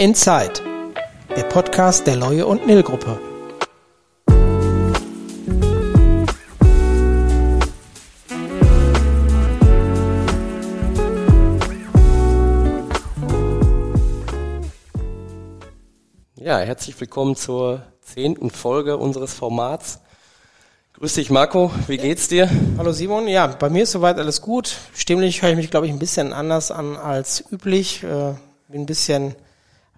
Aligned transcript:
Inside, 0.00 0.54
der 1.36 1.42
Podcast 1.42 2.06
der 2.06 2.16
Leue 2.16 2.46
und 2.46 2.66
Nil 2.66 2.82
Gruppe. 2.82 3.20
Ja, 16.36 16.60
herzlich 16.60 16.98
willkommen 16.98 17.36
zur 17.36 17.82
zehnten 18.00 18.48
Folge 18.48 18.96
unseres 18.96 19.34
Formats. 19.34 20.00
Grüß 20.94 21.12
dich, 21.12 21.28
Marco. 21.28 21.70
Wie 21.88 21.98
geht's 21.98 22.28
dir? 22.28 22.48
Hallo 22.78 22.92
Simon. 22.92 23.28
Ja, 23.28 23.48
bei 23.48 23.68
mir 23.68 23.82
ist 23.82 23.92
soweit 23.92 24.16
alles 24.16 24.40
gut. 24.40 24.78
Stimmlich 24.94 25.42
höre 25.42 25.50
ich 25.50 25.56
mich, 25.56 25.70
glaube 25.70 25.84
ich, 25.84 25.92
ein 25.92 25.98
bisschen 25.98 26.32
anders 26.32 26.70
an 26.70 26.96
als 26.96 27.44
üblich. 27.52 28.02
Äh, 28.02 28.32
bin 28.68 28.80
ein 28.80 28.86
bisschen 28.86 29.36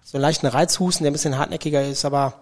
so 0.03 0.17
einen 0.17 0.21
leichten 0.21 0.47
Reizhusten, 0.47 1.03
der 1.03 1.11
ein 1.11 1.13
bisschen 1.13 1.37
hartnäckiger 1.37 1.83
ist, 1.83 2.05
aber 2.05 2.33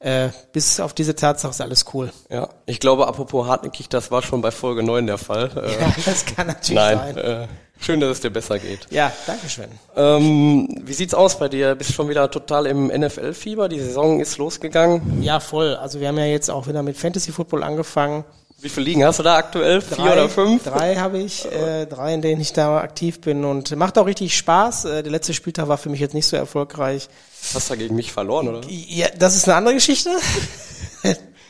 äh, 0.00 0.28
bis 0.52 0.80
auf 0.80 0.92
diese 0.92 1.14
Tatsache 1.14 1.50
ist 1.50 1.60
alles 1.60 1.86
cool. 1.94 2.12
Ja, 2.28 2.48
ich 2.66 2.80
glaube, 2.80 3.06
apropos 3.06 3.46
hartnäckig, 3.46 3.88
das 3.88 4.10
war 4.10 4.22
schon 4.22 4.42
bei 4.42 4.50
Folge 4.50 4.82
9 4.82 5.06
der 5.06 5.18
Fall. 5.18 5.50
Äh, 5.56 5.80
Ja, 5.80 5.94
das 6.04 6.26
kann 6.26 6.48
natürlich 6.48 6.74
nein, 6.74 6.98
sein. 6.98 7.16
äh, 7.16 7.46
schön, 7.80 8.00
dass 8.00 8.10
es 8.10 8.20
dir 8.20 8.30
besser 8.30 8.58
geht. 8.58 8.80
Ja, 8.90 9.10
danke 9.26 9.48
schön. 9.48 9.68
Ähm, 9.96 10.68
wie 10.84 10.92
sieht's 10.92 11.14
aus 11.14 11.38
bei 11.38 11.48
dir? 11.48 11.74
Bist 11.74 11.94
schon 11.94 12.08
wieder 12.10 12.30
total 12.30 12.66
im 12.66 12.88
NFL-Fieber? 12.88 13.68
Die 13.70 13.80
Saison 13.80 14.20
ist 14.20 14.36
losgegangen. 14.36 15.22
Ja, 15.22 15.40
voll. 15.40 15.74
Also 15.76 16.00
wir 16.00 16.08
haben 16.08 16.18
ja 16.18 16.26
jetzt 16.26 16.50
auch 16.50 16.66
wieder 16.66 16.82
mit 16.82 16.98
Fantasy 16.98 17.32
Football 17.32 17.62
angefangen. 17.62 18.24
Wie 18.64 18.70
viele 18.70 18.86
Ligen 18.86 19.04
hast 19.04 19.18
du 19.18 19.22
da 19.22 19.36
aktuell? 19.36 19.82
Vier 19.82 20.04
oder 20.04 20.26
fünf? 20.26 20.64
Drei 20.64 20.96
habe 20.96 21.18
ich, 21.18 21.44
äh, 21.52 21.84
drei, 21.84 22.14
in 22.14 22.22
denen 22.22 22.40
ich 22.40 22.54
da 22.54 22.78
aktiv 22.78 23.20
bin 23.20 23.44
und 23.44 23.76
macht 23.76 23.98
auch 23.98 24.06
richtig 24.06 24.34
Spaß. 24.38 24.86
Äh, 24.86 25.02
der 25.02 25.12
letzte 25.12 25.34
Spieltag 25.34 25.68
war 25.68 25.76
für 25.76 25.90
mich 25.90 26.00
jetzt 26.00 26.14
nicht 26.14 26.26
so 26.26 26.34
erfolgreich. 26.34 27.10
Hast 27.52 27.68
du 27.68 27.76
gegen 27.76 27.94
mich 27.94 28.10
verloren, 28.10 28.48
oder? 28.48 28.66
Ja, 28.66 29.08
das 29.18 29.36
ist 29.36 29.46
eine 29.46 29.56
andere 29.56 29.74
Geschichte. 29.74 30.08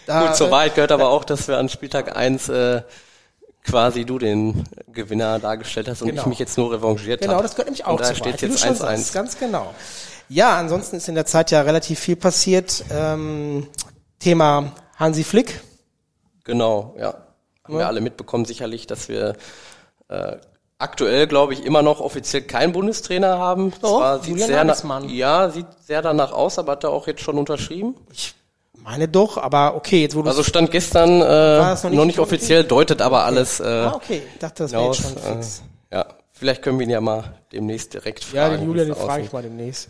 Da, 0.06 0.26
Gut, 0.26 0.34
zur 0.34 0.50
Wahrheit 0.50 0.74
gehört 0.74 0.90
aber 0.90 1.08
auch, 1.10 1.22
dass 1.22 1.46
wir 1.46 1.56
an 1.56 1.68
Spieltag 1.68 2.16
1 2.16 2.48
äh, 2.48 2.82
quasi 3.62 4.04
du 4.04 4.18
den 4.18 4.64
Gewinner 4.92 5.38
dargestellt 5.38 5.86
hast 5.88 6.02
und 6.02 6.08
Genau. 6.08 6.22
ich 6.22 6.26
mich 6.26 6.40
jetzt 6.40 6.58
nur 6.58 6.72
revanchiert 6.72 7.20
habe. 7.20 7.30
Genau, 7.30 7.42
das 7.42 7.52
gehört 7.52 7.68
nämlich 7.68 7.84
auch 7.84 7.92
Und 7.92 8.00
da 8.00 8.12
steht 8.12 8.42
jetzt 8.42 8.58
schon 8.58 8.74
sagst, 8.74 9.10
1-1. 9.10 9.14
Ganz 9.14 9.38
genau. 9.38 9.72
Ja, 10.28 10.58
ansonsten 10.58 10.96
ist 10.96 11.08
in 11.08 11.14
der 11.14 11.26
Zeit 11.26 11.52
ja 11.52 11.60
relativ 11.60 12.00
viel 12.00 12.16
passiert. 12.16 12.84
Ähm, 12.90 13.68
Thema 14.18 14.72
Hansi 14.96 15.22
Flick. 15.22 15.60
Genau, 16.44 16.94
ja. 16.98 17.14
Haben 17.64 17.78
wir 17.78 17.86
alle 17.86 18.00
mitbekommen 18.02 18.44
sicherlich, 18.44 18.86
dass 18.86 19.08
wir 19.08 19.34
äh, 20.08 20.36
aktuell, 20.78 21.26
glaube 21.26 21.54
ich, 21.54 21.64
immer 21.64 21.80
noch 21.82 22.00
offiziell 22.00 22.42
keinen 22.42 22.72
Bundestrainer 22.72 23.38
haben. 23.38 23.72
Doch, 23.80 23.98
Zwar 23.98 24.18
sieht 24.18 24.30
Julian 24.30 24.48
sehr 24.48 24.64
Nagelsmann. 24.64 25.08
ja, 25.08 25.48
sieht 25.48 25.66
sehr 25.82 26.02
danach 26.02 26.32
aus, 26.32 26.58
aber 26.58 26.72
hat 26.72 26.84
er 26.84 26.90
auch 26.90 27.06
jetzt 27.06 27.22
schon 27.22 27.38
unterschrieben. 27.38 27.94
Ich 28.12 28.34
meine 28.82 29.08
doch, 29.08 29.38
aber 29.38 29.74
okay, 29.76 30.02
jetzt 30.02 30.14
wurde 30.14 30.28
Also 30.28 30.42
stand 30.42 30.70
gestern 30.70 31.22
äh, 31.22 31.58
noch 31.58 31.82
noch 31.84 31.90
nicht, 31.90 32.04
nicht 32.06 32.18
offiziell, 32.18 32.64
deutet 32.64 33.00
aber 33.00 33.24
alles 33.24 33.60
äh, 33.60 33.64
Ah, 33.64 33.94
okay, 33.94 34.20
ich 34.34 34.38
dachte, 34.38 34.64
das 34.64 34.72
wäre 34.72 34.84
jetzt 34.84 35.00
schon 35.00 35.16
fix. 35.16 35.62
Äh, 35.90 35.96
ja, 35.96 36.06
vielleicht 36.32 36.60
können 36.62 36.78
wir 36.78 36.84
ihn 36.84 36.90
ja 36.90 37.00
mal 37.00 37.24
demnächst 37.50 37.94
direkt 37.94 38.22
fragen. 38.24 38.36
Ja, 38.52 38.58
den 38.58 38.66
Julian, 38.66 38.86
den 38.88 38.96
frage 38.96 39.22
ich 39.22 39.32
mal 39.32 39.42
demnächst. 39.42 39.88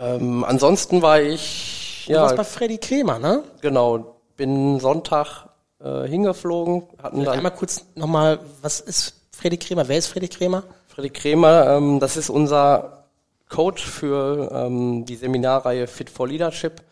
Ähm, 0.00 0.42
ansonsten 0.42 1.02
war 1.02 1.20
ich, 1.20 2.06
Du 2.08 2.14
warst 2.14 2.32
ja, 2.32 2.36
bei 2.36 2.44
Freddy 2.44 2.78
Kremer, 2.78 3.20
ne? 3.20 3.44
genau, 3.60 4.13
bin 4.36 4.80
Sonntag 4.80 5.48
äh, 5.80 6.06
hingeflogen, 6.06 6.84
hatten 7.02 7.16
Vielleicht 7.16 7.28
dann 7.28 7.36
einmal 7.36 7.52
kurz 7.52 7.84
nochmal, 7.94 8.40
was 8.62 8.80
ist 8.80 9.14
Freddy 9.32 9.58
Kremer? 9.58 9.88
Wer 9.88 9.98
ist 9.98 10.06
Freddy 10.06 10.28
Kremer? 10.28 10.64
Freddy 10.88 11.10
Kremer, 11.10 11.76
ähm, 11.76 12.00
das 12.00 12.16
ist 12.16 12.30
unser 12.30 13.04
Coach 13.48 13.84
für 13.84 14.50
ähm, 14.52 15.04
die 15.04 15.16
Seminarreihe 15.16 15.86
Fit 15.86 16.10
for 16.10 16.28
Leadership. 16.28 16.82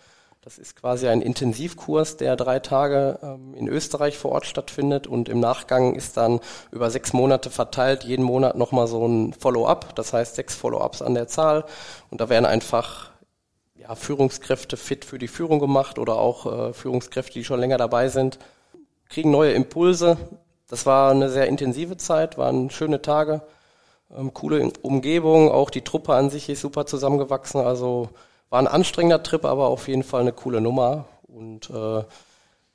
Das 0.44 0.58
ist 0.58 0.74
quasi 0.74 1.06
ein 1.06 1.22
Intensivkurs, 1.22 2.16
der 2.16 2.34
drei 2.34 2.58
Tage 2.58 3.20
ähm, 3.22 3.54
in 3.54 3.68
Österreich 3.68 4.18
vor 4.18 4.32
Ort 4.32 4.44
stattfindet 4.44 5.06
und 5.06 5.28
im 5.28 5.38
Nachgang 5.38 5.94
ist 5.94 6.16
dann 6.16 6.40
über 6.72 6.90
sechs 6.90 7.12
Monate 7.12 7.48
verteilt, 7.48 8.02
jeden 8.02 8.24
Monat 8.24 8.56
nochmal 8.56 8.88
so 8.88 9.06
ein 9.06 9.34
Follow-up, 9.34 9.94
das 9.94 10.12
heißt 10.12 10.34
sechs 10.34 10.56
Follow-ups 10.56 11.00
an 11.00 11.14
der 11.14 11.28
Zahl 11.28 11.64
und 12.10 12.20
da 12.20 12.28
werden 12.28 12.44
einfach 12.44 13.11
ja, 13.82 13.94
Führungskräfte 13.94 14.76
fit 14.76 15.04
für 15.04 15.18
die 15.18 15.28
Führung 15.28 15.58
gemacht 15.58 15.98
oder 15.98 16.16
auch 16.16 16.46
äh, 16.46 16.72
Führungskräfte, 16.72 17.34
die 17.34 17.44
schon 17.44 17.60
länger 17.60 17.78
dabei 17.78 18.08
sind, 18.08 18.38
kriegen 19.08 19.30
neue 19.30 19.52
Impulse. 19.52 20.16
Das 20.68 20.86
war 20.86 21.10
eine 21.10 21.28
sehr 21.28 21.48
intensive 21.48 21.96
Zeit, 21.96 22.38
waren 22.38 22.70
schöne 22.70 23.02
Tage, 23.02 23.42
ähm, 24.16 24.32
coole 24.32 24.72
Umgebung, 24.82 25.50
auch 25.50 25.70
die 25.70 25.82
Truppe 25.82 26.14
an 26.14 26.30
sich 26.30 26.48
ist 26.48 26.60
super 26.60 26.86
zusammengewachsen. 26.86 27.60
Also 27.60 28.10
war 28.50 28.60
ein 28.60 28.68
anstrengender 28.68 29.22
Trip, 29.22 29.44
aber 29.44 29.66
auf 29.66 29.88
jeden 29.88 30.04
Fall 30.04 30.20
eine 30.20 30.32
coole 30.32 30.60
Nummer. 30.60 31.06
Und 31.26 31.70
äh, 31.70 32.04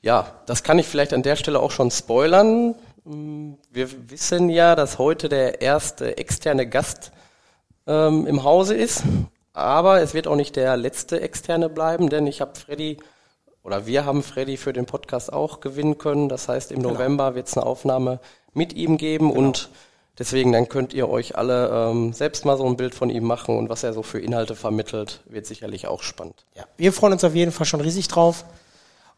ja, 0.01 0.27
das 0.45 0.63
kann 0.63 0.79
ich 0.79 0.87
vielleicht 0.87 1.13
an 1.13 1.23
der 1.23 1.35
Stelle 1.37 1.59
auch 1.59 1.71
schon 1.71 1.91
spoilern. 1.91 2.75
Mm, 3.05 3.53
Wir 3.71 4.09
wissen 4.09 4.49
ja, 4.49 4.75
dass 4.75 4.99
heute 4.99 5.29
der 5.29 5.61
erste 5.61 6.17
externe 6.17 6.67
Gast 6.67 7.11
ähm, 7.87 8.27
im 8.27 8.43
Hause 8.43 8.75
ist. 8.75 9.03
Aber 9.57 10.01
es 10.01 10.13
wird 10.13 10.27
auch 10.27 10.35
nicht 10.35 10.55
der 10.55 10.77
letzte 10.77 11.19
externe 11.19 11.67
bleiben, 11.67 12.09
denn 12.09 12.27
ich 12.27 12.41
habe 12.41 12.53
Freddy 12.53 12.97
oder 13.63 13.87
wir 13.87 14.05
haben 14.05 14.21
Freddy 14.21 14.55
für 14.55 14.71
den 14.71 14.85
Podcast 14.85 15.33
auch 15.33 15.61
gewinnen 15.61 15.97
können. 15.97 16.29
Das 16.29 16.47
heißt, 16.47 16.71
im 16.71 16.79
November 16.79 17.33
wird 17.33 17.47
es 17.47 17.57
eine 17.57 17.65
Aufnahme 17.65 18.19
mit 18.53 18.73
ihm 18.73 18.97
geben 18.97 19.31
und 19.31 19.71
deswegen 20.19 20.51
dann 20.51 20.69
könnt 20.69 20.93
ihr 20.93 21.09
euch 21.09 21.35
alle 21.37 21.69
ähm, 21.71 22.13
selbst 22.13 22.45
mal 22.45 22.55
so 22.55 22.67
ein 22.67 22.77
Bild 22.77 22.93
von 22.93 23.09
ihm 23.09 23.23
machen 23.23 23.57
und 23.57 23.67
was 23.67 23.81
er 23.81 23.93
so 23.93 24.03
für 24.03 24.19
Inhalte 24.19 24.55
vermittelt, 24.55 25.21
wird 25.25 25.47
sicherlich 25.47 25.87
auch 25.87 26.03
spannend. 26.03 26.45
Ja, 26.53 26.65
wir 26.77 26.93
freuen 26.93 27.13
uns 27.13 27.23
auf 27.23 27.33
jeden 27.33 27.51
Fall 27.51 27.65
schon 27.65 27.81
riesig 27.81 28.07
drauf. 28.07 28.45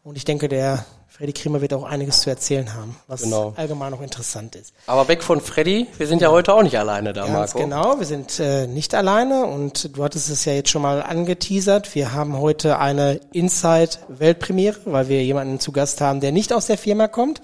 Und 0.02 0.16
ich 0.16 0.24
denke, 0.24 0.48
der 0.48 0.84
Freddy 1.08 1.32
Kremer 1.34 1.60
wird 1.60 1.74
auch 1.74 1.84
einiges 1.84 2.22
zu 2.22 2.30
erzählen 2.30 2.72
haben, 2.74 2.96
was 3.06 3.22
Genau. 3.22 3.52
allgemein 3.56 3.92
auch 3.92 4.00
interessant 4.00 4.56
ist. 4.56 4.72
Aber 4.86 5.06
weg 5.08 5.22
von 5.22 5.40
Freddy, 5.42 5.86
wir 5.98 6.06
sind 6.06 6.22
ja 6.22 6.30
heute 6.30 6.54
auch 6.54 6.62
nicht 6.62 6.78
alleine 6.78 7.12
da, 7.12 7.26
Ganz 7.26 7.52
Marco. 7.54 7.58
genau, 7.58 7.98
wir 7.98 8.06
sind 8.06 8.40
äh, 8.40 8.66
nicht 8.66 8.94
alleine 8.94 9.44
und 9.44 9.94
du 9.96 10.02
hattest 10.02 10.30
es 10.30 10.44
ja 10.46 10.54
jetzt 10.54 10.70
schon 10.70 10.80
mal 10.80 11.02
angeteasert. 11.02 11.94
Wir 11.94 12.14
haben 12.14 12.38
heute 12.38 12.78
eine 12.78 13.20
Inside-Weltpremiere, 13.32 14.80
weil 14.86 15.08
wir 15.08 15.22
jemanden 15.22 15.60
zu 15.60 15.72
Gast 15.72 16.00
haben, 16.00 16.20
der 16.20 16.32
nicht 16.32 16.52
aus 16.52 16.66
der 16.66 16.78
Firma 16.78 17.06
kommt. 17.08 17.42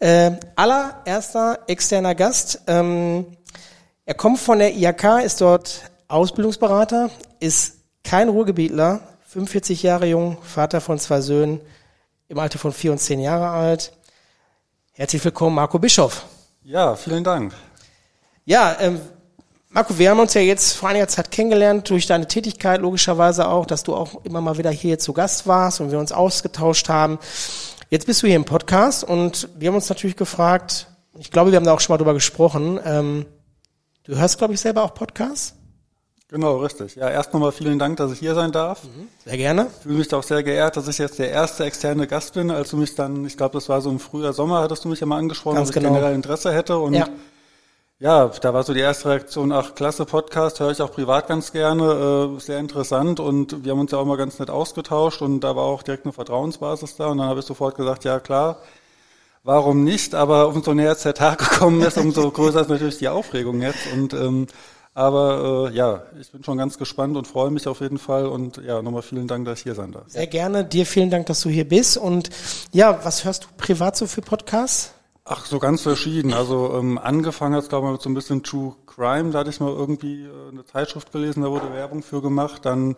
Äh, 0.00 0.32
allererster 0.56 1.60
externer 1.68 2.14
Gast. 2.16 2.62
Ähm, 2.66 3.26
er 4.04 4.14
kommt 4.14 4.40
von 4.40 4.58
der 4.58 4.74
IHK, 4.74 5.22
ist 5.24 5.40
dort 5.40 5.82
Ausbildungsberater, 6.08 7.10
ist 7.38 7.74
kein 8.02 8.28
Ruhrgebietler, 8.28 9.00
45 9.28 9.82
Jahre 9.82 10.06
jung, 10.06 10.38
Vater 10.42 10.80
von 10.80 10.98
zwei 10.98 11.20
Söhnen, 11.20 11.60
im 12.28 12.38
Alter 12.38 12.58
von 12.58 12.72
vier 12.72 12.92
und 12.92 12.98
zehn 12.98 13.20
Jahre 13.20 13.50
alt. 13.50 13.92
Herzlich 14.92 15.22
willkommen, 15.22 15.54
Marco 15.54 15.78
Bischoff. 15.78 16.24
Ja, 16.62 16.96
vielen 16.96 17.24
Dank. 17.24 17.52
Ja, 18.46 18.74
ähm, 18.80 18.98
Marco, 19.68 19.98
wir 19.98 20.08
haben 20.08 20.20
uns 20.20 20.32
ja 20.32 20.40
jetzt 20.40 20.72
vor 20.72 20.88
einiger 20.88 21.08
Zeit 21.08 21.30
kennengelernt, 21.30 21.90
durch 21.90 22.06
deine 22.06 22.26
Tätigkeit 22.26 22.80
logischerweise 22.80 23.48
auch, 23.48 23.66
dass 23.66 23.82
du 23.82 23.94
auch 23.94 24.24
immer 24.24 24.40
mal 24.40 24.56
wieder 24.56 24.70
hier 24.70 24.98
zu 24.98 25.12
Gast 25.12 25.46
warst 25.46 25.82
und 25.82 25.90
wir 25.90 25.98
uns 25.98 26.10
ausgetauscht 26.10 26.88
haben. 26.88 27.18
Jetzt 27.90 28.06
bist 28.06 28.22
du 28.22 28.28
hier 28.28 28.36
im 28.36 28.46
Podcast 28.46 29.04
und 29.04 29.50
wir 29.58 29.68
haben 29.68 29.74
uns 29.74 29.90
natürlich 29.90 30.16
gefragt, 30.16 30.86
ich 31.18 31.30
glaube, 31.30 31.50
wir 31.50 31.56
haben 31.56 31.66
da 31.66 31.74
auch 31.74 31.80
schon 31.80 31.92
mal 31.92 31.98
drüber 31.98 32.14
gesprochen, 32.14 32.80
ähm, 32.82 33.26
du 34.04 34.16
hörst, 34.16 34.38
glaube 34.38 34.54
ich, 34.54 34.60
selber 34.60 34.84
auch 34.84 34.94
Podcasts? 34.94 35.57
Genau, 36.30 36.58
richtig. 36.58 36.94
Ja, 36.96 37.08
erst 37.08 37.32
nochmal 37.32 37.52
vielen 37.52 37.78
Dank, 37.78 37.96
dass 37.96 38.12
ich 38.12 38.18
hier 38.18 38.34
sein 38.34 38.52
darf. 38.52 38.82
Sehr 39.24 39.38
gerne. 39.38 39.68
Ich 39.78 39.82
fühle 39.84 39.94
mich 39.98 40.12
auch 40.12 40.22
sehr 40.22 40.42
geehrt, 40.42 40.76
dass 40.76 40.86
ich 40.86 40.98
jetzt 40.98 41.18
der 41.18 41.30
erste 41.30 41.64
externe 41.64 42.06
Gast 42.06 42.34
bin, 42.34 42.50
als 42.50 42.70
du 42.70 42.76
mich 42.76 42.94
dann, 42.94 43.24
ich 43.24 43.38
glaube, 43.38 43.54
das 43.54 43.70
war 43.70 43.80
so 43.80 43.88
im 43.88 43.98
Frühjahr, 43.98 44.34
Sommer, 44.34 44.60
hattest 44.60 44.84
du 44.84 44.88
mich 44.90 45.00
ja 45.00 45.06
mal 45.06 45.16
angesprochen, 45.16 45.56
Ganz 45.56 45.70
ich 45.70 45.74
genau. 45.74 45.88
generell 45.88 46.14
Interesse 46.14 46.52
hätte. 46.52 46.76
Und 46.76 46.92
Ja. 46.92 47.08
ja. 47.98 48.28
da 48.28 48.52
war 48.52 48.62
so 48.62 48.74
die 48.74 48.80
erste 48.80 49.08
Reaktion, 49.08 49.52
ach, 49.52 49.74
klasse 49.74 50.04
Podcast, 50.04 50.60
höre 50.60 50.70
ich 50.70 50.82
auch 50.82 50.92
privat 50.92 51.28
ganz 51.28 51.50
gerne, 51.50 52.36
äh, 52.36 52.40
sehr 52.40 52.58
interessant 52.58 53.20
und 53.20 53.64
wir 53.64 53.72
haben 53.72 53.80
uns 53.80 53.92
ja 53.92 53.96
auch 53.98 54.04
mal 54.04 54.18
ganz 54.18 54.38
nett 54.38 54.50
ausgetauscht 54.50 55.22
und 55.22 55.40
da 55.40 55.56
war 55.56 55.64
auch 55.64 55.82
direkt 55.82 56.04
eine 56.04 56.12
Vertrauensbasis 56.12 56.96
da 56.96 57.06
und 57.06 57.16
dann 57.18 57.28
habe 57.28 57.40
ich 57.40 57.46
sofort 57.46 57.74
gesagt, 57.74 58.04
ja 58.04 58.20
klar, 58.20 58.58
warum 59.44 59.82
nicht, 59.82 60.14
aber 60.14 60.48
umso 60.48 60.74
näher 60.74 60.90
jetzt 60.90 61.06
der 61.06 61.14
Tag 61.14 61.38
gekommen 61.50 61.80
ist, 61.80 61.96
umso 61.96 62.30
größer 62.30 62.60
ist 62.60 62.68
natürlich 62.68 62.98
die 62.98 63.08
Aufregung 63.08 63.62
jetzt 63.62 63.90
und 63.94 64.12
ähm, 64.12 64.46
aber 64.98 65.70
äh, 65.70 65.76
ja, 65.76 66.02
ich 66.20 66.32
bin 66.32 66.42
schon 66.42 66.58
ganz 66.58 66.76
gespannt 66.76 67.16
und 67.16 67.28
freue 67.28 67.52
mich 67.52 67.68
auf 67.68 67.80
jeden 67.80 67.98
Fall 67.98 68.26
und 68.26 68.56
ja, 68.56 68.82
nochmal 68.82 69.02
vielen 69.02 69.28
Dank, 69.28 69.44
dass 69.44 69.58
ich 69.60 69.62
hier 69.62 69.76
sein 69.76 69.92
darf. 69.92 70.02
Sehr 70.08 70.26
gerne. 70.26 70.64
Dir 70.64 70.86
vielen 70.86 71.08
Dank, 71.08 71.26
dass 71.26 71.40
du 71.40 71.48
hier 71.48 71.68
bist. 71.68 71.96
Und 71.96 72.30
ja, 72.72 72.98
was 73.04 73.24
hörst 73.24 73.44
du 73.44 73.48
privat 73.56 73.96
so 73.96 74.08
für 74.08 74.22
Podcasts? 74.22 74.92
Ach, 75.24 75.46
so 75.46 75.60
ganz 75.60 75.82
verschieden. 75.82 76.34
Also 76.34 76.74
ähm, 76.76 76.98
angefangen 76.98 77.54
hat 77.54 77.62
es, 77.62 77.68
glaube 77.68 77.86
ich, 77.86 77.92
mit 77.92 78.02
so 78.02 78.10
ein 78.10 78.14
bisschen 78.14 78.42
True 78.42 78.74
Crime. 78.86 79.30
Da 79.30 79.38
hatte 79.38 79.50
ich 79.50 79.60
mal 79.60 79.70
irgendwie 79.70 80.24
äh, 80.24 80.50
eine 80.50 80.64
Zeitschrift 80.64 81.12
gelesen, 81.12 81.44
da 81.44 81.50
wurde 81.50 81.72
Werbung 81.72 82.02
für 82.02 82.20
gemacht. 82.20 82.64
Dann 82.64 82.96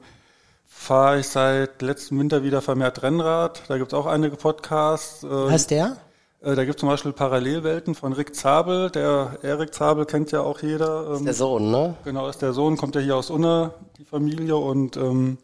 fahre 0.66 1.20
ich 1.20 1.28
seit 1.28 1.82
letztem 1.82 2.18
Winter 2.18 2.42
wieder 2.42 2.62
vermehrt 2.62 3.02
Rennrad. 3.02 3.64
Da 3.68 3.76
gibt's 3.76 3.92
auch 3.92 4.06
einige 4.06 4.36
Podcasts. 4.36 5.22
Äh, 5.22 5.50
Heißt 5.50 5.70
der? 5.70 5.98
Äh, 6.42 6.54
da 6.54 6.64
gibt 6.64 6.76
es 6.76 6.80
zum 6.80 6.88
Beispiel 6.88 7.12
Parallelwelten 7.12 7.94
von 7.94 8.12
Rick 8.12 8.34
Zabel. 8.34 8.90
Der 8.90 9.38
Erik 9.42 9.74
Zabel 9.74 10.06
kennt 10.06 10.32
ja 10.32 10.40
auch 10.40 10.60
jeder. 10.60 11.06
Ähm, 11.08 11.14
ist 11.14 11.24
der 11.26 11.34
Sohn, 11.34 11.70
ne? 11.70 11.94
Genau, 12.04 12.28
ist 12.28 12.42
der 12.42 12.52
Sohn, 12.52 12.76
kommt 12.76 12.94
ja 12.94 13.00
hier 13.00 13.16
aus 13.16 13.30
Unna, 13.30 13.74
die 13.98 14.04
Familie. 14.04 14.56
Und 14.56 14.96
ähm, 14.96 15.38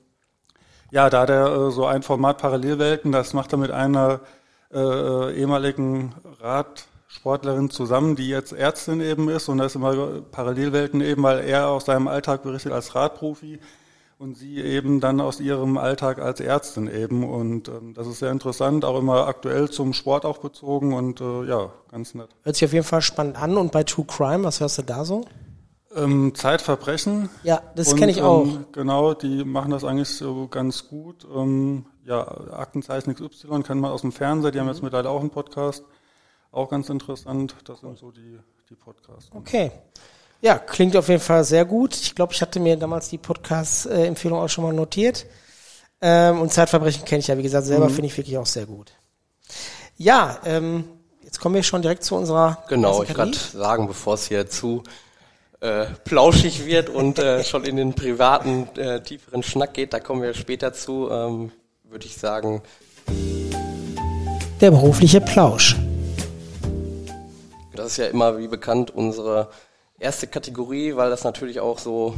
ja, 0.91 1.11
da 1.11 1.27
der 1.27 1.47
äh, 1.47 1.71
so 1.71 1.85
ein 1.85 2.03
Format 2.03 2.39
Parallelwelten, 2.39 3.13
das 3.13 3.35
macht 3.35 3.53
er 3.53 3.59
mit 3.59 3.71
einer 3.71 4.21
äh, 4.73 4.79
äh, 4.79 5.35
ehemaligen 5.35 6.15
Radsportlerin 6.41 7.71
zusammen, 7.71 8.17
die 8.17 8.29
jetzt 8.29 8.53
Ärztin 8.53 9.01
eben 9.01 9.29
ist. 9.29 9.49
Und 9.49 9.59
das 9.59 9.73
ist 9.73 9.77
immer 9.77 10.23
Parallelwelten 10.33 11.03
eben, 11.03 11.23
weil 11.23 11.41
er 11.45 11.69
aus 11.69 11.85
seinem 11.85 12.09
Alltag 12.09 12.43
berichtet 12.43 12.73
als 12.73 12.95
Radprofi 12.95 13.61
und 14.19 14.37
sie 14.37 14.61
eben 14.61 15.01
dann 15.01 15.21
aus 15.21 15.41
ihrem 15.41 15.77
Alltag 15.77 16.21
als 16.21 16.41
Ärztin 16.41 16.89
eben. 16.89 17.25
Und 17.25 17.69
ähm, 17.69 17.95
das 17.95 18.07
ist 18.07 18.21
sehr 18.21 18.31
interessant, 18.31 18.85
auch 18.85 18.99
immer 18.99 19.27
aktuell 19.27 19.71
zum 19.71 19.93
Sport 19.93 20.25
auch 20.25 20.39
bezogen 20.39 20.95
und 20.95 21.21
äh, 21.21 21.45
ja, 21.45 21.73
ganz 21.91 22.15
nett. 22.15 22.29
Hört 22.43 22.57
sich 22.57 22.65
auf 22.65 22.73
jeden 22.73 22.85
Fall 22.85 23.03
spannend 23.03 23.41
an. 23.41 23.57
Und 23.57 23.73
bei 23.73 23.85
True 23.85 24.07
Crime, 24.07 24.45
was 24.45 24.61
hörst 24.61 24.79
du 24.79 24.83
da 24.83 25.05
so? 25.05 25.25
Ähm, 25.95 26.35
Zeitverbrechen. 26.35 27.29
Ja, 27.43 27.63
das 27.75 27.95
kenne 27.97 28.13
ich 28.13 28.23
auch. 28.23 28.45
Ähm, 28.45 28.67
genau, 28.73 29.15
die 29.15 29.45
machen 29.45 29.71
das 29.71 29.85
eigentlich 29.85 30.09
so 30.09 30.47
ganz 30.49 30.89
gut. 30.89 31.27
Ähm, 31.35 31.87
ja, 32.05 32.27
Aktenzeichen 32.53 33.15
XY 33.15 33.63
kennt 33.63 33.81
man 33.81 33.91
aus 33.91 34.03
dem 34.03 34.13
Fernseher, 34.13 34.51
die 34.51 34.61
haben 34.61 34.69
jetzt 34.69 34.83
mittlerweile 34.83 35.11
auch 35.11 35.21
einen 35.21 35.31
Podcast. 35.31 35.85
Auch 36.53 36.71
ganz 36.71 36.89
interessant. 36.89 37.57
Das 37.65 37.81
sind 37.81 37.99
so 37.99 38.11
die, 38.11 38.39
die 38.71 38.77
Podcasts. 38.77 39.31
Okay. 39.35 39.73
Ja, 40.41 40.59
klingt 40.59 40.97
auf 40.97 41.09
jeden 41.09 41.21
Fall 41.21 41.45
sehr 41.45 41.65
gut. 41.65 41.95
Ich 41.95 42.15
glaube, 42.15 42.33
ich 42.33 42.43
hatte 42.43 42.61
mir 42.61 42.77
damals 42.77 43.09
die 43.09 43.19
Podcast-Empfehlung 43.19 44.39
auch 44.39 44.49
schon 44.49 44.65
mal 44.65 44.73
notiert. 44.73 45.27
Ähm, 46.01 46.41
und 46.41 46.53
Zeitverbrechen 46.53 47.05
kenne 47.05 47.21
ich 47.21 47.29
ja, 47.29 47.39
wie 47.39 47.43
gesagt, 47.43 47.67
selber 47.67 47.89
mhm. 47.89 47.95
finde 47.95 48.07
ich 48.09 48.17
wirklich 48.17 48.37
auch 48.37 48.47
sehr 48.47 48.67
gut. 48.67 48.93
Ja, 49.97 50.39
ähm, 50.45 50.85
jetzt 51.23 51.41
kommen 51.41 51.55
wir 51.55 51.63
schon 51.63 51.81
direkt 51.81 52.05
zu 52.05 52.15
unserer. 52.17 52.63
Genau, 52.69 53.03
ich 53.03 53.09
gerade 53.09 53.35
sagen, 53.35 53.87
bevor 53.87 54.15
es 54.15 54.29
hier 54.29 54.47
zu 54.47 54.83
äh, 55.61 55.87
plauschig 56.05 56.67
wird 56.67 56.91
und 56.91 57.19
äh, 57.19 57.43
schon 57.45 57.65
in 57.65 57.77
den 57.77 57.95
privaten, 57.95 58.69
äh, 58.77 59.03
tieferen 59.03 59.43
Schnack 59.43 59.73
geht, 59.73 59.95
da 59.95 60.01
kommen 60.01 60.21
wir 60.21 60.35
später 60.35 60.75
zu, 60.75 61.09
ähm, 61.11 61.51
würde 61.85 62.05
ich 62.05 62.17
sagen. 62.19 62.63
Der 64.61 64.71
berufliche 64.71 65.23
Plausch. 65.23 65.77
Das 67.75 67.87
ist 67.87 67.97
ja 67.99 68.07
immer, 68.07 68.39
wie 68.39 68.49
bekannt, 68.49 68.91
unsere 68.91 69.49
erste 69.99 70.27
Kategorie, 70.27 70.97
weil 70.97 71.11
das 71.11 71.25
natürlich 71.25 71.61
auch 71.61 71.79
so 71.79 72.15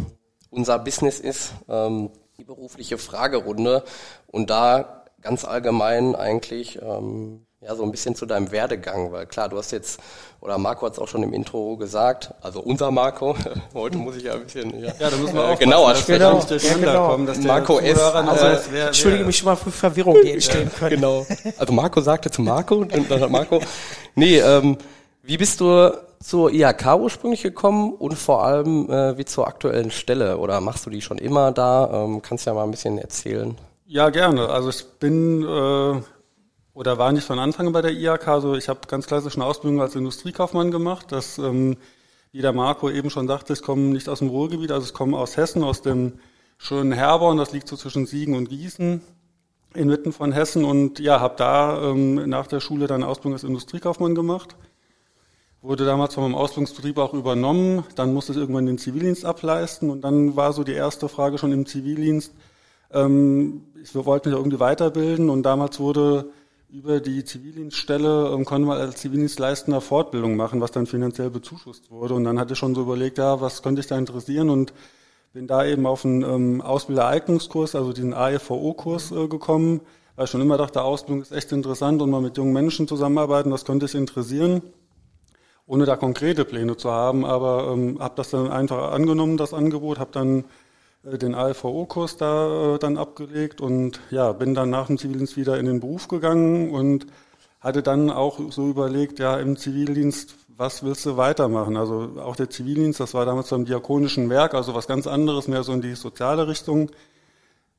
unser 0.51 0.79
Business 0.79 1.21
ist, 1.21 1.53
ähm, 1.69 2.11
die 2.39 2.45
berufliche 2.45 2.99
Fragerunde. 2.99 3.85
Und 4.27 4.51
da 4.51 5.03
ganz 5.21 5.45
allgemein 5.45 6.15
eigentlich 6.15 6.81
ähm, 6.81 7.47
ja 7.61 7.75
so 7.75 7.83
ein 7.83 7.91
bisschen 7.91 8.15
zu 8.15 8.25
deinem 8.25 8.53
Werdegang, 8.53 9.11
weil 9.11 9.27
klar, 9.27 9.49
du 9.49 9.59
hast 9.59 9.73
jetzt, 9.73 9.99
oder 10.41 10.59
Marco 10.59 10.87
hat 10.87 10.93
es 10.93 10.99
auch 11.01 11.09
schon 11.09 11.25
im 11.25 11.33
Intro 11.33 11.77
gesagt, 11.77 12.33
also 12.41 12.61
unser 12.61 12.93
Marco, 12.93 13.37
heute 13.75 13.99
muss 13.99 14.17
ich 14.17 14.25
ja 14.25 14.35
ein 14.35 14.45
bisschen 14.45 14.79
ja, 14.81 14.93
ja 14.99 15.11
da 15.11 15.17
müssen 15.17 15.35
wir 15.35 15.45
auch 15.45 15.59
genauer 15.59 15.97
sprechen. 15.97 16.21
Genau, 16.21 16.41
ja, 16.41 16.75
genau. 16.75 17.09
Kommen, 17.09 17.27
dass 17.27 17.39
Marco 17.41 17.81
S. 17.81 17.99
Also, 17.99 18.47
äh, 18.47 18.59
wer, 18.71 18.87
entschuldige 18.87 19.25
mich 19.25 19.39
schon 19.39 19.47
mal 19.47 19.57
für 19.57 19.73
Verwirrung, 19.73 20.17
die 20.23 20.31
entstehen 20.31 20.71
können. 20.73 21.01
Genau. 21.01 21.27
Also 21.59 21.73
Marco 21.73 22.01
sagte 22.01 22.31
zu 22.31 22.43
Marco 22.43 22.77
und 22.77 23.11
dann 23.11 23.21
hat 23.21 23.31
Marco, 23.31 23.61
nee, 24.15 24.39
ähm, 24.39 24.79
wie 25.23 25.37
bist 25.37 25.61
du 25.61 25.93
zur 26.21 26.53
IHK 26.53 26.97
ursprünglich 26.99 27.43
gekommen 27.43 27.93
und 27.93 28.15
vor 28.15 28.45
allem 28.45 28.91
äh, 28.91 29.17
wie 29.19 29.25
zur 29.25 29.47
aktuellen 29.47 29.91
Stelle? 29.91 30.39
Oder 30.39 30.61
machst 30.61 30.87
du 30.87 30.91
die 30.91 31.01
schon 31.01 31.19
immer 31.19 31.53
da? 31.53 32.05
Ähm, 32.05 32.23
kannst 32.23 32.47
ja 32.47 32.55
mal 32.55 32.65
ein 32.65 32.71
bisschen 32.71 32.99
erzählen. 32.99 33.57
Ja, 33.87 34.11
gerne. 34.11 34.49
Also 34.49 34.71
ich 34.71 34.85
bin 34.99 35.43
äh, 35.43 36.01
oder 36.75 36.99
war 36.99 37.13
nicht 37.13 37.27
von 37.27 37.39
Anfang 37.39 37.73
bei 37.73 37.83
der 37.83 37.93
IHK. 37.93 38.29
Also 38.29 38.55
ich 38.55 38.69
habe 38.69 38.81
ganz 38.89 39.07
klassisch 39.07 39.37
eine 39.37 39.45
Ausbildung 39.45 39.81
als 39.81 39.95
Industriekaufmann 39.95 40.71
gemacht. 40.71 41.07
Das, 41.11 41.39
ähm, 41.39 41.77
wie 42.33 42.43
der 42.43 42.53
Marco 42.53 42.91
eben 42.91 43.11
schon 43.11 43.27
sagte, 43.27 43.53
ich 43.53 43.63
komme 43.63 43.83
nicht 43.83 44.09
aus 44.09 44.19
dem 44.19 44.29
Ruhrgebiet, 44.29 44.71
also 44.71 44.87
ich 44.87 44.95
komme 44.95 45.17
aus 45.17 45.37
Hessen, 45.37 45.65
aus 45.65 45.83
dem 45.83 46.21
schönen 46.59 46.93
Herborn. 46.93 47.37
Das 47.37 47.53
liegt 47.53 47.69
so 47.69 47.77
zwischen 47.77 48.07
Siegen 48.07 48.37
und 48.37 48.49
Gießen 48.49 49.01
inmitten 49.75 50.13
von 50.13 50.33
Hessen 50.33 50.65
und 50.65 50.99
ja, 50.99 51.21
habe 51.21 51.35
da 51.37 51.83
ähm, 51.83 52.29
nach 52.29 52.47
der 52.47 52.61
Schule 52.61 52.87
dann 52.87 53.03
Ausbildung 53.03 53.35
als 53.35 53.45
Industriekaufmann 53.45 54.15
gemacht 54.15 54.57
wurde 55.63 55.85
damals 55.85 56.15
von 56.15 56.25
meinem 56.25 56.37
Ausbildungsbetrieb 56.37 56.99
auch 56.99 57.15
übernommen. 57.15 57.85
Dann 57.97 58.15
musste 58.15 58.33
ich 58.33 58.39
irgendwann 58.39 58.67
den 58.67 58.79
Zivildienst 58.79 59.25
ableisten 59.25 59.91
und 59.91 60.03
dann 60.03 60.37
war 60.37 60.53
so 60.53 60.65
die 60.65 60.73
erste 60.73 61.09
Frage 61.09 61.39
schon 61.39 61.53
im 61.53 61.67
Zivildienst. 61.67 62.33
Ähm, 62.93 63.65
ich 63.83 63.95
wollte 63.95 64.29
mich 64.29 64.39
irgendwie 64.39 64.61
weiterbilden 64.61 65.31
und 65.31 65.43
damals 65.43 65.81
wurde 65.81 66.31
über 66.71 67.01
die 67.01 67.25
Zivildienststelle 67.25 68.31
ähm, 68.33 68.45
konnte 68.45 68.69
man 68.69 68.79
als 68.79 68.97
Zivildienstleistender 68.97 69.81
Fortbildung 69.81 70.37
machen, 70.37 70.61
was 70.61 70.71
dann 70.71 70.87
finanziell 70.87 71.31
bezuschusst 71.31 71.91
wurde. 71.91 72.15
Und 72.15 72.25
dann 72.25 72.39
hatte 72.39 72.53
ich 72.53 72.59
schon 72.59 72.75
so 72.75 72.83
überlegt, 72.83 73.19
ja, 73.19 73.41
was 73.41 73.63
könnte 73.63 73.81
ich 73.81 73.87
da 73.87 73.99
interessieren 73.99 74.51
und 74.51 74.73
bin 75.33 75.47
da 75.47 75.65
eben 75.65 75.87
auf 75.87 76.05
einen 76.05 76.23
ähm, 76.23 76.61
Ausbildereignungskurs, 76.61 77.75
also 77.75 77.93
diesen 77.93 78.15
AEVO-Kurs 78.15 79.13
äh, 79.13 79.29
gekommen, 79.29 79.81
weil 80.17 80.25
ich 80.25 80.31
schon 80.31 80.41
immer 80.41 80.57
dachte, 80.57 80.83
Ausbildung 80.83 81.23
ist 81.23 81.33
echt 81.33 81.53
interessant 81.53 82.01
und 82.01 82.11
mal 82.11 82.21
mit 82.21 82.37
jungen 82.37 82.53
Menschen 82.53 82.87
zusammenarbeiten, 82.87 83.51
das 83.51 83.65
könnte 83.65 83.87
ich 83.87 83.95
interessieren 83.95 84.63
ohne 85.69 85.85
da 85.85 85.97
konkrete 85.97 86.45
Pläne 86.47 86.77
zu 86.77 86.91
haben, 86.91 87.25
aber 87.25 87.71
ähm, 87.73 87.99
habe 88.01 88.15
das 88.17 88.31
dann 88.31 88.51
einfach 88.51 88.91
angenommen, 88.91 89.37
das 89.37 89.53
Angebot, 89.53 89.99
habe 89.99 90.11
dann 90.13 90.45
äh, 91.05 91.19
den 91.19 91.35
ALVO-Kurs 91.35 92.17
da 92.17 92.75
äh, 92.75 92.79
dann 92.79 92.97
abgelegt 92.97 93.61
und 93.61 94.01
ja, 94.11 94.33
bin 94.33 94.55
dann 94.55 94.71
nach 94.71 94.87
dem 94.87 94.97
Zivildienst 94.97 95.37
wieder 95.37 95.59
in 95.59 95.67
den 95.67 95.81
Beruf 95.81 96.09
gegangen 96.09 96.71
und 96.71 97.07
hatte 97.61 97.83
dann 97.83 98.11
auch 98.11 98.41
so 98.51 98.71
überlegt, 98.71 99.19
ja, 99.19 99.37
im 99.39 99.59
Zivildienst, 99.59 100.37
was 100.57 100.83
willst 100.83 101.05
du 101.05 101.19
weitermachen? 101.19 101.77
Also 101.77 102.13
auch 102.19 102.35
der 102.35 102.49
Zivildienst, 102.49 102.99
das 102.99 103.13
war 103.13 103.27
damals 103.27 103.51
beim 103.51 103.67
Diakonischen 103.67 104.31
Werk, 104.31 104.55
also 104.55 104.75
was 104.75 104.87
ganz 104.87 105.07
anderes, 105.07 105.49
mehr 105.49 105.65
so 105.65 105.75
in 105.75 105.83
die 105.83 105.95
soziale 105.95 106.49
Richtung. 106.49 106.91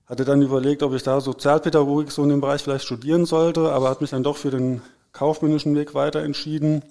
Hatte 0.05 0.25
dann 0.25 0.43
überlegt, 0.43 0.83
ob 0.83 0.93
ich 0.93 1.01
da 1.01 1.21
Sozialpädagogik 1.21 2.11
so 2.11 2.21
in 2.21 2.29
dem 2.29 2.41
Bereich 2.41 2.61
vielleicht 2.61 2.85
studieren 2.85 3.25
sollte, 3.25 3.71
aber 3.71 3.89
hat 3.89 4.01
mich 4.01 4.11
dann 4.11 4.23
doch 4.23 4.37
für 4.37 4.51
den 4.51 4.81
kaufmännischen 5.11 5.75
Weg 5.75 5.95
weiter 5.95 6.21
entschieden 6.21 6.83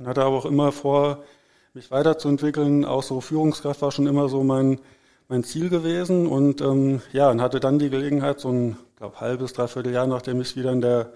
und 0.00 0.08
hatte 0.08 0.24
aber 0.24 0.36
auch 0.36 0.46
immer 0.46 0.72
vor, 0.72 1.18
mich 1.74 1.90
weiterzuentwickeln. 1.90 2.84
Auch 2.86 3.02
so 3.02 3.20
Führungskraft 3.20 3.82
war 3.82 3.92
schon 3.92 4.06
immer 4.06 4.28
so 4.28 4.42
mein, 4.42 4.80
mein 5.28 5.44
Ziel 5.44 5.68
gewesen. 5.68 6.26
Und 6.26 6.62
ähm, 6.62 7.02
ja, 7.12 7.30
und 7.30 7.42
hatte 7.42 7.60
dann 7.60 7.78
die 7.78 7.90
Gelegenheit, 7.90 8.40
so 8.40 8.48
ein 8.48 8.76
glaub, 8.96 9.20
halbes, 9.20 9.52
dreiviertel 9.52 9.92
Jahr, 9.92 10.06
nachdem 10.06 10.40
ich 10.40 10.56
wieder 10.56 10.72
in 10.72 10.80
der, 10.80 11.12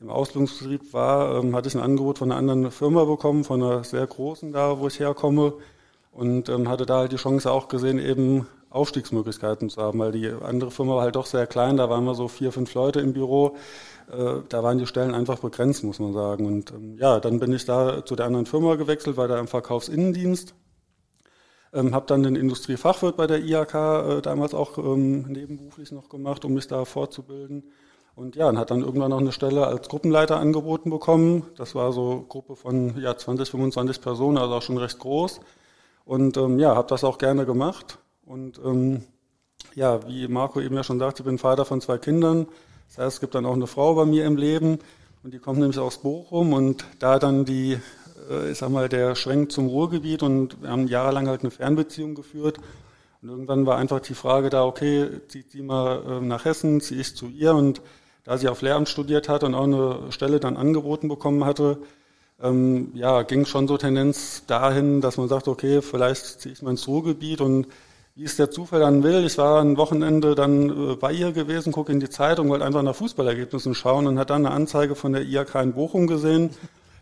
im 0.00 0.08
Ausbildungsbetrieb 0.08 0.94
war, 0.94 1.38
ähm, 1.38 1.54
hatte 1.54 1.68
ich 1.68 1.74
ein 1.74 1.82
Angebot 1.82 2.18
von 2.18 2.32
einer 2.32 2.38
anderen 2.38 2.70
Firma 2.70 3.04
bekommen, 3.04 3.44
von 3.44 3.62
einer 3.62 3.84
sehr 3.84 4.06
großen 4.06 4.50
da, 4.50 4.80
wo 4.80 4.88
ich 4.88 4.98
herkomme. 4.98 5.52
Und 6.10 6.48
ähm, 6.48 6.70
hatte 6.70 6.86
da 6.86 6.98
halt 7.00 7.12
die 7.12 7.16
Chance 7.16 7.50
auch 7.50 7.68
gesehen, 7.68 7.98
eben 7.98 8.46
Aufstiegsmöglichkeiten 8.70 9.68
zu 9.68 9.82
haben, 9.82 9.98
weil 9.98 10.12
die 10.12 10.30
andere 10.42 10.70
Firma 10.70 10.96
war 10.96 11.02
halt 11.02 11.16
doch 11.16 11.26
sehr 11.26 11.46
klein, 11.46 11.76
da 11.76 11.90
waren 11.90 12.04
wir 12.04 12.14
so 12.14 12.28
vier, 12.28 12.52
fünf 12.52 12.72
Leute 12.72 13.00
im 13.00 13.12
Büro. 13.12 13.56
Äh, 14.10 14.42
da 14.48 14.62
waren 14.62 14.78
die 14.78 14.86
Stellen 14.86 15.14
einfach 15.14 15.38
begrenzt, 15.38 15.84
muss 15.84 15.98
man 15.98 16.12
sagen. 16.12 16.46
Und 16.46 16.70
ähm, 16.72 16.96
ja, 16.98 17.20
dann 17.20 17.38
bin 17.40 17.52
ich 17.52 17.64
da 17.64 18.04
zu 18.04 18.16
der 18.16 18.26
anderen 18.26 18.46
Firma 18.46 18.76
gewechselt, 18.76 19.16
war 19.16 19.28
da 19.28 19.38
im 19.38 19.48
Verkaufsinnendienst. 19.48 20.54
Ähm, 21.74 21.94
habe 21.94 22.06
dann 22.06 22.22
den 22.22 22.36
Industriefachwirt 22.36 23.16
bei 23.16 23.26
der 23.26 23.42
IHK 23.42 23.74
äh, 23.74 24.20
damals 24.22 24.52
auch 24.52 24.76
ähm, 24.78 25.22
nebenberuflich 25.22 25.90
noch 25.92 26.08
gemacht, 26.08 26.44
um 26.44 26.54
mich 26.54 26.68
da 26.68 26.84
fortzubilden. 26.84 27.64
Und 28.14 28.36
ja, 28.36 28.48
und 28.48 28.58
hat 28.58 28.70
dann 28.70 28.82
irgendwann 28.82 29.10
noch 29.10 29.20
eine 29.20 29.32
Stelle 29.32 29.66
als 29.66 29.88
Gruppenleiter 29.88 30.38
angeboten 30.38 30.90
bekommen. 30.90 31.44
Das 31.56 31.74
war 31.74 31.92
so 31.92 32.26
Gruppe 32.28 32.56
von 32.56 33.00
ja, 33.00 33.16
20, 33.16 33.50
25 33.50 34.02
Personen, 34.02 34.36
also 34.36 34.54
auch 34.54 34.62
schon 34.62 34.76
recht 34.76 34.98
groß. 34.98 35.40
Und 36.04 36.36
ähm, 36.36 36.58
ja, 36.58 36.74
habe 36.74 36.88
das 36.88 37.04
auch 37.04 37.16
gerne 37.16 37.46
gemacht. 37.46 37.98
Und 38.26 38.60
ähm, 38.64 39.04
ja, 39.74 40.06
wie 40.06 40.28
Marco 40.28 40.60
eben 40.60 40.74
ja 40.74 40.84
schon 40.84 40.98
sagte, 40.98 41.22
ich 41.22 41.26
bin 41.26 41.38
Vater 41.38 41.64
von 41.64 41.80
zwei 41.80 41.96
Kindern. 41.96 42.48
Das 42.94 43.06
heißt, 43.06 43.14
es 43.14 43.20
gibt 43.20 43.34
dann 43.34 43.46
auch 43.46 43.54
eine 43.54 43.66
Frau 43.66 43.94
bei 43.94 44.04
mir 44.04 44.26
im 44.26 44.36
Leben 44.36 44.78
und 45.22 45.32
die 45.32 45.38
kommt 45.38 45.58
nämlich 45.58 45.78
aus 45.78 46.02
Bochum 46.02 46.52
und 46.52 46.84
da 46.98 47.18
dann 47.18 47.46
die, 47.46 47.78
äh, 48.28 48.50
ich 48.50 48.58
sag 48.58 48.68
mal, 48.68 48.90
der 48.90 49.14
Schwenk 49.14 49.50
zum 49.50 49.68
Ruhrgebiet 49.68 50.22
und 50.22 50.60
wir 50.60 50.68
haben 50.68 50.86
jahrelang 50.86 51.26
halt 51.26 51.40
eine 51.40 51.50
Fernbeziehung 51.50 52.14
geführt. 52.14 52.58
Und 53.22 53.30
irgendwann 53.30 53.64
war 53.64 53.78
einfach 53.78 54.00
die 54.00 54.12
Frage 54.12 54.50
da, 54.50 54.66
okay, 54.66 55.08
zieht 55.28 55.52
sie 55.52 55.62
mal 55.62 56.02
ähm, 56.06 56.28
nach 56.28 56.44
Hessen, 56.44 56.82
ziehe 56.82 57.00
ich 57.00 57.16
zu 57.16 57.28
ihr 57.28 57.54
und 57.54 57.80
da 58.24 58.36
sie 58.36 58.48
auf 58.48 58.60
Lehramt 58.60 58.90
studiert 58.90 59.26
hat 59.26 59.42
und 59.42 59.54
auch 59.54 59.64
eine 59.64 60.12
Stelle 60.12 60.38
dann 60.38 60.58
angeboten 60.58 61.08
bekommen 61.08 61.46
hatte, 61.46 61.78
ähm, 62.42 62.90
ja, 62.92 63.22
ging 63.22 63.46
schon 63.46 63.68
so 63.68 63.78
Tendenz 63.78 64.44
dahin, 64.46 65.00
dass 65.00 65.16
man 65.16 65.28
sagt, 65.28 65.48
okay, 65.48 65.80
vielleicht 65.80 66.42
ziehe 66.42 66.52
ich 66.52 66.60
mal 66.60 66.72
ins 66.72 66.86
Ruhrgebiet 66.86 67.40
und 67.40 67.68
wie 68.14 68.24
es 68.24 68.36
der 68.36 68.50
Zufall 68.50 68.80
dann 68.80 69.02
will. 69.02 69.24
Ich 69.24 69.38
war 69.38 69.60
ein 69.62 69.76
Wochenende 69.76 70.34
dann 70.34 70.92
äh, 70.92 70.96
bei 70.96 71.12
ihr 71.12 71.32
gewesen, 71.32 71.72
gucke 71.72 71.92
in 71.92 72.00
die 72.00 72.10
Zeitung, 72.10 72.48
wollte 72.50 72.64
einfach 72.64 72.82
nach 72.82 72.94
Fußballergebnissen 72.94 73.74
schauen 73.74 74.06
und 74.06 74.18
hat 74.18 74.30
dann 74.30 74.46
eine 74.46 74.54
Anzeige 74.54 74.94
von 74.94 75.12
der 75.12 75.22
IHK 75.22 75.54
in 75.56 75.72
Bochum 75.72 76.06
gesehen, 76.06 76.50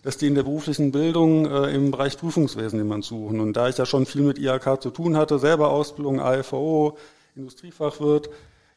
dass 0.02 0.16
die 0.16 0.28
in 0.28 0.34
der 0.34 0.44
beruflichen 0.44 0.92
Bildung 0.92 1.46
äh, 1.46 1.74
im 1.74 1.90
Bereich 1.90 2.16
Prüfungswesen 2.16 2.78
jemand 2.78 3.04
suchen. 3.04 3.40
Und 3.40 3.54
da 3.54 3.68
ich 3.68 3.76
ja 3.76 3.86
schon 3.86 4.06
viel 4.06 4.22
mit 4.22 4.38
IHK 4.38 4.80
zu 4.80 4.90
tun 4.90 5.16
hatte, 5.16 5.38
selber 5.38 5.70
Ausbildung, 5.70 6.20
AFVO, 6.20 6.96
Industriefachwirt, 7.34 8.30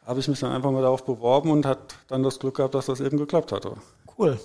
habe 0.05 0.19
ich 0.19 0.27
mich 0.27 0.39
dann 0.39 0.51
einfach 0.51 0.71
mal 0.71 0.81
darauf 0.81 1.05
beworben 1.05 1.51
und 1.51 1.65
hat 1.65 1.95
dann 2.07 2.23
das 2.23 2.39
Glück 2.39 2.57
gehabt, 2.57 2.75
dass 2.75 2.87
das 2.87 2.99
eben 2.99 3.17
geklappt 3.17 3.51
hatte. 3.51 3.73
Cool. 4.17 4.37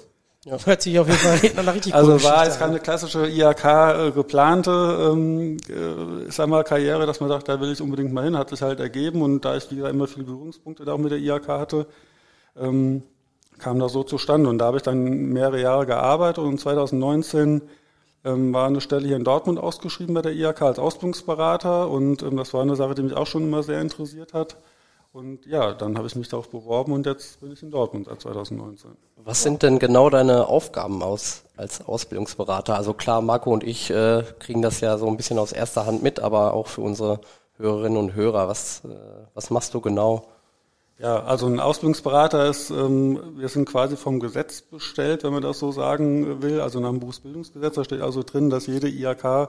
Ja. 0.44 0.56
Hört 0.64 0.82
sich 0.82 0.98
auf 0.98 1.08
jeden 1.08 1.18
Fall 1.18 1.38
hinten 1.38 1.64
nach 1.64 1.74
richtig 1.74 1.94
Also 1.94 2.22
war 2.22 2.44
jetzt 2.44 2.60
keine 2.60 2.78
klassische 2.78 3.26
IHK 3.26 3.64
äh, 3.64 4.10
geplante, 4.12 5.10
ähm, 5.12 5.56
äh, 5.68 6.30
sag 6.30 6.48
mal, 6.48 6.62
Karriere, 6.62 7.06
dass 7.06 7.18
man 7.20 7.28
sagt, 7.28 7.48
da 7.48 7.60
will 7.60 7.72
ich 7.72 7.80
unbedingt 7.80 8.12
mal 8.12 8.24
hin, 8.24 8.36
hat 8.36 8.50
sich 8.50 8.62
halt 8.62 8.78
ergeben 8.78 9.22
und 9.22 9.44
da 9.44 9.56
ich 9.56 9.68
wieder 9.72 9.90
immer 9.90 10.06
viele 10.06 10.26
Berührungspunkte 10.26 10.84
da 10.84 10.92
auch 10.92 10.98
mit 10.98 11.10
der 11.10 11.18
IHK 11.18 11.48
hatte, 11.48 11.86
ähm, 12.56 13.02
kam 13.58 13.80
das 13.80 13.92
so 13.92 14.04
zustande 14.04 14.48
und 14.48 14.58
da 14.58 14.66
habe 14.66 14.76
ich 14.76 14.84
dann 14.84 15.02
mehrere 15.02 15.60
Jahre 15.60 15.86
gearbeitet 15.86 16.44
und 16.44 16.60
2019 16.60 17.62
ähm, 18.24 18.52
war 18.52 18.68
eine 18.68 18.80
Stelle 18.80 19.06
hier 19.08 19.16
in 19.16 19.24
Dortmund 19.24 19.58
ausgeschrieben 19.58 20.14
bei 20.14 20.22
der 20.22 20.32
IHK 20.32 20.62
als 20.62 20.78
Ausbildungsberater 20.78 21.90
und 21.90 22.22
ähm, 22.22 22.36
das 22.36 22.54
war 22.54 22.62
eine 22.62 22.76
Sache, 22.76 22.94
die 22.94 23.02
mich 23.02 23.16
auch 23.16 23.26
schon 23.26 23.42
immer 23.42 23.64
sehr 23.64 23.80
interessiert 23.80 24.34
hat. 24.34 24.56
Und 25.12 25.46
ja, 25.46 25.72
dann 25.72 25.96
habe 25.96 26.06
ich 26.06 26.16
mich 26.16 26.28
darauf 26.28 26.50
beworben 26.50 26.92
und 26.92 27.06
jetzt 27.06 27.40
bin 27.40 27.50
ich 27.50 27.62
in 27.62 27.70
Dortmund 27.70 28.06
seit 28.06 28.20
2019. 28.20 28.90
Was 29.16 29.42
sind 29.42 29.62
denn 29.62 29.78
genau 29.78 30.10
deine 30.10 30.46
Aufgaben 30.46 31.02
aus, 31.02 31.44
als 31.56 31.86
Ausbildungsberater? 31.86 32.76
Also 32.76 32.92
klar, 32.92 33.22
Marco 33.22 33.50
und 33.50 33.64
ich 33.64 33.90
äh, 33.90 34.22
kriegen 34.38 34.62
das 34.62 34.80
ja 34.80 34.98
so 34.98 35.08
ein 35.08 35.16
bisschen 35.16 35.38
aus 35.38 35.52
erster 35.52 35.86
Hand 35.86 36.02
mit, 36.02 36.20
aber 36.20 36.52
auch 36.52 36.66
für 36.66 36.82
unsere 36.82 37.20
Hörerinnen 37.56 37.98
und 37.98 38.14
Hörer, 38.14 38.48
was, 38.48 38.84
äh, 38.84 38.88
was 39.34 39.50
machst 39.50 39.74
du 39.74 39.80
genau? 39.80 40.28
Ja, 40.98 41.22
also 41.22 41.46
ein 41.46 41.60
Ausbildungsberater 41.60 42.46
ist, 42.48 42.70
ähm, 42.70 43.20
wir 43.36 43.48
sind 43.48 43.66
quasi 43.68 43.96
vom 43.96 44.20
Gesetz 44.20 44.62
bestellt, 44.62 45.24
wenn 45.24 45.32
man 45.32 45.42
das 45.42 45.58
so 45.58 45.72
sagen 45.72 46.42
will, 46.42 46.60
also 46.60 46.80
nach 46.80 46.90
dem 46.90 47.00
Berufsbildungsgesetz, 47.00 47.74
da 47.76 47.84
steht 47.84 48.00
also 48.00 48.22
drin, 48.22 48.50
dass 48.50 48.66
jede 48.66 48.88
IHK 48.88 49.48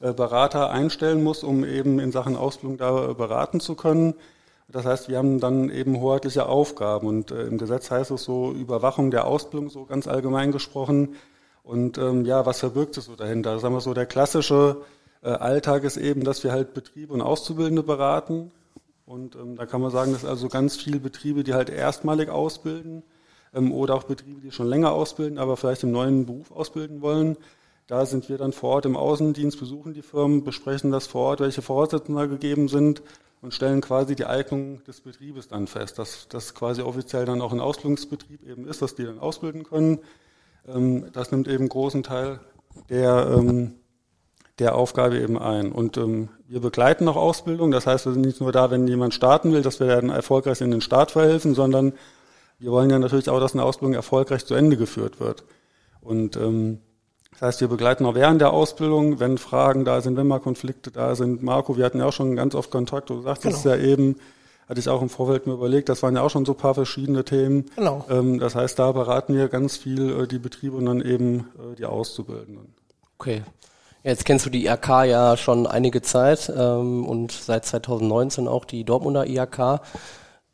äh, 0.00 0.12
Berater 0.12 0.70
einstellen 0.70 1.22
muss, 1.22 1.42
um 1.42 1.64
eben 1.64 1.98
in 1.98 2.12
Sachen 2.12 2.36
Ausbildung 2.36 2.78
da 2.78 3.12
beraten 3.12 3.60
zu 3.60 3.74
können. 3.74 4.14
Das 4.68 4.84
heißt, 4.84 5.08
wir 5.08 5.18
haben 5.18 5.38
dann 5.38 5.70
eben 5.70 6.00
hoheitliche 6.00 6.46
Aufgaben 6.46 7.06
und 7.06 7.30
äh, 7.30 7.44
im 7.46 7.56
Gesetz 7.56 7.90
heißt 7.90 8.10
es 8.10 8.24
so 8.24 8.52
Überwachung 8.52 9.10
der 9.10 9.26
Ausbildung, 9.26 9.70
so 9.70 9.84
ganz 9.84 10.08
allgemein 10.08 10.50
gesprochen. 10.50 11.14
Und 11.62 11.98
ähm, 11.98 12.24
ja, 12.24 12.46
was 12.46 12.60
verbirgt 12.60 12.96
es 12.96 13.04
so 13.04 13.14
dahinter? 13.14 13.58
Sagen 13.60 13.74
wir 13.74 13.80
so, 13.80 13.94
der 13.94 14.06
klassische 14.06 14.78
äh, 15.22 15.28
Alltag 15.28 15.84
ist 15.84 15.96
eben, 15.96 16.24
dass 16.24 16.42
wir 16.42 16.50
halt 16.52 16.74
Betriebe 16.74 17.12
und 17.14 17.20
Auszubildende 17.20 17.84
beraten. 17.84 18.50
Und 19.04 19.36
ähm, 19.36 19.54
da 19.56 19.66
kann 19.66 19.80
man 19.80 19.92
sagen, 19.92 20.12
dass 20.12 20.24
also 20.24 20.48
ganz 20.48 20.76
viele 20.76 20.98
Betriebe, 20.98 21.44
die 21.44 21.54
halt 21.54 21.70
erstmalig 21.70 22.28
ausbilden 22.28 23.04
ähm, 23.54 23.72
oder 23.72 23.94
auch 23.94 24.04
Betriebe, 24.04 24.40
die 24.40 24.50
schon 24.50 24.66
länger 24.66 24.92
ausbilden, 24.92 25.38
aber 25.38 25.56
vielleicht 25.56 25.84
im 25.84 25.92
neuen 25.92 26.26
Beruf 26.26 26.50
ausbilden 26.50 27.02
wollen. 27.02 27.36
Da 27.86 28.04
sind 28.04 28.28
wir 28.28 28.36
dann 28.36 28.52
vor 28.52 28.70
Ort 28.70 28.86
im 28.86 28.96
Außendienst, 28.96 29.60
besuchen 29.60 29.94
die 29.94 30.02
Firmen, 30.02 30.42
besprechen 30.42 30.90
das 30.90 31.06
vor 31.06 31.22
Ort, 31.22 31.40
welche 31.40 31.62
Voraussetzungen 31.62 32.18
da 32.18 32.26
gegeben 32.26 32.66
sind 32.66 33.00
und 33.42 33.54
stellen 33.54 33.80
quasi 33.80 34.16
die 34.16 34.24
Eignung 34.24 34.82
des 34.84 35.00
Betriebes 35.00 35.48
dann 35.48 35.66
fest, 35.66 35.98
dass 35.98 36.28
das 36.28 36.54
quasi 36.54 36.82
offiziell 36.82 37.24
dann 37.24 37.40
auch 37.40 37.52
ein 37.52 37.60
Ausbildungsbetrieb 37.60 38.42
eben 38.42 38.66
ist, 38.66 38.82
dass 38.82 38.94
die 38.94 39.04
dann 39.04 39.18
ausbilden 39.18 39.64
können. 39.64 39.98
Ähm, 40.66 41.06
das 41.12 41.30
nimmt 41.30 41.48
eben 41.48 41.68
großen 41.68 42.02
Teil 42.02 42.40
der, 42.88 43.28
ähm, 43.36 43.74
der 44.58 44.74
Aufgabe 44.74 45.18
eben 45.18 45.38
ein. 45.38 45.72
Und 45.72 45.96
ähm, 45.96 46.28
wir 46.48 46.60
begleiten 46.60 47.08
auch 47.08 47.16
Ausbildung, 47.16 47.70
das 47.70 47.86
heißt, 47.86 48.06
wir 48.06 48.12
sind 48.12 48.24
nicht 48.24 48.40
nur 48.40 48.52
da, 48.52 48.70
wenn 48.70 48.88
jemand 48.88 49.14
starten 49.14 49.52
will, 49.52 49.62
dass 49.62 49.80
wir 49.80 49.86
dann 49.86 50.10
erfolgreich 50.10 50.60
in 50.60 50.70
den 50.70 50.80
Start 50.80 51.10
verhelfen, 51.10 51.54
sondern 51.54 51.92
wir 52.58 52.70
wollen 52.70 52.90
ja 52.90 52.98
natürlich 52.98 53.28
auch, 53.28 53.40
dass 53.40 53.52
eine 53.52 53.64
Ausbildung 53.64 53.94
erfolgreich 53.94 54.46
zu 54.46 54.54
Ende 54.54 54.76
geführt 54.76 55.20
wird. 55.20 55.44
Und 56.00 56.36
ähm, 56.36 56.80
das 57.38 57.48
heißt, 57.48 57.60
wir 57.60 57.68
begleiten 57.68 58.06
auch 58.06 58.14
während 58.14 58.40
der 58.40 58.52
Ausbildung, 58.52 59.20
wenn 59.20 59.36
Fragen 59.36 59.84
da 59.84 60.00
sind, 60.00 60.16
wenn 60.16 60.26
mal 60.26 60.40
Konflikte 60.40 60.90
da 60.90 61.14
sind. 61.14 61.42
Marco, 61.42 61.76
wir 61.76 61.84
hatten 61.84 61.98
ja 61.98 62.06
auch 62.06 62.12
schon 62.12 62.34
ganz 62.34 62.54
oft 62.54 62.70
Kontakt, 62.70 63.10
du 63.10 63.20
sagst 63.20 63.42
genau. 63.42 63.54
es 63.54 63.64
ja 63.64 63.76
eben, 63.76 64.16
hatte 64.66 64.80
ich 64.80 64.88
auch 64.88 65.02
im 65.02 65.10
Vorfeld 65.10 65.46
mir 65.46 65.52
überlegt, 65.52 65.90
das 65.90 66.02
waren 66.02 66.16
ja 66.16 66.22
auch 66.22 66.30
schon 66.30 66.46
so 66.46 66.52
ein 66.52 66.58
paar 66.58 66.74
verschiedene 66.74 67.24
Themen. 67.24 67.66
Genau. 67.76 68.06
Ähm, 68.08 68.38
das 68.38 68.54
heißt, 68.54 68.78
da 68.78 68.90
beraten 68.92 69.34
wir 69.34 69.48
ganz 69.48 69.76
viel 69.76 70.22
äh, 70.22 70.26
die 70.26 70.38
Betriebe 70.38 70.76
und 70.76 70.86
dann 70.86 71.02
eben 71.02 71.48
äh, 71.58 71.76
die 71.76 71.84
Auszubildenden. 71.84 72.74
Okay. 73.18 73.42
Jetzt 74.02 74.24
kennst 74.24 74.46
du 74.46 74.50
die 74.50 74.66
IHK 74.66 74.88
ja 75.04 75.36
schon 75.36 75.66
einige 75.66 76.00
Zeit 76.00 76.50
ähm, 76.56 77.04
und 77.04 77.32
seit 77.32 77.66
2019 77.66 78.48
auch 78.48 78.64
die 78.64 78.84
Dortmunder 78.84 79.26
IHK. 79.26 79.82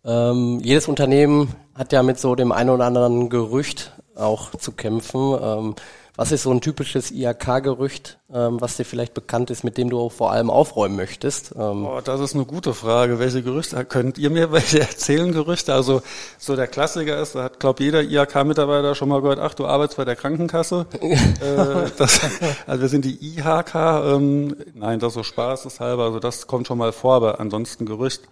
Ähm, 0.05 0.59
jedes 0.62 0.89
Unternehmen 0.89 1.55
hat 1.75 1.93
ja 1.93 2.03
mit 2.03 2.19
so 2.19 2.35
dem 2.35 2.51
einen 2.51 2.71
oder 2.71 2.87
anderen 2.87 3.29
Gerücht 3.29 3.93
auch 4.17 4.51
zu 4.57 4.73
kämpfen. 4.73 5.75
Was 6.14 6.31
ist 6.31 6.42
so 6.42 6.50
ein 6.50 6.61
typisches 6.61 7.11
IAK-Gerücht, 7.11 8.19
ähm, 8.31 8.61
was 8.61 8.76
dir 8.76 8.85
vielleicht 8.85 9.14
bekannt 9.14 9.50
ist, 9.50 9.64
mit 9.64 9.78
dem 9.78 9.88
du 9.88 10.11
vor 10.11 10.31
allem 10.31 10.50
aufräumen 10.50 10.95
möchtest? 10.95 11.54
Ähm 11.59 11.87
oh, 11.87 12.02
das 12.04 12.21
ist 12.21 12.35
eine 12.35 12.45
gute 12.45 12.75
Frage. 12.75 13.19
Welche 13.19 13.42
Gerüchte 13.42 13.83
könnt 13.87 14.19
ihr 14.19 14.28
mir 14.28 14.52
welche 14.52 14.81
erzählen? 14.81 15.33
Gerüchte? 15.33 15.73
Also 15.73 16.02
so 16.37 16.54
der 16.54 16.66
Klassiker 16.66 17.19
ist, 17.19 17.35
da 17.35 17.45
hat 17.45 17.61
glaube 17.61 17.83
jeder 17.83 18.02
IHK-Mitarbeiter 18.02 18.95
schon 18.95 19.09
mal 19.09 19.23
gehört, 19.23 19.38
ach 19.38 19.54
du 19.54 19.66
arbeitest 19.66 19.97
bei 19.97 20.04
der 20.04 20.16
Krankenkasse. 20.16 20.85
äh, 21.00 21.90
das, 21.97 22.21
also 22.66 22.83
wir 22.83 22.88
sind 22.90 23.07
die 23.07 23.38
IHK. 23.38 23.75
Ähm, 23.75 24.54
nein, 24.75 24.99
das 24.99 25.12
ist 25.12 25.14
so 25.14 25.23
Spaß 25.23 25.64
ist 25.64 25.81
halber. 25.81 26.04
Also 26.04 26.19
das 26.19 26.47
kommt 26.47 26.66
schon 26.66 26.76
mal 26.76 26.92
vor, 26.92 27.14
aber 27.14 27.40
ansonsten 27.40 27.87
Gerücht. 27.87 28.28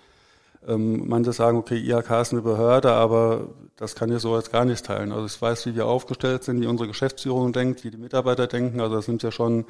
Ähm, 0.67 1.09
manche 1.09 1.33
sagen, 1.33 1.57
okay, 1.57 1.79
IHK 1.79 2.11
ist 2.21 2.33
eine 2.33 2.43
Behörde, 2.43 2.93
aber 2.93 3.49
das 3.77 3.95
kann 3.95 4.13
ich 4.13 4.21
so 4.21 4.37
jetzt 4.37 4.53
gar 4.53 4.65
nicht 4.65 4.85
teilen. 4.85 5.11
Also 5.11 5.27
ich 5.27 5.41
weiß, 5.41 5.67
wie 5.67 5.75
wir 5.75 5.87
aufgestellt 5.87 6.45
sind, 6.45 6.61
wie 6.61 6.67
unsere 6.67 6.89
Geschäftsführung 6.89 7.53
denkt, 7.53 7.83
wie 7.83 7.91
die 7.91 7.97
Mitarbeiter 7.97 8.47
denken. 8.47 8.81
Also 8.81 8.97
das 8.97 9.07
sind 9.07 9.23
ja 9.23 9.33
schon 9.33 9.65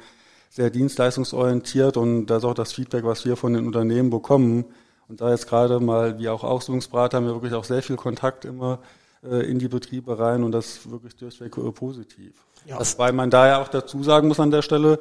sehr 0.49 0.69
dienstleistungsorientiert 0.69 1.95
und 1.95 2.25
das 2.25 2.39
ist 2.39 2.49
auch 2.49 2.53
das 2.53 2.73
Feedback, 2.73 3.05
was 3.05 3.23
wir 3.23 3.37
von 3.37 3.53
den 3.53 3.65
Unternehmen 3.65 4.09
bekommen. 4.09 4.65
Und 5.07 5.21
da 5.21 5.31
jetzt 5.31 5.47
gerade 5.47 5.79
mal, 5.79 6.19
wie 6.19 6.27
auch 6.27 6.43
Ausbildungsberater, 6.43 7.17
haben 7.17 7.25
wir 7.25 7.33
wirklich 7.33 7.53
auch 7.53 7.63
sehr 7.63 7.81
viel 7.81 7.95
Kontakt 7.95 8.43
immer 8.43 8.79
äh, 9.23 9.49
in 9.49 9.59
die 9.59 9.69
Betriebe 9.69 10.19
rein 10.19 10.43
und 10.43 10.51
das 10.51 10.89
wirklich 10.89 11.15
durchweg 11.15 11.57
äh, 11.57 11.71
positiv. 11.71 12.33
Ja. 12.65 12.77
Das, 12.77 12.99
weil 12.99 13.11
man 13.11 13.29
da 13.29 13.47
ja 13.47 13.61
auch 13.61 13.67
dazu 13.67 14.03
sagen 14.03 14.27
muss 14.27 14.39
an 14.39 14.51
der 14.51 14.61
Stelle, 14.61 14.99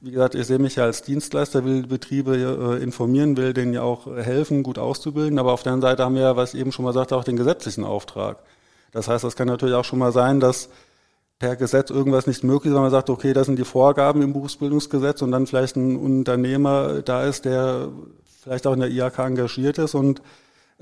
wie 0.00 0.12
gesagt, 0.12 0.34
ich 0.34 0.46
sehe 0.46 0.58
mich 0.58 0.76
ja 0.76 0.84
als 0.84 1.02
Dienstleister, 1.02 1.64
will 1.64 1.86
Betriebe 1.86 2.36
äh, 2.36 2.82
informieren, 2.82 3.36
will 3.36 3.52
denen 3.52 3.74
ja 3.74 3.82
auch 3.82 4.06
helfen, 4.06 4.62
gut 4.62 4.78
auszubilden, 4.78 5.38
aber 5.38 5.52
auf 5.52 5.62
der 5.62 5.72
anderen 5.72 5.92
Seite 5.92 6.04
haben 6.04 6.14
wir 6.14 6.22
ja, 6.22 6.36
was 6.36 6.54
ich 6.54 6.60
eben 6.60 6.72
schon 6.72 6.84
mal 6.84 6.94
sagte, 6.94 7.16
auch 7.16 7.24
den 7.24 7.36
gesetzlichen 7.36 7.84
Auftrag. 7.84 8.38
Das 8.92 9.08
heißt, 9.08 9.24
das 9.24 9.36
kann 9.36 9.48
natürlich 9.48 9.74
auch 9.74 9.84
schon 9.84 9.98
mal 9.98 10.12
sein, 10.12 10.40
dass 10.40 10.70
per 11.38 11.56
Gesetz 11.56 11.90
irgendwas 11.90 12.26
nicht 12.26 12.44
möglich 12.44 12.70
ist, 12.70 12.74
wenn 12.74 12.82
man 12.82 12.90
sagt, 12.90 13.10
okay, 13.10 13.32
das 13.32 13.46
sind 13.46 13.58
die 13.58 13.64
Vorgaben 13.64 14.22
im 14.22 14.32
Berufsbildungsgesetz 14.32 15.22
und 15.22 15.32
dann 15.32 15.46
vielleicht 15.46 15.76
ein 15.76 15.96
Unternehmer 15.96 17.02
da 17.02 17.24
ist, 17.24 17.44
der 17.44 17.88
vielleicht 18.42 18.66
auch 18.66 18.74
in 18.74 18.80
der 18.80 18.90
IHK 18.90 19.18
engagiert 19.18 19.78
ist 19.78 19.94
und 19.94 20.22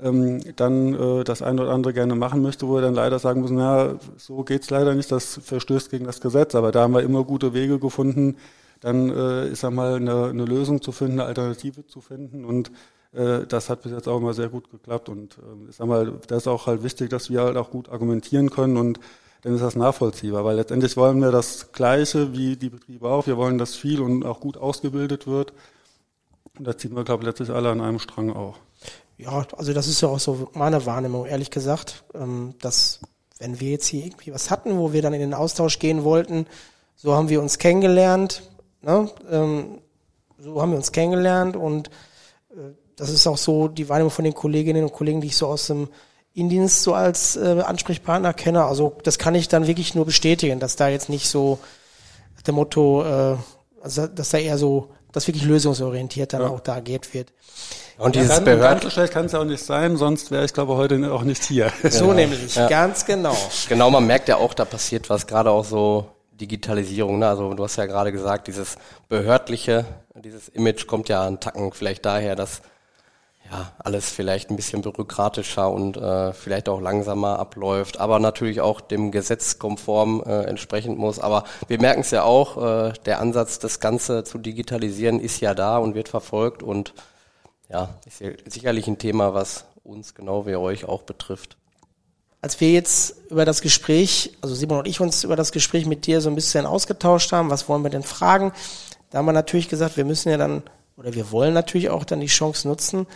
ähm, 0.01 0.41
dann 0.55 0.93
äh, 0.93 1.23
das 1.23 1.41
eine 1.41 1.61
oder 1.61 1.71
andere 1.71 1.93
gerne 1.93 2.15
machen 2.15 2.41
möchte, 2.41 2.67
wo 2.67 2.75
wir 2.75 2.81
dann 2.81 2.93
leider 2.93 3.19
sagen 3.19 3.41
müssen, 3.41 3.57
ja, 3.59 3.95
so 4.17 4.43
geht's 4.43 4.69
leider 4.69 4.95
nicht, 4.95 5.11
das 5.11 5.39
verstößt 5.43 5.89
gegen 5.91 6.05
das 6.05 6.21
Gesetz. 6.21 6.55
Aber 6.55 6.71
da 6.71 6.83
haben 6.83 6.93
wir 6.93 7.01
immer 7.01 7.23
gute 7.23 7.53
Wege 7.53 7.79
gefunden, 7.79 8.37
dann, 8.79 9.09
äh, 9.09 9.47
ich 9.49 9.59
sag 9.59 9.71
mal, 9.73 9.95
eine, 9.95 10.25
eine 10.27 10.45
Lösung 10.45 10.81
zu 10.81 10.91
finden, 10.91 11.19
eine 11.19 11.25
Alternative 11.25 11.85
zu 11.85 12.01
finden 12.01 12.45
und 12.45 12.71
äh, 13.11 13.45
das 13.47 13.69
hat 13.69 13.81
bis 13.83 13.91
jetzt 13.91 14.07
auch 14.07 14.17
immer 14.17 14.33
sehr 14.33 14.49
gut 14.49 14.69
geklappt 14.71 15.09
und 15.09 15.37
äh, 15.37 15.69
ich 15.69 15.75
sag 15.75 15.87
mal, 15.87 16.13
das 16.27 16.43
ist 16.43 16.47
auch 16.47 16.67
halt 16.67 16.83
wichtig, 16.83 17.09
dass 17.09 17.29
wir 17.29 17.41
halt 17.41 17.57
auch 17.57 17.71
gut 17.71 17.89
argumentieren 17.89 18.49
können 18.49 18.77
und 18.77 18.99
dann 19.41 19.55
ist 19.55 19.61
das 19.61 19.75
nachvollziehbar, 19.75 20.43
weil 20.43 20.57
letztendlich 20.57 20.97
wollen 20.97 21.21
wir 21.21 21.31
das 21.31 21.71
Gleiche 21.71 22.33
wie 22.33 22.57
die 22.57 22.69
Betriebe 22.69 23.07
auch. 23.07 23.25
Wir 23.25 23.37
wollen, 23.37 23.57
dass 23.57 23.75
viel 23.75 24.01
und 24.01 24.25
auch 24.25 24.41
gut 24.41 24.57
ausgebildet 24.57 25.27
wird. 25.27 25.53
Und 26.57 26.67
da 26.67 26.77
ziehen 26.77 26.93
wir, 26.93 27.05
glaube 27.05 27.23
ich, 27.23 27.27
letztlich 27.27 27.49
alle 27.49 27.69
an 27.69 27.79
einem 27.79 27.99
Strang 27.99 28.31
auch. 28.31 28.57
Ja, 29.19 29.45
also 29.57 29.73
das 29.73 29.87
ist 29.87 29.99
ja 29.99 30.07
auch 30.07 30.19
so 30.19 30.47
meine 30.53 30.85
Wahrnehmung, 30.85 31.25
ehrlich 31.25 31.51
gesagt, 31.51 32.05
ähm, 32.15 32.55
dass 32.61 33.01
wenn 33.37 33.59
wir 33.59 33.71
jetzt 33.71 33.87
hier 33.87 34.05
irgendwie 34.05 34.33
was 34.33 34.49
hatten, 34.49 34.77
wo 34.77 34.93
wir 34.93 35.01
dann 35.01 35.13
in 35.13 35.19
den 35.19 35.33
Austausch 35.33 35.77
gehen 35.77 36.05
wollten, 36.05 36.47
so 36.95 37.13
haben 37.13 37.27
wir 37.27 37.41
uns 37.41 37.57
kennengelernt, 37.57 38.43
ne? 38.81 39.11
Ähm, 39.29 39.81
so 40.37 40.61
haben 40.61 40.71
wir 40.71 40.77
uns 40.77 40.93
kennengelernt 40.93 41.57
und 41.57 41.89
äh, 42.51 42.71
das 42.95 43.09
ist 43.09 43.27
auch 43.27 43.37
so 43.37 43.67
die 43.67 43.89
Wahrnehmung 43.89 44.11
von 44.11 44.23
den 44.23 44.33
Kolleginnen 44.33 44.83
und 44.85 44.93
Kollegen, 44.93 45.19
die 45.19 45.27
ich 45.27 45.35
so 45.35 45.47
aus 45.47 45.67
dem 45.67 45.89
Indienst 46.33 46.83
so 46.83 46.93
als 46.93 47.35
äh, 47.35 47.61
Ansprechpartner 47.61 48.33
kenne. 48.33 48.63
Also 48.63 48.95
das 49.03 49.19
kann 49.19 49.35
ich 49.35 49.49
dann 49.49 49.67
wirklich 49.67 49.95
nur 49.95 50.05
bestätigen, 50.05 50.61
dass 50.61 50.77
da 50.77 50.87
jetzt 50.87 51.09
nicht 51.09 51.27
so 51.27 51.59
der 52.45 52.53
Motto, 52.53 53.03
äh, 53.03 53.35
also 53.81 54.07
dass 54.07 54.29
da 54.29 54.37
eher 54.37 54.57
so, 54.57 54.91
dass 55.11 55.27
wirklich 55.27 55.45
lösungsorientiert 55.45 56.33
dann 56.33 56.41
ja. 56.41 56.49
auch 56.49 56.59
da 56.59 56.75
agiert 56.75 57.13
wird. 57.13 57.33
Und 57.97 58.15
dieses 58.15 58.35
kann, 58.35 58.45
Behörden. 58.45 58.79
Ganz 58.79 58.93
schlecht 58.93 59.13
kann 59.13 59.25
es 59.25 59.33
ja 59.33 59.39
auch 59.39 59.45
nicht 59.45 59.63
sein, 59.63 59.97
sonst 59.97 60.31
wäre 60.31 60.45
ich 60.45 60.53
glaube 60.53 60.75
heute 60.75 61.11
auch 61.11 61.23
nicht 61.23 61.43
hier. 61.43 61.71
So 61.89 62.05
genau. 62.05 62.13
nämlich, 62.13 62.55
ja. 62.55 62.67
ganz 62.67 63.05
genau. 63.05 63.35
Genau, 63.67 63.89
man 63.89 64.05
merkt 64.07 64.29
ja 64.29 64.37
auch, 64.37 64.53
da 64.53 64.65
passiert 64.65 65.09
was, 65.09 65.27
gerade 65.27 65.51
auch 65.51 65.65
so 65.65 66.07
Digitalisierung. 66.39 67.19
Ne? 67.19 67.27
Also 67.27 67.53
du 67.53 67.63
hast 67.63 67.75
ja 67.75 67.85
gerade 67.85 68.11
gesagt, 68.11 68.47
dieses 68.47 68.77
behördliche, 69.09 69.85
dieses 70.15 70.47
Image 70.49 70.87
kommt 70.87 71.09
ja 71.09 71.25
an 71.25 71.39
Tacken 71.39 71.71
vielleicht 71.73 72.05
daher, 72.05 72.35
dass 72.35 72.61
ja 73.51 73.71
alles 73.79 74.09
vielleicht 74.09 74.49
ein 74.49 74.55
bisschen 74.55 74.81
bürokratischer 74.81 75.71
und 75.71 75.97
äh, 75.97 76.33
vielleicht 76.33 76.69
auch 76.69 76.81
langsamer 76.81 77.39
abläuft, 77.39 77.99
aber 77.99 78.19
natürlich 78.19 78.61
auch 78.61 78.81
dem 78.81 79.11
Gesetz 79.11 79.59
konform 79.59 80.23
äh, 80.25 80.43
entsprechend 80.43 80.97
muss. 80.97 81.19
Aber 81.19 81.43
wir 81.67 81.79
merken 81.79 82.01
es 82.01 82.11
ja 82.11 82.23
auch, 82.23 82.57
äh, 82.57 82.93
der 83.05 83.19
Ansatz, 83.19 83.59
das 83.59 83.79
Ganze 83.79 84.23
zu 84.23 84.37
digitalisieren, 84.37 85.19
ist 85.19 85.39
ja 85.39 85.53
da 85.53 85.77
und 85.77 85.95
wird 85.95 86.09
verfolgt 86.09 86.63
und 86.63 86.93
ja, 87.69 87.89
ist 88.05 88.19
ja 88.19 88.29
sicherlich 88.45 88.87
ein 88.87 88.97
Thema, 88.97 89.33
was 89.33 89.65
uns 89.83 90.15
genau 90.15 90.45
wie 90.45 90.55
euch 90.55 90.85
auch 90.85 91.03
betrifft. 91.03 91.57
als 92.41 92.61
wir 92.61 92.71
jetzt 92.71 93.15
über 93.29 93.45
das 93.45 93.61
Gespräch, 93.61 94.37
also 94.41 94.55
Simon 94.55 94.79
und 94.79 94.87
ich 94.87 95.01
uns 95.01 95.23
über 95.23 95.35
das 95.35 95.51
Gespräch 95.51 95.85
mit 95.85 96.05
dir 96.05 96.21
so 96.21 96.29
ein 96.29 96.35
bisschen 96.35 96.65
ausgetauscht 96.65 97.31
haben, 97.31 97.49
was 97.49 97.67
wollen 97.67 97.83
wir 97.83 97.89
denn 97.89 98.03
fragen, 98.03 98.53
da 99.09 99.17
haben 99.17 99.25
wir 99.25 99.33
natürlich 99.33 99.69
gesagt, 99.69 99.97
wir 99.97 100.05
müssen 100.05 100.29
ja 100.29 100.37
dann, 100.37 100.63
oder 100.97 101.13
wir 101.13 101.31
wollen 101.31 101.53
natürlich 101.53 101.89
auch 101.89 102.05
dann 102.05 102.19
die 102.19 102.27
Chance 102.27 102.67
nutzen, 102.67 103.07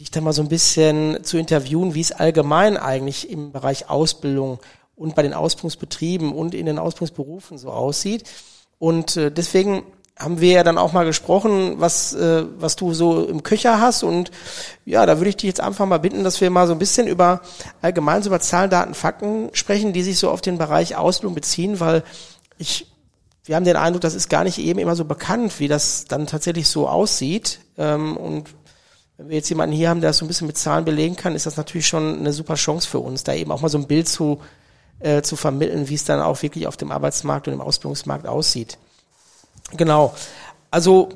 dich 0.00 0.10
da 0.10 0.20
mal 0.20 0.32
so 0.32 0.42
ein 0.42 0.48
bisschen 0.48 1.22
zu 1.22 1.38
interviewen, 1.38 1.94
wie 1.94 2.00
es 2.00 2.12
allgemein 2.12 2.76
eigentlich 2.76 3.30
im 3.30 3.52
Bereich 3.52 3.88
Ausbildung 3.88 4.58
und 4.94 5.14
bei 5.14 5.22
den 5.22 5.34
Ausbildungsbetrieben 5.34 6.32
und 6.32 6.54
in 6.54 6.66
den 6.66 6.78
Ausbildungsberufen 6.78 7.58
so 7.58 7.70
aussieht. 7.70 8.24
Und 8.78 9.16
äh, 9.16 9.30
deswegen 9.30 9.84
haben 10.18 10.40
wir 10.40 10.52
ja 10.52 10.62
dann 10.64 10.78
auch 10.78 10.92
mal 10.92 11.04
gesprochen, 11.04 11.74
was, 11.78 12.14
äh, 12.14 12.44
was 12.58 12.76
du 12.76 12.94
so 12.94 13.26
im 13.26 13.42
Köcher 13.42 13.80
hast. 13.80 14.02
Und 14.02 14.30
ja, 14.86 15.04
da 15.04 15.18
würde 15.18 15.28
ich 15.28 15.36
dich 15.36 15.48
jetzt 15.48 15.60
einfach 15.60 15.84
mal 15.84 15.98
bitten, 15.98 16.24
dass 16.24 16.40
wir 16.40 16.50
mal 16.50 16.66
so 16.66 16.72
ein 16.72 16.78
bisschen 16.78 17.06
über 17.06 17.42
allgemein 17.82 18.22
so 18.22 18.30
über 18.30 18.40
Zahlen, 18.40 18.70
Daten, 18.70 18.94
Fakten 18.94 19.50
sprechen, 19.52 19.92
die 19.92 20.02
sich 20.02 20.18
so 20.18 20.30
auf 20.30 20.40
den 20.40 20.56
Bereich 20.56 20.96
Ausbildung 20.96 21.34
beziehen, 21.34 21.80
weil 21.80 22.02
ich, 22.56 22.86
wir 23.44 23.56
haben 23.56 23.64
den 23.64 23.76
Eindruck, 23.76 24.00
das 24.00 24.14
ist 24.14 24.30
gar 24.30 24.44
nicht 24.44 24.58
eben 24.58 24.78
immer 24.78 24.96
so 24.96 25.04
bekannt, 25.04 25.60
wie 25.60 25.68
das 25.68 26.06
dann 26.06 26.26
tatsächlich 26.26 26.68
so 26.68 26.88
aussieht. 26.88 27.60
Ähm, 27.76 28.16
und 28.16 28.48
wenn 29.16 29.28
wir 29.28 29.36
jetzt 29.36 29.48
jemanden 29.48 29.74
hier 29.74 29.88
haben, 29.88 30.00
der 30.00 30.10
das 30.10 30.18
so 30.18 30.24
ein 30.24 30.28
bisschen 30.28 30.46
mit 30.46 30.58
Zahlen 30.58 30.84
belegen 30.84 31.16
kann, 31.16 31.34
ist 31.34 31.46
das 31.46 31.56
natürlich 31.56 31.86
schon 31.86 32.18
eine 32.18 32.32
super 32.32 32.54
Chance 32.54 32.88
für 32.88 32.98
uns, 32.98 33.24
da 33.24 33.32
eben 33.32 33.50
auch 33.50 33.62
mal 33.62 33.68
so 33.68 33.78
ein 33.78 33.86
Bild 33.86 34.08
zu, 34.08 34.40
äh, 34.98 35.22
zu 35.22 35.36
vermitteln, 35.36 35.88
wie 35.88 35.94
es 35.94 36.04
dann 36.04 36.20
auch 36.20 36.42
wirklich 36.42 36.66
auf 36.66 36.76
dem 36.76 36.92
Arbeitsmarkt 36.92 37.48
und 37.48 37.54
im 37.54 37.60
Ausbildungsmarkt 37.60 38.26
aussieht. 38.26 38.78
Genau. 39.76 40.14
Also 40.70 41.08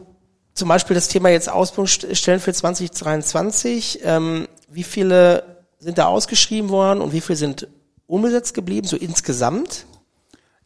zum 0.55 0.69
Beispiel 0.69 0.95
das 0.95 1.09
Thema 1.09 1.29
jetzt 1.29 1.51
Ausbildungsstellen 1.51 2.41
für 2.41 2.53
2023. 2.53 4.01
Ähm, 4.03 4.49
wie 4.69 4.83
viele 4.83 5.45
sind 5.79 5.99
da 5.99 6.07
ausgeschrieben 6.07 6.71
worden 6.71 7.01
und 7.01 7.13
wie 7.13 7.21
viele 7.21 7.37
sind 7.37 7.69
unbesetzt 8.07 8.55
geblieben, 8.55 8.87
so 8.87 8.97
insgesamt? 8.97 9.87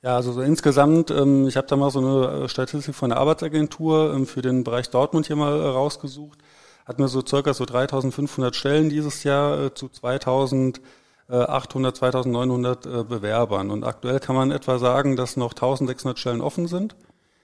Ja, 0.03 0.17
also 0.17 0.33
so 0.33 0.43
insgesamt, 0.43 1.11
ähm, 1.11 1.49
ich 1.49 1.57
habe 1.57 1.67
da 1.67 1.76
mal 1.76 1.91
so 1.91 1.99
eine 1.99 2.45
äh, 2.45 2.49
Statistik 2.49 2.95
von 2.95 3.11
der 3.11 3.19
Arbeitsagentur 3.19 4.12
ähm, 4.14 4.26
für 4.26 4.43
den 4.43 4.62
Bereich 4.64 4.91
Dortmund 4.91 5.26
hier 5.26 5.37
mal 5.37 5.59
äh, 5.59 5.67
rausgesucht. 5.67 6.38
Hatten 6.85 7.03
wir 7.03 7.09
so 7.09 7.23
circa 7.26 7.55
so 7.55 7.64
3500 7.64 8.55
Stellen 8.55 8.91
dieses 8.91 9.25
Jahr 9.25 9.67
äh, 9.67 9.75
zu 9.75 9.88
2000 9.88 10.81
800, 11.26 11.97
2900 11.97 12.85
äh, 12.85 13.03
Bewerbern. 13.03 13.71
Und 13.71 13.83
aktuell 13.85 14.21
kann 14.21 14.37
man 14.37 14.50
etwa 14.50 14.79
sagen, 14.79 15.17
dass 15.17 15.38
noch 15.38 15.53
1600 15.53 16.19
Stellen 16.19 16.43
offen 16.43 16.69
sind. 16.69 16.95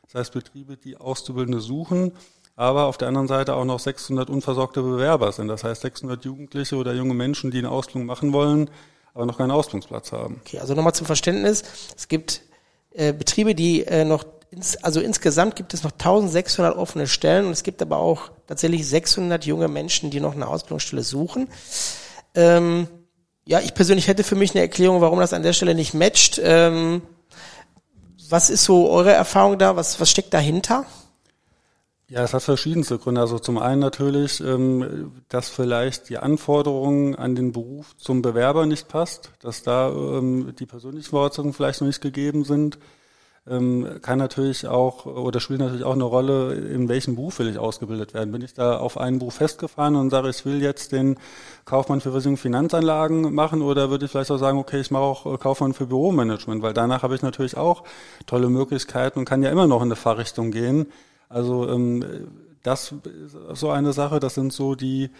Das 0.02 0.16
heißt, 0.16 0.32
Betriebe, 0.34 0.76
die 0.76 0.96
Auszubildende 0.96 1.60
suchen, 1.60 2.12
aber 2.56 2.86
auf 2.86 2.98
der 2.98 3.08
anderen 3.08 3.28
Seite 3.28 3.54
auch 3.54 3.64
noch 3.64 3.78
600 3.78 4.28
unversorgte 4.28 4.82
Bewerber 4.82 5.32
sind. 5.32 5.48
Das 5.48 5.64
heißt, 5.64 5.82
600 5.82 6.24
Jugendliche 6.24 6.76
oder 6.76 6.92
junge 6.92 7.14
Menschen, 7.14 7.50
die 7.50 7.58
eine 7.58 7.70
Ausbildung 7.70 8.06
machen 8.06 8.32
wollen, 8.32 8.68
aber 9.14 9.24
noch 9.24 9.38
keinen 9.38 9.50
Ausbildungsplatz 9.50 10.12
haben. 10.12 10.40
Okay, 10.44 10.58
also 10.58 10.74
nochmal 10.74 10.94
zum 10.94 11.06
Verständnis. 11.06 11.62
Es 11.96 12.08
gibt 12.08 12.42
äh, 12.92 13.12
Betriebe, 13.12 13.54
die 13.54 13.86
äh, 13.86 14.04
noch, 14.04 14.24
also 14.82 15.00
insgesamt 15.00 15.54
gibt 15.54 15.74
es 15.74 15.84
noch 15.84 15.92
1600 15.92 16.76
offene 16.76 17.06
Stellen 17.06 17.46
und 17.46 17.52
es 17.52 17.62
gibt 17.62 17.80
aber 17.82 17.98
auch 17.98 18.30
tatsächlich 18.46 18.86
600 18.86 19.44
junge 19.46 19.68
Menschen, 19.68 20.10
die 20.10 20.20
noch 20.20 20.34
eine 20.34 20.48
Ausbildungsstelle 20.48 21.02
suchen. 21.02 21.48
Ähm, 22.34 22.88
ja, 23.44 23.60
ich 23.60 23.74
persönlich 23.74 24.08
hätte 24.08 24.24
für 24.24 24.34
mich 24.34 24.52
eine 24.52 24.60
Erklärung, 24.60 25.00
warum 25.00 25.20
das 25.20 25.32
an 25.32 25.42
der 25.42 25.52
Stelle 25.52 25.74
nicht 25.74 25.94
matcht. 25.94 26.40
Ähm, 26.42 27.02
was 28.28 28.50
ist 28.50 28.64
so 28.64 28.90
eure 28.90 29.12
Erfahrung 29.12 29.58
da? 29.58 29.76
Was, 29.76 30.00
was 30.00 30.10
steckt 30.10 30.34
dahinter? 30.34 30.84
Ja, 32.08 32.24
es 32.24 32.34
hat 32.34 32.42
verschiedenste 32.42 32.98
Gründe. 32.98 33.20
Also 33.20 33.38
zum 33.38 33.56
einen 33.56 33.80
natürlich, 33.80 34.40
ähm, 34.40 35.12
dass 35.28 35.48
vielleicht 35.48 36.08
die 36.08 36.18
Anforderungen 36.18 37.14
an 37.14 37.36
den 37.36 37.52
Beruf 37.52 37.96
zum 37.98 38.20
Bewerber 38.20 38.66
nicht 38.66 38.88
passt, 38.88 39.30
dass 39.40 39.62
da 39.62 39.90
ähm, 39.90 40.54
die 40.58 40.66
persönlichen 40.66 41.10
Voraussetzungen 41.10 41.52
vielleicht 41.52 41.80
noch 41.80 41.86
nicht 41.86 42.00
gegeben 42.00 42.44
sind 42.44 42.78
kann 43.46 44.18
natürlich 44.18 44.68
auch 44.68 45.06
oder 45.06 45.40
spielt 45.40 45.60
natürlich 45.60 45.82
auch 45.82 45.94
eine 45.94 46.04
Rolle, 46.04 46.54
in 46.54 46.88
welchem 46.88 47.16
Beruf 47.16 47.38
will 47.38 47.48
ich 47.48 47.58
ausgebildet 47.58 48.12
werden. 48.12 48.32
Bin 48.32 48.42
ich 48.42 48.52
da 48.52 48.78
auf 48.78 48.98
einen 48.98 49.18
Beruf 49.18 49.34
festgefahren 49.34 49.96
und 49.96 50.10
sage, 50.10 50.28
ich 50.28 50.44
will 50.44 50.62
jetzt 50.62 50.92
den 50.92 51.18
Kaufmann 51.64 52.00
für 52.00 52.10
Versicherung 52.10 52.36
Finanzanlagen 52.36 53.34
machen 53.34 53.62
oder 53.62 53.90
würde 53.90 54.04
ich 54.04 54.10
vielleicht 54.10 54.30
auch 54.30 54.36
sagen, 54.36 54.58
okay, 54.58 54.80
ich 54.80 54.90
mache 54.90 55.02
auch 55.02 55.26
äh, 55.26 55.38
Kaufmann 55.38 55.72
für 55.72 55.86
Büromanagement, 55.86 56.62
weil 56.62 56.74
danach 56.74 57.02
habe 57.02 57.14
ich 57.14 57.22
natürlich 57.22 57.56
auch 57.56 57.84
tolle 58.26 58.50
Möglichkeiten 58.50 59.18
und 59.18 59.24
kann 59.24 59.42
ja 59.42 59.50
immer 59.50 59.66
noch 59.66 59.80
in 59.80 59.88
eine 59.88 59.96
Fahrrichtung 59.96 60.50
gehen. 60.50 60.86
Also 61.30 61.68
ähm, 61.68 62.04
das 62.62 62.92
ist 62.92 63.36
so 63.54 63.70
eine 63.70 63.94
Sache, 63.94 64.20
das 64.20 64.34
sind 64.34 64.52
so 64.52 64.74
die 64.74 65.10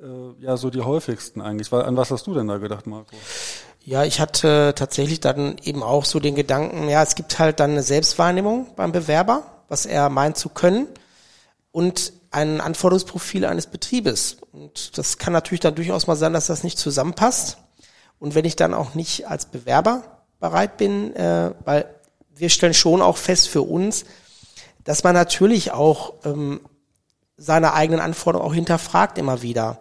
äh, 0.00 0.04
ja 0.44 0.56
so 0.56 0.70
die 0.70 0.80
häufigsten 0.80 1.40
eigentlich. 1.40 1.72
An 1.72 1.96
was 1.96 2.10
hast 2.10 2.26
du 2.26 2.34
denn 2.34 2.48
da 2.48 2.56
gedacht, 2.56 2.86
Marco? 2.86 3.16
Ja, 3.86 4.02
ich 4.02 4.18
hatte 4.18 4.74
tatsächlich 4.74 5.20
dann 5.20 5.58
eben 5.62 5.84
auch 5.84 6.04
so 6.04 6.18
den 6.18 6.34
Gedanken, 6.34 6.88
ja, 6.88 7.04
es 7.04 7.14
gibt 7.14 7.38
halt 7.38 7.60
dann 7.60 7.70
eine 7.70 7.84
Selbstwahrnehmung 7.84 8.66
beim 8.74 8.90
Bewerber, 8.90 9.44
was 9.68 9.86
er 9.86 10.08
meint 10.08 10.36
zu 10.36 10.48
können 10.48 10.88
und 11.70 12.12
ein 12.32 12.60
Anforderungsprofil 12.60 13.44
eines 13.44 13.68
Betriebes. 13.68 14.38
Und 14.50 14.98
das 14.98 15.18
kann 15.18 15.32
natürlich 15.32 15.60
dann 15.60 15.76
durchaus 15.76 16.08
mal 16.08 16.16
sein, 16.16 16.32
dass 16.32 16.48
das 16.48 16.64
nicht 16.64 16.80
zusammenpasst. 16.80 17.58
Und 18.18 18.34
wenn 18.34 18.44
ich 18.44 18.56
dann 18.56 18.74
auch 18.74 18.94
nicht 18.94 19.28
als 19.28 19.46
Bewerber 19.46 20.02
bereit 20.40 20.78
bin, 20.78 21.14
äh, 21.14 21.52
weil 21.64 21.84
wir 22.34 22.48
stellen 22.48 22.74
schon 22.74 23.00
auch 23.00 23.16
fest 23.16 23.48
für 23.48 23.62
uns, 23.62 24.04
dass 24.82 25.04
man 25.04 25.14
natürlich 25.14 25.70
auch 25.70 26.14
ähm, 26.24 26.60
seine 27.36 27.72
eigenen 27.72 28.00
Anforderungen 28.00 28.50
auch 28.50 28.54
hinterfragt 28.54 29.16
immer 29.16 29.42
wieder. 29.42 29.78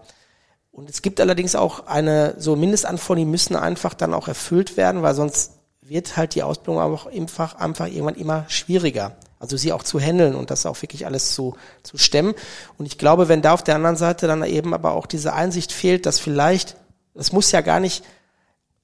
Und 0.75 0.89
es 0.89 1.01
gibt 1.01 1.21
allerdings 1.21 1.55
auch 1.55 1.87
eine, 1.87 2.35
so 2.37 2.57
Mindestanforderungen, 2.57 3.27
die 3.27 3.31
müssen 3.31 3.55
einfach 3.55 3.93
dann 3.93 4.13
auch 4.13 4.27
erfüllt 4.27 4.75
werden, 4.75 5.03
weil 5.03 5.15
sonst 5.15 5.53
wird 5.81 6.17
halt 6.17 6.35
die 6.35 6.43
Ausbildung 6.43 6.81
auch 6.81 7.05
einfach, 7.05 7.55
einfach 7.55 7.87
irgendwann 7.87 8.15
immer 8.15 8.43
schwieriger. 8.49 9.15
Also 9.39 9.55
sie 9.55 9.71
auch 9.71 9.83
zu 9.83 10.01
handeln 10.01 10.35
und 10.35 10.51
das 10.51 10.65
auch 10.65 10.81
wirklich 10.81 11.05
alles 11.05 11.33
zu, 11.33 11.55
zu 11.83 11.97
stemmen. 11.97 12.33
Und 12.77 12.87
ich 12.87 12.97
glaube, 12.97 13.29
wenn 13.29 13.41
da 13.41 13.53
auf 13.53 13.63
der 13.63 13.75
anderen 13.75 13.95
Seite 13.95 14.27
dann 14.27 14.43
eben 14.43 14.73
aber 14.73 14.91
auch 14.91 15.05
diese 15.05 15.31
Einsicht 15.31 15.71
fehlt, 15.71 16.05
dass 16.05 16.19
vielleicht, 16.19 16.75
das 17.13 17.31
muss 17.31 17.53
ja 17.53 17.61
gar 17.61 17.79
nicht 17.79 18.03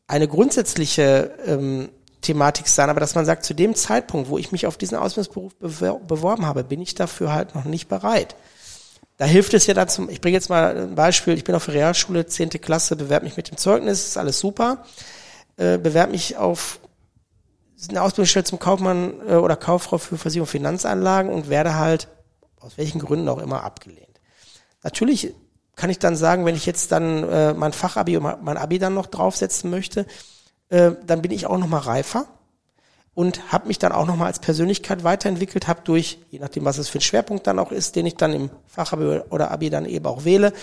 eine 0.07 0.29
grundsätzliche 0.29 1.33
ähm, 1.45 1.89
Thematik 2.21 2.69
sein, 2.69 2.89
aber 2.89 3.01
dass 3.01 3.15
man 3.15 3.25
sagt, 3.25 3.43
zu 3.43 3.53
dem 3.53 3.75
Zeitpunkt, 3.75 4.29
wo 4.29 4.37
ich 4.37 4.53
mich 4.53 4.65
auf 4.65 4.77
diesen 4.77 4.97
Ausbildungsberuf 4.97 5.55
beworben 6.07 6.45
habe, 6.45 6.63
bin 6.63 6.81
ich 6.81 6.95
dafür 6.95 7.33
halt 7.33 7.53
noch 7.53 7.65
nicht 7.65 7.89
bereit. 7.89 8.37
Da 9.21 9.27
hilft 9.27 9.53
es 9.53 9.67
ja 9.67 9.75
dazu, 9.75 10.09
ich 10.09 10.19
bringe 10.19 10.33
jetzt 10.33 10.49
mal 10.49 10.75
ein 10.75 10.95
Beispiel, 10.95 11.35
ich 11.35 11.43
bin 11.43 11.53
auf 11.53 11.65
der 11.65 11.75
Realschule, 11.75 12.25
zehnte 12.25 12.57
Klasse, 12.57 12.95
bewerbe 12.95 13.25
mich 13.25 13.37
mit 13.37 13.51
dem 13.51 13.55
Zeugnis, 13.55 14.07
ist 14.07 14.17
alles 14.17 14.39
super, 14.39 14.83
äh, 15.57 15.77
bewerbe 15.77 16.13
mich 16.13 16.37
auf 16.37 16.79
eine 17.87 18.01
Ausbildungsstelle 18.01 18.45
zum 18.45 18.57
Kaufmann 18.57 19.13
äh, 19.29 19.35
oder 19.35 19.55
Kauffrau 19.57 19.99
für 19.99 20.17
Versicherung 20.17 20.47
und 20.47 20.51
Finanzanlagen 20.51 21.31
und 21.31 21.49
werde 21.49 21.75
halt 21.75 22.07
aus 22.59 22.79
welchen 22.79 22.97
Gründen 22.97 23.29
auch 23.29 23.37
immer 23.37 23.63
abgelehnt. 23.63 24.19
Natürlich 24.81 25.35
kann 25.75 25.91
ich 25.91 25.99
dann 25.99 26.15
sagen, 26.15 26.45
wenn 26.45 26.55
ich 26.55 26.65
jetzt 26.65 26.91
dann 26.91 27.23
äh, 27.29 27.53
mein 27.53 27.73
Fachabi 27.73 28.17
und 28.17 28.43
mein 28.43 28.57
Abi 28.57 28.79
dann 28.79 28.95
noch 28.95 29.05
draufsetzen 29.05 29.69
möchte, 29.69 30.07
äh, 30.69 30.93
dann 31.05 31.21
bin 31.21 31.29
ich 31.29 31.45
auch 31.45 31.59
noch 31.59 31.67
mal 31.67 31.77
reifer 31.77 32.25
und 33.13 33.51
habe 33.51 33.67
mich 33.67 33.77
dann 33.77 33.91
auch 33.91 34.05
nochmal 34.05 34.27
als 34.27 34.39
Persönlichkeit 34.39 35.03
weiterentwickelt, 35.03 35.67
habe 35.67 35.81
durch, 35.83 36.19
je 36.29 36.39
nachdem, 36.39 36.63
was 36.63 36.77
es 36.77 36.87
für 36.87 36.99
ein 36.99 37.01
Schwerpunkt 37.01 37.45
dann 37.45 37.59
auch 37.59 37.71
ist, 37.71 37.95
den 37.95 38.05
ich 38.05 38.15
dann 38.15 38.33
im 38.33 38.49
Fachabi 38.67 39.21
oder 39.29 39.51
Abi 39.51 39.69
dann 39.69 39.85
eben 39.85 40.05
auch 40.05 40.23
wähle, 40.23 40.53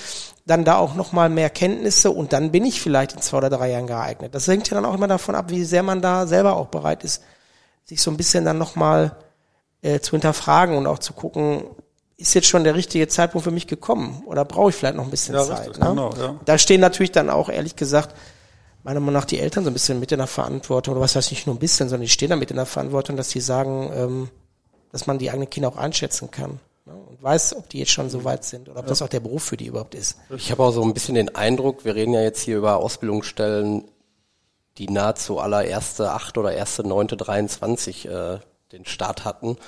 dann 0.47 0.65
da 0.65 0.79
auch 0.79 0.95
nochmal 0.95 1.29
mehr 1.29 1.51
Kenntnisse 1.51 2.11
und 2.11 2.33
dann 2.33 2.51
bin 2.51 2.65
ich 2.65 2.81
vielleicht 2.81 3.13
in 3.13 3.21
zwei 3.21 3.39
oder 3.39 3.51
drei 3.51 3.71
Jahren 3.71 3.87
geeignet. 3.87 4.35
Das 4.35 4.49
hängt 4.49 4.71
ja 4.71 4.75
dann 4.77 4.87
auch 4.87 4.95
immer 4.95 5.09
davon 5.09 5.35
ab, 5.35 5.51
wie 5.51 5.65
sehr 5.65 5.83
man 5.83 6.01
da 6.01 6.27
selber 6.27 6.57
auch 6.57 6.69
bereit 6.69 7.05
ist, 7.05 7.23
sich 7.85 8.01
so 8.01 8.11
ein 8.11 8.17
bisschen 8.17 8.47
dann 8.47 8.57
nochmal 8.57 9.17
äh, 9.83 10.01
zu 10.01 10.13
hinterfragen 10.13 10.77
und 10.77 10.87
auch 10.87 10.99
zu 10.99 11.13
gucken, 11.13 11.65
ist 12.17 12.35
jetzt 12.35 12.49
schon 12.49 12.65
der 12.65 12.75
richtige 12.75 13.09
Zeitpunkt 13.09 13.45
für 13.45 13.51
mich 13.51 13.67
gekommen 13.67 14.23
oder 14.27 14.45
brauche 14.45 14.71
ich 14.71 14.77
vielleicht 14.77 14.97
noch 14.97 15.05
ein 15.05 15.11
bisschen 15.11 15.35
ja, 15.35 15.45
Zeit. 15.45 15.69
Richtig, 15.69 15.79
ne? 15.79 15.91
genau, 15.91 16.15
ja. 16.19 16.35
Da 16.47 16.59
stehen 16.59 16.81
natürlich 16.81 17.13
dann 17.13 17.31
auch, 17.31 17.49
ehrlich 17.49 17.77
gesagt, 17.77 18.17
meiner 18.89 19.01
Meinung 19.01 19.21
nach 19.21 19.27
die 19.27 19.39
Eltern 19.39 19.65
so 19.65 19.71
ein 19.71 19.75
bisschen 19.75 20.01
mit 20.01 20.13
in 20.13 20.19
der 20.19 20.27
Verantwortung, 20.27 20.93
oder 20.93 21.03
was 21.03 21.15
heißt 21.15 21.31
nicht 21.31 21.47
nur 21.47 21.55
ein 21.55 21.59
bisschen, 21.59 21.91
sondern 21.91 22.07
die 22.07 22.09
stehen 22.09 22.31
da 22.31 22.37
mit 22.37 22.51
in 22.51 22.57
der 22.57 22.65
Verantwortung, 22.65 23.19
dass 23.19 23.29
die 23.29 23.41
sagen, 23.41 23.91
ähm, 23.95 24.31
dass 24.93 25.07
man 25.07 25.19
die 25.19 25.29
eigenen 25.29 25.51
Kinder 25.51 25.69
auch 25.69 25.77
einschätzen 25.77 26.31
kann 26.31 26.59
ne? 26.87 26.95
und 26.95 27.23
weiß, 27.23 27.57
ob 27.57 27.69
die 27.69 27.81
jetzt 27.81 27.91
schon 27.91 28.09
so 28.09 28.25
weit 28.25 28.45
sind 28.45 28.67
oder 28.67 28.81
ob 28.81 28.87
ja. 28.87 28.89
das 28.89 29.03
auch 29.03 29.11
der 29.11 29.21
Beruf 29.21 29.43
für 29.43 29.59
die 29.59 29.67
überhaupt 29.67 29.95
ist. 29.95 30.17
Ich 30.35 30.51
habe 30.51 30.63
auch 30.63 30.71
so 30.71 30.83
ein 30.83 30.95
bisschen 30.95 31.17
den 31.17 31.35
Eindruck, 31.35 31.85
wir 31.85 31.97
reden 31.97 32.15
ja 32.15 32.23
jetzt 32.23 32.41
hier 32.41 32.57
über 32.57 32.79
Ausbildungsstellen, 32.79 33.85
die 34.79 34.89
nahezu 34.89 35.39
aller 35.39 35.65
erste 35.67 36.13
acht 36.13 36.39
oder 36.39 36.53
erste 36.53 36.83
neunte 36.83 37.19
23 37.19 38.09
äh, 38.09 38.39
den 38.73 38.87
Start 38.87 39.27
hatten. 39.27 39.59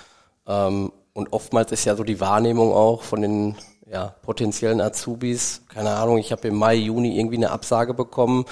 Ähm, 0.46 0.92
und 1.12 1.34
oftmals 1.34 1.72
ist 1.72 1.84
ja 1.84 1.94
so 1.94 2.04
die 2.04 2.20
Wahrnehmung 2.20 2.72
auch 2.72 3.02
von 3.02 3.20
den 3.20 3.56
ja, 3.86 4.14
potenziellen 4.22 4.80
Azubis, 4.80 5.60
keine 5.68 5.90
Ahnung, 5.90 6.16
ich 6.16 6.32
habe 6.32 6.48
im 6.48 6.54
Mai, 6.54 6.76
Juni 6.76 7.18
irgendwie 7.18 7.36
eine 7.36 7.50
Absage 7.50 7.92
bekommen 7.92 8.46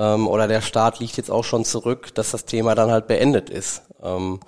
ähm, 0.00 0.26
oder 0.26 0.48
der 0.48 0.62
Staat 0.62 0.98
liegt 0.98 1.18
jetzt 1.18 1.30
auch 1.30 1.44
schon 1.44 1.66
zurück, 1.66 2.14
dass 2.14 2.30
das 2.30 2.46
Thema 2.46 2.74
dann 2.74 2.90
halt 2.90 3.06
beendet 3.06 3.50
ist. 3.50 3.82
Ähm, 4.02 4.40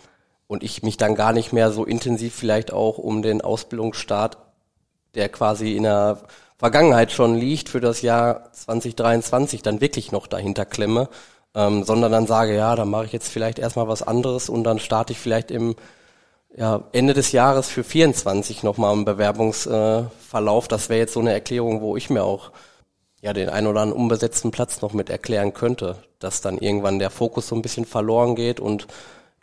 und 0.46 0.62
ich 0.62 0.82
mich 0.82 0.96
dann 0.96 1.14
gar 1.14 1.32
nicht 1.32 1.52
mehr 1.52 1.70
so 1.70 1.84
intensiv 1.84 2.34
vielleicht 2.34 2.72
auch 2.72 2.98
um 2.98 3.22
den 3.22 3.42
Ausbildungsstart, 3.42 4.38
der 5.14 5.28
quasi 5.28 5.76
in 5.76 5.82
der 5.82 6.22
Vergangenheit 6.58 7.12
schon 7.12 7.34
liegt, 7.34 7.68
für 7.68 7.80
das 7.80 8.02
Jahr 8.02 8.52
2023 8.52 9.62
dann 9.62 9.80
wirklich 9.80 10.10
noch 10.10 10.26
dahinter 10.26 10.64
klemme, 10.64 11.08
ähm, 11.54 11.84
sondern 11.84 12.12
dann 12.12 12.26
sage, 12.26 12.54
ja, 12.54 12.74
dann 12.74 12.88
mache 12.88 13.06
ich 13.06 13.12
jetzt 13.12 13.28
vielleicht 13.28 13.58
erstmal 13.58 13.88
was 13.88 14.02
anderes 14.02 14.48
und 14.48 14.64
dann 14.64 14.78
starte 14.78 15.12
ich 15.12 15.18
vielleicht 15.18 15.50
im 15.50 15.76
ja, 16.56 16.82
Ende 16.92 17.14
des 17.14 17.32
Jahres 17.32 17.68
für 17.68 17.84
24 17.84 18.62
nochmal 18.62 18.92
einen 18.92 19.04
Bewerbungsverlauf. 19.04 20.64
Äh, 20.64 20.68
das 20.68 20.88
wäre 20.88 21.00
jetzt 21.00 21.14
so 21.14 21.20
eine 21.20 21.32
Erklärung, 21.32 21.80
wo 21.80 21.96
ich 21.96 22.10
mir 22.10 22.24
auch 22.24 22.52
ja 23.22 23.32
den 23.32 23.48
ein 23.48 23.66
oder 23.66 23.80
anderen 23.80 24.02
unbesetzten 24.02 24.50
Platz 24.50 24.82
noch 24.82 24.92
mit 24.92 25.08
erklären 25.08 25.54
könnte, 25.54 25.96
dass 26.18 26.42
dann 26.42 26.58
irgendwann 26.58 26.98
der 26.98 27.10
Fokus 27.10 27.48
so 27.48 27.56
ein 27.56 27.62
bisschen 27.62 27.86
verloren 27.86 28.34
geht 28.34 28.60
und 28.60 28.88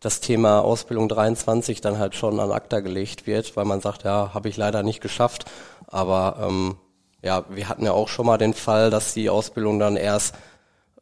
das 0.02 0.20
Thema 0.20 0.62
Ausbildung 0.62 1.10
23 1.10 1.82
dann 1.82 1.98
halt 1.98 2.15
schon 2.15 2.39
an 2.39 2.52
ACTA 2.52 2.82
gelegt 2.82 3.26
wird, 3.26 3.58
weil 3.58 3.65
man 3.65 3.82
sagt, 3.82 4.04
ja, 4.04 4.34
habe 4.34 4.48
ich 4.48 4.56
leider 4.56 4.84
nicht 4.84 5.02
geschafft. 5.02 5.46
Aber 5.88 6.38
ähm, 6.42 6.78
ja, 7.22 7.44
wir 7.50 7.68
hatten 7.68 7.84
ja 7.84 7.92
auch 7.92 8.08
schon 8.08 8.26
mal 8.26 8.38
den 8.38 8.54
Fall, 8.54 8.92
dass 8.92 9.13
die 9.13 9.30
Ausbildung 9.30 9.80
dann 9.80 9.98
erst 9.98 10.36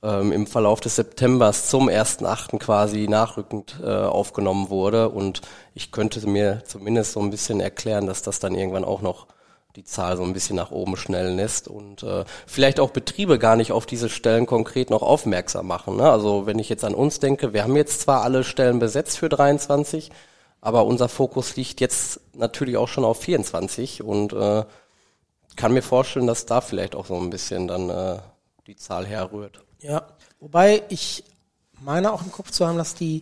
ähm, 0.01 0.31
im 0.31 0.47
Verlauf 0.47 0.79
des 0.79 0.95
Septembers 0.95 1.69
zum 1.69 1.89
1.8. 1.89 2.57
quasi 2.57 3.07
nachrückend 3.07 3.79
äh, 3.83 3.87
aufgenommen 3.87 4.69
wurde. 4.69 5.09
Und 5.09 5.41
ich 5.75 5.91
könnte 5.91 6.25
mir 6.27 6.63
zumindest 6.65 7.13
so 7.13 7.19
ein 7.19 7.29
bisschen 7.29 7.59
erklären, 7.59 8.07
dass 8.07 8.23
das 8.23 8.39
dann 8.39 8.55
irgendwann 8.55 8.85
auch 8.85 9.01
noch 9.01 9.27
die 9.77 9.83
Zahl 9.83 10.17
so 10.17 10.23
ein 10.23 10.33
bisschen 10.33 10.55
nach 10.55 10.71
oben 10.71 10.97
schnellen 10.97 11.37
lässt 11.37 11.67
und 11.67 12.01
äh, 12.01 12.25
vielleicht 12.47 12.79
auch 12.79 12.89
Betriebe 12.89 13.37
gar 13.37 13.55
nicht 13.55 13.71
auf 13.71 13.85
diese 13.85 14.09
Stellen 14.09 14.47
konkret 14.47 14.89
noch 14.89 15.03
aufmerksam 15.03 15.67
machen. 15.67 15.97
Ne? 15.97 16.09
Also 16.09 16.47
wenn 16.47 16.57
ich 16.57 16.67
jetzt 16.67 16.83
an 16.83 16.95
uns 16.95 17.19
denke, 17.19 17.53
wir 17.53 17.61
haben 17.61 17.75
jetzt 17.75 18.01
zwar 18.01 18.23
alle 18.23 18.43
Stellen 18.43 18.79
besetzt 18.79 19.19
für 19.19 19.29
23, 19.29 20.11
aber 20.61 20.85
unser 20.85 21.07
Fokus 21.07 21.55
liegt 21.55 21.79
jetzt 21.79 22.21
natürlich 22.33 22.75
auch 22.75 22.87
schon 22.87 23.05
auf 23.05 23.21
24 23.21 24.01
und 24.01 24.33
äh, 24.33 24.63
kann 25.55 25.73
mir 25.73 25.83
vorstellen, 25.83 26.25
dass 26.25 26.47
da 26.47 26.61
vielleicht 26.61 26.95
auch 26.95 27.05
so 27.05 27.15
ein 27.15 27.29
bisschen 27.29 27.67
dann 27.67 27.91
äh, 27.91 28.17
die 28.65 28.77
Zahl 28.77 29.05
herrührt. 29.05 29.63
Ja, 29.79 30.07
wobei 30.39 30.81
ich 30.89 31.23
meine 31.79 32.13
auch 32.13 32.23
im 32.23 32.31
Kopf 32.31 32.49
zu 32.49 32.65
haben, 32.65 32.79
dass 32.79 32.95
die 32.95 33.21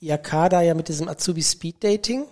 IAK 0.00 0.48
da 0.48 0.62
ja 0.62 0.72
mit 0.72 0.88
diesem 0.88 1.08
Azubi 1.08 1.42
Speed 1.42 1.84
Dating 1.84 2.24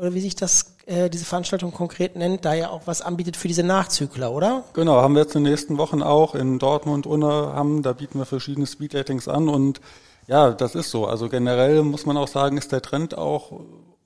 oder 0.00 0.14
wie 0.14 0.20
sich 0.20 0.34
das 0.34 0.76
äh, 0.86 1.10
diese 1.10 1.26
Veranstaltung 1.26 1.72
konkret 1.72 2.16
nennt, 2.16 2.46
da 2.46 2.54
ja 2.54 2.70
auch 2.70 2.86
was 2.86 3.02
anbietet 3.02 3.36
für 3.36 3.48
diese 3.48 3.62
Nachzügler, 3.62 4.32
oder? 4.32 4.64
Genau, 4.72 5.02
haben 5.02 5.14
wir 5.14 5.22
jetzt 5.22 5.36
in 5.36 5.44
den 5.44 5.52
nächsten 5.52 5.76
Wochen 5.76 6.02
auch 6.02 6.34
in 6.34 6.58
Dortmund, 6.58 7.06
Unna 7.06 7.62
da 7.82 7.92
bieten 7.92 8.18
wir 8.18 8.24
verschiedene 8.24 8.66
Speed 8.66 8.94
Datings 8.94 9.28
an 9.28 9.50
und 9.50 9.82
ja, 10.26 10.52
das 10.52 10.74
ist 10.74 10.90
so. 10.90 11.06
Also 11.06 11.28
generell 11.28 11.82
muss 11.82 12.06
man 12.06 12.16
auch 12.16 12.28
sagen, 12.28 12.56
ist 12.56 12.72
der 12.72 12.80
Trend 12.80 13.18
auch 13.18 13.60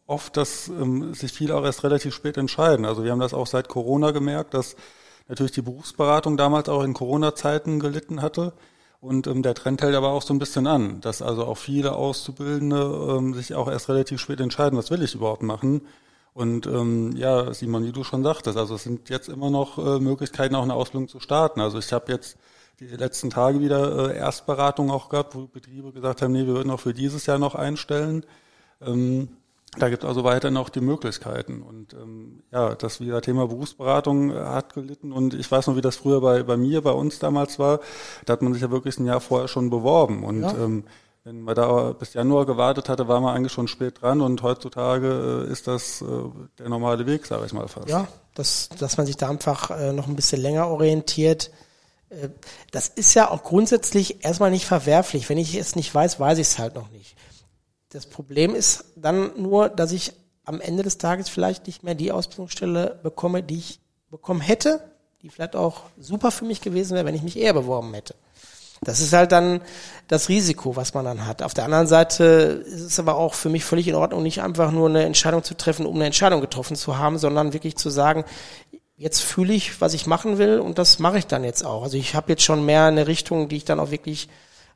oft, 0.06 0.36
dass 0.36 0.68
ähm, 0.68 1.14
sich 1.14 1.32
viele 1.32 1.54
auch 1.54 1.64
erst 1.64 1.84
relativ 1.84 2.12
spät 2.12 2.36
entscheiden. 2.38 2.86
Also 2.86 3.04
wir 3.04 3.12
haben 3.12 3.20
das 3.20 3.34
auch 3.34 3.46
seit 3.46 3.68
Corona 3.68 4.10
gemerkt, 4.10 4.54
dass 4.54 4.74
natürlich 5.28 5.52
die 5.52 5.62
Berufsberatung 5.62 6.36
damals 6.36 6.68
auch 6.68 6.82
in 6.82 6.94
Corona-Zeiten 6.94 7.78
gelitten 7.78 8.20
hatte. 8.20 8.52
Und 9.04 9.26
ähm, 9.26 9.42
der 9.42 9.54
Trend 9.54 9.82
hält 9.82 9.94
aber 9.94 10.12
auch 10.12 10.22
so 10.22 10.32
ein 10.32 10.38
bisschen 10.38 10.66
an, 10.66 11.02
dass 11.02 11.20
also 11.20 11.44
auch 11.44 11.58
viele 11.58 11.94
Auszubildende 11.94 13.16
ähm, 13.18 13.34
sich 13.34 13.54
auch 13.54 13.68
erst 13.68 13.90
relativ 13.90 14.18
spät 14.18 14.40
entscheiden, 14.40 14.78
was 14.78 14.90
will 14.90 15.02
ich 15.02 15.14
überhaupt 15.14 15.42
machen. 15.42 15.82
Und 16.32 16.66
ähm, 16.66 17.14
ja, 17.14 17.52
Simon, 17.52 17.84
wie 17.84 17.92
du 17.92 18.02
schon 18.02 18.22
sagtest, 18.22 18.56
also 18.56 18.76
es 18.76 18.82
sind 18.82 19.10
jetzt 19.10 19.28
immer 19.28 19.50
noch 19.50 19.76
äh, 19.76 20.00
Möglichkeiten, 20.00 20.54
auch 20.54 20.62
eine 20.62 20.72
Ausbildung 20.72 21.08
zu 21.08 21.20
starten. 21.20 21.60
Also 21.60 21.78
ich 21.78 21.92
habe 21.92 22.10
jetzt 22.10 22.38
die 22.80 22.86
letzten 22.86 23.28
Tage 23.28 23.60
wieder 23.60 24.10
äh, 24.10 24.16
Erstberatung 24.16 24.90
auch 24.90 25.10
gehabt, 25.10 25.34
wo 25.34 25.48
Betriebe 25.48 25.92
gesagt 25.92 26.22
haben, 26.22 26.32
nee, 26.32 26.46
wir 26.46 26.54
würden 26.54 26.70
auch 26.70 26.80
für 26.80 26.94
dieses 26.94 27.26
Jahr 27.26 27.38
noch 27.38 27.54
einstellen. 27.54 28.24
Ähm, 28.80 29.28
da 29.78 29.88
gibt 29.88 30.04
es 30.04 30.08
also 30.08 30.24
weiter 30.24 30.50
noch 30.50 30.68
die 30.68 30.80
Möglichkeiten. 30.80 31.62
Und 31.62 31.94
ähm, 31.94 32.42
ja, 32.52 32.74
das 32.74 33.00
wieder 33.00 33.20
Thema 33.20 33.46
Berufsberatung 33.46 34.30
äh, 34.30 34.34
hat 34.34 34.74
gelitten. 34.74 35.12
Und 35.12 35.34
ich 35.34 35.50
weiß 35.50 35.66
noch, 35.66 35.76
wie 35.76 35.80
das 35.80 35.96
früher 35.96 36.20
bei, 36.20 36.42
bei 36.42 36.56
mir, 36.56 36.82
bei 36.82 36.92
uns 36.92 37.18
damals 37.18 37.58
war. 37.58 37.80
Da 38.24 38.34
hat 38.34 38.42
man 38.42 38.52
sich 38.52 38.62
ja 38.62 38.70
wirklich 38.70 38.98
ein 38.98 39.06
Jahr 39.06 39.20
vorher 39.20 39.48
schon 39.48 39.70
beworben. 39.70 40.24
Und 40.24 40.42
ja. 40.42 40.54
ähm, 40.54 40.84
wenn 41.24 41.40
man 41.40 41.54
da 41.54 41.92
bis 41.92 42.14
Januar 42.14 42.44
gewartet 42.46 42.88
hatte, 42.88 43.08
war 43.08 43.20
man 43.20 43.34
eigentlich 43.34 43.52
schon 43.52 43.68
spät 43.68 44.02
dran. 44.02 44.20
Und 44.20 44.42
heutzutage 44.42 45.46
äh, 45.48 45.52
ist 45.52 45.66
das 45.66 46.02
äh, 46.02 46.06
der 46.58 46.68
normale 46.68 47.06
Weg, 47.06 47.26
sage 47.26 47.46
ich 47.46 47.52
mal 47.52 47.68
fast. 47.68 47.88
Ja, 47.88 48.06
dass, 48.34 48.68
dass 48.78 48.96
man 48.96 49.06
sich 49.06 49.16
da 49.16 49.28
einfach 49.28 49.70
äh, 49.70 49.92
noch 49.92 50.06
ein 50.06 50.16
bisschen 50.16 50.40
länger 50.40 50.68
orientiert. 50.68 51.50
Äh, 52.10 52.28
das 52.70 52.88
ist 52.88 53.14
ja 53.14 53.30
auch 53.30 53.42
grundsätzlich 53.42 54.24
erstmal 54.24 54.50
nicht 54.50 54.66
verwerflich. 54.66 55.28
Wenn 55.28 55.38
ich 55.38 55.54
es 55.54 55.76
nicht 55.76 55.94
weiß, 55.94 56.20
weiß 56.20 56.38
ich 56.38 56.48
es 56.48 56.58
halt 56.58 56.74
noch 56.74 56.90
nicht. 56.90 57.13
Das 57.94 58.06
Problem 58.06 58.56
ist 58.56 58.86
dann 58.96 59.40
nur, 59.40 59.68
dass 59.68 59.92
ich 59.92 60.14
am 60.44 60.60
Ende 60.60 60.82
des 60.82 60.98
Tages 60.98 61.28
vielleicht 61.28 61.68
nicht 61.68 61.84
mehr 61.84 61.94
die 61.94 62.10
Ausbildungsstelle 62.10 62.98
bekomme, 63.04 63.44
die 63.44 63.58
ich 63.58 63.78
bekommen 64.10 64.40
hätte, 64.40 64.80
die 65.22 65.28
vielleicht 65.28 65.54
auch 65.54 65.82
super 65.96 66.32
für 66.32 66.44
mich 66.44 66.60
gewesen 66.60 66.96
wäre, 66.96 67.06
wenn 67.06 67.14
ich 67.14 67.22
mich 67.22 67.38
eher 67.38 67.54
beworben 67.54 67.94
hätte. 67.94 68.16
Das 68.80 69.00
ist 69.00 69.12
halt 69.12 69.30
dann 69.30 69.60
das 70.08 70.28
Risiko, 70.28 70.74
was 70.74 70.92
man 70.92 71.04
dann 71.04 71.24
hat. 71.24 71.40
Auf 71.40 71.54
der 71.54 71.66
anderen 71.66 71.86
Seite 71.86 72.64
ist 72.66 72.80
es 72.80 72.98
aber 72.98 73.14
auch 73.14 73.34
für 73.34 73.48
mich 73.48 73.64
völlig 73.64 73.86
in 73.86 73.94
Ordnung, 73.94 74.24
nicht 74.24 74.42
einfach 74.42 74.72
nur 74.72 74.88
eine 74.88 75.04
Entscheidung 75.04 75.44
zu 75.44 75.56
treffen, 75.56 75.86
um 75.86 75.94
eine 75.94 76.06
Entscheidung 76.06 76.40
getroffen 76.40 76.74
zu 76.74 76.98
haben, 76.98 77.16
sondern 77.16 77.52
wirklich 77.52 77.76
zu 77.76 77.90
sagen, 77.90 78.24
jetzt 78.96 79.20
fühle 79.20 79.54
ich, 79.54 79.80
was 79.80 79.94
ich 79.94 80.08
machen 80.08 80.38
will 80.38 80.58
und 80.58 80.78
das 80.78 80.98
mache 80.98 81.18
ich 81.18 81.28
dann 81.28 81.44
jetzt 81.44 81.64
auch. 81.64 81.84
Also 81.84 81.96
ich 81.96 82.16
habe 82.16 82.32
jetzt 82.32 82.42
schon 82.42 82.66
mehr 82.66 82.86
eine 82.86 83.06
Richtung, 83.06 83.48
die 83.48 83.58
ich 83.58 83.64
dann 83.64 83.78
auch 83.78 83.92
wirklich 83.92 84.28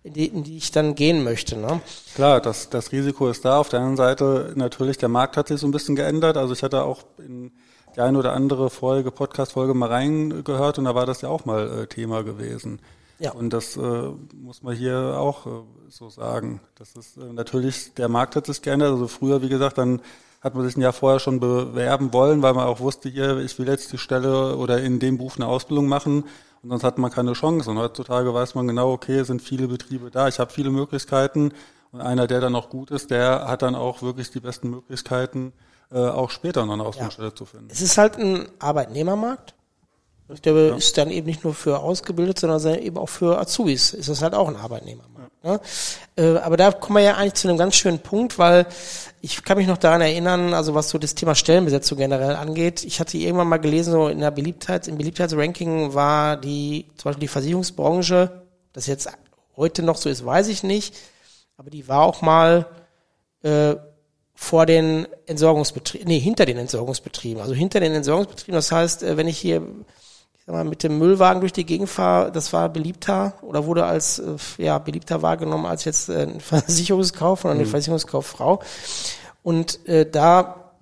in 0.03 0.13
die, 0.13 0.27
in 0.27 0.45
die 0.45 0.57
ich 0.57 0.71
dann 0.71 0.95
gehen 0.95 1.25
möchte. 1.25 1.57
Ne? 1.57 1.81
Klar, 2.15 2.41
das, 2.41 2.71
das 2.71 2.93
Risiko 2.93 3.29
ist 3.29 3.45
da. 3.45 3.59
Auf 3.59 3.69
der 3.69 3.81
anderen 3.81 3.97
Seite 3.97 4.53
natürlich, 4.55 4.99
der 4.99 5.09
Markt 5.09 5.37
hat 5.37 5.49
sich 5.49 5.61
so 5.61 5.67
ein 5.67 5.73
bisschen 5.73 5.97
geändert. 5.97 6.37
Also 6.37 6.53
ich 6.53 6.63
hatte 6.63 6.83
auch 6.85 7.05
in 7.19 7.53
die 7.97 8.01
eine 8.01 8.19
oder 8.19 8.33
andere 8.33 8.71
Folge, 8.71 9.11
Podcast-Folge 9.11 9.75
mal 9.75 9.89
reingehört 9.89 10.79
und 10.79 10.85
da 10.85 10.95
war 10.95 11.07
das 11.07 11.21
ja 11.21 11.29
auch 11.29 11.45
mal 11.45 11.83
äh, 11.83 11.87
Thema 11.87 12.23
gewesen. 12.23 12.81
Ja. 13.19 13.33
Und 13.33 13.53
das 13.53 13.77
äh, 13.77 14.11
muss 14.35 14.63
man 14.63 14.77
hier 14.77 15.17
auch 15.19 15.47
äh, 15.47 15.51
so 15.89 16.09
sagen. 16.09 16.61
Das 16.77 16.95
ist 16.95 17.17
äh, 17.17 17.33
natürlich, 17.33 17.95
der 17.95 18.09
Markt 18.09 18.37
hat 18.37 18.47
sich 18.47 18.63
geändert. 18.63 18.93
Also 18.93 19.09
früher, 19.09 19.43
wie 19.43 19.49
gesagt, 19.49 19.79
dann 19.79 20.01
hat 20.41 20.55
man 20.55 20.65
sich 20.65 20.77
ein 20.77 20.83
Jahr 20.83 20.93
vorher 20.93 21.19
schon 21.19 21.41
bewerben 21.41 22.13
wollen, 22.13 22.43
weil 22.43 22.55
man 22.55 22.69
auch 22.69 22.79
wusste, 22.79 23.09
hier, 23.09 23.39
ich 23.39 23.59
will 23.59 23.67
jetzt 23.67 23.93
die 23.93 23.99
Stelle 23.99 24.57
oder 24.57 24.81
in 24.81 25.01
dem 25.01 25.19
Beruf 25.19 25.37
eine 25.37 25.49
Ausbildung 25.49 25.89
machen 25.89 26.25
und 26.63 26.71
sonst 26.71 26.85
hat 26.85 26.99
man 26.99 27.11
keine 27.11 27.33
Chance. 27.33 27.71
Und 27.71 27.79
heutzutage 27.79 28.33
weiß 28.33 28.55
man 28.55 28.67
genau, 28.67 28.93
okay, 28.93 29.23
sind 29.23 29.43
viele 29.43 29.69
Betriebe 29.69 30.11
da, 30.11 30.29
ich 30.29 30.39
habe 30.39 30.53
viele 30.53 30.71
Möglichkeiten 30.71 31.53
und 31.93 32.01
einer, 32.01 32.27
der 32.27 32.41
dann 32.41 32.55
auch 32.55 32.69
gut 32.69 32.91
ist, 32.91 33.11
der 33.11 33.49
hat 33.49 33.63
dann 33.63 33.75
auch 33.75 34.03
wirklich 34.03 34.31
die 34.31 34.41
besten 34.41 34.71
Möglichkeiten, 34.71 35.53
äh, 35.91 35.99
auch 35.99 36.31
später 36.31 36.67
noch 36.67 36.75
eine 36.75 36.85
Ausbildungsstelle 36.85 37.29
ja. 37.29 37.35
zu 37.35 37.45
finden. 37.47 37.69
Es 37.71 37.81
ist 37.81 37.97
halt 37.97 38.19
ein 38.19 38.49
Arbeitnehmermarkt. 38.59 39.55
Ich 40.31 40.43
glaube, 40.43 40.69
ja. 40.69 40.77
ist 40.77 40.99
dann 40.99 41.11
eben 41.11 41.27
nicht 41.27 41.45
nur 41.45 41.55
für 41.55 41.79
ausgebildet, 41.79 42.39
sondern 42.39 42.79
eben 42.79 42.99
auch 42.99 43.09
für 43.09 43.39
Azubis 43.39 43.95
ist 43.95 44.11
das 44.11 44.21
halt 44.21 44.35
auch 44.35 44.49
ein 44.49 44.57
Arbeitnehmermarkt. 44.57 45.33
Ja. 45.43 45.53
Ne? 45.53 45.61
Äh, 46.17 46.39
aber 46.39 46.59
da 46.59 46.71
kommen 46.73 46.97
wir 46.99 47.05
ja 47.05 47.15
eigentlich 47.15 47.35
zu 47.35 47.49
einem 47.49 47.57
ganz 47.57 47.77
schönen 47.77 48.01
Punkt, 48.01 48.39
weil 48.39 48.67
ich 49.21 49.43
kann 49.45 49.59
mich 49.59 49.67
noch 49.67 49.79
daran 49.79 50.01
erinnern, 50.01 50.55
also 50.55 50.75
was 50.75 50.91
so 50.91 50.99
das 50.99 51.15
Thema 51.15 51.35
Stellenbesetzung 51.35 51.99
generell 51.99 52.37
angeht. 52.37 52.85
Ich 52.85 53.01
hatte 53.01 53.19
irgendwann 53.19 53.49
mal 53.49 53.59
gelesen, 53.59 53.93
so 53.93 54.09
in 54.09 54.21
der 54.21 54.31
Beliebtheit, 54.31 54.89
im 54.89 54.97
Beliebtheitsranking 54.97 55.95
war 55.95 56.37
die, 56.37 56.87
zum 56.97 57.11
Beispiel 57.11 57.23
die 57.23 57.29
Versicherungsbranche, 57.29 58.43
das 58.73 58.87
jetzt 58.87 59.09
heute 59.57 59.83
noch 59.83 59.97
so 59.97 60.09
ist, 60.09 60.25
weiß 60.25 60.49
ich 60.49 60.63
nicht, 60.63 60.95
aber 61.57 61.71
die 61.71 61.89
war 61.89 62.03
auch 62.03 62.23
mal 62.23 62.67
äh, 63.43 63.75
vor 64.35 64.67
den 64.67 65.09
Entsorgungsbetrieben, 65.27 66.07
nee, 66.07 66.21
hinter 66.21 66.47
den 66.47 66.59
Entsorgungsbetrieben, 66.59 67.43
also 67.43 67.55
hinter 67.55 67.81
den 67.81 67.93
Entsorgungsbetrieben. 67.93 68.55
Das 68.55 68.71
heißt, 68.71 69.03
äh, 69.03 69.17
wenn 69.17 69.27
ich 69.27 69.39
hier 69.39 69.63
sag 70.49 70.55
mal, 70.55 70.65
mit 70.65 70.83
dem 70.83 70.99
Müllwagen 70.99 71.41
durch 71.41 71.53
die 71.53 71.67
Gegend 71.67 71.91
fahre, 71.91 72.33
das 72.33 72.55
war 72.55 72.71
beliebter 72.71 73.35
oder 73.43 73.67
wurde 73.67 73.85
als 73.85 74.19
äh, 74.19 74.37
ja 74.57 74.79
beliebter 74.79 75.21
wahrgenommen 75.21 75.67
als 75.67 75.85
jetzt 75.85 76.09
äh, 76.09 76.23
ein 76.23 76.41
Versicherungskauf 76.41 77.45
oder 77.45 77.53
eine 77.53 77.65
mhm. 77.65 77.69
Versicherungskauffrau. 77.69 78.61
Und 79.43 79.87
äh, 79.87 80.11
da 80.11 80.73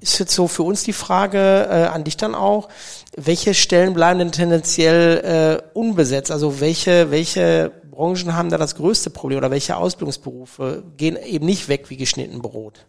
ist 0.00 0.20
jetzt 0.20 0.32
so 0.32 0.46
für 0.46 0.62
uns 0.62 0.84
die 0.84 0.92
Frage 0.92 1.38
äh, 1.38 1.86
an 1.86 2.04
dich 2.04 2.16
dann 2.16 2.36
auch, 2.36 2.68
welche 3.16 3.52
Stellen 3.54 3.94
bleiben 3.94 4.20
denn 4.20 4.30
tendenziell 4.32 5.62
äh, 5.74 5.76
unbesetzt? 5.76 6.30
Also 6.30 6.60
welche, 6.60 7.10
welche 7.10 7.72
Branchen 7.90 8.36
haben 8.36 8.48
da 8.48 8.58
das 8.58 8.76
größte 8.76 9.10
Problem 9.10 9.38
oder 9.38 9.50
welche 9.50 9.76
Ausbildungsberufe 9.76 10.84
gehen 10.96 11.16
eben 11.16 11.46
nicht 11.46 11.68
weg 11.68 11.90
wie 11.90 11.96
geschnitten 11.96 12.42
Brot? 12.42 12.86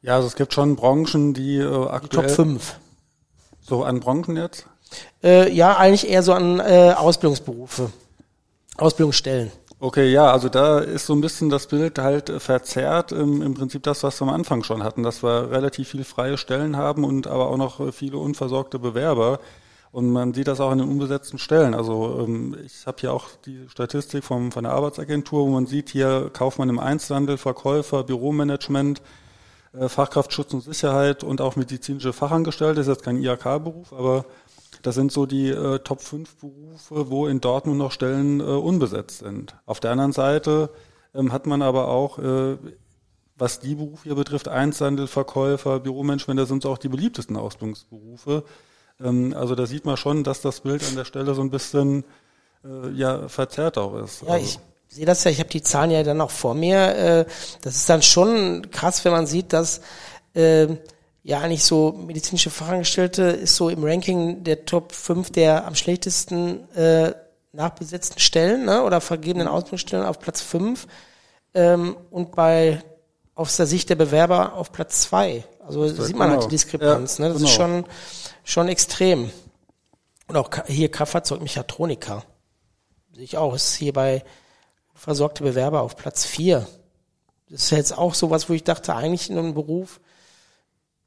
Ja, 0.00 0.14
also 0.14 0.28
es 0.28 0.34
gibt 0.34 0.54
schon 0.54 0.76
Branchen, 0.76 1.34
die 1.34 1.58
äh, 1.58 1.88
aktuell... 1.88 2.26
Die 2.26 2.34
Top 2.34 2.46
5. 2.46 2.76
So 3.60 3.84
an 3.84 4.00
Branchen 4.00 4.36
jetzt? 4.36 4.66
Äh, 5.22 5.52
ja, 5.52 5.76
eigentlich 5.76 6.08
eher 6.08 6.22
so 6.22 6.32
an 6.32 6.60
äh, 6.60 6.94
Ausbildungsberufe, 6.96 7.90
Ausbildungsstellen. 8.76 9.50
Okay, 9.80 10.10
ja, 10.10 10.32
also 10.32 10.48
da 10.48 10.80
ist 10.80 11.06
so 11.06 11.14
ein 11.14 11.20
bisschen 11.20 11.50
das 11.50 11.68
Bild 11.68 12.00
halt 12.00 12.30
verzerrt. 12.42 13.12
Im, 13.12 13.42
Im, 13.42 13.54
Prinzip 13.54 13.84
das, 13.84 14.02
was 14.02 14.20
wir 14.20 14.26
am 14.26 14.34
Anfang 14.34 14.64
schon 14.64 14.82
hatten, 14.82 15.04
dass 15.04 15.22
wir 15.22 15.52
relativ 15.52 15.90
viele 15.90 16.02
freie 16.02 16.36
Stellen 16.36 16.76
haben 16.76 17.04
und 17.04 17.28
aber 17.28 17.48
auch 17.48 17.56
noch 17.56 17.92
viele 17.94 18.18
unversorgte 18.18 18.80
Bewerber. 18.80 19.38
Und 19.92 20.10
man 20.10 20.34
sieht 20.34 20.48
das 20.48 20.60
auch 20.60 20.70
an 20.70 20.78
den 20.78 20.88
unbesetzten 20.88 21.38
Stellen. 21.38 21.74
Also 21.74 22.24
ähm, 22.26 22.56
ich 22.64 22.86
habe 22.86 22.98
hier 23.00 23.12
auch 23.12 23.28
die 23.46 23.68
Statistik 23.68 24.24
vom, 24.24 24.52
von 24.52 24.64
der 24.64 24.72
Arbeitsagentur, 24.72 25.46
wo 25.46 25.50
man 25.50 25.66
sieht, 25.66 25.90
hier 25.90 26.30
Kaufmann 26.32 26.68
im 26.68 26.78
Einzelhandel, 26.78 27.38
Verkäufer, 27.38 28.02
Büromanagement, 28.04 29.00
äh, 29.72 29.88
Fachkraft 29.88 30.32
Schutz 30.32 30.52
und 30.52 30.62
Sicherheit 30.62 31.24
und 31.24 31.40
auch 31.40 31.56
medizinische 31.56 32.12
Fachangestellte. 32.12 32.76
Das 32.76 32.88
ist 32.88 32.96
jetzt 32.96 33.04
kein 33.04 33.22
IHK-Beruf, 33.22 33.92
aber 33.92 34.24
Das 34.82 34.94
sind 34.94 35.12
so 35.12 35.26
die 35.26 35.48
äh, 35.48 35.78
Top 35.80 36.00
5 36.00 36.36
Berufe, 36.36 37.10
wo 37.10 37.26
in 37.26 37.40
Dortmund 37.40 37.78
noch 37.78 37.92
Stellen 37.92 38.40
äh, 38.40 38.44
unbesetzt 38.44 39.18
sind. 39.20 39.56
Auf 39.66 39.80
der 39.80 39.90
anderen 39.90 40.12
Seite 40.12 40.70
ähm, 41.14 41.32
hat 41.32 41.46
man 41.46 41.62
aber 41.62 41.88
auch, 41.88 42.18
äh, 42.18 42.56
was 43.36 43.60
die 43.60 43.74
Berufe 43.74 44.04
hier 44.04 44.14
betrifft, 44.14 44.48
Einzelhandel, 44.48 45.06
Verkäufer, 45.06 45.80
Büromanagement, 45.80 46.38
das 46.40 46.48
sind 46.48 46.62
so 46.62 46.70
auch 46.70 46.78
die 46.78 46.88
beliebtesten 46.88 47.36
Ausbildungsberufe. 47.36 48.44
Ähm, 49.00 49.34
also 49.36 49.54
da 49.54 49.66
sieht 49.66 49.84
man 49.84 49.96
schon, 49.96 50.24
dass 50.24 50.40
das 50.40 50.60
Bild 50.60 50.86
an 50.88 50.96
der 50.96 51.04
Stelle 51.04 51.34
so 51.34 51.42
ein 51.42 51.50
bisschen 51.50 52.04
äh, 52.64 52.90
ja 52.90 53.28
verzerrt 53.28 53.78
auch 53.78 53.96
ist. 54.02 54.22
Ja, 54.22 54.34
also. 54.34 54.44
ich 54.44 54.58
sehe 54.88 55.06
das 55.06 55.24
ja, 55.24 55.30
ich 55.30 55.38
habe 55.38 55.50
die 55.50 55.62
Zahlen 55.62 55.90
ja 55.90 56.02
dann 56.02 56.20
auch 56.20 56.30
vor 56.30 56.54
mir. 56.54 56.96
Äh, 56.96 57.24
das 57.62 57.76
ist 57.76 57.88
dann 57.88 58.02
schon 58.02 58.70
krass, 58.70 59.04
wenn 59.04 59.12
man 59.12 59.26
sieht, 59.26 59.52
dass 59.52 59.80
äh, 60.34 60.68
ja 61.28 61.40
eigentlich 61.40 61.62
so 61.62 61.92
medizinische 61.92 62.48
Fachangestellte 62.48 63.22
ist 63.24 63.54
so 63.54 63.68
im 63.68 63.84
Ranking 63.84 64.44
der 64.44 64.64
Top 64.64 64.92
5 64.92 65.30
der 65.30 65.66
am 65.66 65.74
schlechtesten 65.74 66.66
äh, 66.74 67.12
nachbesetzten 67.52 68.18
Stellen 68.18 68.64
ne, 68.64 68.82
oder 68.82 69.02
vergebenen 69.02 69.46
Ausbildungsstellen 69.46 70.06
auf 70.06 70.20
Platz 70.20 70.40
5 70.40 70.86
ähm, 71.52 71.98
und 72.10 72.32
bei 72.34 72.82
aus 73.34 73.58
der 73.58 73.66
Sicht 73.66 73.90
der 73.90 73.96
Bewerber 73.96 74.54
auf 74.54 74.72
Platz 74.72 75.02
2. 75.02 75.44
Also 75.66 75.84
Ja, 75.84 76.02
sieht 76.02 76.16
man 76.16 76.30
halt 76.30 76.40
genau. 76.40 76.48
die 76.48 76.56
Diskrepanz. 76.56 77.18
Ja, 77.18 77.24
ne? 77.24 77.34
Das 77.34 77.38
genau. 77.38 77.50
ist 77.50 77.54
schon, 77.54 77.84
schon 78.42 78.68
extrem. 78.68 79.30
Und 80.28 80.36
auch 80.36 80.50
hier 80.66 80.90
Kraftfahrzeugmechatroniker. 80.90 82.24
Sehe 83.12 83.24
ich 83.24 83.36
auch. 83.36 83.54
Ist 83.54 83.76
hier 83.76 83.92
bei 83.92 84.24
versorgte 84.94 85.44
Bewerber 85.44 85.82
auf 85.82 85.94
Platz 85.94 86.24
4. 86.24 86.66
Das 87.50 87.64
ist 87.64 87.70
jetzt 87.70 87.96
auch 87.96 88.14
sowas, 88.14 88.48
wo 88.48 88.54
ich 88.54 88.64
dachte, 88.64 88.96
eigentlich 88.96 89.30
in 89.30 89.38
einem 89.38 89.54
Beruf, 89.54 90.00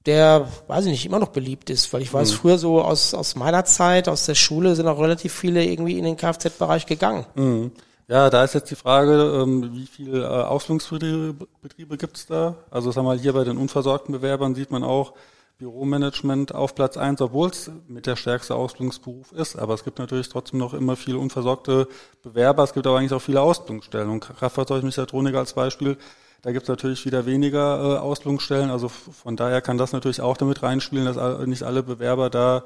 der, 0.06 0.48
weiß 0.68 0.86
ich 0.86 0.92
nicht, 0.92 1.06
immer 1.06 1.20
noch 1.20 1.30
beliebt 1.30 1.70
ist, 1.70 1.92
weil 1.94 2.02
ich 2.02 2.14
weiß, 2.14 2.32
früher 2.32 2.58
so 2.58 2.82
aus, 2.82 3.14
aus 3.14 3.36
meiner 3.36 3.66
Zeit, 3.66 4.10
aus 4.10 4.26
der 4.26 4.36
Schule 4.36 4.76
sind 4.76 4.88
auch 4.88 5.00
relativ 5.00 5.34
viele 5.34 5.64
irgendwie 5.64 5.98
in 5.98 6.06
den 6.06 6.18
Kfz-Bereich 6.18 6.86
gegangen. 6.86 7.26
Mhm. 7.36 7.72
Ja, 8.08 8.30
da 8.30 8.44
ist 8.44 8.54
jetzt 8.56 8.70
die 8.72 8.76
Frage, 8.76 9.42
ähm, 9.42 9.74
wie 9.74 9.86
viele 9.86 10.24
äh, 10.24 10.26
Ausbildungsbetriebe 10.26 11.48
Betriebe 11.62 11.98
gibt's 11.98 12.26
da? 12.26 12.56
Also 12.70 12.92
sagen 12.92 13.06
wir 13.06 13.14
mal, 13.14 13.20
hier 13.20 13.34
bei 13.34 13.44
den 13.44 13.58
unversorgten 13.58 14.12
Bewerbern 14.12 14.54
sieht 14.54 14.72
man 14.72 14.84
auch 14.84 15.14
Büromanagement 15.60 16.54
auf 16.56 16.74
Platz 16.74 16.98
eins, 16.98 17.22
obwohl 17.22 17.50
es 17.50 17.72
mit 17.88 18.08
der 18.08 18.16
stärkste 18.16 18.56
Ausbildungsberuf 18.56 19.32
ist. 19.32 19.56
Aber 19.56 19.76
es 19.76 19.84
gibt 19.84 20.00
natürlich 20.00 20.28
trotzdem 20.28 20.60
noch 20.60 20.74
immer 20.74 20.96
viele 20.96 21.20
unversorgte 21.20 21.88
Bewerber. 22.24 22.64
Es 22.64 22.74
gibt 22.74 22.88
aber 22.88 22.98
eigentlich 22.98 23.14
auch 23.14 23.22
viele 23.22 23.42
Ausbildungsstellen. 23.42 24.10
Und 24.10 24.22
Kraftfahrzeugmechatroniker 24.22 25.38
als 25.38 25.54
Beispiel, 25.54 25.98
da 26.42 26.52
gibt's 26.52 26.70
natürlich 26.70 27.06
wieder 27.06 27.26
weniger 27.26 27.98
äh, 27.98 27.98
Ausbildungsstellen. 28.00 28.70
Also 28.70 28.90
von 28.90 29.36
daher 29.36 29.62
kann 29.62 29.78
das 29.78 29.92
natürlich 29.94 30.22
auch 30.22 30.38
damit 30.38 30.64
reinspielen, 30.64 31.06
dass 31.06 31.48
nicht 31.48 31.64
alle 31.64 31.84
Bewerber 31.84 32.30
da 32.30 32.64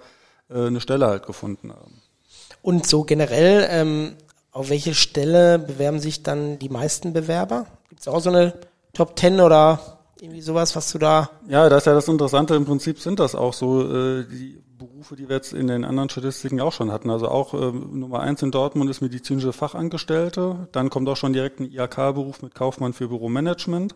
äh, 0.50 0.68
eine 0.68 0.82
Stelle 0.82 1.08
halt 1.08 1.26
gefunden 1.26 1.72
haben. 1.72 2.02
Und 2.62 2.88
so 2.88 3.04
generell, 3.04 3.68
ähm, 3.70 4.16
auf 4.52 4.70
welche 4.70 4.96
Stelle 4.96 5.60
bewerben 5.60 6.00
sich 6.00 6.24
dann 6.24 6.58
die 6.60 6.70
meisten 6.70 7.14
Bewerber? 7.14 7.68
Gibt 7.90 8.02
es 8.02 8.08
auch 8.08 8.22
so 8.22 8.30
eine 8.30 8.54
Top 8.94 9.20
10 9.20 9.42
oder 9.42 9.80
irgendwie 10.20 10.42
sowas, 10.42 10.76
was 10.76 10.92
du 10.92 10.98
da 10.98 11.30
Ja, 11.48 11.68
das 11.68 11.80
ist 11.80 11.88
ja 11.88 11.94
das 11.94 12.08
Interessante. 12.08 12.56
Im 12.56 12.66
Prinzip 12.66 13.00
sind 13.00 13.20
das 13.20 13.36
auch 13.36 13.54
so 13.54 13.84
äh, 13.84 14.26
die 14.26 14.64
Berufe, 15.06 15.16
die 15.16 15.30
wir 15.30 15.36
jetzt 15.36 15.54
in 15.54 15.68
den 15.68 15.86
anderen 15.86 16.10
Statistiken 16.10 16.60
auch 16.62 16.74
schon 16.74 16.92
hatten. 16.92 17.12
Also 17.12 17.28
auch 17.28 17.54
ähm, 17.54 18.00
Nummer 18.00 18.22
eins 18.22 18.42
in 18.42 18.52
Dortmund 18.52 18.90
ist 18.90 19.02
medizinische 19.02 19.54
Fachangestellte. 19.54 20.68
Dann 20.72 20.90
kommt 20.90 21.08
auch 21.10 21.18
schon 21.18 21.34
direkt 21.34 21.60
ein 21.60 21.72
IHK-Beruf 21.72 22.42
mit 22.42 22.56
Kaufmann 22.56 22.94
für 22.94 23.08
Büromanagement. 23.08 23.96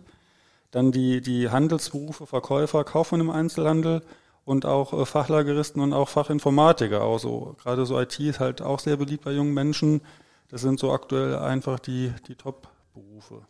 Dann 0.72 0.92
die, 0.92 1.22
die 1.22 1.50
Handelsberufe, 1.50 2.28
Verkäufer, 2.28 2.84
Kaufmann 2.84 3.22
im 3.22 3.32
Einzelhandel 3.32 4.04
und 4.46 4.68
auch 4.68 4.94
äh, 4.94 5.06
Fachlageristen 5.06 5.82
und 5.82 5.94
auch 5.94 6.10
Fachinformatiker. 6.10 7.02
Also 7.02 7.56
gerade 7.62 7.88
so 7.88 8.00
IT 8.00 8.20
ist 8.20 8.40
halt 8.40 8.62
auch 8.62 8.80
sehr 8.80 8.98
beliebt 8.98 9.24
bei 9.24 9.32
jungen 9.32 9.54
Menschen. 9.54 10.02
Das 10.50 10.62
sind 10.62 10.80
so 10.80 10.92
aktuell 10.92 11.36
einfach 11.38 11.80
die, 11.80 12.14
die 12.28 12.36
Top-Berufe. 12.36 13.42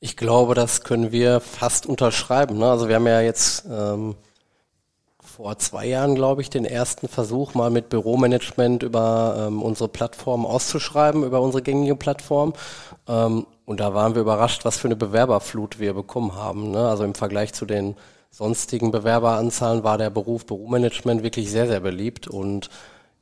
Ich 0.00 0.16
glaube, 0.16 0.54
das 0.54 0.82
können 0.82 1.12
wir 1.12 1.40
fast 1.40 1.84
unterschreiben. 1.84 2.58
Ne? 2.58 2.70
Also 2.70 2.88
wir 2.88 2.96
haben 2.96 3.06
ja 3.06 3.20
jetzt 3.20 3.66
ähm, 3.70 4.16
vor 5.36 5.56
zwei 5.58 5.86
Jahren, 5.86 6.14
glaube 6.14 6.42
ich, 6.42 6.50
den 6.50 6.66
ersten 6.66 7.08
Versuch 7.08 7.54
mal 7.54 7.70
mit 7.70 7.88
Büromanagement 7.88 8.82
über 8.82 9.46
ähm, 9.46 9.62
unsere 9.62 9.88
Plattform 9.88 10.44
auszuschreiben, 10.44 11.24
über 11.24 11.40
unsere 11.40 11.62
gängige 11.62 11.96
Plattform. 11.96 12.52
Ähm, 13.08 13.46
und 13.64 13.80
da 13.80 13.94
waren 13.94 14.14
wir 14.14 14.22
überrascht, 14.22 14.66
was 14.66 14.76
für 14.76 14.88
eine 14.88 14.96
Bewerberflut 14.96 15.78
wir 15.78 15.94
bekommen 15.94 16.34
haben. 16.34 16.70
Ne? 16.70 16.86
Also 16.86 17.04
im 17.04 17.14
Vergleich 17.14 17.54
zu 17.54 17.64
den 17.64 17.96
sonstigen 18.30 18.90
Bewerberanzahlen 18.90 19.84
war 19.84 19.96
der 19.96 20.10
Beruf 20.10 20.44
Büromanagement 20.44 21.22
wirklich 21.22 21.50
sehr, 21.50 21.66
sehr 21.66 21.80
beliebt 21.80 22.28
und 22.28 22.68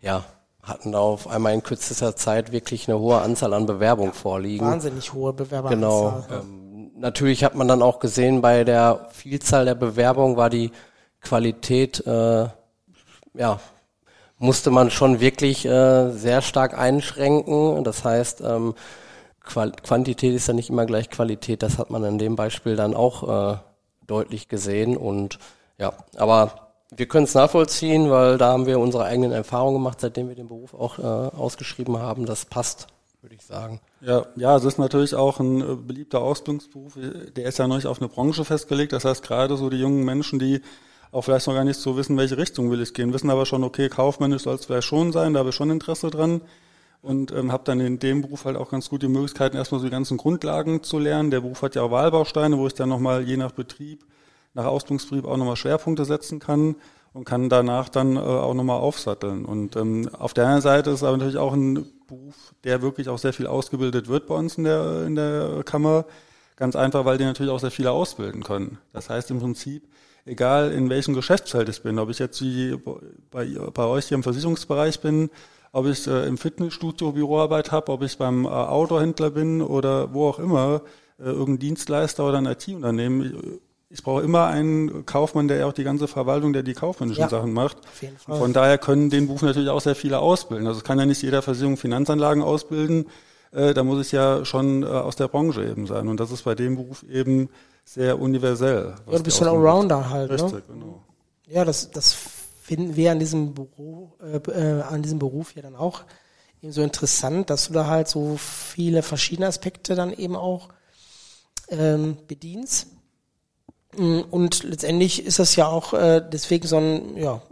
ja, 0.01 0.25
hatten 0.63 0.93
da 0.93 0.99
auf 0.99 1.29
einmal 1.29 1.55
in 1.55 1.63
kürzester 1.63 2.17
Zeit 2.17 2.51
wirklich 2.51 2.89
eine 2.89 2.99
hohe 2.99 3.21
Anzahl 3.21 3.55
an 3.55 3.67
Bewerbungen 3.67 4.13
vorliegen. 4.13 4.67
wahnsinnig 4.67 5.13
hohe 5.13 5.33
Bewerberanzahl 5.33 5.77
Genau. 5.77 6.25
Ähm, 6.33 6.91
natürlich 6.97 7.45
hat 7.45 7.55
man 7.55 7.69
dann 7.69 7.83
auch 7.83 8.01
gesehen, 8.01 8.41
bei 8.41 8.65
der 8.65 9.09
Vielzahl 9.13 9.65
der 9.65 9.77
Bewerbungen 9.77 10.37
war 10.37 10.51
die 10.51 10.73
Qualität, 11.21 12.07
äh, 12.07 12.49
ja, 13.35 13.61
musste 14.39 14.71
man 14.71 14.91
schon 14.91 15.21
wirklich 15.21 15.67
äh, 15.67 16.11
sehr 16.11 16.43
stark 16.43 16.77
einschränken. 16.77 17.85
Das 17.85 18.05
heißt, 18.05 18.41
ähm, 18.41 18.75
Qual 19.41 19.73
Quantität 19.73 20.35
ist 20.35 20.49
ja 20.49 20.55
nicht 20.55 20.71
immer 20.71 20.87
gleich 20.87 21.11
Qualität. 21.11 21.63
Das 21.63 21.79
hat 21.79 21.91
man 21.91 22.05
in 22.05 22.19
dem 22.19 22.37
Beispiel 22.37 22.77
dann 22.77 22.95
auch 22.95 23.55
äh, 23.55 23.59
deutlich 24.07 24.49
gesehen. 24.49 24.97
Und 24.97 25.39
ja, 25.79 25.93
aber 26.17 26.73
wir 26.95 27.07
können 27.07 27.25
es 27.25 27.35
nachvollziehen, 27.35 28.11
weil 28.11 28.39
da 28.39 28.53
haben 28.53 28.67
wir 28.67 28.79
unsere 28.79 29.05
eigenen 29.05 29.33
Erfahrungen 29.33 29.75
gemacht, 29.75 30.01
seitdem 30.01 30.29
wir 30.29 30.35
den 30.35 30.49
Beruf 30.49 30.75
auch 30.75 30.99
äh, 30.99 31.03
ausgeschrieben 31.03 31.99
haben. 31.99 32.27
Das 32.27 32.45
passt, 32.45 32.87
würde 33.23 33.35
ich 33.35 33.43
sagen. 33.43 33.81
Ja, 34.01 34.27
ja, 34.37 34.57
es 34.57 34.65
ist 34.65 34.79
natürlich 34.79 35.15
auch 35.15 35.41
ein 35.41 35.61
äh, 35.61 35.77
beliebter 35.77 36.21
Ausbildungsberuf. 36.21 36.95
Der 37.37 37.45
ist 37.45 37.59
ja 37.59 37.67
noch 37.67 37.77
nicht 37.77 37.87
auf 37.87 38.01
eine 38.01 38.09
Branche 38.09 38.45
festgelegt. 38.45 38.93
Das 38.93 39.05
heißt, 39.05 39.23
gerade 39.23 39.57
so 39.57 39.71
die 39.71 39.79
jungen 39.79 40.05
Menschen, 40.05 40.39
die 40.39 40.63
auch 41.13 41.23
vielleicht 41.23 41.47
noch 41.47 41.55
gar 41.55 41.65
nicht 41.65 41.81
so 41.81 41.97
wissen, 41.97 42.17
welche 42.17 42.39
Richtung 42.39 42.71
will 42.71 42.81
ich 42.81 42.95
gehen, 42.95 43.13
wissen 43.13 43.31
aber 43.31 43.47
schon, 43.47 43.65
okay, 43.65 43.89
kaufmännisch 43.89 44.43
soll 44.43 44.55
es 44.55 44.67
vielleicht 44.67 44.87
schon 44.87 45.13
sein, 45.13 45.33
da 45.33 45.41
habe 45.41 45.51
ich 45.51 45.55
schon 45.55 45.71
Interesse 45.71 46.11
dran 46.11 46.41
und 47.03 47.33
ähm, 47.33 47.51
habe 47.51 47.65
dann 47.65 47.81
in 47.81 47.99
dem 47.99 48.23
Beruf 48.23 48.45
halt 48.45 48.57
auch 48.57 48.71
ganz 48.71 48.91
gut 48.91 49.03
die 49.03 49.09
Möglichkeiten, 49.09 49.57
erstmal 49.57 49.81
so 49.81 49.87
die 49.87 49.93
ganzen 49.93 50.19
Grundlagen 50.19 50.83
zu 50.83 50.99
lernen. 50.99 51.31
Der 51.31 51.41
Beruf 51.41 51.63
hat 51.63 51.75
ja 51.75 51.83
auch 51.83 51.91
Wahlbausteine, 51.91 52.59
wo 52.59 52.67
ich 52.67 52.75
dann 52.75 52.89
nochmal 52.89 53.23
je 53.23 53.37
nach 53.37 53.53
Betrieb, 53.53 54.05
nach 54.55 54.67
Ausbildungsbetrieb 54.67 55.25
auch 55.25 55.37
nochmal 55.37 55.57
Schwerpunkte 55.57 56.05
setzen 56.05 56.39
kann 56.41 56.77
und 57.13 57.25
kann 57.25 57.49
danach 57.49 57.89
dann 57.89 58.17
äh, 58.17 58.21
auch 58.21 58.55
nochmal 58.55 58.79
aufsatteln. 58.79 59.45
Und 59.45 59.77
ähm, 59.77 60.11
auf 60.13 60.35
der 60.35 60.45
anderen 60.45 60.63
Seite 60.63 60.91
ist 60.91 60.97
es 60.97 61.03
aber 61.03 61.17
natürlich 61.17 61.39
auch 61.39 61.53
ein 61.53 61.87
Beruf, 62.07 62.55
der 62.65 62.83
wirklich 62.83 63.09
auch 63.09 63.19
sehr 63.19 63.33
viel 63.33 63.47
ausgebildet 63.47 64.09
wird 64.09 64.27
bei 64.27 64.35
uns 64.35 64.59
in 64.59 64.65
der, 64.65 65.07
in 65.07 65.15
der 65.17 65.63
Kammer. 65.65 66.05
Ganz 66.57 66.77
einfach, 66.77 67.05
weil 67.07 67.17
die 67.17 67.25
natürlich 67.25 67.51
auch 67.51 67.61
sehr 67.61 67.71
viele 67.71 67.91
ausbilden 67.91 68.43
können. 68.43 68.79
Das 68.93 69.09
heißt 69.09 69.31
im 69.31 69.41
Prinzip, 69.41 69.89
egal 70.31 70.73
in 70.73 70.89
welchem 70.89 71.15
Geschäftsfeld 71.15 71.69
ich 71.69 71.83
bin, 71.83 71.99
ob 71.99 72.09
ich 72.11 72.19
jetzt 72.19 72.41
wie 72.41 72.79
bei, 73.31 73.47
bei 73.75 73.85
euch 73.85 74.07
hier 74.07 74.15
im 74.17 74.23
Versicherungsbereich 74.23 75.01
bin, 75.01 75.31
ob 75.73 75.87
ich 75.87 76.07
äh, 76.07 76.27
im 76.27 76.39
Fitnessstudio 76.39 77.13
Büroarbeit 77.13 77.71
habe, 77.73 77.93
ob 77.93 78.03
ich 78.03 78.17
beim 78.19 78.45
äh, 78.45 78.49
Autohändler 78.49 79.31
bin 79.31 79.63
oder 79.63 80.13
wo 80.15 80.29
auch 80.29 80.39
immer, 80.39 80.83
äh, 81.19 81.25
irgendein 81.25 81.59
Dienstleister 81.61 82.27
oder 82.27 82.39
ein 82.39 82.47
IT-Unternehmen. 82.47 83.23
Ich, 83.23 83.61
ich 83.99 84.03
brauche 84.05 84.23
immer 84.23 84.47
einen 84.47 85.05
Kaufmann, 85.05 85.49
der 85.49 85.59
ja 85.59 85.67
auch 85.67 85.73
die 85.73 85.83
ganze 85.85 86.07
Verwaltung, 86.07 86.53
der 86.53 86.63
die 86.63 86.75
kaufmännischen 86.75 87.23
Ja, 87.23 87.29
Sachen 87.29 87.53
macht. 87.53 87.79
auf 87.79 88.03
jeden 88.03 88.15
Und 88.15 88.21
Fall. 88.21 88.39
von 88.39 88.53
daher 88.53 88.79
können 88.79 89.11
den 89.11 89.27
Beruf 89.27 89.43
natürlich 89.43 89.69
auch 89.69 89.81
sehr 89.81 89.97
viele 89.97 90.21
ausbilden. 90.21 90.67
Also 90.67 90.79
es 90.79 90.85
kann 90.85 90.99
ja 90.99 91.07
nicht 91.07 91.23
jeder 91.23 91.43
Versicherung 91.43 91.77
Finanzanlagen 91.77 92.43
ausbilden. 92.43 93.07
Äh, 93.53 93.75
da 93.75 93.83
muss 93.83 94.07
ich 94.07 94.13
ja 94.13 94.45
schon 94.45 94.85
äh, 94.85 94.87
aus 94.87 95.17
der 95.17 95.27
Branche 95.29 95.65
eben 95.65 95.87
sein. 95.87 96.07
Und 96.07 96.21
das 96.21 96.31
ist 96.31 96.43
bei 96.43 96.55
dem 96.55 96.77
Beruf 96.77 97.05
eben 97.11 97.49
sehr 97.85 98.19
universell. 98.21 98.95
Ja, 99.07 99.17
du 99.19 99.23
bist 99.23 99.39
so 99.39 99.45
ein 99.45 99.51
Allrounder 99.51 100.11
halt, 100.11 100.31
ne? 100.31 100.43
Richtig, 100.43 100.67
genau. 100.67 101.03
Ja, 101.47 101.65
das, 101.65 101.91
das 101.91 102.15
finden 102.63 102.95
wir 102.95 103.11
an 103.13 103.19
diesem 103.19 103.55
Büro, 103.55 104.13
äh, 104.23 104.37
äh, 104.37 104.83
an 104.83 105.03
diesem 105.03 105.19
Beruf 105.19 105.55
ja 105.57 105.63
dann 105.63 105.75
auch 105.75 106.05
eben 106.63 106.73
so 106.73 106.83
interessant, 106.83 107.51
dass 107.51 107.69
du 107.69 107.73
da 107.73 107.87
halt 107.87 108.07
so 108.09 108.37
viele 108.37 109.03
verschiedene 109.03 109.49
Aspekte 109.49 109.95
dann 109.95 110.13
eben 110.13 110.37
auch 110.37 110.69
ähm, 111.69 112.17
bedienst. 112.29 112.89
Mm, 113.97 114.21
Und 114.31 114.63
letztendlich 114.63 115.25
ist 115.25 115.39
das 115.39 115.57
ja 115.57 115.67
auch 115.67 115.95
äh, 115.95 116.21
deswegen 116.21 116.69
so 116.69 116.77
ein, 116.77 117.17
ja, 117.17 117.43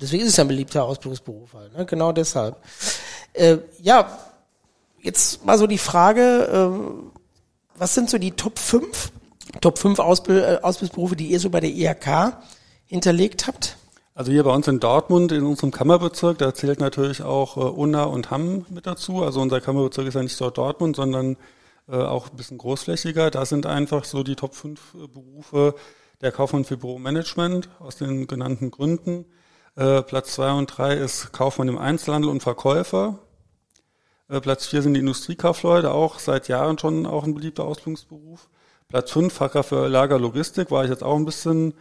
deswegen 0.00 0.22
ist 0.22 0.30
es 0.30 0.36
ja 0.36 0.44
ein 0.44 0.48
beliebter 0.48 0.84
Ausbildungsberuf 0.84 1.52
halt, 1.54 1.76
ne? 1.76 1.84
Genau 1.84 2.12
deshalb. 2.12 2.56
Äh, 3.34 3.58
ja, 3.80 4.18
jetzt 5.02 5.44
mal 5.44 5.58
so 5.58 5.66
die 5.66 5.78
Frage, 5.78 6.48
ähm, 6.52 7.12
was 7.76 7.94
sind 7.94 8.08
so 8.08 8.18
die 8.18 8.32
Top 8.32 8.58
5, 8.58 9.12
Top 9.60 9.78
5 9.78 9.98
Ausbild, 9.98 10.42
äh, 10.42 10.58
Ausbildungsberufe, 10.62 11.16
die 11.16 11.26
ihr 11.28 11.40
so 11.40 11.50
bei 11.50 11.60
der 11.60 11.70
IHK 11.70 12.38
hinterlegt 12.86 13.46
habt? 13.46 13.76
Also 14.14 14.30
hier 14.30 14.44
bei 14.44 14.52
uns 14.52 14.68
in 14.68 14.80
Dortmund, 14.80 15.32
in 15.32 15.44
unserem 15.44 15.70
Kammerbezirk, 15.70 16.38
da 16.38 16.52
zählt 16.54 16.80
natürlich 16.80 17.22
auch 17.22 17.56
äh, 17.56 17.60
Unna 17.60 18.04
und 18.04 18.30
Hamm 18.30 18.66
mit 18.68 18.86
dazu. 18.86 19.22
Also 19.22 19.40
unser 19.40 19.60
Kammerbezirk 19.60 20.06
ist 20.06 20.14
ja 20.14 20.22
nicht 20.22 20.40
dort 20.40 20.58
Dortmund, 20.58 20.96
sondern 20.96 21.36
äh, 21.88 21.96
auch 21.96 22.30
ein 22.30 22.36
bisschen 22.36 22.58
großflächiger. 22.58 23.30
Da 23.30 23.46
sind 23.46 23.66
einfach 23.66 24.04
so 24.04 24.22
die 24.22 24.36
Top 24.36 24.54
5 24.54 24.94
äh, 24.94 25.06
Berufe 25.08 25.74
der 26.20 26.32
Kaufmann 26.32 26.64
für 26.64 26.76
Büromanagement 26.76 27.68
aus 27.78 27.96
den 27.96 28.26
genannten 28.26 28.70
Gründen. 28.70 29.24
Äh, 29.76 30.02
Platz 30.02 30.34
zwei 30.34 30.52
und 30.52 30.66
drei 30.66 30.94
ist 30.94 31.32
Kaufmann 31.32 31.68
im 31.68 31.78
Einzelhandel 31.78 32.30
und 32.30 32.42
Verkäufer. 32.42 33.18
Äh, 34.28 34.40
Platz 34.40 34.66
vier 34.66 34.82
sind 34.82 34.94
die 34.94 35.00
Industriekaufleute, 35.00 35.90
auch 35.90 36.18
seit 36.18 36.48
Jahren 36.48 36.78
schon 36.78 37.06
auch 37.06 37.24
ein 37.24 37.34
beliebter 37.34 37.64
Ausbildungsberuf. 37.64 38.48
Platz 38.92 39.10
fünf 39.10 39.32
Fachkraft 39.32 39.70
für 39.70 39.88
Lagerlogistik, 39.88 40.70
war 40.70 40.84
ich 40.84 40.90
jetzt 40.90 41.02
auch 41.02 41.16
ein 41.16 41.24
bisschen 41.24 41.72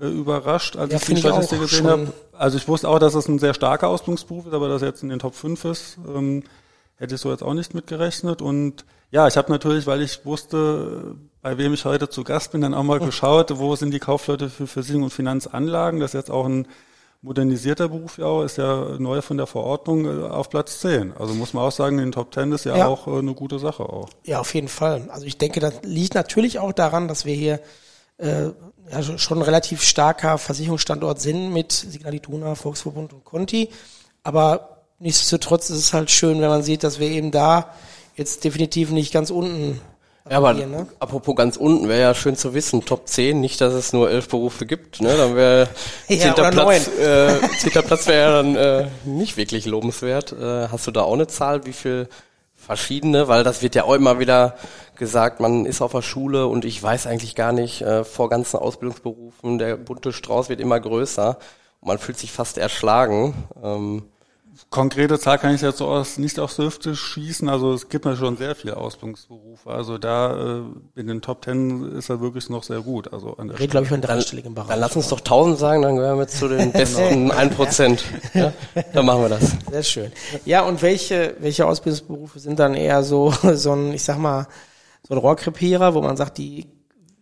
äh, 0.00 0.08
überrascht, 0.08 0.76
als 0.76 0.92
Ja, 0.92 0.98
ich 0.98 1.04
die 1.04 1.16
Statistik 1.16 1.60
gesehen 1.60 1.86
habe. 1.86 2.12
Also 2.32 2.58
ich 2.58 2.66
wusste 2.66 2.88
auch, 2.88 2.98
dass 2.98 3.14
es 3.14 3.28
ein 3.28 3.38
sehr 3.38 3.54
starker 3.54 3.86
Ausbildungsberuf 3.88 4.46
ist, 4.46 4.52
aber 4.52 4.68
dass 4.68 4.82
er 4.82 4.88
jetzt 4.88 5.04
in 5.04 5.08
den 5.08 5.20
Top 5.20 5.36
5 5.36 5.64
ist, 5.64 5.96
ähm, 6.12 6.42
hätte 6.96 7.14
ich 7.14 7.20
so 7.20 7.30
jetzt 7.30 7.44
auch 7.44 7.54
nicht 7.54 7.72
mitgerechnet. 7.72 8.42
Und 8.42 8.84
ja, 9.12 9.28
ich 9.28 9.36
habe 9.36 9.52
natürlich, 9.52 9.86
weil 9.86 10.02
ich 10.02 10.26
wusste, 10.26 11.14
bei 11.40 11.56
wem 11.56 11.72
ich 11.72 11.84
heute 11.84 12.08
zu 12.08 12.24
Gast 12.24 12.50
bin, 12.50 12.62
dann 12.62 12.74
auch 12.74 12.82
mal 12.82 12.98
geschaut, 13.10 13.56
wo 13.58 13.76
sind 13.76 13.92
die 13.92 14.00
Kaufleute 14.00 14.50
für 14.50 14.66
Versicherung 14.66 15.04
und 15.04 15.12
Finanzanlagen. 15.12 16.00
Das 16.00 16.10
ist 16.10 16.14
jetzt 16.14 16.30
auch 16.32 16.46
ein 16.46 16.66
modernisierter 17.26 17.88
Beruf 17.88 18.18
ja 18.18 18.26
auch, 18.26 18.42
ist 18.44 18.56
ja 18.56 18.96
neu 18.98 19.20
von 19.20 19.36
der 19.36 19.46
Verordnung 19.46 20.04
äh, 20.06 20.24
auf 20.28 20.48
Platz 20.48 20.80
10. 20.80 21.12
Also 21.18 21.34
muss 21.34 21.52
man 21.52 21.64
auch 21.64 21.72
sagen, 21.72 21.98
in 21.98 22.06
den 22.06 22.12
Top 22.12 22.32
10 22.32 22.52
ist 22.52 22.64
ja, 22.64 22.76
Ja. 22.76 22.86
auch 22.86 23.06
äh, 23.08 23.18
eine 23.18 23.34
gute 23.34 23.58
Sache 23.58 23.82
auch. 23.82 24.08
Ja, 24.24 24.38
auf 24.40 24.54
jeden 24.54 24.68
Fall. 24.68 25.08
Also 25.10 25.26
ich 25.26 25.36
denke, 25.36 25.58
das 25.60 25.74
liegt 25.82 26.14
natürlich 26.14 26.58
auch 26.60 26.72
daran, 26.72 27.08
dass 27.08 27.24
wir 27.24 27.34
hier 27.34 27.60
äh, 28.18 28.50
ja, 28.90 29.02
schon 29.18 29.38
ein 29.38 29.42
relativ 29.42 29.82
starker 29.82 30.38
Versicherungsstandort 30.38 31.20
sind 31.20 31.52
mit 31.52 31.72
Signal 31.72 32.14
Iduna, 32.14 32.54
Volksverbund 32.54 33.12
und 33.12 33.24
Conti. 33.24 33.70
Aber 34.22 34.82
nichtsdestotrotz 35.00 35.68
ist 35.70 35.78
es 35.78 35.92
halt 35.92 36.10
schön, 36.10 36.40
wenn 36.40 36.48
man 36.48 36.62
sieht, 36.62 36.84
dass 36.84 37.00
wir 37.00 37.08
eben 37.10 37.32
da 37.32 37.72
jetzt 38.14 38.44
definitiv 38.44 38.90
nicht 38.92 39.12
ganz 39.12 39.30
unten 39.30 39.80
Ja, 40.28 40.38
aber 40.38 40.48
agieren, 40.48 40.70
ne? 40.72 40.86
apropos 40.98 41.36
ganz 41.36 41.56
unten, 41.56 41.88
wäre 41.88 42.00
ja 42.00 42.14
schön 42.14 42.36
zu 42.36 42.52
wissen, 42.52 42.84
Top 42.84 43.08
10, 43.08 43.40
nicht, 43.40 43.60
dass 43.60 43.72
es 43.72 43.92
nur 43.92 44.10
elf 44.10 44.28
Berufe 44.28 44.66
gibt, 44.66 45.00
ne? 45.00 45.16
Dann 45.16 45.36
wäre 45.36 45.68
Ja, 46.08 46.18
zehnter 46.18 46.48
oder 46.48 46.50
Platz, 46.50 46.88
äh, 46.98 47.70
Platz 47.82 48.06
wäre 48.08 48.20
ja 48.20 48.42
dann 48.42 48.56
äh, 48.56 48.88
nicht 49.04 49.36
wirklich 49.36 49.66
lobenswert. 49.66 50.32
Äh, 50.32 50.68
hast 50.68 50.86
du 50.86 50.90
da 50.90 51.02
auch 51.02 51.14
eine 51.14 51.28
Zahl, 51.28 51.64
wie 51.64 51.72
viel 51.72 52.08
verschiedene? 52.54 53.28
Weil 53.28 53.44
das 53.44 53.62
wird 53.62 53.76
ja 53.76 53.84
auch 53.84 53.94
immer 53.94 54.18
wieder 54.18 54.56
gesagt, 54.96 55.38
man 55.38 55.64
ist 55.64 55.80
auf 55.80 55.92
der 55.92 56.02
Schule 56.02 56.48
und 56.48 56.64
ich 56.64 56.82
weiß 56.82 57.06
eigentlich 57.06 57.36
gar 57.36 57.52
nicht, 57.52 57.82
äh, 57.82 58.02
vor 58.02 58.28
ganzen 58.28 58.56
Ausbildungsberufen, 58.56 59.58
der 59.58 59.76
bunte 59.76 60.12
Strauß 60.12 60.48
wird 60.48 60.60
immer 60.60 60.80
größer 60.80 61.38
und 61.80 61.88
man 61.88 61.98
fühlt 61.98 62.18
sich 62.18 62.32
fast 62.32 62.58
erschlagen. 62.58 63.34
Ähm, 63.62 64.04
Konkrete 64.68 65.18
Zahl 65.18 65.38
kann 65.38 65.54
ich 65.54 65.60
jetzt 65.60 65.78
so 65.78 65.86
aus, 65.86 66.18
nicht 66.18 66.40
aus 66.40 66.56
der 66.56 66.66
Hüfte 66.66 66.96
schießen. 66.96 67.48
Also 67.48 67.72
es 67.72 67.88
gibt 67.88 68.04
ja 68.04 68.16
schon 68.16 68.36
sehr 68.36 68.54
viele 68.54 68.76
Ausbildungsberufe. 68.76 69.70
Also 69.70 69.96
da 69.96 70.58
äh, 70.58 70.62
in 71.00 71.06
den 71.06 71.22
Top 71.22 71.44
10 71.44 71.92
ist 71.92 72.10
er 72.10 72.20
wirklich 72.20 72.50
noch 72.50 72.64
sehr 72.64 72.80
gut. 72.80 73.12
Also 73.12 73.36
an 73.36 73.48
der 73.48 73.58
reden, 73.58 73.70
glaube 73.70 73.84
ich, 73.84 73.90
von 73.90 74.00
dreistelligen 74.00 74.54
dann 74.54 74.66
Bereich. 74.66 74.80
lass 74.80 74.96
uns 74.96 75.08
doch 75.08 75.20
1000 75.20 75.58
sagen, 75.58 75.82
dann 75.82 75.96
gehören 75.96 76.18
wir 76.18 76.26
zu 76.26 76.48
den 76.48 76.72
besten 76.72 77.30
1%. 77.30 78.00
Ja? 78.34 78.52
Dann 78.92 79.06
machen 79.06 79.22
wir 79.22 79.28
das. 79.28 79.56
Sehr 79.70 79.82
schön. 79.84 80.12
Ja, 80.44 80.62
und 80.62 80.82
welche, 80.82 81.36
welche 81.38 81.64
Ausbildungsberufe 81.64 82.40
sind 82.40 82.58
dann 82.58 82.74
eher 82.74 83.04
so, 83.04 83.30
so 83.54 83.72
ein, 83.72 83.92
ich 83.92 84.02
sag 84.02 84.18
mal, 84.18 84.48
so 85.06 85.14
ein 85.14 85.18
Rohrkrepierer, 85.18 85.94
wo 85.94 86.02
man 86.02 86.16
sagt, 86.16 86.38
die 86.38 86.66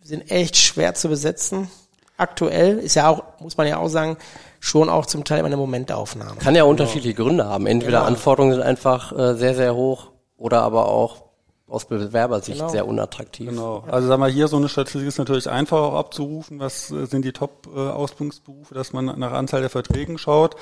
sind 0.03 0.31
echt 0.31 0.57
schwer 0.57 0.95
zu 0.95 1.09
besetzen? 1.09 1.69
Aktuell 2.17 2.79
ist 2.79 2.95
ja 2.95 3.09
auch, 3.09 3.23
muss 3.41 3.57
man 3.57 3.67
ja 3.67 3.77
auch 3.77 3.89
sagen, 3.89 4.17
schon 4.65 4.89
auch 4.89 5.05
zum 5.05 5.25
Teil 5.25 5.45
eine 5.45 5.57
Momentaufnahme. 5.59 6.37
Kann 6.41 6.55
ja 6.55 6.65
unterschiedliche 6.65 7.15
Gründe 7.15 7.45
haben. 7.45 7.67
Entweder 7.67 7.99
Genau. 7.99 8.09
Anforderungen 8.09 8.55
sind 8.55 8.63
einfach 8.63 9.13
äh, 9.13 9.35
sehr, 9.35 9.55
sehr 9.55 9.75
hoch 9.75 10.11
oder 10.39 10.63
aber 10.63 10.89
auch 10.89 11.25
aus 11.69 11.85
Bewerbersicht 11.87 12.59
Genau. 12.59 12.71
sehr 12.71 12.87
unattraktiv. 12.87 13.51
Genau. 13.51 13.85
Also 13.91 14.09
sag 14.09 14.19
mal, 14.19 14.31
hier 14.31 14.49
so 14.49 14.57
eine 14.57 14.69
Statistik 14.71 15.07
ist 15.07 15.19
natürlich 15.19 15.51
einfach 15.51 15.79
auch 15.79 15.95
abzurufen. 15.95 16.61
Was 16.61 16.91
äh, 16.91 17.05
sind 17.07 17.25
die 17.27 17.33
Top-Ausbildungsberufe, 17.33 18.75
dass 18.75 18.93
man 18.93 19.07
nach 19.19 19.33
Anzahl 19.33 19.61
der 19.61 19.71
Verträgen 19.71 20.17
schaut. 20.19 20.57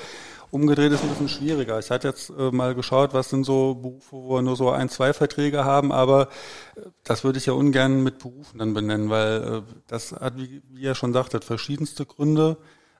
Umgedreht 0.51 0.91
ist 0.91 1.01
ein 1.01 1.09
bisschen 1.09 1.29
schwieriger. 1.29 1.79
Ich 1.79 1.89
hatte 1.89 2.07
jetzt 2.09 2.29
äh, 2.29 2.51
mal 2.51 2.75
geschaut, 2.75 3.13
was 3.13 3.29
sind 3.29 3.43
so 3.43 3.73
Berufe, 3.73 4.11
wo 4.11 4.35
wir 4.35 4.41
nur 4.43 4.55
so 4.55 4.69
ein, 4.69 4.87
zwei 4.89 5.11
Verträge 5.13 5.65
haben, 5.65 5.91
aber 5.91 6.27
äh, 6.75 6.81
das 7.03 7.23
würde 7.23 7.39
ich 7.39 7.45
ja 7.47 7.53
ungern 7.53 8.03
mit 8.03 8.19
Berufen 8.19 8.59
dann 8.59 8.73
benennen, 8.73 9.09
weil 9.09 9.63
äh, 9.67 9.73
das 9.87 10.11
hat, 10.11 10.37
wie, 10.37 10.61
wie 10.69 10.81
ihr 10.81 10.93
schon 10.93 11.11
sagtet, 11.13 11.43
verschiedenste 11.43 12.05
Gründe. 12.05 12.57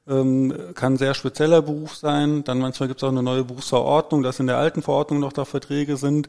Ähm, 0.08 0.54
kann 0.76 0.94
ein 0.94 0.98
sehr 0.98 1.14
spezieller 1.14 1.62
Beruf 1.62 1.96
sein. 1.96 2.44
Dann 2.44 2.60
manchmal 2.60 2.90
gibt 2.90 3.00
es 3.00 3.04
auch 3.04 3.12
eine 3.12 3.24
neue 3.24 3.46
Berufsverordnung, 3.46 4.22
dass 4.22 4.40
in 4.40 4.48
der 4.48 4.58
alten 4.58 4.82
Verordnung 4.82 5.20
noch 5.20 5.34
da 5.34 5.46
Verträge 5.46 5.96
sind. 5.98 6.28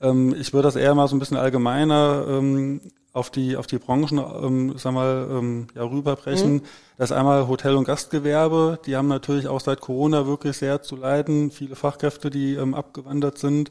Ähm, 0.00 0.34
ich 0.38 0.52
würde 0.52 0.66
das 0.66 0.76
eher 0.76 0.94
mal 0.94 1.06
so 1.08 1.16
ein 1.16 1.20
bisschen 1.20 1.36
allgemeiner 1.36 2.26
ähm, 2.28 2.80
auf 3.12 3.30
die 3.30 3.56
auf 3.56 3.66
die 3.66 3.78
Branchen, 3.78 4.18
ähm, 4.18 4.74
sag 4.76 4.92
mal, 4.94 5.28
ähm, 5.30 5.68
ja 5.74 5.84
rüberbrechen. 5.84 6.62
Das 6.96 7.10
ist 7.10 7.16
einmal 7.16 7.46
Hotel- 7.46 7.76
und 7.76 7.84
Gastgewerbe. 7.84 8.78
Die 8.86 8.96
haben 8.96 9.08
natürlich 9.08 9.46
auch 9.48 9.60
seit 9.60 9.80
Corona 9.80 10.26
wirklich 10.26 10.56
sehr 10.56 10.82
zu 10.82 10.96
leiden. 10.96 11.50
Viele 11.50 11.76
Fachkräfte, 11.76 12.30
die 12.30 12.54
ähm, 12.54 12.74
abgewandert 12.74 13.38
sind 13.38 13.70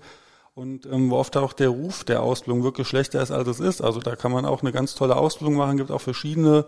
und 0.54 0.86
ähm, 0.86 1.10
wo 1.10 1.16
oft 1.16 1.36
auch 1.38 1.54
der 1.54 1.70
Ruf 1.70 2.04
der 2.04 2.22
Ausbildung 2.24 2.64
wirklich 2.64 2.88
schlechter 2.88 3.22
ist, 3.22 3.32
als 3.32 3.48
es 3.48 3.60
ist. 3.60 3.82
Also 3.82 4.00
da 4.00 4.16
kann 4.16 4.32
man 4.32 4.46
auch 4.46 4.62
eine 4.62 4.72
ganz 4.72 4.96
tolle 4.96 5.16
Ausbildung 5.16 5.56
machen. 5.56 5.78
Gibt 5.78 5.92
auch 5.92 6.02
verschiedene 6.02 6.66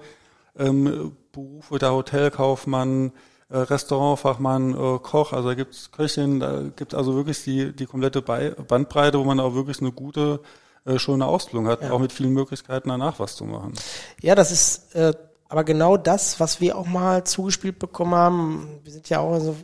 ähm, 0.57 1.15
Berufe, 1.31 1.79
der 1.79 1.93
Hotelkaufmann, 1.93 3.11
äh, 3.49 3.57
Restaurantfachmann, 3.57 4.73
äh, 4.73 4.99
Koch, 4.99 5.33
also 5.33 5.49
da 5.49 5.55
gibt's 5.55 5.91
Köchin, 5.91 6.39
da 6.39 6.63
gibt 6.75 6.93
also 6.93 7.15
wirklich 7.15 7.43
die, 7.43 7.75
die 7.75 7.85
komplette 7.85 8.21
Bei 8.21 8.51
Bandbreite, 8.51 9.19
wo 9.19 9.23
man 9.23 9.39
auch 9.39 9.53
wirklich 9.53 9.79
eine 9.81 9.91
gute, 9.91 10.41
äh, 10.85 10.99
schöne 10.99 11.25
Ausbildung 11.25 11.67
hat, 11.67 11.83
auch 11.89 11.99
mit 11.99 12.11
vielen 12.11 12.33
Möglichkeiten 12.33 12.89
danach 12.89 13.19
was 13.19 13.35
zu 13.35 13.45
machen. 13.45 13.73
Ja, 14.21 14.35
das 14.35 14.51
ist 14.51 14.95
äh, 14.95 15.13
aber 15.53 15.63
genau 15.63 15.97
das, 15.97 16.39
was 16.39 16.61
wir 16.61 16.77
auch 16.77 16.87
mal 16.87 17.23
zugespielt 17.25 17.77
bekommen 17.77 18.15
haben. 18.15 18.79
Wir 18.83 18.91
sind 18.91 19.07
ja 19.09 19.19
auch 19.19 19.35
in 19.35 19.41
so 19.41 19.55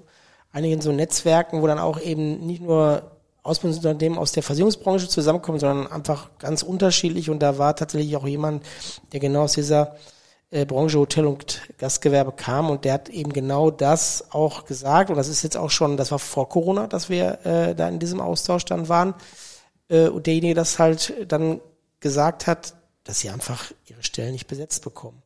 einigen 0.52 0.82
so 0.82 0.92
Netzwerken, 0.92 1.64
wo 1.64 1.68
dann 1.68 1.80
auch 1.80 2.00
eben 2.00 2.46
nicht 2.46 2.62
nur 2.62 3.12
Ausbildungsunternehmen 3.42 4.20
aus 4.20 4.32
der 4.32 4.44
Versicherungsbranche 4.44 5.08
zusammenkommen, 5.08 5.60
sondern 5.60 5.88
einfach 5.88 6.30
ganz 6.38 6.62
unterschiedlich. 6.62 7.32
Und 7.32 7.40
da 7.40 7.58
war 7.58 7.76
tatsächlich 7.76 8.16
auch 8.16 8.28
jemand, 8.28 8.64
der 9.12 9.20
genau 9.20 9.42
aus 9.42 9.54
dieser 9.54 9.96
äh, 10.52 10.66
Branche 10.66 11.00
Hotel 11.00 11.26
und 11.26 11.62
Gastgewerbe 11.78 12.32
kam 12.32 12.70
und 12.70 12.86
der 12.86 12.94
hat 12.94 13.10
eben 13.10 13.34
genau 13.34 13.72
das 13.72 14.26
auch 14.32 14.66
gesagt. 14.66 15.10
Und 15.10 15.16
das 15.18 15.28
ist 15.28 15.44
jetzt 15.44 15.58
auch 15.58 15.70
schon, 15.70 15.98
das 15.98 16.12
war 16.12 16.20
vor 16.20 16.50
Corona, 16.50 16.88
dass 16.88 17.10
wir 17.10 17.46
äh, 17.46 17.76
da 17.76 17.88
in 17.88 18.00
diesem 18.00 18.22
Austausch 18.22 18.66
dann 18.66 18.90
waren. 18.90 19.14
Äh, 19.90 20.08
und 20.10 20.28
derjenige 20.28 20.56
das 20.56 20.80
halt 20.80 21.14
dann 21.32 21.62
gesagt 22.00 22.48
hat, 22.48 22.74
dass 23.04 23.20
sie 23.20 23.30
einfach 23.30 23.72
ihre 23.88 24.04
Stellen 24.04 24.32
nicht 24.32 24.48
besetzt 24.48 24.84
bekommen. 24.84 25.22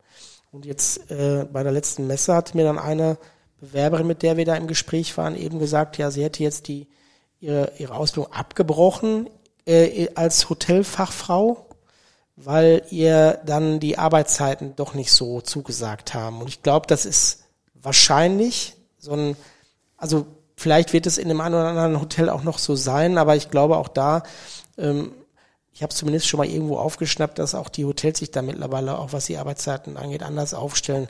Und 0.51 0.65
jetzt 0.65 1.09
äh, 1.09 1.45
bei 1.51 1.63
der 1.63 1.71
letzten 1.71 2.07
Messe 2.07 2.33
hat 2.33 2.53
mir 2.53 2.63
dann 2.63 2.79
eine 2.79 3.17
Bewerberin, 3.59 4.07
mit 4.07 4.23
der 4.23 4.37
wir 4.37 4.45
da 4.45 4.55
im 4.55 4.67
Gespräch 4.67 5.17
waren, 5.17 5.35
eben 5.35 5.57
gesagt, 5.57 5.97
ja, 5.97 6.11
sie 6.11 6.23
hätte 6.23 6.43
jetzt 6.43 6.67
die 6.67 6.87
ihre, 7.39 7.71
ihre 7.77 7.95
Ausbildung 7.95 8.31
abgebrochen 8.31 9.29
äh, 9.65 10.09
als 10.15 10.49
Hotelfachfrau, 10.49 11.65
weil 12.35 12.83
ihr 12.89 13.39
dann 13.45 13.79
die 13.79 13.97
Arbeitszeiten 13.97 14.75
doch 14.75 14.93
nicht 14.93 15.11
so 15.11 15.41
zugesagt 15.41 16.13
haben. 16.13 16.41
Und 16.41 16.47
ich 16.47 16.63
glaube, 16.63 16.87
das 16.87 17.05
ist 17.05 17.43
wahrscheinlich 17.75 18.75
so 18.97 19.13
ein, 19.13 19.37
also 19.97 20.25
vielleicht 20.55 20.93
wird 20.93 21.05
es 21.05 21.17
in 21.17 21.27
dem 21.27 21.41
einen 21.41 21.55
oder 21.55 21.67
anderen 21.67 22.01
Hotel 22.01 22.29
auch 22.29 22.43
noch 22.43 22.57
so 22.57 22.75
sein, 22.75 23.17
aber 23.17 23.35
ich 23.35 23.51
glaube 23.51 23.77
auch 23.77 23.87
da, 23.87 24.23
ähm, 24.77 25.13
ich 25.73 25.81
habe 25.81 25.93
zumindest 25.93 26.27
schon 26.27 26.37
mal 26.37 26.47
irgendwo 26.47 26.77
aufgeschnappt, 26.77 27.39
dass 27.39 27.55
auch 27.55 27.67
die 27.67 27.85
Hotels 27.85 28.19
sich 28.19 28.29
da 28.29 28.41
mittlerweile, 28.43 28.97
auch 28.99 29.11
was 29.11 29.25
die 29.25 29.37
Arbeitszeiten 29.37 29.97
angeht, 29.97 30.21
anders 30.21 30.53
aufstellen. 30.53 31.07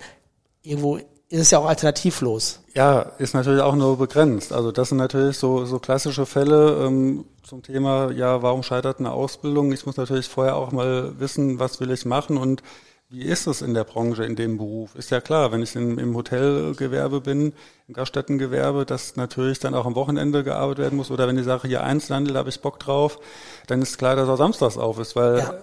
Irgendwo 0.61 0.99
ist 1.33 1.41
es 1.41 1.51
ja 1.51 1.57
auch 1.57 1.65
alternativlos. 1.65 2.59
Ja, 2.75 2.99
ist 3.17 3.33
natürlich 3.33 3.63
auch 3.63 3.73
nur 3.75 3.97
begrenzt. 3.97 4.53
Also 4.53 4.71
das 4.71 4.89
sind 4.89 4.99
natürlich 4.99 5.39
so, 5.39 5.65
so 5.65 5.79
klassische 5.79 6.27
Fälle 6.27 6.85
ähm, 6.85 7.25
zum 7.41 7.63
Thema, 7.63 8.11
ja, 8.11 8.43
warum 8.43 8.61
scheitert 8.61 8.99
eine 8.99 9.11
Ausbildung? 9.11 9.71
Ich 9.71 9.83
muss 9.87 9.97
natürlich 9.97 10.27
vorher 10.27 10.55
auch 10.55 10.71
mal 10.71 11.19
wissen, 11.19 11.57
was 11.57 11.79
will 11.79 11.89
ich 11.89 12.05
machen 12.05 12.37
und 12.37 12.61
wie 13.09 13.23
ist 13.23 13.47
es 13.47 13.63
in 13.63 13.73
der 13.73 13.83
Branche, 13.83 14.23
in 14.25 14.35
dem 14.35 14.57
Beruf? 14.59 14.93
Ist 14.93 15.09
ja 15.09 15.21
klar, 15.21 15.51
wenn 15.51 15.63
ich 15.63 15.75
in, 15.75 15.97
im 15.97 16.15
Hotelgewerbe 16.15 17.19
bin, 17.19 17.53
im 17.87 17.93
Gaststättengewerbe, 17.95 18.85
dass 18.85 19.15
natürlich 19.15 19.57
dann 19.57 19.73
auch 19.73 19.87
am 19.87 19.95
Wochenende 19.95 20.43
gearbeitet 20.43 20.83
werden 20.83 20.97
muss 20.97 21.09
oder 21.09 21.27
wenn 21.27 21.37
ich 21.39 21.45
sage, 21.45 21.67
hier 21.67 21.81
Einzelhandel, 21.81 22.33
da 22.33 22.39
habe 22.41 22.49
ich 22.49 22.61
Bock 22.61 22.79
drauf, 22.79 23.19
dann 23.65 23.81
ist 23.81 23.97
klar, 23.97 24.15
dass 24.15 24.29
auch 24.29 24.37
samstags 24.37 24.77
auf 24.77 24.99
ist, 24.99 25.15
weil 25.15 25.39
Ja. 25.39 25.53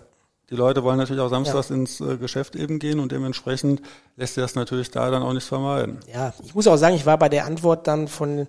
Die 0.50 0.56
Leute 0.56 0.82
wollen 0.82 0.98
natürlich 0.98 1.22
auch 1.22 1.28
samstags 1.28 1.70
ins 1.70 2.00
äh, 2.00 2.16
Geschäft 2.16 2.56
eben 2.56 2.80
gehen 2.80 2.98
und 2.98 3.12
dementsprechend 3.12 3.82
lässt 4.16 4.34
sich 4.34 4.42
das 4.42 4.56
natürlich 4.56 4.90
da 4.90 5.08
dann 5.10 5.22
auch 5.22 5.32
nicht 5.32 5.46
vermeiden. 5.46 6.00
Ja, 6.12 6.34
ich 6.44 6.54
muss 6.54 6.66
auch 6.66 6.76
sagen, 6.76 6.96
ich 6.96 7.06
war 7.06 7.18
bei 7.18 7.28
der 7.28 7.44
Antwort 7.44 7.86
dann 7.86 8.08
von, 8.08 8.48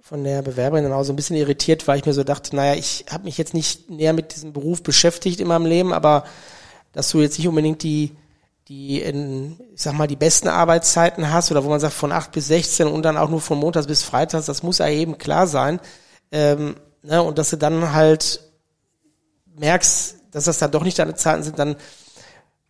von 0.00 0.24
der 0.24 0.42
Bewerberin 0.42 0.82
dann 0.82 0.92
auch 0.92 1.04
so 1.04 1.12
ein 1.12 1.16
bisschen 1.16 1.36
irritiert, 1.36 1.86
weil 1.86 1.98
ich 1.98 2.06
mir 2.06 2.14
so 2.14 2.24
dachte, 2.24 2.56
naja, 2.56 2.74
ich 2.74 3.04
habe 3.10 3.24
mich 3.24 3.38
jetzt 3.38 3.54
nicht 3.54 3.90
näher 3.90 4.12
mit 4.12 4.34
diesem 4.34 4.52
Beruf 4.52 4.82
beschäftigt 4.82 5.40
in 5.40 5.46
meinem 5.46 5.66
Leben, 5.66 5.92
aber 5.92 6.24
dass 6.92 7.10
du 7.10 7.20
jetzt 7.20 7.38
nicht 7.38 7.46
unbedingt 7.46 7.84
die, 7.84 8.16
die, 8.66 9.00
in, 9.00 9.60
ich 9.72 9.82
sag 9.82 9.94
mal, 9.94 10.08
die 10.08 10.16
besten 10.16 10.48
Arbeitszeiten 10.48 11.32
hast 11.32 11.52
oder 11.52 11.62
wo 11.64 11.68
man 11.68 11.78
sagt 11.78 11.94
von 11.94 12.10
8 12.10 12.32
bis 12.32 12.48
16 12.48 12.88
und 12.88 13.04
dann 13.04 13.16
auch 13.16 13.30
nur 13.30 13.40
von 13.40 13.58
Montags 13.58 13.86
bis 13.86 14.02
Freitags, 14.02 14.46
das 14.46 14.64
muss 14.64 14.78
ja 14.78 14.88
eben 14.88 15.16
klar 15.16 15.46
sein. 15.46 15.78
Ähm, 16.32 16.74
ne, 17.02 17.22
und 17.22 17.38
dass 17.38 17.50
du 17.50 17.56
dann 17.56 17.92
halt 17.92 18.40
merkst, 19.54 20.16
dass 20.30 20.44
das 20.44 20.58
dann 20.58 20.70
doch 20.70 20.84
nicht 20.84 20.98
deine 20.98 21.14
Zeiten 21.14 21.42
sind, 21.42 21.58
dann 21.58 21.76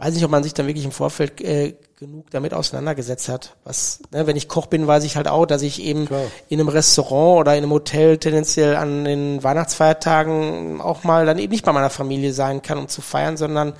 weiß 0.00 0.14
nicht, 0.14 0.24
ob 0.24 0.30
man 0.30 0.42
sich 0.42 0.54
dann 0.54 0.66
wirklich 0.66 0.86
im 0.86 0.92
Vorfeld 0.92 1.42
äh, 1.42 1.76
genug 1.96 2.30
damit 2.30 2.54
auseinandergesetzt 2.54 3.28
hat. 3.28 3.56
Was, 3.64 4.00
ne, 4.10 4.26
wenn 4.26 4.36
ich 4.36 4.48
Koch 4.48 4.66
bin, 4.66 4.86
weiß 4.86 5.04
ich 5.04 5.16
halt 5.16 5.28
auch, 5.28 5.44
dass 5.44 5.60
ich 5.60 5.82
eben 5.82 6.06
Klar. 6.06 6.22
in 6.48 6.58
einem 6.58 6.70
Restaurant 6.70 7.40
oder 7.40 7.52
in 7.54 7.62
einem 7.62 7.72
Hotel 7.72 8.16
tendenziell 8.16 8.76
an 8.76 9.04
den 9.04 9.44
Weihnachtsfeiertagen 9.44 10.80
auch 10.80 11.04
mal 11.04 11.26
dann 11.26 11.38
eben 11.38 11.52
nicht 11.52 11.66
bei 11.66 11.72
meiner 11.72 11.90
Familie 11.90 12.32
sein 12.32 12.62
kann, 12.62 12.78
um 12.78 12.88
zu 12.88 13.02
feiern, 13.02 13.36
sondern 13.36 13.74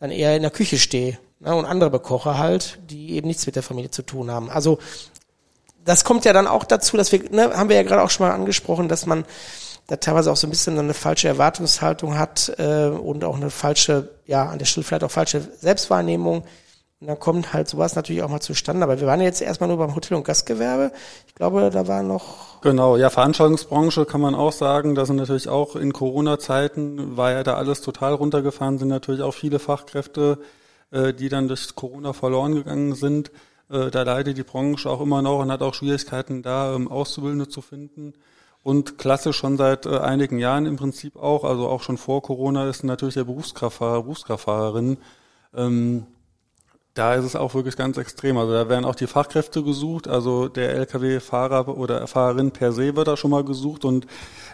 dann 0.00 0.10
eher 0.10 0.34
in 0.34 0.42
der 0.42 0.50
Küche 0.50 0.76
stehe 0.76 1.18
ne, 1.38 1.54
und 1.54 1.66
andere 1.66 1.90
bekoche 1.90 2.36
halt, 2.36 2.80
die 2.90 3.12
eben 3.12 3.28
nichts 3.28 3.46
mit 3.46 3.54
der 3.54 3.62
Familie 3.62 3.92
zu 3.92 4.02
tun 4.02 4.32
haben. 4.32 4.50
Also 4.50 4.78
das 5.84 6.02
kommt 6.02 6.24
ja 6.24 6.32
dann 6.32 6.48
auch 6.48 6.64
dazu, 6.64 6.96
dass 6.96 7.12
wir, 7.12 7.30
ne, 7.30 7.56
haben 7.56 7.68
wir 7.68 7.76
ja 7.76 7.84
gerade 7.84 8.02
auch 8.02 8.10
schon 8.10 8.26
mal 8.26 8.34
angesprochen, 8.34 8.88
dass 8.88 9.06
man 9.06 9.24
da 9.86 9.96
teilweise 9.96 10.32
auch 10.32 10.36
so 10.36 10.46
ein 10.46 10.50
bisschen 10.50 10.78
eine 10.78 10.94
falsche 10.94 11.28
Erwartungshaltung 11.28 12.18
hat 12.18 12.52
äh, 12.58 12.86
und 12.86 13.24
auch 13.24 13.36
eine 13.36 13.50
falsche, 13.50 14.08
ja, 14.26 14.46
an 14.46 14.58
der 14.58 14.66
Stelle 14.66 14.84
vielleicht 14.84 15.04
auch 15.04 15.10
falsche 15.10 15.40
Selbstwahrnehmung 15.60 16.44
und 17.04 17.08
dann 17.08 17.18
kommt 17.18 17.52
halt 17.52 17.68
sowas 17.68 17.96
natürlich 17.96 18.22
auch 18.22 18.30
mal 18.30 18.40
zustande. 18.40 18.82
Aber 18.82 18.98
wir 18.98 19.06
waren 19.06 19.20
jetzt 19.20 19.42
erstmal 19.42 19.68
nur 19.68 19.76
beim 19.76 19.94
Hotel- 19.94 20.16
und 20.16 20.24
Gastgewerbe. 20.24 20.90
Ich 21.26 21.34
glaube, 21.34 21.68
da 21.70 21.86
war 21.86 22.02
noch. 22.02 22.62
Genau, 22.62 22.96
ja, 22.96 23.10
Veranstaltungsbranche 23.10 24.06
kann 24.06 24.22
man 24.22 24.34
auch 24.34 24.52
sagen. 24.52 24.94
Da 24.94 25.04
sind 25.04 25.16
natürlich 25.16 25.48
auch 25.48 25.76
in 25.76 25.92
Corona-Zeiten, 25.92 27.14
war 27.14 27.32
ja 27.32 27.42
da 27.42 27.56
alles 27.56 27.82
total 27.82 28.14
runtergefahren, 28.14 28.78
sind 28.78 28.88
natürlich 28.88 29.20
auch 29.20 29.34
viele 29.34 29.58
Fachkräfte, 29.58 30.38
äh, 30.92 31.12
die 31.12 31.28
dann 31.28 31.46
durch 31.46 31.74
Corona 31.74 32.14
verloren 32.14 32.54
gegangen 32.54 32.94
sind. 32.94 33.30
Äh, 33.68 33.90
da 33.90 34.02
leidet 34.02 34.38
die 34.38 34.42
Branche 34.42 34.88
auch 34.88 35.02
immer 35.02 35.20
noch 35.20 35.40
und 35.40 35.52
hat 35.52 35.60
auch 35.60 35.74
Schwierigkeiten, 35.74 36.42
da 36.42 36.74
ähm, 36.74 36.90
Auszubildende 36.90 37.48
zu 37.50 37.60
finden. 37.60 38.14
Und 38.64 38.96
klassisch 38.96 39.36
schon 39.36 39.58
seit 39.58 39.84
äh, 39.84 39.98
einigen 39.98 40.38
Jahren 40.38 40.64
im 40.64 40.76
Prinzip 40.76 41.16
auch, 41.16 41.44
also 41.44 41.68
auch 41.68 41.82
schon 41.82 41.98
vor 41.98 42.22
Corona 42.22 42.66
ist 42.66 42.82
natürlich 42.82 43.14
der 43.14 43.24
Berufskraftfahrer, 43.24 44.02
Berufskraftfahrerin. 44.02 44.96
Ähm, 45.54 46.06
da 46.94 47.14
ist 47.14 47.26
es 47.26 47.36
auch 47.36 47.54
wirklich 47.54 47.76
ganz 47.76 47.98
extrem. 47.98 48.38
Also 48.38 48.52
da 48.54 48.68
werden 48.70 48.86
auch 48.86 48.94
die 48.94 49.06
Fachkräfte 49.06 49.62
gesucht. 49.62 50.08
Also 50.08 50.48
der 50.48 50.74
Lkw-Fahrer 50.76 51.76
oder 51.76 52.06
Fahrerin 52.06 52.52
per 52.52 52.72
se 52.72 52.96
wird 52.96 53.06
da 53.06 53.18
schon 53.18 53.32
mal 53.32 53.44
gesucht. 53.44 53.84
Und 53.84 54.06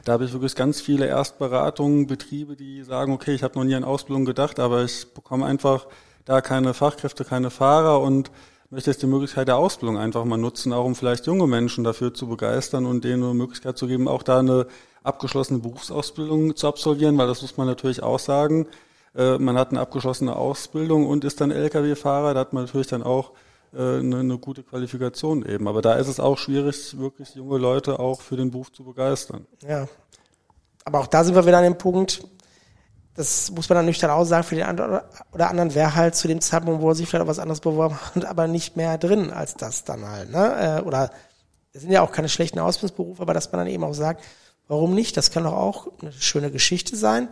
da 0.04 0.14
habe 0.14 0.24
ich 0.24 0.32
wirklich 0.32 0.56
ganz 0.56 0.80
viele 0.80 1.06
Erstberatungen, 1.06 2.08
Betriebe, 2.08 2.56
die 2.56 2.82
sagen, 2.82 3.12
okay, 3.12 3.32
ich 3.32 3.44
habe 3.44 3.56
noch 3.56 3.64
nie 3.64 3.76
an 3.76 3.84
Ausbildung 3.84 4.24
gedacht, 4.24 4.58
aber 4.58 4.82
ich 4.82 5.14
bekomme 5.14 5.46
einfach 5.46 5.86
da 6.24 6.40
keine 6.40 6.74
Fachkräfte, 6.74 7.24
keine 7.24 7.50
Fahrer 7.50 8.00
und 8.00 8.32
möchte 8.71 8.91
jetzt 8.91 9.03
die 9.03 9.07
Möglichkeit 9.07 9.49
der 9.49 9.57
Ausbildung 9.57 9.99
einfach 9.99 10.25
mal 10.25 10.37
nutzen, 10.37 10.73
auch 10.73 10.85
um 10.85 10.95
vielleicht 10.95 11.27
junge 11.27 11.47
Menschen 11.47 11.85
dafür 11.85 12.14
zu 12.14 12.29
begeistern 12.29 12.87
und 12.87 13.05
denen 13.05 13.23
eine 13.25 13.35
Möglichkeit 13.35 13.77
zu 13.77 13.87
geben, 13.87 14.09
auch 14.09 14.23
da 14.23 14.39
eine 14.39 14.66
abgeschlossene 15.03 15.61
Berufsausbildung 15.61 16.57
zu 16.57 16.68
absolvieren, 16.68 17.18
weil 17.18 17.27
das 17.27 17.43
muss 17.43 17.57
man 17.57 17.66
natürlich 17.66 18.03
auch 18.03 18.18
sagen 18.18 18.66
äh, 19.14 19.39
man 19.39 19.59
hat 19.59 19.71
eine 19.71 19.81
abgeschlossene 19.81 20.37
Ausbildung 20.37 21.07
und 21.07 21.25
ist 21.25 21.41
dann 21.41 21.51
Lkw-Fahrer, 21.51 22.35
da 22.35 22.41
hat 22.41 22.53
man 22.53 22.64
natürlich 22.64 22.87
dann 22.87 23.03
auch 23.03 23.33
äh, 23.73 23.99
eine, 23.99 24.21
eine 24.21 24.39
gute 24.39 24.62
Qualifikation 24.62 25.45
eben. 25.45 25.68
Aber 25.68 25.83
da 25.83 25.95
ist 25.95 26.09
es 26.09 26.21
auch 26.21 26.39
schwierig, 26.39 26.99
wirklich 26.99 27.35
junge 27.35 27.59
Leute 27.59 27.99
auch 27.99 28.21
für 28.21 28.37
den 28.37 28.51
Beruf 28.51 28.73
zu 28.73 28.85
begeistern. 28.85 29.47
Ja. 29.66 29.89
Aber 30.85 31.01
auch 31.01 31.07
da 31.07 31.25
sind 31.25 31.35
wir 31.35 31.47
wieder 31.47 31.59
an 31.59 31.64
dem 31.64 31.79
Punkt, 31.79 32.25
das 33.21 33.51
muss 33.51 33.68
man 33.68 33.77
dann 33.77 33.87
nüchtern 33.87 34.11
auch 34.11 34.25
sagen, 34.25 34.45
für 34.45 34.55
den 34.55 34.64
einen 34.64 35.01
oder 35.33 35.51
anderen 35.51 35.75
wäre 35.75 35.95
halt 35.95 36.14
zu 36.14 36.29
dem 36.29 36.41
Zeitpunkt, 36.41 36.83
wo 36.83 36.89
er 36.89 36.95
sich 36.95 37.09
vielleicht 37.09 37.25
auch 37.25 37.29
was 37.29 37.39
anderes 37.39 37.61
beworben 37.61 37.99
hat, 38.14 38.25
aber 38.25 38.47
nicht 38.47 38.77
mehr 38.77 38.99
drin 38.99 39.31
als 39.31 39.55
das 39.55 39.85
dann 39.85 40.09
halt. 40.09 40.31
Ne? 40.31 40.81
Äh, 40.81 40.83
oder 40.83 41.11
es 41.73 41.83
sind 41.83 41.93
ja 41.93 42.03
auch 42.03 42.12
keine 42.12 42.29
schlechten 42.29 42.59
Ausbildungsberufe, 42.59 43.23
aber 43.23 43.35
dass 43.35 43.53
man 43.53 43.61
dann 43.61 43.68
eben 43.68 43.85
auch 43.85 43.95
sagt, 43.95 44.25
warum 44.68 44.95
nicht? 44.95 45.16
Das 45.16 45.31
kann 45.31 45.45
doch 45.45 45.53
auch 45.53 45.89
eine 46.01 46.12
schöne 46.12 46.51
Geschichte 46.51 46.97
sein 46.97 47.29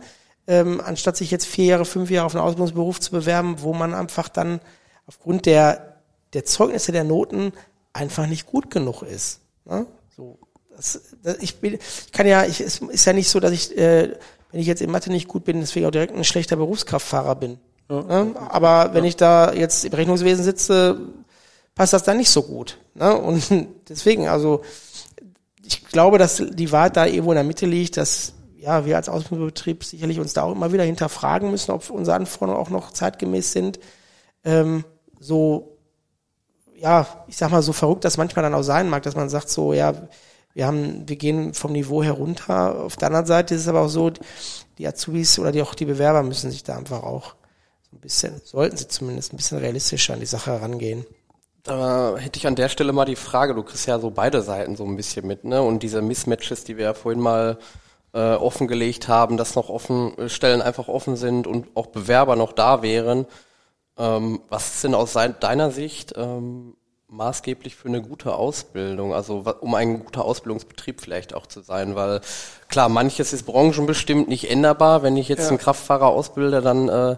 ähm, 0.49 0.81
anstatt 0.83 1.15
sich 1.15 1.29
jetzt 1.29 1.45
vier 1.45 1.65
Jahre, 1.65 1.85
fünf 1.85 2.09
Jahre 2.09 2.25
auf 2.25 2.35
einen 2.35 2.43
Ausbildungsberuf 2.43 2.99
zu 2.99 3.11
bewerben, 3.11 3.61
wo 3.61 3.71
man 3.73 3.93
einfach 3.93 4.27
dann 4.29 4.59
aufgrund 5.05 5.45
der, 5.45 6.01
der 6.33 6.43
Zeugnisse 6.43 6.91
der 6.91 7.03
Noten 7.03 7.53
einfach 7.93 8.25
nicht 8.25 8.47
gut 8.47 8.71
genug 8.71 9.03
ist. 9.03 9.41
Ne? 9.65 9.85
So, 10.17 10.39
das, 10.75 11.01
das, 11.21 11.37
ich, 11.37 11.59
bin, 11.59 11.75
ich 11.75 12.11
kann 12.11 12.25
ja, 12.25 12.45
ich, 12.45 12.61
es 12.61 12.79
ist 12.79 13.05
ja 13.05 13.13
nicht 13.13 13.29
so, 13.29 13.39
dass 13.39 13.51
ich, 13.51 13.77
äh, 13.77 14.15
wenn 14.51 14.59
ich 14.59 14.67
jetzt 14.67 14.81
in 14.81 14.91
Mathe 14.91 15.11
nicht 15.11 15.27
gut 15.27 15.43
bin, 15.43 15.59
deswegen 15.59 15.85
auch 15.85 15.91
direkt 15.91 16.15
ein 16.15 16.23
schlechter 16.23 16.55
Berufskraftfahrer 16.55 17.35
bin. 17.35 17.59
Ja. 17.89 18.01
Ne? 18.01 18.35
Aber 18.49 18.93
wenn 18.93 19.05
ich 19.05 19.15
da 19.15 19.53
jetzt 19.53 19.85
im 19.85 19.93
Rechnungswesen 19.93 20.43
sitze, 20.43 20.99
passt 21.75 21.93
das 21.93 22.03
dann 22.03 22.17
nicht 22.17 22.29
so 22.29 22.43
gut. 22.43 22.77
Ne? 22.95 23.15
Und 23.15 23.43
deswegen, 23.89 24.27
also 24.27 24.61
ich 25.63 25.85
glaube, 25.85 26.17
dass 26.17 26.43
die 26.49 26.71
Wahrheit 26.71 26.97
da 26.97 27.05
irgendwo 27.05 27.31
in 27.31 27.35
der 27.37 27.43
Mitte 27.43 27.65
liegt, 27.65 27.97
dass 27.97 28.33
ja, 28.57 28.85
wir 28.85 28.97
als 28.97 29.07
Ausbildungsbetrieb 29.07 29.83
sicherlich 29.83 30.19
uns 30.19 30.33
da 30.33 30.43
auch 30.43 30.51
immer 30.51 30.73
wieder 30.73 30.83
hinterfragen 30.83 31.49
müssen, 31.49 31.71
ob 31.71 31.89
unsere 31.89 32.17
Anforderungen 32.17 32.61
auch 32.61 32.69
noch 32.69 32.91
zeitgemäß 32.91 33.53
sind. 33.53 33.79
Ähm, 34.43 34.83
so, 35.19 35.77
ja, 36.75 37.07
ich 37.27 37.37
sag 37.37 37.51
mal, 37.51 37.61
so 37.61 37.71
verrückt 37.71 38.03
das 38.03 38.17
manchmal 38.17 38.43
dann 38.43 38.53
auch 38.53 38.63
sein 38.63 38.89
mag, 38.89 39.03
dass 39.03 39.15
man 39.15 39.29
sagt 39.29 39.49
so, 39.49 39.73
ja, 39.73 39.93
wir 40.53 40.67
haben, 40.67 41.07
wir 41.07 41.15
gehen 41.15 41.53
vom 41.53 41.71
Niveau 41.71 42.03
herunter. 42.03 42.83
Auf 42.83 42.95
der 42.95 43.07
anderen 43.07 43.25
Seite 43.25 43.55
ist 43.55 43.61
es 43.61 43.67
aber 43.67 43.81
auch 43.81 43.89
so, 43.89 44.11
die 44.77 44.87
Azubis 44.87 45.37
oder 45.39 45.51
die, 45.51 45.61
auch 45.61 45.75
die 45.75 45.85
Bewerber 45.85 46.23
müssen 46.23 46.51
sich 46.51 46.63
da 46.63 46.77
einfach 46.77 47.03
auch 47.03 47.35
so 47.89 47.97
ein 47.97 48.01
bisschen, 48.01 48.41
sollten 48.43 48.77
sie 48.77 48.87
zumindest 48.87 49.33
ein 49.33 49.37
bisschen 49.37 49.59
realistischer 49.59 50.13
an 50.13 50.19
die 50.19 50.25
Sache 50.25 50.51
herangehen. 50.51 51.05
Da 51.63 52.15
hätte 52.17 52.37
ich 52.39 52.47
an 52.47 52.55
der 52.55 52.69
Stelle 52.69 52.93
mal 52.93 53.05
die 53.05 53.15
Frage, 53.15 53.53
du 53.53 53.63
kriegst 53.63 53.85
ja 53.85 53.99
so 53.99 54.11
beide 54.11 54.41
Seiten 54.41 54.75
so 54.75 54.85
ein 54.85 54.95
bisschen 54.95 55.27
mit, 55.27 55.43
ne? 55.43 55.61
Und 55.61 55.83
diese 55.83 56.01
Mismatches, 56.01 56.63
die 56.63 56.77
wir 56.77 56.85
ja 56.85 56.93
vorhin 56.93 57.21
mal 57.21 57.59
äh, 58.13 58.33
offengelegt 58.33 59.07
haben, 59.07 59.37
dass 59.37 59.55
noch 59.55 59.69
offen 59.69 60.17
äh, 60.17 60.29
Stellen 60.29 60.61
einfach 60.61 60.87
offen 60.87 61.15
sind 61.15 61.47
und 61.47 61.67
auch 61.75 61.87
Bewerber 61.87 62.35
noch 62.35 62.53
da 62.53 62.81
wären. 62.81 63.27
Ähm, 63.97 64.41
was 64.49 64.75
ist 64.75 64.83
denn 64.85 64.95
aus 64.95 65.13
deiner 65.13 65.71
Sicht 65.71 66.13
ähm, 66.15 66.75
maßgeblich 67.09 67.75
für 67.75 67.87
eine 67.87 68.01
gute 68.01 68.35
Ausbildung, 68.35 69.13
also 69.13 69.43
um 69.61 69.75
ein 69.75 70.03
guter 70.03 70.25
Ausbildungsbetrieb 70.25 71.01
vielleicht 71.01 71.33
auch 71.33 71.47
zu 71.47 71.61
sein, 71.61 71.95
weil 71.95 72.21
klar, 72.67 72.89
manches 72.89 73.33
ist 73.33 73.43
branchenbestimmt 73.43 74.27
nicht 74.27 74.49
änderbar. 74.49 75.03
Wenn 75.03 75.17
ich 75.17 75.27
jetzt 75.27 75.43
ja. 75.43 75.49
einen 75.49 75.57
Kraftfahrer 75.57 76.07
ausbilde, 76.07 76.61
dann 76.61 76.89
äh, 76.89 77.17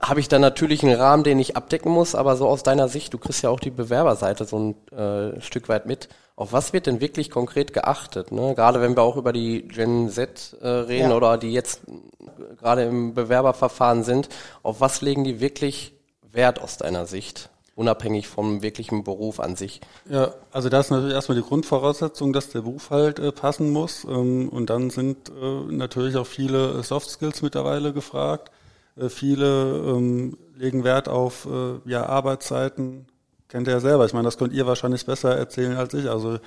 habe 0.00 0.20
ich 0.20 0.28
dann 0.28 0.40
natürlich 0.40 0.82
einen 0.82 0.94
Rahmen, 0.94 1.24
den 1.24 1.38
ich 1.38 1.56
abdecken 1.56 1.92
muss, 1.92 2.14
aber 2.14 2.36
so 2.36 2.48
aus 2.48 2.62
deiner 2.62 2.88
Sicht, 2.88 3.14
du 3.14 3.18
kriegst 3.18 3.42
ja 3.42 3.50
auch 3.50 3.60
die 3.60 3.70
Bewerberseite 3.70 4.44
so 4.44 4.58
ein 4.58 4.92
äh, 4.96 5.40
Stück 5.40 5.68
weit 5.68 5.86
mit 5.86 6.08
auf 6.34 6.52
was 6.52 6.72
wird 6.72 6.86
denn 6.86 7.00
wirklich 7.00 7.30
konkret 7.30 7.72
geachtet? 7.72 8.32
Ne? 8.32 8.54
Gerade 8.54 8.80
wenn 8.80 8.96
wir 8.96 9.02
auch 9.02 9.16
über 9.16 9.32
die 9.32 9.68
Gen 9.68 10.08
Z 10.08 10.56
äh, 10.60 10.66
reden 10.66 11.10
ja. 11.10 11.16
oder 11.16 11.38
die 11.38 11.52
jetzt 11.52 11.82
gerade 12.58 12.82
im 12.84 13.14
Bewerberverfahren 13.14 14.02
sind, 14.02 14.28
auf 14.62 14.80
was 14.80 15.02
legen 15.02 15.24
die 15.24 15.40
wirklich 15.40 15.92
Wert 16.22 16.60
aus 16.60 16.78
deiner 16.78 17.06
Sicht? 17.06 17.50
Unabhängig 17.74 18.28
vom 18.28 18.60
wirklichen 18.60 19.02
Beruf 19.02 19.40
an 19.40 19.56
sich. 19.56 19.80
Ja, 20.08 20.34
also 20.50 20.68
da 20.68 20.80
ist 20.80 20.90
natürlich 20.90 21.14
erstmal 21.14 21.38
die 21.38 21.44
Grundvoraussetzung, 21.44 22.34
dass 22.34 22.50
der 22.50 22.60
Beruf 22.60 22.90
halt 22.90 23.18
äh, 23.18 23.32
passen 23.32 23.70
muss. 23.70 24.04
Ähm, 24.04 24.50
und 24.50 24.68
dann 24.68 24.90
sind 24.90 25.30
äh, 25.30 25.72
natürlich 25.72 26.16
auch 26.16 26.26
viele 26.26 26.82
Soft 26.82 27.08
Skills 27.08 27.40
mittlerweile 27.40 27.92
gefragt. 27.94 28.50
Äh, 28.96 29.08
viele 29.08 29.78
ähm, 29.86 30.36
legen 30.54 30.84
Wert 30.84 31.08
auf 31.08 31.46
äh, 31.46 31.88
ja, 31.88 32.04
Arbeitszeiten, 32.04 33.06
kennt 33.48 33.66
ihr 33.68 33.74
ja 33.74 33.80
selber. 33.80 34.04
Ich 34.04 34.12
meine, 34.12 34.26
das 34.26 34.36
könnt 34.36 34.52
ihr 34.52 34.66
wahrscheinlich 34.66 35.06
besser 35.06 35.36
erzählen 35.36 35.76
als 35.76 35.94
ich. 35.94 36.10
Also 36.10 36.38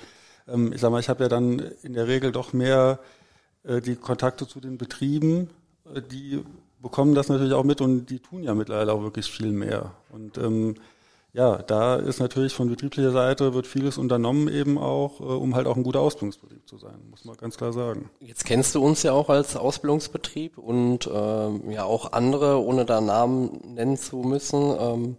ähm, 0.48 0.72
ich 0.72 0.80
sag 0.80 0.90
mal, 0.90 1.00
ich 1.00 1.08
habe 1.08 1.24
ja 1.24 1.28
dann 1.28 1.58
in 1.82 1.92
der 1.92 2.06
Regel 2.06 2.32
doch 2.32 2.52
mehr 2.52 3.00
äh, 3.64 3.80
die 3.80 3.96
Kontakte 3.96 4.46
zu 4.46 4.60
den 4.60 4.78
Betrieben, 4.78 5.50
äh, 5.94 6.00
die 6.02 6.44
bekommen 6.80 7.14
das 7.14 7.28
natürlich 7.28 7.52
auch 7.52 7.64
mit 7.64 7.80
und 7.80 8.06
die 8.06 8.20
tun 8.20 8.42
ja 8.42 8.54
mittlerweile 8.54 8.92
auch 8.92 9.02
wirklich 9.02 9.30
viel 9.30 9.50
mehr. 9.50 9.92
Und 10.10 10.38
ähm, 10.38 10.76
ja, 11.36 11.58
da 11.58 11.96
ist 11.96 12.18
natürlich 12.18 12.54
von 12.54 12.70
betrieblicher 12.70 13.10
Seite 13.10 13.52
wird 13.52 13.66
vieles 13.66 13.98
unternommen 13.98 14.48
eben 14.48 14.78
auch, 14.78 15.20
äh, 15.20 15.24
um 15.24 15.54
halt 15.54 15.66
auch 15.66 15.76
ein 15.76 15.82
guter 15.82 16.00
Ausbildungsbetrieb 16.00 16.66
zu 16.66 16.78
sein, 16.78 16.96
muss 17.10 17.26
man 17.26 17.36
ganz 17.36 17.58
klar 17.58 17.74
sagen. 17.74 18.08
Jetzt 18.20 18.46
kennst 18.46 18.74
du 18.74 18.82
uns 18.82 19.02
ja 19.02 19.12
auch 19.12 19.28
als 19.28 19.54
Ausbildungsbetrieb 19.54 20.56
und 20.56 21.06
ähm, 21.12 21.70
ja 21.70 21.84
auch 21.84 22.12
andere, 22.12 22.64
ohne 22.64 22.86
da 22.86 23.02
Namen 23.02 23.60
nennen 23.74 23.98
zu 23.98 24.16
müssen. 24.16 24.74
Ähm, 24.80 25.16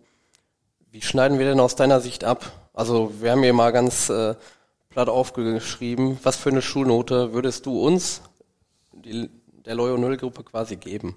wie 0.89 1.03
schneiden 1.03 1.37
wir 1.37 1.45
denn 1.45 1.59
aus 1.59 1.75
deiner 1.75 2.01
Sicht 2.01 2.23
ab? 2.23 2.51
Also 2.73 3.11
wir 3.21 3.31
haben 3.31 3.43
hier 3.43 3.53
mal 3.53 3.71
ganz 3.71 4.09
äh, 4.09 4.33
platt 4.89 5.09
aufgeschrieben, 5.09 6.17
was 6.23 6.35
für 6.35 6.49
eine 6.49 6.63
Schulnote 6.63 7.33
würdest 7.33 7.67
du 7.67 7.79
uns, 7.79 8.23
die, 8.91 9.29
der 9.67 9.75
Loyo 9.75 9.99
Null 9.99 10.17
Gruppe 10.17 10.43
quasi 10.43 10.77
geben? 10.77 11.15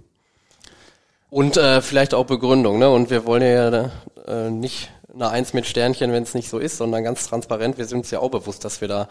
Und 1.31 1.57
äh, 1.57 1.81
vielleicht 1.81 2.12
auch 2.12 2.26
Begründung, 2.26 2.78
ne? 2.78 2.91
Und 2.91 3.09
wir 3.09 3.24
wollen 3.24 3.43
ja 3.43 3.91
äh, 4.26 4.51
nicht 4.51 4.91
eine 5.12 5.31
Eins 5.31 5.53
mit 5.53 5.66
Sternchen, 5.66 6.12
wenn 6.12 6.24
es 6.24 6.35
nicht 6.35 6.49
so 6.49 6.59
ist, 6.59 6.76
sondern 6.76 7.05
ganz 7.05 7.28
transparent. 7.28 7.78
Wir 7.78 7.85
sind 7.87 7.99
uns 7.99 8.11
ja 8.11 8.18
auch 8.18 8.31
bewusst, 8.31 8.64
dass 8.64 8.81
wir 8.81 8.89
da 8.89 9.09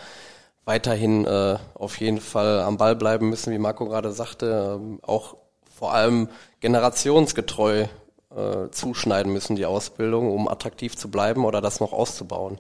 weiterhin 0.66 1.26
äh, 1.26 1.58
auf 1.76 2.00
jeden 2.00 2.20
Fall 2.20 2.60
am 2.60 2.78
Ball 2.78 2.96
bleiben 2.96 3.30
müssen, 3.30 3.54
wie 3.54 3.58
Marco 3.58 3.86
gerade 3.86 4.12
sagte, 4.12 4.80
äh, 4.82 5.06
auch 5.06 5.38
vor 5.74 5.94
allem 5.94 6.30
generationsgetreu 6.60 7.86
äh, 8.36 8.70
zuschneiden 8.72 9.32
müssen, 9.32 9.56
die 9.56 9.66
Ausbildung, 9.66 10.32
um 10.32 10.48
attraktiv 10.48 10.96
zu 10.98 11.10
bleiben 11.10 11.46
oder 11.46 11.62
das 11.62 11.80
noch 11.80 11.94
auszubauen? 11.94 12.60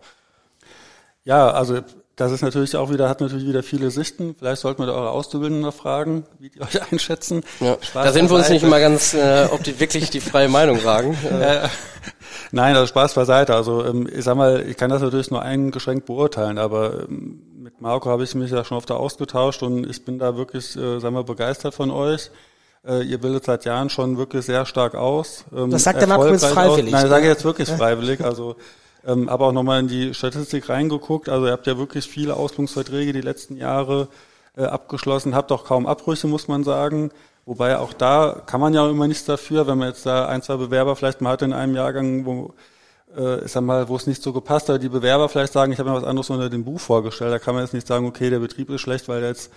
Ja, 1.26 1.52
also 1.52 1.82
das 2.20 2.34
ist 2.34 2.42
natürlich 2.42 2.76
auch 2.76 2.92
wieder, 2.92 3.08
hat 3.08 3.22
natürlich 3.22 3.48
wieder 3.48 3.64
viele 3.64 3.92
Sichten. 3.92 4.36
Vielleicht 4.38 4.62
sollten 4.62 4.82
wir 4.82 4.88
da 4.88 4.92
eure 4.94 5.12
Auszubildenden 5.12 5.62
noch 5.62 5.74
fragen, 5.74 6.26
wie 6.38 6.50
die 6.50 6.62
euch 6.62 6.92
einschätzen. 6.92 7.44
Ja. 7.62 7.78
Da 7.94 8.12
sind 8.12 8.30
wir 8.30 8.36
uns 8.36 8.50
nicht 8.50 8.64
immer 8.64 8.80
ganz, 8.80 9.14
äh, 9.14 9.48
ob 9.50 9.64
die 9.64 9.80
wirklich 9.80 10.10
die 10.10 10.20
freie 10.20 10.50
Meinung 10.50 10.82
sagen. 10.82 11.18
Äh, 11.24 11.70
Nein, 12.52 12.76
also 12.76 12.88
Spaß 12.88 13.14
beiseite. 13.14 13.56
Also 13.56 13.86
ähm, 13.86 14.10
ich 14.14 14.26
sag 14.26 14.36
mal, 14.36 14.66
ich 14.68 14.76
kann 14.76 14.90
das 14.90 15.02
natürlich 15.02 15.32
nur 15.32 15.42
eingeschränkt 15.42 16.08
beurteilen, 16.08 16.58
aber 16.58 17.04
ähm, 17.08 17.42
mit 17.58 17.80
Marco 17.80 18.10
habe 18.10 18.26
ich 18.26 18.36
mich 18.36 18.52
ja 18.52 18.66
schon 18.66 18.78
oft 18.78 18.92
ausgetauscht 18.92 19.64
und 19.64 19.90
ich 19.90 20.04
bin 20.04 20.20
da 20.20 20.36
wirklich, 20.36 20.76
äh, 20.76 21.00
sag 21.00 21.14
mal, 21.14 21.24
begeistert 21.24 21.74
von 21.74 21.90
euch. 21.90 22.32
Äh, 22.86 23.04
ihr 23.04 23.20
bildet 23.20 23.46
seit 23.46 23.64
Jahren 23.64 23.90
schon 23.90 24.18
wirklich 24.18 24.46
sehr 24.46 24.66
stark 24.66 24.96
aus. 24.96 25.46
Ähm, 25.56 25.72
das 25.72 25.84
sagt 25.84 26.02
der 26.02 26.08
Marco 26.08 26.28
jetzt 26.28 26.46
freiwillig. 26.46 26.88
Aus. 26.88 26.92
Nein, 26.92 27.06
ich 27.06 27.10
sage 27.10 27.28
jetzt 27.28 27.46
wirklich 27.46 27.70
freiwillig. 27.70 28.22
Also 28.26 28.58
ähm, 29.06 29.30
aber 29.30 29.48
auch 29.48 29.52
nochmal 29.52 29.80
in 29.80 29.88
die 29.88 30.14
Statistik 30.14 30.70
reingeguckt. 30.70 31.30
Also 31.30 31.48
ihr 31.48 31.52
habt 31.52 31.68
ja 31.68 31.78
wirklich 31.78 32.08
viele 32.08 32.36
Ausbildungsverträge 32.36 33.14
die 33.14 33.22
letzten 33.22 33.58
Jahre 33.58 34.08
äh, 34.58 34.64
abgeschlossen, 34.64 35.36
habt 35.36 35.52
auch 35.52 35.66
kaum 35.66 35.86
Abbrüche, 35.86 36.28
muss 36.28 36.48
man 36.48 36.64
sagen. 36.64 37.12
Wobei 37.46 37.78
auch 37.78 37.94
da 37.94 38.42
kann 38.46 38.62
man 38.62 38.74
ja 38.74 38.88
immer 38.90 39.08
nichts 39.08 39.26
dafür, 39.26 39.68
wenn 39.68 39.78
man 39.78 39.90
jetzt 39.90 40.06
da 40.06 40.28
ein, 40.28 40.42
zwei 40.42 40.58
Bewerber 40.58 40.96
vielleicht 40.96 41.22
mal 41.22 41.32
hat 41.32 41.42
in 41.42 41.54
einem 41.54 41.76
Jahrgang, 41.76 42.26
wo 42.26 42.54
äh, 43.16 43.44
ich 43.46 43.52
sag 43.52 43.64
mal, 43.64 43.90
wo 43.90 43.96
es 43.96 44.08
nicht 44.08 44.22
so 44.22 44.34
gepasst 44.34 44.70
hat, 44.70 44.84
die 44.84 44.90
Bewerber 44.90 45.30
vielleicht 45.30 45.54
sagen, 45.54 45.72
ich 45.72 45.80
habe 45.80 45.90
mir 45.90 45.96
was 45.96 46.04
anderes 46.04 46.30
unter 46.30 46.50
dem 46.50 46.64
Buch 46.64 46.80
vorgestellt. 46.80 47.32
Da 47.32 47.40
kann 47.40 47.56
man 47.56 47.64
jetzt 47.64 47.74
nicht 47.74 47.88
sagen, 47.88 48.06
okay, 48.06 48.30
der 48.30 48.40
Betrieb 48.40 48.70
ist 48.70 48.82
schlecht, 48.82 49.08
weil 49.08 49.22
der 49.22 49.30
jetzt 49.30 49.52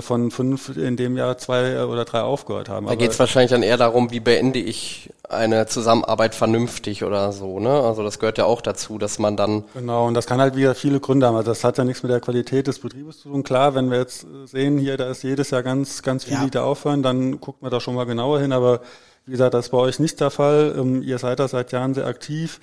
von 0.00 0.30
fünf 0.30 0.76
in 0.76 0.96
dem 0.96 1.16
Jahr 1.16 1.38
zwei 1.38 1.84
oder 1.84 2.04
drei 2.04 2.20
aufgehört 2.20 2.68
haben. 2.68 2.86
Da 2.86 2.94
geht 2.94 3.10
es 3.10 3.18
wahrscheinlich 3.18 3.50
dann 3.50 3.62
eher 3.62 3.76
darum, 3.76 4.10
wie 4.10 4.20
beende 4.20 4.58
ich 4.58 5.10
eine 5.28 5.66
Zusammenarbeit 5.66 6.34
vernünftig 6.34 7.04
oder 7.04 7.32
so, 7.32 7.60
ne? 7.60 7.70
Also 7.70 8.02
das 8.02 8.18
gehört 8.18 8.38
ja 8.38 8.44
auch 8.44 8.60
dazu, 8.60 8.98
dass 8.98 9.18
man 9.18 9.36
dann. 9.36 9.64
Genau, 9.74 10.06
und 10.06 10.14
das 10.14 10.26
kann 10.26 10.40
halt 10.40 10.56
wieder 10.56 10.74
viele 10.74 11.00
Gründe 11.00 11.26
haben. 11.26 11.36
Also 11.36 11.50
das 11.50 11.64
hat 11.64 11.78
ja 11.78 11.84
nichts 11.84 12.02
mit 12.02 12.10
der 12.10 12.20
Qualität 12.20 12.66
des 12.66 12.78
Betriebes 12.78 13.20
zu 13.20 13.28
tun. 13.28 13.42
Klar, 13.42 13.74
wenn 13.74 13.90
wir 13.90 13.98
jetzt 13.98 14.26
sehen, 14.46 14.78
hier, 14.78 14.96
da 14.96 15.10
ist 15.10 15.22
jedes 15.22 15.50
Jahr 15.50 15.62
ganz, 15.62 16.02
ganz 16.02 16.24
viele, 16.24 16.38
ja. 16.38 16.44
die 16.44 16.50
da 16.50 16.64
aufhören, 16.64 17.02
dann 17.02 17.40
guckt 17.40 17.62
man 17.62 17.70
da 17.70 17.80
schon 17.80 17.94
mal 17.94 18.04
genauer 18.04 18.40
hin. 18.40 18.52
Aber 18.52 18.80
wie 19.26 19.32
gesagt, 19.32 19.54
das 19.54 19.66
ist 19.66 19.70
bei 19.70 19.78
euch 19.78 19.98
nicht 19.98 20.20
der 20.20 20.30
Fall. 20.30 20.74
Ähm, 20.78 21.02
ihr 21.02 21.18
seid 21.18 21.40
da 21.40 21.48
seit 21.48 21.72
Jahren 21.72 21.94
sehr 21.94 22.06
aktiv. 22.06 22.60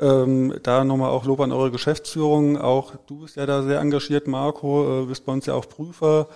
Ähm, 0.00 0.54
da 0.62 0.84
nochmal 0.84 1.10
auch 1.10 1.24
Lob 1.24 1.40
an 1.40 1.52
eure 1.52 1.70
Geschäftsführung. 1.70 2.56
Auch 2.56 2.94
du 3.06 3.20
bist 3.20 3.36
ja 3.36 3.46
da 3.46 3.62
sehr 3.62 3.80
engagiert, 3.80 4.26
Marco, 4.26 5.02
äh, 5.02 5.06
bist 5.06 5.24
bei 5.24 5.32
uns 5.32 5.46
ja 5.46 5.54
auch 5.54 5.68
Prüfer 5.68 6.28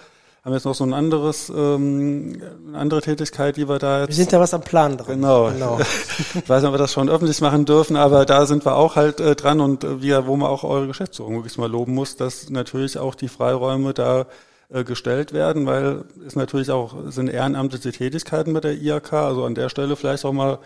haben 0.44 0.54
jetzt 0.54 0.64
noch 0.64 0.74
so 0.74 0.84
ein 0.84 0.92
anderes, 0.92 1.50
ähm, 1.50 2.42
eine 2.68 2.78
andere 2.78 3.00
Tätigkeit, 3.00 3.56
die 3.56 3.68
wir 3.68 3.78
da 3.78 4.00
jetzt. 4.00 4.08
Wir 4.08 4.16
sind 4.16 4.32
da 4.32 4.40
was 4.40 4.52
am 4.54 4.62
Plan 4.62 4.96
dran. 4.96 5.20
Genau. 5.20 5.50
genau. 5.50 5.78
ich 5.78 6.48
weiß 6.48 6.62
nicht, 6.62 6.68
ob 6.68 6.74
wir 6.74 6.78
das 6.78 6.92
schon 6.92 7.08
öffentlich 7.08 7.40
machen 7.40 7.64
dürfen, 7.64 7.96
aber 7.96 8.26
da 8.26 8.46
sind 8.46 8.64
wir 8.64 8.74
auch 8.74 8.96
halt 8.96 9.20
äh, 9.20 9.36
dran 9.36 9.60
und 9.60 9.84
äh, 9.84 10.02
wir, 10.02 10.26
wo 10.26 10.36
man 10.36 10.48
auch 10.48 10.64
eure 10.64 10.88
Geschäftsführung 10.88 11.36
wirklich 11.36 11.58
mal 11.58 11.70
loben 11.70 11.94
muss, 11.94 12.16
dass 12.16 12.50
natürlich 12.50 12.98
auch 12.98 13.14
die 13.14 13.28
Freiräume 13.28 13.94
da 13.94 14.26
äh, 14.68 14.82
gestellt 14.82 15.32
werden, 15.32 15.66
weil 15.66 16.04
es 16.26 16.34
natürlich 16.34 16.70
auch 16.70 16.94
sind 17.06 17.28
ehrenamtliche 17.28 17.92
Tätigkeiten 17.92 18.52
bei 18.52 18.60
der 18.60 18.74
IAK, 18.74 19.12
also 19.12 19.44
an 19.44 19.54
der 19.54 19.68
Stelle 19.68 19.94
vielleicht 19.94 20.24
auch 20.24 20.32
mal 20.32 20.58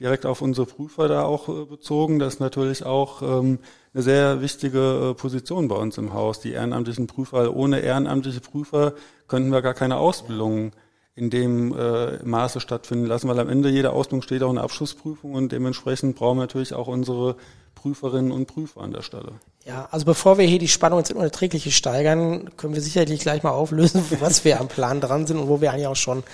direkt 0.00 0.26
auf 0.26 0.42
unsere 0.42 0.66
Prüfer 0.66 1.08
da 1.08 1.22
auch 1.22 1.48
äh, 1.48 1.64
bezogen. 1.64 2.18
Das 2.18 2.34
ist 2.34 2.40
natürlich 2.40 2.84
auch 2.84 3.22
ähm, 3.22 3.58
eine 3.94 4.02
sehr 4.02 4.40
wichtige 4.40 5.10
äh, 5.10 5.14
Position 5.14 5.68
bei 5.68 5.76
uns 5.76 5.96
im 5.98 6.12
Haus, 6.12 6.40
die 6.40 6.52
ehrenamtlichen 6.52 7.06
Prüfer. 7.06 7.54
Ohne 7.54 7.80
ehrenamtliche 7.80 8.40
Prüfer 8.40 8.94
könnten 9.28 9.50
wir 9.50 9.62
gar 9.62 9.74
keine 9.74 9.98
Ausbildung 9.98 10.72
in 11.16 11.30
dem 11.30 11.76
äh, 11.78 12.18
Maße 12.24 12.58
stattfinden 12.58 13.06
lassen, 13.06 13.28
weil 13.28 13.38
am 13.38 13.48
Ende 13.48 13.68
jeder 13.68 13.92
Ausbildung 13.92 14.22
steht 14.22 14.42
auch 14.42 14.50
eine 14.50 14.62
Abschlussprüfung 14.62 15.34
und 15.34 15.52
dementsprechend 15.52 16.16
brauchen 16.16 16.38
wir 16.38 16.42
natürlich 16.42 16.74
auch 16.74 16.88
unsere 16.88 17.36
Prüferinnen 17.76 18.32
und 18.32 18.46
Prüfer 18.46 18.80
an 18.80 18.92
der 18.92 19.02
Stelle. 19.02 19.32
Ja, 19.64 19.88
also 19.92 20.06
bevor 20.06 20.38
wir 20.38 20.46
hier 20.46 20.58
die 20.58 20.68
Spannung 20.68 20.98
ins 20.98 21.12
Unerträgliche 21.12 21.70
steigern, 21.70 22.56
können 22.56 22.74
wir 22.74 22.82
sicherlich 22.82 23.20
gleich 23.20 23.44
mal 23.44 23.50
auflösen, 23.50 24.04
was 24.20 24.44
wir 24.44 24.60
am 24.60 24.66
Plan 24.66 25.00
dran 25.00 25.26
sind 25.26 25.38
und 25.38 25.48
wo 25.48 25.60
wir 25.60 25.70
eigentlich 25.70 25.86
auch 25.86 25.94
schon 25.94 26.24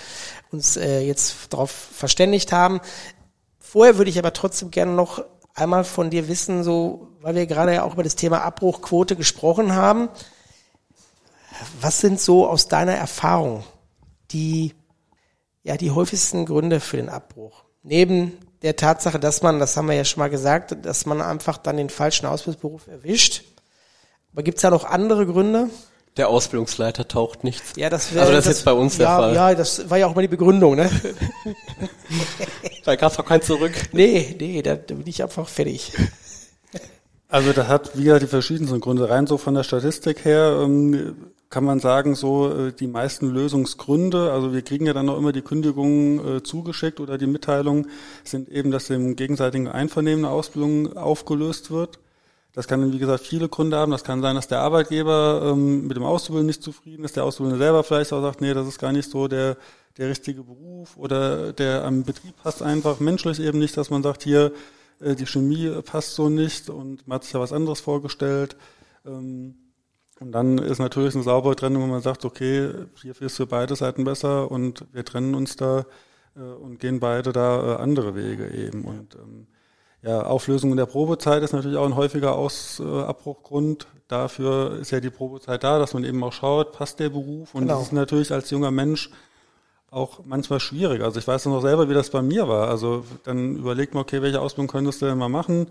uns 0.51 0.77
äh, 0.77 1.01
jetzt 1.01 1.53
darauf 1.53 1.69
verständigt 1.69 2.51
haben. 2.51 2.81
Vorher 3.59 3.97
würde 3.97 4.09
ich 4.09 4.17
aber 4.17 4.33
trotzdem 4.33 4.71
gerne 4.71 4.93
noch 4.93 5.23
einmal 5.55 5.83
von 5.83 6.09
dir 6.09 6.27
wissen, 6.27 6.63
so, 6.63 7.09
weil 7.21 7.35
wir 7.35 7.45
gerade 7.45 7.73
ja 7.73 7.83
auch 7.83 7.93
über 7.93 8.03
das 8.03 8.15
Thema 8.15 8.41
Abbruchquote 8.41 9.15
gesprochen 9.15 9.75
haben. 9.75 10.09
Was 11.79 11.99
sind 11.99 12.19
so 12.19 12.47
aus 12.47 12.67
deiner 12.67 12.95
Erfahrung 12.95 13.63
die, 14.31 14.73
ja, 15.63 15.77
die 15.77 15.91
häufigsten 15.91 16.45
Gründe 16.45 16.79
für 16.79 16.97
den 16.97 17.09
Abbruch? 17.09 17.63
Neben 17.83 18.37
der 18.61 18.75
Tatsache, 18.75 19.19
dass 19.19 19.41
man, 19.41 19.59
das 19.59 19.75
haben 19.75 19.87
wir 19.87 19.95
ja 19.95 20.05
schon 20.05 20.19
mal 20.19 20.29
gesagt, 20.29 20.85
dass 20.85 21.05
man 21.05 21.21
einfach 21.21 21.57
dann 21.57 21.77
den 21.77 21.89
falschen 21.89 22.25
Ausbildungsberuf 22.25 22.87
erwischt. 22.87 23.43
Aber 24.33 24.43
gibt 24.43 24.57
es 24.57 24.61
da 24.61 24.69
noch 24.69 24.85
andere 24.85 25.25
Gründe? 25.25 25.69
Der 26.17 26.27
Ausbildungsleiter 26.27 27.07
taucht 27.07 27.45
nichts. 27.45 27.73
Ja, 27.77 27.89
das 27.89 28.13
wäre. 28.13 28.21
Also 28.21 28.33
das, 28.33 28.43
das 28.43 28.53
ist 28.53 28.59
jetzt 28.59 28.65
bei 28.65 28.73
uns 28.73 28.97
ja, 28.97 29.05
der 29.05 29.15
Fall. 29.15 29.35
Ja, 29.35 29.55
das 29.55 29.89
war 29.89 29.97
ja 29.97 30.07
auch 30.07 30.15
mal 30.15 30.21
die 30.21 30.27
Begründung, 30.27 30.75
ne? 30.75 30.89
da 32.83 32.95
gab's 32.97 33.17
auch 33.17 33.25
kein 33.25 33.41
Zurück. 33.41 33.71
Nee, 33.93 34.35
nee, 34.37 34.61
da, 34.61 34.75
da 34.75 34.95
bin 34.95 35.07
ich 35.07 35.23
einfach 35.23 35.47
fertig. 35.47 35.93
Also 37.31 37.53
das 37.53 37.69
hat 37.69 37.97
wieder 37.97 38.19
die 38.19 38.27
verschiedensten 38.27 38.81
Gründe. 38.81 39.09
Rein 39.09 39.25
so 39.25 39.37
von 39.37 39.53
der 39.53 39.63
Statistik 39.63 40.25
her 40.25 40.59
ähm, 40.61 41.15
kann 41.49 41.63
man 41.63 41.79
sagen, 41.79 42.13
so 42.13 42.51
äh, 42.51 42.73
die 42.73 42.87
meisten 42.87 43.29
Lösungsgründe, 43.29 44.33
also 44.33 44.53
wir 44.53 44.63
kriegen 44.63 44.85
ja 44.85 44.91
dann 44.91 45.05
noch 45.05 45.17
immer 45.17 45.31
die 45.31 45.41
Kündigungen 45.41 46.37
äh, 46.37 46.43
zugeschickt 46.43 46.99
oder 46.99 47.17
die 47.17 47.27
Mitteilungen, 47.27 47.89
sind 48.25 48.49
eben, 48.49 48.69
dass 48.69 48.89
im 48.89 49.15
gegenseitigen 49.15 49.69
Einvernehmen 49.69 50.25
eine 50.25 50.33
Ausbildung 50.33 50.97
aufgelöst 50.97 51.71
wird. 51.71 51.99
Das 52.53 52.67
kann, 52.67 52.91
wie 52.91 52.99
gesagt, 52.99 53.25
viele 53.25 53.47
Gründe 53.47 53.77
haben. 53.77 53.91
Das 53.91 54.03
kann 54.03 54.21
sein, 54.21 54.35
dass 54.35 54.47
der 54.47 54.59
Arbeitgeber 54.59 55.51
ähm, 55.51 55.87
mit 55.87 55.95
dem 55.95 56.03
Auszubildenden 56.03 56.47
nicht 56.47 56.63
zufrieden 56.63 57.05
ist, 57.05 57.15
der 57.15 57.23
Auszubildende 57.23 57.63
selber 57.63 57.83
vielleicht 57.83 58.11
auch 58.11 58.21
sagt, 58.21 58.41
nee, 58.41 58.53
das 58.53 58.67
ist 58.67 58.79
gar 58.79 58.91
nicht 58.91 59.09
so 59.09 59.27
der, 59.27 59.57
der 59.97 60.09
richtige 60.09 60.43
Beruf 60.43 60.97
oder 60.97 61.53
der 61.53 61.85
am 61.85 62.03
Betrieb 62.03 62.35
passt 62.43 62.61
einfach 62.61 62.99
menschlich 62.99 63.39
eben 63.39 63.59
nicht, 63.59 63.77
dass 63.77 63.89
man 63.89 64.03
sagt, 64.03 64.23
hier, 64.23 64.51
äh, 64.99 65.15
die 65.15 65.25
Chemie 65.25 65.69
passt 65.83 66.15
so 66.15 66.29
nicht 66.29 66.69
und 66.69 67.07
man 67.07 67.15
hat 67.15 67.23
sich 67.23 67.33
ja 67.33 67.39
was 67.39 67.53
anderes 67.53 67.79
vorgestellt. 67.79 68.57
Ähm, 69.05 69.55
und 70.19 70.33
dann 70.33 70.59
ist 70.59 70.79
natürlich 70.79 71.15
eine 71.15 71.23
saubere 71.23 71.55
Trennung, 71.55 71.83
wenn 71.83 71.89
man 71.89 72.01
sagt, 72.01 72.25
okay, 72.25 72.71
hier 73.01 73.19
ist 73.21 73.37
für 73.37 73.47
beide 73.47 73.75
Seiten 73.75 74.03
besser 74.03 74.51
und 74.51 74.85
wir 74.91 75.03
trennen 75.03 75.33
uns 75.33 75.55
da 75.55 75.85
äh, 76.35 76.41
und 76.41 76.79
gehen 76.79 76.99
beide 76.99 77.31
da 77.31 77.75
äh, 77.75 77.81
andere 77.81 78.13
Wege 78.13 78.51
eben. 78.51 78.83
Und 78.83 79.15
ähm, 79.15 79.47
ja, 80.03 80.23
Auflösung 80.23 80.71
in 80.71 80.77
der 80.77 80.87
Probezeit 80.87 81.43
ist 81.43 81.53
natürlich 81.53 81.77
auch 81.77 81.85
ein 81.85 81.95
häufiger 81.95 82.35
Ausabbruchgrund. 82.35 83.87
Dafür 84.07 84.79
ist 84.79 84.91
ja 84.91 84.99
die 84.99 85.09
Probezeit 85.09 85.63
da, 85.63 85.79
dass 85.79 85.93
man 85.93 86.03
eben 86.03 86.23
auch 86.23 86.33
schaut, 86.33 86.73
passt 86.73 86.99
der 86.99 87.09
Beruf? 87.09 87.53
Und 87.53 87.61
genau. 87.61 87.75
das 87.75 87.83
ist 87.83 87.93
natürlich 87.93 88.31
als 88.31 88.49
junger 88.49 88.71
Mensch 88.71 89.09
auch 89.91 90.21
manchmal 90.25 90.59
schwierig. 90.59 91.03
Also 91.03 91.19
ich 91.19 91.27
weiß 91.27 91.45
noch 91.45 91.61
selber, 91.61 91.89
wie 91.89 91.93
das 91.93 92.09
bei 92.09 92.21
mir 92.21 92.47
war. 92.47 92.69
Also 92.69 93.05
dann 93.23 93.57
überlegt 93.57 93.93
man, 93.93 94.01
okay, 94.01 94.21
welche 94.21 94.41
Ausbildung 94.41 94.67
könntest 94.67 95.01
du 95.01 95.05
denn 95.05 95.17
mal 95.17 95.29
machen? 95.29 95.67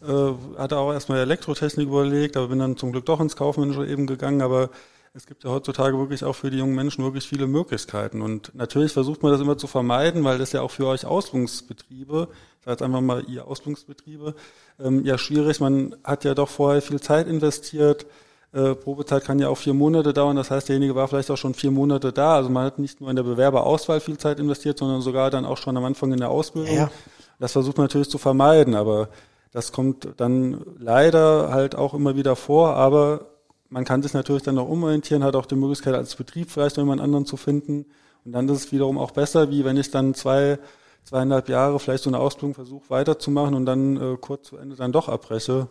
Äh, 0.00 0.58
hatte 0.58 0.78
auch 0.78 0.92
erstmal 0.92 1.18
Elektrotechnik 1.18 1.88
überlegt, 1.88 2.36
aber 2.36 2.48
bin 2.48 2.60
dann 2.60 2.76
zum 2.76 2.92
Glück 2.92 3.04
doch 3.04 3.20
ins 3.20 3.36
Kaufmännische 3.36 3.86
eben 3.86 4.06
gegangen. 4.06 4.42
Aber 4.42 4.70
es 5.16 5.26
gibt 5.26 5.44
ja 5.44 5.50
heutzutage 5.50 5.96
wirklich 5.96 6.24
auch 6.24 6.34
für 6.34 6.50
die 6.50 6.58
jungen 6.58 6.74
Menschen 6.74 7.04
wirklich 7.04 7.26
viele 7.26 7.46
Möglichkeiten. 7.46 8.20
Und 8.20 8.52
natürlich 8.54 8.92
versucht 8.92 9.22
man 9.22 9.30
das 9.30 9.40
immer 9.40 9.56
zu 9.56 9.68
vermeiden, 9.68 10.24
weil 10.24 10.38
das 10.38 10.50
ja 10.50 10.60
auch 10.60 10.72
für 10.72 10.88
euch 10.88 11.06
Ausbildungsbetriebe, 11.06 12.28
ich 12.58 12.64
sage 12.64 12.72
jetzt 12.72 12.82
einfach 12.82 13.00
mal 13.00 13.24
ihr 13.28 13.46
Ausbildungsbetriebe, 13.46 14.34
ähm, 14.80 15.04
ja 15.04 15.16
schwierig. 15.16 15.60
Man 15.60 15.94
hat 16.02 16.24
ja 16.24 16.34
doch 16.34 16.48
vorher 16.48 16.82
viel 16.82 17.00
Zeit 17.00 17.28
investiert. 17.28 18.06
Äh, 18.52 18.74
Probezeit 18.74 19.24
kann 19.24 19.38
ja 19.38 19.48
auch 19.48 19.58
vier 19.58 19.74
Monate 19.74 20.12
dauern. 20.12 20.34
Das 20.34 20.50
heißt, 20.50 20.68
derjenige 20.68 20.96
war 20.96 21.06
vielleicht 21.06 21.30
auch 21.30 21.36
schon 21.36 21.54
vier 21.54 21.70
Monate 21.70 22.12
da. 22.12 22.34
Also 22.34 22.50
man 22.50 22.64
hat 22.64 22.80
nicht 22.80 23.00
nur 23.00 23.08
in 23.08 23.14
der 23.14 23.22
Bewerberauswahl 23.22 24.00
viel 24.00 24.18
Zeit 24.18 24.40
investiert, 24.40 24.78
sondern 24.78 25.00
sogar 25.00 25.30
dann 25.30 25.44
auch 25.44 25.58
schon 25.58 25.76
am 25.76 25.84
Anfang 25.84 26.12
in 26.12 26.18
der 26.18 26.30
Ausbildung. 26.30 26.74
Ja. 26.74 26.90
Das 27.38 27.52
versucht 27.52 27.76
man 27.76 27.84
natürlich 27.84 28.10
zu 28.10 28.18
vermeiden, 28.18 28.74
aber 28.74 29.10
das 29.52 29.70
kommt 29.70 30.08
dann 30.16 30.64
leider 30.76 31.52
halt 31.52 31.76
auch 31.76 31.94
immer 31.94 32.16
wieder 32.16 32.34
vor. 32.34 32.74
Aber 32.74 33.33
man 33.68 33.84
kann 33.84 34.02
sich 34.02 34.14
natürlich 34.14 34.42
dann 34.42 34.54
noch 34.54 34.68
umorientieren, 34.68 35.24
hat 35.24 35.36
auch 35.36 35.46
die 35.46 35.56
Möglichkeit 35.56 35.94
als 35.94 36.14
Betrieb 36.14 36.50
vielleicht 36.50 36.76
noch 36.76 36.84
jemand 36.84 37.00
anderen 37.00 37.26
zu 37.26 37.36
finden. 37.36 37.86
Und 38.24 38.32
dann 38.32 38.48
ist 38.48 38.66
es 38.66 38.72
wiederum 38.72 38.98
auch 38.98 39.10
besser, 39.10 39.50
wie 39.50 39.64
wenn 39.64 39.76
ich 39.76 39.90
dann 39.90 40.14
zwei, 40.14 40.58
zweieinhalb 41.04 41.48
Jahre 41.48 41.78
vielleicht 41.78 42.04
so 42.04 42.10
eine 42.10 42.18
Ausbildung 42.18 42.54
versuche 42.54 42.88
weiterzumachen 42.88 43.54
und 43.54 43.66
dann 43.66 43.96
äh, 43.96 44.16
kurz 44.16 44.48
zu 44.48 44.56
Ende 44.56 44.76
dann 44.76 44.92
doch 44.92 45.08
abbreche, 45.08 45.68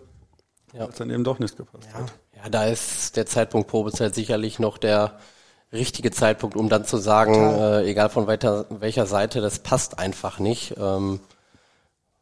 ja. 0.74 0.82
weil 0.82 0.90
es 0.90 0.96
dann 0.96 1.10
eben 1.10 1.24
doch 1.24 1.40
nicht 1.40 1.58
gepasst 1.58 1.88
ja. 1.92 2.00
hat. 2.00 2.14
Ja, 2.36 2.50
da 2.50 2.66
ist 2.66 3.16
der 3.16 3.26
Zeitpunkt 3.26 3.70
Probezeit 3.70 4.14
sicherlich 4.14 4.60
noch 4.60 4.78
der 4.78 5.18
richtige 5.72 6.12
Zeitpunkt, 6.12 6.56
um 6.56 6.70
dann 6.70 6.86
zu 6.86 6.98
sagen, 6.98 7.34
äh, 7.34 7.84
egal 7.86 8.10
von 8.10 8.28
weiter, 8.28 8.68
welcher 8.70 9.08
Seite, 9.08 9.42
das 9.42 9.60
passt 9.60 9.98
einfach 9.98 10.40
nicht. 10.40 10.76
Ähm, 10.78 11.20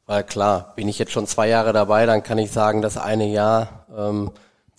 weil 0.05 0.23
klar, 0.23 0.73
bin 0.75 0.87
ich 0.87 0.99
jetzt 0.99 1.11
schon 1.11 1.27
zwei 1.27 1.47
Jahre 1.49 1.73
dabei, 1.73 2.05
dann 2.05 2.23
kann 2.23 2.37
ich 2.37 2.51
sagen, 2.51 2.81
das 2.81 2.97
eine 2.97 3.27
Jahr 3.27 3.85
ähm, 3.95 4.31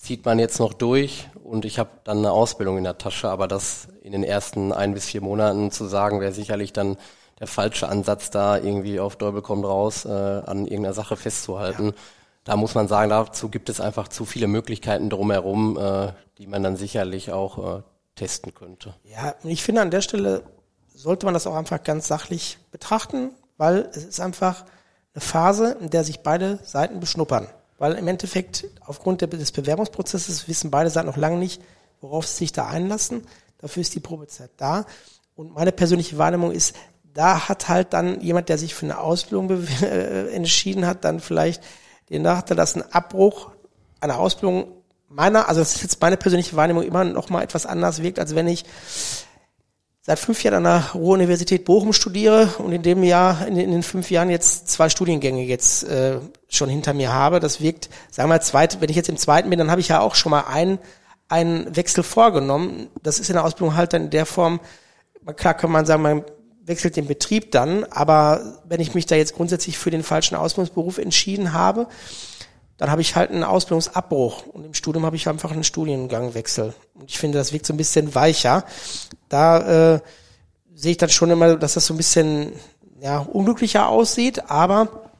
zieht 0.02 0.24
man 0.24 0.40
jetzt 0.40 0.58
noch 0.58 0.72
durch 0.72 1.28
und 1.44 1.64
ich 1.64 1.78
habe 1.78 1.90
dann 2.02 2.18
eine 2.18 2.32
Ausbildung 2.32 2.76
in 2.76 2.82
der 2.82 2.98
Tasche, 2.98 3.28
aber 3.28 3.46
das 3.46 3.86
in 4.02 4.10
den 4.10 4.24
ersten 4.24 4.72
ein 4.72 4.94
bis 4.94 5.06
vier 5.06 5.20
Monaten 5.20 5.70
zu 5.70 5.86
sagen, 5.86 6.20
wäre 6.20 6.32
sicherlich 6.32 6.72
dann 6.72 6.96
der 7.38 7.46
falsche 7.46 7.88
Ansatz 7.88 8.30
da, 8.30 8.56
irgendwie 8.56 8.98
auf 8.98 9.14
Däubel 9.14 9.42
kommt 9.42 9.64
raus, 9.64 10.04
äh, 10.04 10.08
an 10.08 10.66
irgendeiner 10.66 10.92
Sache 10.92 11.16
festzuhalten. 11.16 11.92
da 12.42 12.56
muss 12.56 12.74
man 12.74 12.88
sagen, 12.88 13.10
dazu 13.10 13.48
gibt 13.48 13.68
es 13.68 13.80
einfach 13.80 14.08
zu 14.08 14.24
viele 14.24 14.48
Möglichkeiten 14.48 15.08
drumherum, 15.08 15.78
äh, 15.78 16.12
die 16.38 16.48
man 16.48 16.64
dann 16.64 16.76
sicherlich 16.76 17.30
auch 17.30 17.78
äh, 17.78 17.82
testen 18.16 18.52
könnte. 18.54 18.94
Ja, 19.04 19.36
ich 19.44 19.62
finde 19.62 19.82
an 19.82 19.92
der 19.92 20.00
Stelle 20.00 20.42
sollte 20.92 21.26
man 21.26 21.34
das 21.34 21.46
auch 21.46 21.54
einfach 21.54 21.84
ganz 21.84 22.08
sachlich 22.08 22.58
betrachten, 22.72 23.30
weil 23.56 23.88
es 23.92 24.04
ist 24.04 24.20
einfach 24.20 24.64
eine 25.14 25.20
Phase, 25.20 25.76
in 25.80 25.90
der 25.90 26.02
sich 26.02 26.24
beide 26.24 26.58
Seiten 26.64 26.98
beschnuppern. 26.98 27.46
Weil 27.82 27.94
im 27.94 28.06
Endeffekt 28.06 28.66
aufgrund 28.86 29.22
des 29.22 29.50
Bewerbungsprozesses 29.50 30.46
wissen 30.46 30.70
beide 30.70 30.88
Seiten 30.88 31.08
noch 31.08 31.16
lange 31.16 31.36
nicht, 31.36 31.60
worauf 32.00 32.28
sie 32.28 32.44
sich 32.44 32.52
da 32.52 32.68
einlassen. 32.68 33.26
Dafür 33.58 33.80
ist 33.80 33.92
die 33.96 33.98
Probezeit 33.98 34.52
da. 34.56 34.86
Und 35.34 35.52
meine 35.52 35.72
persönliche 35.72 36.16
Wahrnehmung 36.16 36.52
ist, 36.52 36.76
da 37.12 37.48
hat 37.48 37.68
halt 37.68 37.92
dann 37.92 38.20
jemand, 38.20 38.48
der 38.50 38.56
sich 38.56 38.76
für 38.76 38.86
eine 38.86 39.00
Ausbildung 39.00 39.50
äh, 39.82 40.28
entschieden 40.28 40.86
hat, 40.86 41.04
dann 41.04 41.18
vielleicht 41.18 41.60
den 42.08 42.22
Nachteil, 42.22 42.56
dass 42.56 42.76
ein 42.76 42.84
Abbruch 42.92 43.50
einer 43.98 44.20
Ausbildung 44.20 44.68
meiner, 45.08 45.48
also 45.48 45.60
das 45.60 45.74
ist 45.74 45.82
jetzt 45.82 46.00
meine 46.00 46.16
persönliche 46.16 46.54
Wahrnehmung, 46.54 46.84
immer 46.84 47.02
noch 47.02 47.30
mal 47.30 47.42
etwas 47.42 47.66
anders 47.66 48.00
wirkt, 48.00 48.20
als 48.20 48.36
wenn 48.36 48.46
ich 48.46 48.64
seit 50.04 50.18
fünf 50.18 50.42
Jahren 50.42 50.56
an 50.56 50.64
der 50.64 50.90
Ruhr-Universität 50.94 51.64
Bochum 51.64 51.92
studiere 51.92 52.48
und 52.58 52.72
in 52.72 52.82
dem 52.82 53.04
Jahr, 53.04 53.46
in, 53.46 53.56
in, 53.56 53.70
den 53.70 53.84
fünf 53.84 54.10
Jahren 54.10 54.30
jetzt 54.30 54.68
zwei 54.68 54.88
Studiengänge 54.88 55.44
jetzt 55.44 55.84
äh, 55.84 56.18
schon 56.48 56.68
hinter 56.68 56.92
mir 56.92 57.12
habe. 57.12 57.38
Das 57.38 57.60
wirkt, 57.60 57.88
sagen 58.10 58.28
wir 58.28 58.34
mal, 58.34 58.42
zweit, 58.42 58.80
wenn 58.80 58.90
ich 58.90 58.96
jetzt 58.96 59.08
im 59.08 59.16
zweiten 59.16 59.48
bin, 59.48 59.60
dann 59.60 59.70
habe 59.70 59.80
ich 59.80 59.88
ja 59.88 60.00
auch 60.00 60.16
schon 60.16 60.30
mal 60.30 60.44
einen, 60.48 60.78
einen 61.28 61.74
Wechsel 61.76 62.02
vorgenommen. 62.02 62.88
Das 63.02 63.20
ist 63.20 63.30
in 63.30 63.34
der 63.34 63.44
Ausbildung 63.44 63.76
halt 63.76 63.92
dann 63.92 64.04
in 64.04 64.10
der 64.10 64.26
Form, 64.26 64.58
klar 65.36 65.54
kann 65.54 65.70
man 65.70 65.86
sagen, 65.86 66.02
man 66.02 66.24
wechselt 66.64 66.96
den 66.96 67.06
Betrieb 67.06 67.52
dann, 67.52 67.84
aber 67.84 68.60
wenn 68.66 68.80
ich 68.80 68.94
mich 68.94 69.06
da 69.06 69.14
jetzt 69.14 69.34
grundsätzlich 69.34 69.78
für 69.78 69.90
den 69.90 70.02
falschen 70.02 70.34
Ausbildungsberuf 70.34 70.98
entschieden 70.98 71.52
habe, 71.52 71.86
dann 72.76 72.90
habe 72.90 73.00
ich 73.00 73.14
halt 73.14 73.30
einen 73.30 73.44
Ausbildungsabbruch 73.44 74.46
und 74.46 74.64
im 74.64 74.74
Studium 74.74 75.06
habe 75.06 75.14
ich 75.14 75.28
einfach 75.28 75.52
einen 75.52 75.62
Studiengangwechsel. 75.62 76.74
Und 76.94 77.08
ich 77.10 77.18
finde, 77.18 77.38
das 77.38 77.52
wirkt 77.52 77.66
so 77.66 77.72
ein 77.72 77.76
bisschen 77.76 78.14
weicher. 78.14 78.64
Da 79.32 79.94
äh, 79.94 80.00
sehe 80.74 80.92
ich 80.92 80.98
dann 80.98 81.08
schon 81.08 81.30
immer, 81.30 81.56
dass 81.56 81.74
das 81.74 81.86
so 81.86 81.94
ein 81.94 81.96
bisschen 81.96 82.52
ja, 83.00 83.18
unglücklicher 83.18 83.88
aussieht, 83.88 84.50
aber 84.50 85.10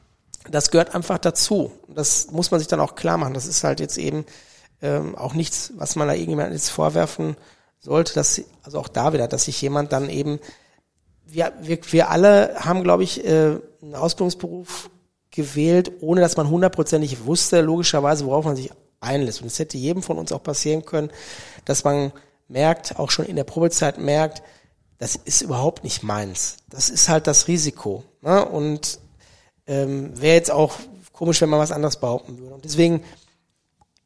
das 0.49 0.71
gehört 0.71 0.93
einfach 0.93 1.17
dazu. 1.17 1.71
Das 1.87 2.31
muss 2.31 2.51
man 2.51 2.59
sich 2.59 2.67
dann 2.67 2.79
auch 2.79 2.95
klar 2.95 3.17
machen. 3.17 3.33
Das 3.33 3.45
ist 3.45 3.63
halt 3.63 3.79
jetzt 3.79 3.97
eben 3.97 4.25
ähm, 4.81 5.15
auch 5.15 5.33
nichts, 5.33 5.73
was 5.77 5.95
man 5.95 6.07
da 6.07 6.13
irgendjemandem 6.13 6.53
jetzt 6.53 6.69
vorwerfen 6.69 7.37
sollte, 7.79 8.13
dass 8.13 8.41
also 8.61 8.79
auch 8.79 8.87
da 8.87 9.13
wieder, 9.13 9.27
dass 9.27 9.45
sich 9.45 9.61
jemand 9.61 9.91
dann 9.91 10.09
eben 10.09 10.39
wir, 11.25 11.53
wir, 11.61 11.79
wir 11.91 12.09
alle 12.09 12.55
haben, 12.59 12.83
glaube 12.83 13.03
ich, 13.03 13.25
äh, 13.25 13.57
einen 13.81 13.95
Ausbildungsberuf 13.95 14.89
gewählt, 15.31 15.91
ohne 16.01 16.21
dass 16.21 16.37
man 16.37 16.49
hundertprozentig 16.49 17.25
wusste, 17.25 17.61
logischerweise, 17.61 18.25
worauf 18.25 18.45
man 18.45 18.55
sich 18.55 18.71
einlässt. 18.99 19.41
Und 19.41 19.47
es 19.47 19.57
hätte 19.57 19.77
jedem 19.77 20.03
von 20.03 20.17
uns 20.17 20.31
auch 20.31 20.43
passieren 20.43 20.85
können, 20.85 21.09
dass 21.65 21.83
man 21.83 22.11
merkt, 22.47 22.99
auch 22.99 23.11
schon 23.11 23.25
in 23.25 23.35
der 23.35 23.43
Probezeit 23.43 23.97
merkt, 23.97 24.43
das 24.97 25.15
ist 25.15 25.41
überhaupt 25.41 25.83
nicht 25.83 26.03
meins. 26.03 26.57
Das 26.69 26.89
ist 26.89 27.09
halt 27.09 27.27
das 27.27 27.47
Risiko. 27.47 28.03
Ne? 28.21 28.45
Und 28.45 28.99
ähm, 29.67 30.19
wäre 30.19 30.35
jetzt 30.35 30.51
auch 30.51 30.75
komisch, 31.11 31.41
wenn 31.41 31.49
man 31.49 31.59
was 31.59 31.71
anderes 31.71 31.97
behaupten 31.97 32.37
würde. 32.37 32.55
Und 32.55 32.65
deswegen, 32.65 33.03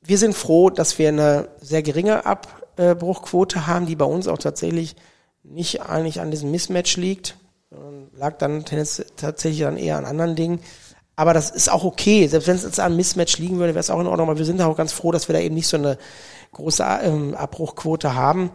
wir 0.02 0.18
sind 0.18 0.36
froh, 0.36 0.70
dass 0.70 0.98
wir 0.98 1.10
eine 1.10 1.50
sehr 1.62 1.84
geringe 1.84 2.26
Abbruchquote 2.26 3.68
haben, 3.68 3.86
die 3.86 3.96
bei 3.96 4.06
uns 4.06 4.28
auch 4.28 4.38
tatsächlich 4.38 4.96
nicht 5.44 5.82
eigentlich 5.82 6.20
an 6.20 6.32
diesem 6.32 6.52
Mismatch 6.52 6.98
liegt, 6.98 7.38
lag 8.18 8.38
dann 8.38 8.66
tatsächlich 8.66 9.62
dann 9.62 9.78
eher 9.78 9.98
an 9.98 10.06
anderen 10.06 10.36
Dingen. 10.36 10.60
Aber 11.16 11.34
das 11.34 11.50
ist 11.50 11.72
auch 11.72 11.84
okay. 11.84 12.28
Selbst 12.28 12.48
wenn 12.48 12.56
es 12.56 12.64
jetzt 12.64 12.80
an 12.80 12.96
Mismatch 12.96 13.38
liegen 13.40 13.58
würde, 13.58 13.74
wäre 13.74 13.80
es 13.80 13.90
auch 13.90 14.00
in 14.00 14.08
Ordnung. 14.08 14.30
Aber 14.30 14.38
wir 14.38 14.46
sind 14.46 14.62
auch 14.62 14.78
ganz 14.78 14.94
froh, 14.94 15.12
dass 15.12 15.28
wir 15.28 15.34
da 15.34 15.40
eben 15.40 15.56
nicht 15.56 15.68
so 15.68 15.78
eine 15.78 15.98
große 16.52 16.84
ähm, 17.04 17.36
Abbruchquote 17.36 18.16
haben. 18.16 18.52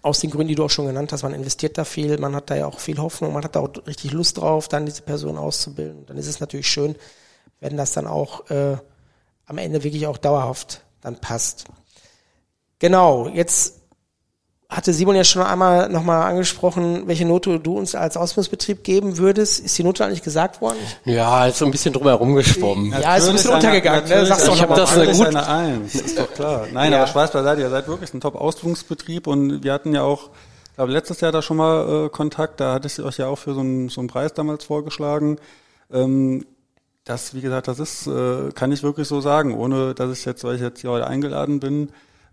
Aus 0.00 0.20
den 0.20 0.30
Gründen, 0.30 0.48
die 0.48 0.54
du 0.54 0.64
auch 0.64 0.70
schon 0.70 0.86
genannt 0.86 1.12
hast. 1.12 1.24
Man 1.24 1.34
investiert 1.34 1.76
da 1.76 1.84
viel, 1.84 2.18
man 2.18 2.34
hat 2.36 2.50
da 2.50 2.56
ja 2.56 2.66
auch 2.66 2.78
viel 2.78 2.98
Hoffnung, 2.98 3.32
man 3.32 3.42
hat 3.42 3.56
da 3.56 3.60
auch 3.60 3.70
richtig 3.86 4.12
Lust 4.12 4.38
drauf, 4.38 4.68
dann 4.68 4.86
diese 4.86 5.02
Person 5.02 5.36
auszubilden. 5.36 6.06
Dann 6.06 6.16
ist 6.16 6.28
es 6.28 6.38
natürlich 6.38 6.68
schön, 6.68 6.94
wenn 7.60 7.76
das 7.76 7.92
dann 7.92 8.06
auch 8.06 8.48
äh, 8.50 8.76
am 9.46 9.58
Ende 9.58 9.82
wirklich 9.82 10.06
auch 10.06 10.18
dauerhaft 10.18 10.84
dann 11.00 11.20
passt. 11.20 11.64
Genau, 12.78 13.28
jetzt 13.28 13.77
hatte 14.68 14.92
Simon 14.92 15.16
ja 15.16 15.24
schon 15.24 15.42
einmal 15.42 15.88
nochmal 15.88 16.28
angesprochen, 16.28 17.04
welche 17.06 17.24
Note 17.24 17.58
du 17.58 17.78
uns 17.78 17.94
als 17.94 18.18
Ausbildungsbetrieb 18.18 18.84
geben 18.84 19.16
würdest. 19.16 19.60
Ist 19.60 19.78
die 19.78 19.82
Note 19.82 20.04
eigentlich 20.04 20.22
gesagt 20.22 20.60
worden? 20.60 20.76
Ja, 21.06 21.46
ist 21.46 21.58
so 21.58 21.64
ein 21.64 21.70
bisschen 21.70 21.94
drumherum 21.94 22.34
geschwommen. 22.34 22.92
Ja, 22.92 23.16
ist 23.16 23.28
ein 23.28 23.32
bisschen 23.32 23.54
untergegangen. 23.54 24.06
Ne? 24.06 24.26
Sagst 24.26 24.46
ich 24.46 24.60
habe 24.60 24.74
das 24.74 24.94
eine, 24.94 25.10
gut 25.10 25.26
eine 25.26 25.46
Eins, 25.46 25.94
ist 25.94 26.18
doch 26.18 26.30
klar. 26.34 26.66
Nein, 26.70 26.92
ja. 26.92 26.98
aber 26.98 27.06
Spaß 27.06 27.30
beiseite, 27.32 27.62
ihr 27.62 27.70
seid 27.70 27.88
wirklich 27.88 28.12
ein 28.12 28.20
Top-Ausbildungsbetrieb 28.20 29.26
und 29.26 29.64
wir 29.64 29.72
hatten 29.72 29.94
ja 29.94 30.02
auch, 30.02 30.28
ich 30.68 30.74
glaube 30.74 30.92
letztes 30.92 31.22
Jahr 31.22 31.32
da 31.32 31.40
schon 31.40 31.56
mal 31.56 32.06
äh, 32.06 32.08
Kontakt, 32.10 32.60
da 32.60 32.74
hatte 32.74 32.88
ich 32.88 33.00
euch 33.00 33.16
ja 33.16 33.26
auch 33.26 33.38
für 33.38 33.54
so 33.54 33.60
einen, 33.60 33.88
so 33.88 34.02
einen 34.02 34.08
Preis 34.08 34.34
damals 34.34 34.64
vorgeschlagen. 34.64 35.38
Ähm, 35.90 36.44
das, 37.04 37.32
wie 37.32 37.40
gesagt, 37.40 37.68
das 37.68 37.78
ist, 37.78 38.06
äh, 38.06 38.52
kann 38.54 38.70
ich 38.70 38.82
wirklich 38.82 39.08
so 39.08 39.22
sagen, 39.22 39.54
ohne 39.54 39.94
dass 39.94 40.12
ich 40.12 40.26
jetzt, 40.26 40.44
weil 40.44 40.56
ich 40.56 40.60
jetzt 40.60 40.82
hier 40.82 40.90
heute 40.90 41.06
eingeladen 41.06 41.58
bin, 41.58 41.88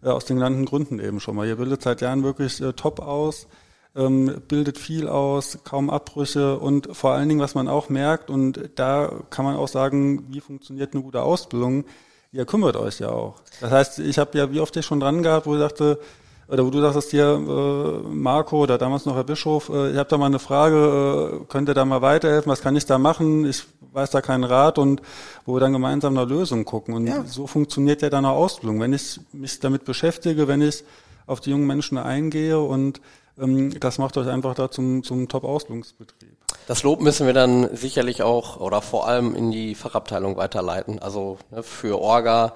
äh, 0.06 0.10
aus 0.10 0.26
den 0.26 0.38
genannten 0.38 0.66
Gründen 0.66 1.00
eben 1.00 1.20
schon 1.20 1.36
mal. 1.36 1.48
Ihr 1.48 1.56
bildet 1.56 1.82
seit 1.82 2.02
Jahren 2.02 2.24
wirklich 2.24 2.62
äh, 2.62 2.74
top 2.74 3.00
aus, 3.00 3.48
ähm, 3.96 4.42
bildet 4.48 4.78
viel 4.78 5.08
aus, 5.08 5.60
kaum 5.64 5.90
Abbrüche 5.90 6.60
und 6.60 6.96
vor 6.96 7.12
allen 7.12 7.28
Dingen, 7.28 7.42
was 7.42 7.56
man 7.56 7.68
auch 7.68 7.90
merkt, 7.90 8.30
und 8.30 8.70
da 8.76 9.12
kann 9.32 9.46
man 9.46 9.56
auch 9.56 9.68
sagen, 9.68 10.28
wie 10.30 10.42
funktioniert 10.42 10.94
eine 10.94 11.04
gute 11.04 11.24
Ausbildung, 11.24 11.86
ihr 12.32 12.46
kümmert 12.46 12.76
euch 12.76 13.00
ja 13.00 13.10
auch. 13.10 13.42
Das 13.62 13.72
heißt, 13.72 14.00
ich 14.00 14.20
habe 14.20 14.38
ja 14.38 14.52
wie 14.52 14.60
oft 14.60 14.76
ich 14.78 14.86
schon 14.86 15.00
dran 15.00 15.24
gehabt, 15.24 15.48
wo 15.48 15.56
ich 15.56 15.62
dachte, 15.62 16.00
oder 16.48 16.66
wo 16.66 16.70
du 16.70 16.80
sagtest 16.82 17.12
hier, 17.12 17.26
äh, 17.26 18.08
Marco 18.08 18.62
oder 18.64 18.78
damals 18.78 19.06
noch 19.06 19.16
Herr 19.16 19.24
Bischof, 19.24 19.70
äh, 19.70 19.92
ich 19.92 19.98
habe 19.98 20.10
da 20.10 20.18
mal 20.18 20.28
eine 20.28 20.40
Frage, 20.40 21.42
äh, 21.42 21.46
könnt 21.48 21.70
ihr 21.70 21.74
da 21.74 21.86
mal 21.86 22.02
weiterhelfen, 22.02 22.52
was 22.52 22.62
kann 22.62 22.76
ich 22.76 22.86
da 22.86 22.98
machen? 22.98 23.46
Ich 23.46 23.64
weiß 23.94 24.12
da 24.12 24.22
keinen 24.22 24.44
Rat 24.44 24.78
und 24.78 25.02
wo 25.46 25.56
wir 25.56 25.60
dann 25.60 25.74
gemeinsam 25.74 26.18
eine 26.18 26.28
Lösung 26.28 26.66
gucken. 26.66 26.94
Und 26.94 27.08
ja. 27.08 27.24
so 27.26 27.48
funktioniert 27.48 28.02
ja 28.02 28.10
dann 28.10 28.26
auch 28.26 28.36
Ausbildung. 28.36 28.80
Wenn 28.80 28.94
ich 28.94 29.20
mich 29.32 29.60
damit 29.60 29.86
beschäftige, 29.86 30.48
wenn 30.48 30.62
ich 30.62 30.84
auf 31.26 31.40
die 31.40 31.50
jungen 31.50 31.66
Menschen 31.66 31.98
eingehe 31.98 32.60
und 32.60 33.02
ähm, 33.40 33.78
das 33.80 33.98
macht 33.98 34.18
euch 34.18 34.28
einfach 34.28 34.54
da 34.54 34.70
zum, 34.70 35.04
zum 35.04 35.28
Top-Ausbildungsbetrieb. 35.28 36.38
Das 36.68 36.84
Lob 36.84 37.02
müssen 37.02 37.26
wir 37.26 37.34
dann 37.34 37.76
sicherlich 37.76 38.24
auch 38.24 38.60
oder 38.60 38.82
vor 38.82 39.08
allem 39.08 39.36
in 39.36 39.52
die 39.52 39.76
Fachabteilung 39.76 40.38
weiterleiten. 40.38 41.00
Also 41.00 41.38
ne, 41.52 41.64
für 41.64 42.00
Orga 42.00 42.54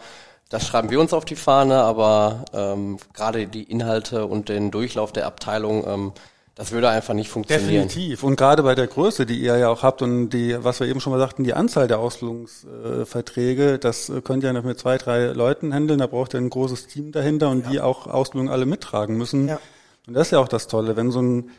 das 0.50 0.66
schreiben 0.66 0.89
wir 0.89 1.00
uns 1.00 1.14
auf 1.14 1.26
die 1.26 1.36
Fahne, 1.36 1.76
aber 1.76 2.45
ähm, 2.54 2.97
gerade 3.14 3.47
die 3.47 3.64
Inhalte 3.64 4.26
und 4.26 4.50
den 4.50 4.72
Durchlauf 4.72 5.12
der 5.12 5.28
Abteilung, 5.28 5.86
ähm, 5.88 6.12
das 6.56 6.72
würde 6.72 6.89
einfach 6.89 7.14
nicht 7.14 7.30
funktionieren. 7.30 7.88
Definitiv. 7.88 8.24
Und 8.24 8.36
gerade 8.36 8.64
bei 8.64 8.76
der 8.76 8.88
Größe, 8.88 9.26
die 9.26 9.39
ihr 9.39 9.58
ja 9.58 9.70
auch 9.70 9.82
habt 9.82 10.02
und 10.02 10.32
die, 10.32 10.62
was 10.62 10.82
wir 10.82 10.88
eben 10.88 11.00
schon 11.00 11.14
mal 11.14 11.20
sagten, 11.20 11.45
die 11.45 11.54
Anzahl 11.54 11.88
der 11.88 12.00
Ausbildungsverträge, 12.00 13.80
das 13.80 14.12
könnt 14.26 14.43
ihr 14.43 14.52
ja 14.52 14.62
mit 14.62 14.78
zwei, 14.78 14.97
drei 14.97 15.28
Leuten 15.28 15.74
handeln. 15.74 16.00
Da 16.00 16.08
braucht 16.08 16.34
ihr 16.34 16.39
ein 16.39 16.50
großes 16.50 16.88
Team 16.88 17.14
dahinter 17.14 17.50
und 17.50 17.66
ja. 17.66 17.70
die 17.70 17.82
auch 17.82 18.08
Ausbildung 18.08 18.50
alle 18.50 18.66
mittragen 18.66 19.16
müssen. 19.18 19.47
Ja. 19.47 19.60
Und 20.06 20.16
das 20.16 20.28
ist 20.28 20.32
ja 20.32 20.39
auch 20.39 20.50
das 20.50 20.68
Tolle, 20.68 20.97
wenn 20.97 21.12
so 21.12 21.22
ein 21.22 21.52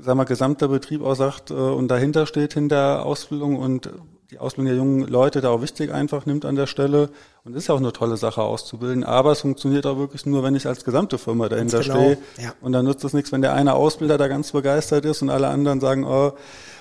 sagen 0.00 0.18
wir, 0.18 0.24
gesamter 0.24 0.68
Betrieb 0.68 1.02
auch 1.02 1.14
sagt 1.14 1.50
äh, 1.50 1.54
und 1.54 1.88
dahinter 1.88 2.26
steht 2.26 2.54
hinter 2.54 3.04
Ausbildung 3.04 3.56
und 3.56 3.90
die 4.36 4.40
Ausbildung 4.40 4.66
der 4.66 4.76
jungen 4.76 5.08
Leute 5.08 5.40
da 5.40 5.48
auch 5.48 5.62
wichtig 5.62 5.92
einfach 5.92 6.26
nimmt 6.26 6.44
an 6.44 6.56
der 6.56 6.66
Stelle. 6.66 7.08
Und 7.44 7.56
ist 7.56 7.68
ja 7.68 7.74
auch 7.74 7.78
eine 7.78 7.92
tolle 7.92 8.16
Sache 8.16 8.42
auszubilden. 8.42 9.02
Aber 9.02 9.32
es 9.32 9.40
funktioniert 9.40 9.86
auch 9.86 9.96
wirklich 9.96 10.26
nur, 10.26 10.42
wenn 10.42 10.54
ich 10.54 10.66
als 10.66 10.84
gesamte 10.84 11.16
Firma 11.16 11.48
dahinter 11.48 11.80
genau. 11.80 11.94
stehe. 11.94 12.18
Ja. 12.38 12.52
Und 12.60 12.72
dann 12.72 12.84
nutzt 12.84 13.04
es 13.04 13.14
nichts, 13.14 13.32
wenn 13.32 13.40
der 13.40 13.54
eine 13.54 13.74
Ausbilder 13.74 14.18
da 14.18 14.28
ganz 14.28 14.52
begeistert 14.52 15.04
ist 15.06 15.22
und 15.22 15.30
alle 15.30 15.48
anderen 15.48 15.80
sagen, 15.80 16.04
oh, 16.04 16.32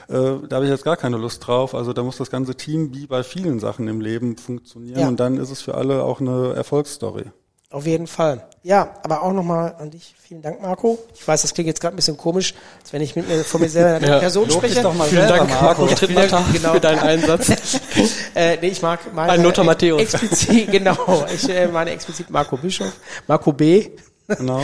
äh, 0.10 0.48
da 0.50 0.58
habe 0.58 0.66
ich 0.66 0.72
jetzt 0.72 0.84
gar 0.84 0.98
keine 0.98 1.18
Lust 1.18 1.48
drauf. 1.48 1.76
Also 1.76 1.94
da 1.94 2.04
muss 2.04 2.18
das 2.18 2.30
ganze 2.30 2.56
Team 2.56 2.94
wie 2.94 3.08
bei 3.08 3.24
vielen 3.24 3.60
Sachen 3.60 3.88
im 3.88 4.02
Leben 4.02 4.38
funktionieren. 4.38 5.00
Ja. 5.00 5.08
Und 5.08 5.20
dann 5.20 5.38
ist 5.38 5.52
es 5.52 5.62
für 5.62 5.76
alle 5.76 6.04
auch 6.04 6.20
eine 6.20 6.54
Erfolgsstory. 6.54 7.26
Auf 7.72 7.86
jeden 7.86 8.08
Fall. 8.08 8.48
Ja, 8.64 8.96
aber 9.04 9.22
auch 9.22 9.34
nochmal 9.34 9.76
an 9.80 9.92
dich. 9.92 10.16
Vielen 10.20 10.42
Dank, 10.42 10.62
Marco. 10.62 10.98
Ich 11.14 11.28
weiß, 11.28 11.42
das 11.44 11.54
klingt 11.54 11.68
jetzt 11.68 11.82
gerade 11.82 11.94
ein 11.94 11.98
bisschen 11.98 12.18
komisch, 12.18 12.54
als 12.82 12.94
wenn 12.94 13.02
ich 13.02 13.16
mit 13.16 13.28
mir 13.28 13.44
von 13.44 13.62
mir 13.62 13.70
selber 13.70 13.98
in 13.98 14.04
ja. 14.10 14.20
Person 14.20 14.50
spreche. 14.50 14.82
Doch 14.82 14.94
mal 14.94 15.08
Vielen 15.08 15.28
Dank, 15.28 15.50
Marco, 15.50 15.88
ja, 15.88 15.96
vielen 15.96 16.16
Dank 16.16 16.54
genau. 16.54 16.74
für 16.74 16.80
deinen 16.80 17.00
Einsatz. 17.00 17.50
äh, 18.36 18.58
nee, 18.62 18.70
ich 18.70 18.82
mag 18.82 19.14
meine 19.14 19.34
Ein 19.34 19.44
Lothar 19.44 19.66
Matthäus. 19.66 20.02
Explizit, 20.02 20.72
genau. 20.72 21.26
Ich 21.34 21.48
äh, 21.50 21.68
meine 21.68 21.92
explizit 21.92 22.30
Marco 22.30 22.58
Bischof, 22.58 22.94
Marco 23.28 23.52
B. 23.52 23.90
Genau. 24.28 24.62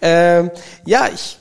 ähm, 0.00 0.52
ja, 0.84 1.08
ich 1.12 1.38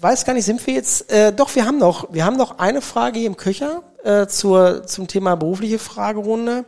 weiß 0.00 0.24
gar 0.24 0.32
nicht, 0.32 0.46
sind 0.46 0.66
wir 0.66 0.74
jetzt, 0.74 1.12
äh, 1.12 1.32
doch, 1.32 1.54
wir 1.54 1.66
haben 1.66 1.78
noch, 1.78 2.12
wir 2.12 2.24
haben 2.24 2.36
noch 2.36 2.58
eine 2.58 2.80
Frage 2.80 3.18
hier 3.18 3.28
im 3.28 3.36
Köcher 3.36 3.82
äh, 4.04 4.26
zur, 4.26 4.86
zum 4.86 5.06
Thema 5.06 5.36
berufliche 5.36 5.78
Fragerunde. 5.78 6.64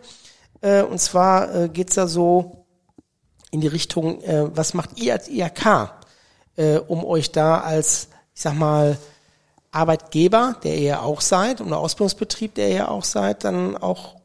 Äh, 0.60 0.82
und 0.82 1.00
zwar 1.00 1.54
äh, 1.54 1.68
geht's 1.68 1.94
da 1.94 2.06
so, 2.06 2.63
in 3.54 3.60
die 3.60 3.68
Richtung, 3.68 4.20
äh, 4.22 4.54
was 4.54 4.74
macht 4.74 4.98
ihr 4.98 5.12
als 5.12 5.28
IHK, 5.28 5.92
äh, 6.56 6.78
um 6.78 7.04
euch 7.04 7.30
da 7.30 7.60
als, 7.60 8.08
ich 8.34 8.42
sag 8.42 8.54
mal, 8.54 8.98
Arbeitgeber, 9.70 10.56
der 10.64 10.74
ihr 10.76 10.82
ja 10.82 11.00
auch 11.00 11.20
seid, 11.20 11.60
und 11.60 11.70
der 11.70 11.78
Ausbildungsbetrieb, 11.78 12.54
der 12.54 12.68
ihr 12.68 12.74
ja 12.74 12.88
auch 12.88 13.04
seid, 13.04 13.44
dann 13.44 13.76
auch 13.76 14.16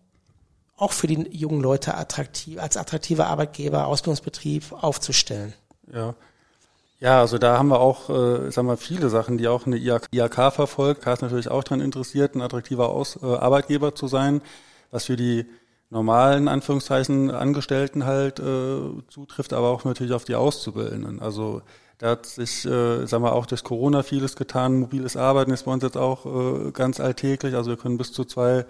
auch 0.78 0.94
für 0.94 1.08
die 1.08 1.28
jungen 1.36 1.62
Leute 1.62 1.96
attraktiv, 1.96 2.58
als 2.58 2.78
attraktiver 2.78 3.28
Arbeitgeber, 3.28 3.88
Ausbildungsbetrieb 3.88 4.72
aufzustellen. 4.72 5.54
Ja. 5.94 6.16
Ja, 7.02 7.20
also 7.22 7.38
da 7.38 7.58
haben 7.58 7.70
wir 7.70 7.80
auch, 7.80 8.10
äh, 8.10 8.52
sagen 8.52 8.68
wir, 8.68 8.78
viele 8.78 9.10
Sachen, 9.10 9.38
die 9.38 9.48
auch 9.48 9.66
eine 9.66 9.78
IAK 9.78 10.54
verfolgt. 10.54 11.02
K 11.02 11.14
ist 11.14 11.22
natürlich 11.22 11.50
auch 11.50 11.64
daran 11.64 11.82
interessiert, 11.82 12.36
ein 12.36 12.42
attraktiver 12.42 12.90
Aus 12.90 13.20
äh, 13.22 13.26
Arbeitgeber 13.26 13.96
zu 13.96 14.08
sein, 14.08 14.42
was 14.92 15.06
für 15.06 15.16
die 15.16 15.46
normalen 15.90 16.48
Anführungszeichen 16.48 17.32
Angestellten 17.32 18.06
halt 18.06 18.40
äh, 18.40 18.82
zutrifft, 19.10 19.54
aber 19.54 19.70
auch 19.70 19.86
natürlich 19.86 20.14
auf 20.14 20.26
die 20.26 20.36
Auszubildenden. 20.36 21.20
Also 21.22 21.62
da 21.98 22.12
hat 22.12 22.26
sich, 22.26 22.66
äh, 22.66 23.06
sagen 23.06 23.24
wir, 23.24 23.34
auch 23.34 23.46
durch 23.46 23.64
Corona 23.64 24.04
vieles 24.04 24.36
getan. 24.36 24.80
Mobiles 24.80 25.18
Arbeiten 25.18 25.52
ist 25.52 25.64
bei 25.64 25.72
uns 25.72 25.84
jetzt 25.84 25.98
auch 25.98 26.26
äh, 26.26 26.72
ganz 26.72 27.00
alltäglich. 27.00 27.56
Also 27.56 27.72
wir 27.72 27.78
können 27.78 27.98
bis 27.98 28.14
zu 28.14 28.24
zwei 28.24 28.66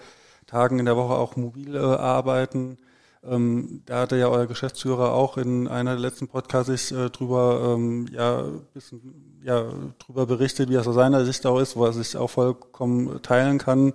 Tagen 0.47 0.79
in 0.79 0.85
der 0.85 0.97
Woche 0.97 1.13
auch 1.13 1.35
mobil 1.35 1.75
äh, 1.75 1.79
arbeiten. 1.79 2.77
Ähm, 3.23 3.83
da 3.85 3.99
hatte 3.99 4.15
ja 4.17 4.29
euer 4.29 4.47
Geschäftsführer 4.47 5.13
auch 5.13 5.37
in 5.37 5.67
einer 5.67 5.91
der 5.91 5.99
letzten 5.99 6.27
Podcasts 6.27 6.91
äh, 6.91 7.09
drüber, 7.09 7.75
ähm, 7.75 8.07
ja, 8.11 8.45
bisschen, 8.73 9.39
ja, 9.43 9.65
drüber 9.99 10.25
berichtet, 10.25 10.69
wie 10.69 10.73
das 10.73 10.87
aus 10.87 10.95
seiner 10.95 11.25
Sicht 11.25 11.45
auch 11.45 11.59
ist, 11.59 11.75
wo 11.75 11.85
er 11.85 11.93
sich 11.93 12.15
auch 12.15 12.29
vollkommen 12.29 13.21
teilen 13.21 13.57
kann. 13.57 13.93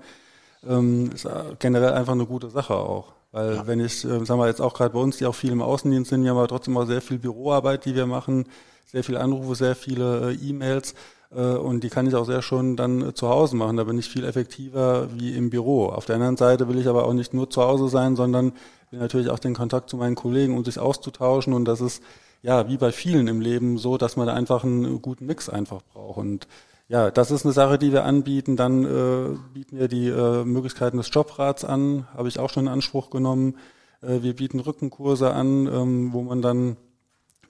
Ähm, 0.69 1.11
ist 1.15 1.29
generell 1.59 1.93
einfach 1.93 2.13
eine 2.13 2.27
gute 2.27 2.51
Sache 2.51 2.75
auch. 2.75 3.13
Weil 3.33 3.57
ja. 3.57 3.67
wenn 3.67 3.81
ich, 3.81 4.05
äh, 4.05 4.25
sagen 4.25 4.41
wir 4.41 4.47
jetzt 4.47 4.61
auch 4.61 4.75
gerade 4.75 4.95
bei 4.95 5.01
uns, 5.01 5.17
die 5.17 5.27
auch 5.27 5.35
viel 5.35 5.51
im 5.51 5.61
Außendienst 5.61 6.11
sind, 6.11 6.23
wir 6.23 6.31
haben 6.31 6.39
aber 6.39 6.49
trotzdem 6.49 6.77
auch 6.77 6.87
sehr 6.87 7.03
viel 7.03 7.19
Büroarbeit, 7.19 7.85
die 7.85 7.95
wir 7.95 8.07
machen, 8.07 8.47
sehr 8.87 9.03
viele 9.03 9.21
Anrufe, 9.21 9.57
sehr 9.57 9.75
viele 9.75 10.31
äh, 10.31 10.35
E-Mails 10.35 10.95
äh, 11.35 11.41
und 11.41 11.83
die 11.83 11.91
kann 11.91 12.07
ich 12.07 12.15
auch 12.15 12.27
sehr 12.27 12.43
schon 12.43 12.77
dann 12.77 13.09
äh, 13.09 13.15
zu 13.15 13.29
Hause 13.29 13.57
machen. 13.57 13.77
Da 13.77 13.85
bin 13.85 13.99
ich 13.99 14.09
viel 14.09 14.25
effektiver 14.25 15.09
wie 15.15 15.35
im 15.35 15.51
Büro. 15.51 15.87
Auf 15.87 16.07
der 16.07 16.17
anderen 16.17 16.37
Seite 16.37 16.69
will 16.69 16.79
ich 16.79 16.87
aber 16.87 17.07
auch 17.07 17.13
nicht 17.13 17.35
nur 17.35 17.51
zu 17.51 17.63
Hause 17.63 17.89
sein, 17.89 18.17
sondern 18.17 18.53
will 18.91 19.01
natürlich 19.01 19.31
auch 19.31 19.39
den 19.39 19.55
Kontakt 19.55 19.91
zu 19.91 19.97
meinen 19.97 20.15
Kollegen, 20.15 20.57
um 20.57 20.65
sich 20.65 20.79
auszutauschen. 20.79 21.53
Und 21.53 21.65
das 21.65 21.81
ist 21.81 22.03
ja 22.43 22.69
wie 22.69 22.77
bei 22.77 22.93
vielen 22.93 23.27
im 23.27 23.41
Leben 23.41 23.79
so, 23.79 23.99
dass 23.99 24.17
man 24.17 24.27
da 24.27 24.35
einfach 24.35 24.65
einen 24.65 25.03
guten 25.03 25.27
Mix 25.27 25.49
einfach 25.49 25.83
braucht. 25.93 26.19
Und 26.19 26.47
ja, 26.89 27.11
das 27.11 27.31
ist 27.31 27.45
eine 27.45 27.53
Sache, 27.53 27.79
die 27.79 27.93
wir 27.93 28.05
anbieten. 28.05 28.57
Dann 28.57 28.85
äh, 28.85 29.37
bieten 29.53 29.79
wir 29.79 29.89
die 29.89 30.09
äh, 30.09 30.45
Möglichkeiten 30.45 30.99
des 30.99 31.11
Jobrats 31.13 31.65
an, 31.65 32.07
habe 32.15 32.29
ich 32.29 32.39
auch 32.39 32.51
schon 32.51 32.67
in 32.67 32.73
Anspruch 32.73 33.11
genommen. 33.11 33.57
Äh, 34.03 34.23
wir 34.23 34.37
bieten 34.37 34.61
Rückenkurse 34.61 35.33
an, 35.33 35.67
ähm, 35.67 36.13
wo 36.13 36.23
man 36.23 36.43
dann 36.43 36.77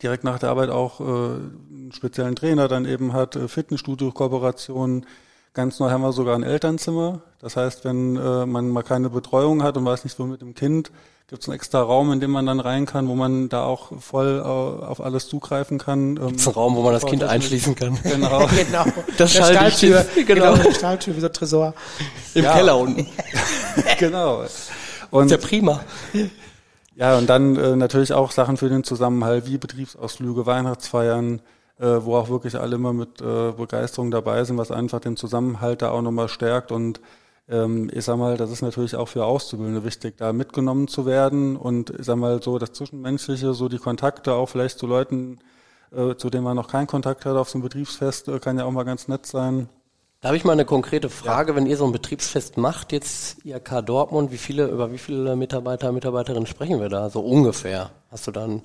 direkt 0.03 0.25
nach 0.25 0.39
der 0.39 0.51
Arbeit 0.51 0.71
auch 0.71 1.01
äh, 1.01 1.05
einen 1.05 1.93
speziellen 1.93 2.37
Trainer 2.37 2.69
dann 2.69 2.85
eben 2.85 3.13
hat, 3.13 3.37
äh, 3.37 3.49
Fitnessstudio-Kooperationen. 3.49 5.07
Ganz 5.53 5.79
neu 5.81 5.91
haben 5.91 6.03
wir 6.03 6.13
sogar 6.13 6.35
ein 6.37 6.43
Elternzimmer. 6.43 7.23
Das 7.41 7.57
heißt, 7.57 7.85
wenn 7.85 8.17
äh, 8.17 8.47
man 8.47 8.69
mal 8.69 8.83
keine 8.83 9.11
Betreuung 9.11 9.63
hat 9.63 9.77
und 9.77 9.85
weiß 9.85 10.05
nicht, 10.05 10.19
wo 10.19 10.25
mit 10.25 10.43
dem 10.43 10.55
Kind, 10.55 10.93
gibt 11.29 11.43
es 11.43 11.49
einen 11.49 11.57
extra 11.57 11.81
Raum, 11.81 12.13
in 12.13 12.21
dem 12.21 12.31
man 12.31 12.45
dann 12.45 12.61
rein 12.61 12.85
kann, 12.85 13.09
wo 13.09 13.15
man 13.15 13.49
da 13.49 13.65
auch 13.65 13.99
voll 14.01 14.43
äh, 14.45 14.47
auf 14.47 15.01
alles 15.01 15.27
zugreifen 15.27 15.79
kann. 15.79 16.17
Ähm, 16.17 16.29
Gibt's 16.29 16.47
einen 16.47 16.55
Raum, 16.55 16.77
wo 16.77 16.83
man 16.83 16.93
das 16.93 17.07
Kind 17.07 17.25
einschließen 17.25 17.75
kann. 17.75 17.99
Genau. 18.03 18.47
genau. 18.57 18.85
Das 19.17 19.33
der 19.33 19.45
Stahltür. 19.45 20.05
Genau. 20.27 20.55
genau. 20.55 20.71
Stahltür 20.73 21.17
wie 21.17 21.21
so 21.21 21.29
Tresor. 21.29 21.75
Im 22.35 22.45
ja. 22.45 22.53
Keller 22.53 22.77
unten. 22.77 23.07
genau. 23.99 24.45
Und 25.11 25.27
ist 25.27 25.31
ja 25.31 25.39
prima. 25.39 25.81
Ja, 26.97 27.17
und 27.17 27.29
dann 27.29 27.57
äh, 27.57 27.75
natürlich 27.77 28.13
auch 28.13 28.31
Sachen 28.31 28.57
für 28.57 28.69
den 28.69 28.85
Zusammenhalt, 28.85 29.47
wie 29.47 29.59
Betriebsausflüge, 29.59 30.47
Weihnachtsfeiern, 30.47 31.41
äh, 31.81 31.87
wo 32.01 32.17
auch 32.17 32.29
wirklich 32.29 32.57
alle 32.57 32.77
immer 32.77 32.93
mit 32.93 33.21
äh, 33.21 33.53
Begeisterung 33.53 34.11
dabei 34.11 34.45
sind, 34.45 34.59
was 34.59 34.71
einfach 34.71 35.01
den 35.01 35.17
Zusammenhalt 35.17 35.83
da 35.83 35.91
auch 35.91 36.03
nochmal 36.03 36.29
stärkt. 36.29 36.71
Und 36.71 37.01
ich 37.47 38.05
sag 38.05 38.17
mal, 38.17 38.39
das 38.39 38.51
ist 38.51 38.63
natürlich 38.63 38.97
auch 38.97 39.09
für 39.09 39.27
Auszubildende 39.27 39.85
wichtig, 39.85 40.17
da 40.17 40.33
mitgenommen 40.33 40.89
zu 40.89 41.05
werden 41.05 41.57
und 41.57 41.91
ich 41.91 42.07
sag 42.07 42.17
mal 42.17 42.43
so 42.43 42.59
das 42.59 42.73
Zwischenmenschliche, 42.73 43.53
so 43.53 43.69
die 43.69 43.77
Kontakte 43.77 44.33
auch 44.33 44.49
vielleicht 44.49 44.79
zu 44.79 44.87
Leuten, 44.87 45.41
äh, 45.95 46.17
zu 46.17 46.31
denen 46.31 46.45
man 46.45 46.57
noch 46.57 46.69
keinen 46.69 46.87
Kontakt 46.87 47.27
hat 47.27 47.37
auf 47.37 47.51
so 47.51 47.59
einem 47.59 47.65
Betriebsfest, 47.65 48.29
äh, 48.29 48.39
kann 48.39 48.59
ja 48.59 48.65
auch 48.65 48.71
mal 48.71 48.85
ganz 48.85 49.09
nett 49.09 49.27
sein. 49.27 49.69
Da 50.21 50.29
habe 50.29 50.39
ich 50.39 50.45
mal 50.45 50.53
eine 50.53 50.65
konkrete 50.65 51.11
Frage, 51.11 51.53
ja. 51.53 51.57
wenn 51.57 51.67
ihr 51.67 51.77
so 51.77 51.85
ein 51.85 51.93
Betriebsfest 51.93 52.57
macht, 52.57 52.93
jetzt 52.93 53.45
IAK 53.45 53.85
Dortmund, 53.85 54.33
wie 54.33 54.39
viele, 54.39 54.69
über 54.69 54.91
wie 54.91 54.99
viele 54.99 55.37
Mitarbeiter, 55.37 55.93
Mitarbeiterinnen 55.93 56.47
sprechen 56.47 56.81
wir 56.81 56.89
da? 56.89 57.11
So 57.11 57.21
ungefähr. 57.21 57.91
Hast 58.11 58.27
du 58.27 58.31
dann 58.31 58.63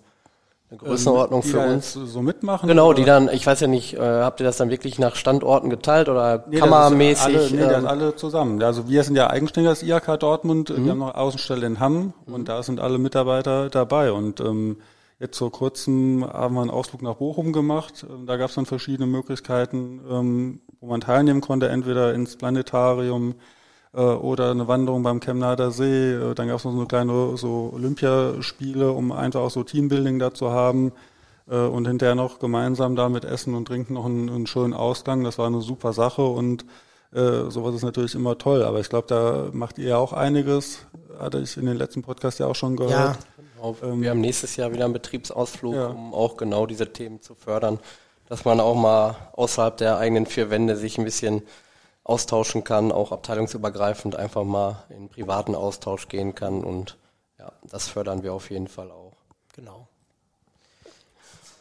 eine 0.69 0.77
Größenordnung 0.77 1.41
ähm, 1.43 1.49
für 1.49 1.59
uns? 1.59 1.93
so 1.93 2.21
mitmachen? 2.21 2.67
Genau, 2.67 2.89
oder? 2.89 2.95
die 2.95 3.05
dann, 3.05 3.29
ich 3.29 3.45
weiß 3.45 3.59
ja 3.59 3.67
nicht, 3.67 3.95
äh, 3.95 3.99
habt 3.99 4.39
ihr 4.39 4.45
das 4.45 4.57
dann 4.57 4.69
wirklich 4.69 4.99
nach 4.99 5.15
Standorten 5.15 5.69
geteilt 5.69 6.09
oder 6.09 6.45
nee, 6.49 6.57
kammermäßig? 6.57 7.25
Alle, 7.25 7.51
nee, 7.51 7.61
ähm, 7.61 7.87
alle 7.87 8.15
zusammen. 8.15 8.61
Also 8.61 8.87
wir 8.87 9.03
sind 9.03 9.15
ja 9.15 9.29
eigenständiges 9.29 9.83
IAK 9.83 10.19
Dortmund, 10.19 10.69
mhm. 10.69 10.85
wir 10.85 10.91
haben 10.91 10.99
noch 10.99 11.15
Außenstelle 11.15 11.65
in 11.65 11.79
Hamm 11.79 12.13
mhm. 12.25 12.33
und 12.33 12.49
da 12.49 12.61
sind 12.63 12.79
alle 12.79 12.97
Mitarbeiter 12.97 13.69
dabei 13.69 14.11
und 14.11 14.39
ähm, 14.39 14.77
Jetzt 15.19 15.37
vor 15.37 15.51
kurzem 15.51 16.25
haben 16.25 16.55
wir 16.55 16.61
einen 16.61 16.69
Ausflug 16.69 17.01
nach 17.01 17.15
Bochum 17.15 17.51
gemacht. 17.51 18.05
Ähm, 18.09 18.25
da 18.25 18.37
gab 18.37 18.49
es 18.49 18.55
dann 18.55 18.65
verschiedene 18.65 19.05
Möglichkeiten, 19.05 19.99
ähm, 20.09 20.61
wo 20.79 20.87
man 20.87 21.01
teilnehmen 21.01 21.41
konnte, 21.41 21.67
entweder 21.67 22.13
ins 22.13 22.37
Planetarium 22.37 23.35
äh, 23.93 24.01
oder 24.01 24.51
eine 24.51 24.67
Wanderung 24.67 25.03
beim 25.03 25.19
Chemnader 25.19 25.71
See. 25.71 26.13
Äh, 26.13 26.35
dann 26.35 26.47
gab 26.47 26.57
es 26.57 26.65
noch 26.65 26.71
so 26.71 26.77
eine 26.77 26.87
kleine 26.87 27.37
so 27.37 27.71
Olympiaspiele, 27.73 28.91
um 28.91 29.11
einfach 29.11 29.41
auch 29.41 29.51
so 29.51 29.63
Teambuilding 29.63 30.19
da 30.19 30.33
zu 30.33 30.51
haben. 30.51 30.91
Äh, 31.49 31.55
und 31.55 31.87
hinterher 31.87 32.15
noch 32.15 32.39
gemeinsam 32.39 32.95
da 32.95 33.09
mit 33.09 33.25
Essen 33.25 33.55
und 33.55 33.67
Trinken 33.67 33.93
noch 33.93 34.05
einen, 34.05 34.29
einen 34.29 34.47
schönen 34.47 34.73
Ausgang. 34.73 35.23
Das 35.23 35.37
war 35.37 35.47
eine 35.47 35.61
super 35.61 35.93
Sache 35.93 36.21
und 36.21 36.65
äh, 37.11 37.49
sowas 37.49 37.75
ist 37.75 37.83
natürlich 37.83 38.15
immer 38.15 38.37
toll. 38.37 38.63
Aber 38.63 38.79
ich 38.79 38.89
glaube, 38.89 39.07
da 39.07 39.49
macht 39.51 39.77
ihr 39.79 39.89
ja 39.89 39.97
auch 39.97 40.13
einiges. 40.13 40.85
Hatte 41.17 41.39
ich 41.39 41.57
in 41.57 41.65
den 41.65 41.77
letzten 41.77 42.03
Podcast 42.03 42.39
ja 42.39 42.45
auch 42.45 42.55
schon 42.55 42.75
gehört. 42.75 42.93
Ja, 42.93 43.63
auf, 43.63 43.83
ähm, 43.83 44.01
wir 44.01 44.11
haben 44.11 44.21
nächstes 44.21 44.55
Jahr 44.55 44.71
wieder 44.71 44.85
einen 44.85 44.93
Betriebsausflug, 44.93 45.75
ja. 45.75 45.87
um 45.87 46.13
auch 46.13 46.37
genau 46.37 46.65
diese 46.65 46.93
Themen 46.93 47.21
zu 47.21 47.35
fördern, 47.35 47.79
dass 48.27 48.45
man 48.45 48.59
auch 48.59 48.75
mal 48.75 49.15
außerhalb 49.33 49.75
der 49.77 49.97
eigenen 49.97 50.27
vier 50.27 50.49
Wände 50.49 50.75
sich 50.75 50.97
ein 50.97 51.03
bisschen 51.03 51.41
austauschen 52.09 52.63
kann, 52.63 52.91
auch 52.91 53.11
abteilungsübergreifend 53.11 54.15
einfach 54.15 54.43
mal 54.43 54.83
in 54.89 55.09
privaten 55.09 55.53
Austausch 55.53 56.07
gehen 56.07 56.33
kann 56.33 56.63
und 56.63 56.97
ja, 57.37 57.51
das 57.63 57.87
fördern 57.87 58.23
wir 58.23 58.33
auf 58.33 58.49
jeden 58.49 58.67
Fall 58.67 58.91
auch. 58.91 59.13
Genau. 59.55 59.87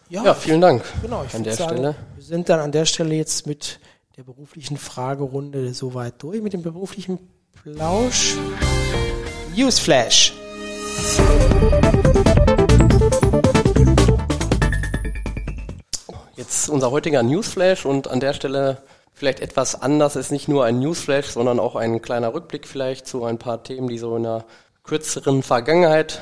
Ja, 0.08 0.24
ja 0.24 0.34
vielen 0.34 0.62
Dank 0.62 0.82
genau, 1.02 1.22
ich 1.24 1.34
an 1.34 1.44
der 1.44 1.54
sagen, 1.54 1.72
Stelle. 1.72 1.94
Wir 2.14 2.24
sind 2.24 2.48
dann 2.48 2.60
an 2.60 2.72
der 2.72 2.86
Stelle 2.86 3.14
jetzt 3.14 3.46
mit 3.46 3.78
der 4.16 4.22
beruflichen 4.22 4.78
Fragerunde 4.78 5.74
soweit 5.74 6.22
durch, 6.22 6.40
mit 6.40 6.54
dem 6.54 6.62
beruflichen 6.62 7.18
Plausch. 7.52 8.36
Newsflash. 9.54 10.32
Jetzt 16.36 16.70
unser 16.70 16.90
heutiger 16.90 17.22
Newsflash 17.22 17.84
und 17.84 18.08
an 18.08 18.20
der 18.20 18.32
Stelle 18.32 18.78
vielleicht 19.18 19.40
etwas 19.40 19.80
anders 19.80 20.16
ist 20.16 20.30
nicht 20.30 20.48
nur 20.48 20.64
ein 20.64 20.78
Newsflash, 20.78 21.26
sondern 21.26 21.58
auch 21.58 21.74
ein 21.74 22.00
kleiner 22.00 22.32
Rückblick 22.32 22.66
vielleicht 22.66 23.06
zu 23.06 23.24
ein 23.24 23.38
paar 23.38 23.62
Themen, 23.62 23.88
die 23.88 23.98
so 23.98 24.16
in 24.16 24.22
der 24.22 24.44
kürzeren 24.84 25.42
Vergangenheit 25.42 26.20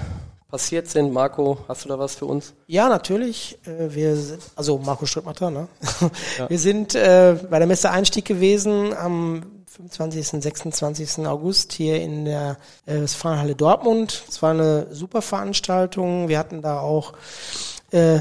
passiert 0.50 0.88
sind. 0.88 1.12
Marco, 1.12 1.58
hast 1.68 1.84
du 1.84 1.88
da 1.88 1.98
was 1.98 2.14
für 2.14 2.24
uns? 2.24 2.54
Ja, 2.66 2.88
natürlich. 2.88 3.58
Äh, 3.66 3.94
wir 3.94 4.16
sind, 4.16 4.42
also 4.56 4.78
Marco 4.78 5.04
Strittmatter, 5.04 5.50
ne? 5.50 5.68
Ja. 6.38 6.48
Wir 6.48 6.58
sind 6.58 6.94
äh, 6.94 7.36
bei 7.50 7.58
der 7.58 7.68
Messe 7.68 7.90
Einstieg 7.90 8.24
gewesen 8.24 8.94
am 8.96 9.42
25. 9.66 10.42
26. 10.42 11.26
August 11.26 11.72
hier 11.74 12.00
in 12.00 12.24
der 12.24 12.56
äh, 12.86 13.02
Westfalenhalle 13.02 13.54
Dortmund. 13.54 14.24
Es 14.26 14.40
war 14.40 14.52
eine 14.52 14.86
super 14.90 15.20
Veranstaltung. 15.20 16.28
Wir 16.28 16.38
hatten 16.38 16.62
da 16.62 16.80
auch 16.80 17.12
äh, 17.90 18.20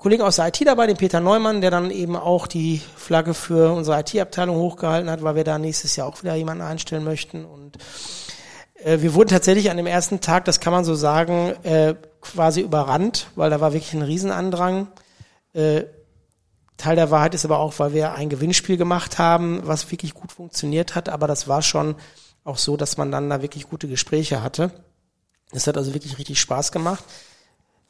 Kollegen 0.00 0.22
aus 0.22 0.36
der 0.36 0.48
IT 0.48 0.66
dabei, 0.66 0.86
den 0.86 0.96
Peter 0.96 1.20
Neumann, 1.20 1.60
der 1.60 1.70
dann 1.70 1.90
eben 1.90 2.16
auch 2.16 2.46
die 2.46 2.80
Flagge 2.96 3.34
für 3.34 3.70
unsere 3.74 4.00
IT-Abteilung 4.00 4.56
hochgehalten 4.56 5.10
hat, 5.10 5.22
weil 5.22 5.34
wir 5.34 5.44
da 5.44 5.58
nächstes 5.58 5.94
Jahr 5.94 6.06
auch 6.06 6.22
wieder 6.22 6.34
jemanden 6.34 6.62
einstellen 6.62 7.04
möchten. 7.04 7.44
Und 7.44 7.76
äh, 8.82 9.02
wir 9.02 9.12
wurden 9.12 9.28
tatsächlich 9.28 9.70
an 9.70 9.76
dem 9.76 9.86
ersten 9.86 10.20
Tag, 10.20 10.46
das 10.46 10.58
kann 10.58 10.72
man 10.72 10.86
so 10.86 10.94
sagen, 10.94 11.54
äh, 11.64 11.96
quasi 12.22 12.62
überrannt, 12.62 13.26
weil 13.34 13.50
da 13.50 13.60
war 13.60 13.74
wirklich 13.74 13.92
ein 13.92 14.00
Riesenandrang. 14.00 14.88
Äh, 15.52 15.82
Teil 16.78 16.96
der 16.96 17.10
Wahrheit 17.10 17.34
ist 17.34 17.44
aber 17.44 17.58
auch, 17.58 17.78
weil 17.78 17.92
wir 17.92 18.14
ein 18.14 18.30
Gewinnspiel 18.30 18.78
gemacht 18.78 19.18
haben, 19.18 19.60
was 19.64 19.90
wirklich 19.90 20.14
gut 20.14 20.32
funktioniert 20.32 20.94
hat, 20.94 21.10
aber 21.10 21.26
das 21.26 21.46
war 21.46 21.60
schon 21.60 21.94
auch 22.42 22.56
so, 22.56 22.78
dass 22.78 22.96
man 22.96 23.12
dann 23.12 23.28
da 23.28 23.42
wirklich 23.42 23.68
gute 23.68 23.86
Gespräche 23.86 24.42
hatte. 24.42 24.70
Es 25.52 25.66
hat 25.66 25.76
also 25.76 25.92
wirklich 25.92 26.16
richtig 26.16 26.40
Spaß 26.40 26.72
gemacht. 26.72 27.04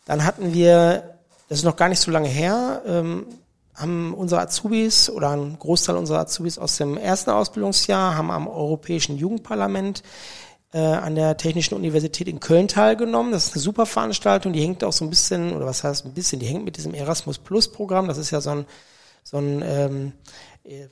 Dann 0.06 0.24
hatten 0.24 0.54
wir, 0.54 1.19
das 1.50 1.58
ist 1.58 1.64
noch 1.64 1.74
gar 1.74 1.88
nicht 1.88 1.98
so 1.98 2.12
lange 2.12 2.28
her, 2.28 2.80
ähm, 2.86 3.26
haben 3.74 4.14
unsere 4.14 4.40
Azubis 4.40 5.10
oder 5.10 5.30
ein 5.30 5.58
Großteil 5.58 5.96
unserer 5.96 6.20
Azubis 6.20 6.58
aus 6.58 6.76
dem 6.76 6.96
ersten 6.96 7.30
Ausbildungsjahr 7.30 8.16
haben 8.16 8.30
am 8.30 8.46
Europäischen 8.46 9.16
Jugendparlament 9.16 10.04
äh, 10.72 10.78
an 10.78 11.16
der 11.16 11.36
Technischen 11.36 11.74
Universität 11.74 12.28
in 12.28 12.38
Köln 12.38 12.68
teilgenommen. 12.68 13.32
Das 13.32 13.46
ist 13.46 13.54
eine 13.54 13.62
super 13.62 13.84
Veranstaltung, 13.84 14.52
die 14.52 14.60
hängt 14.60 14.84
auch 14.84 14.92
so 14.92 15.04
ein 15.04 15.10
bisschen, 15.10 15.52
oder 15.52 15.66
was 15.66 15.82
heißt 15.82 16.06
ein 16.06 16.14
bisschen, 16.14 16.38
die 16.38 16.46
hängt 16.46 16.64
mit 16.64 16.76
diesem 16.76 16.94
Erasmus 16.94 17.38
Plus 17.38 17.66
Programm. 17.66 18.06
Das 18.06 18.18
ist 18.18 18.30
ja 18.30 18.40
so 18.40 18.50
ein, 18.50 18.66
so 19.24 19.38
ein 19.38 19.60
ähm, 19.64 20.12
äh, 20.62 20.86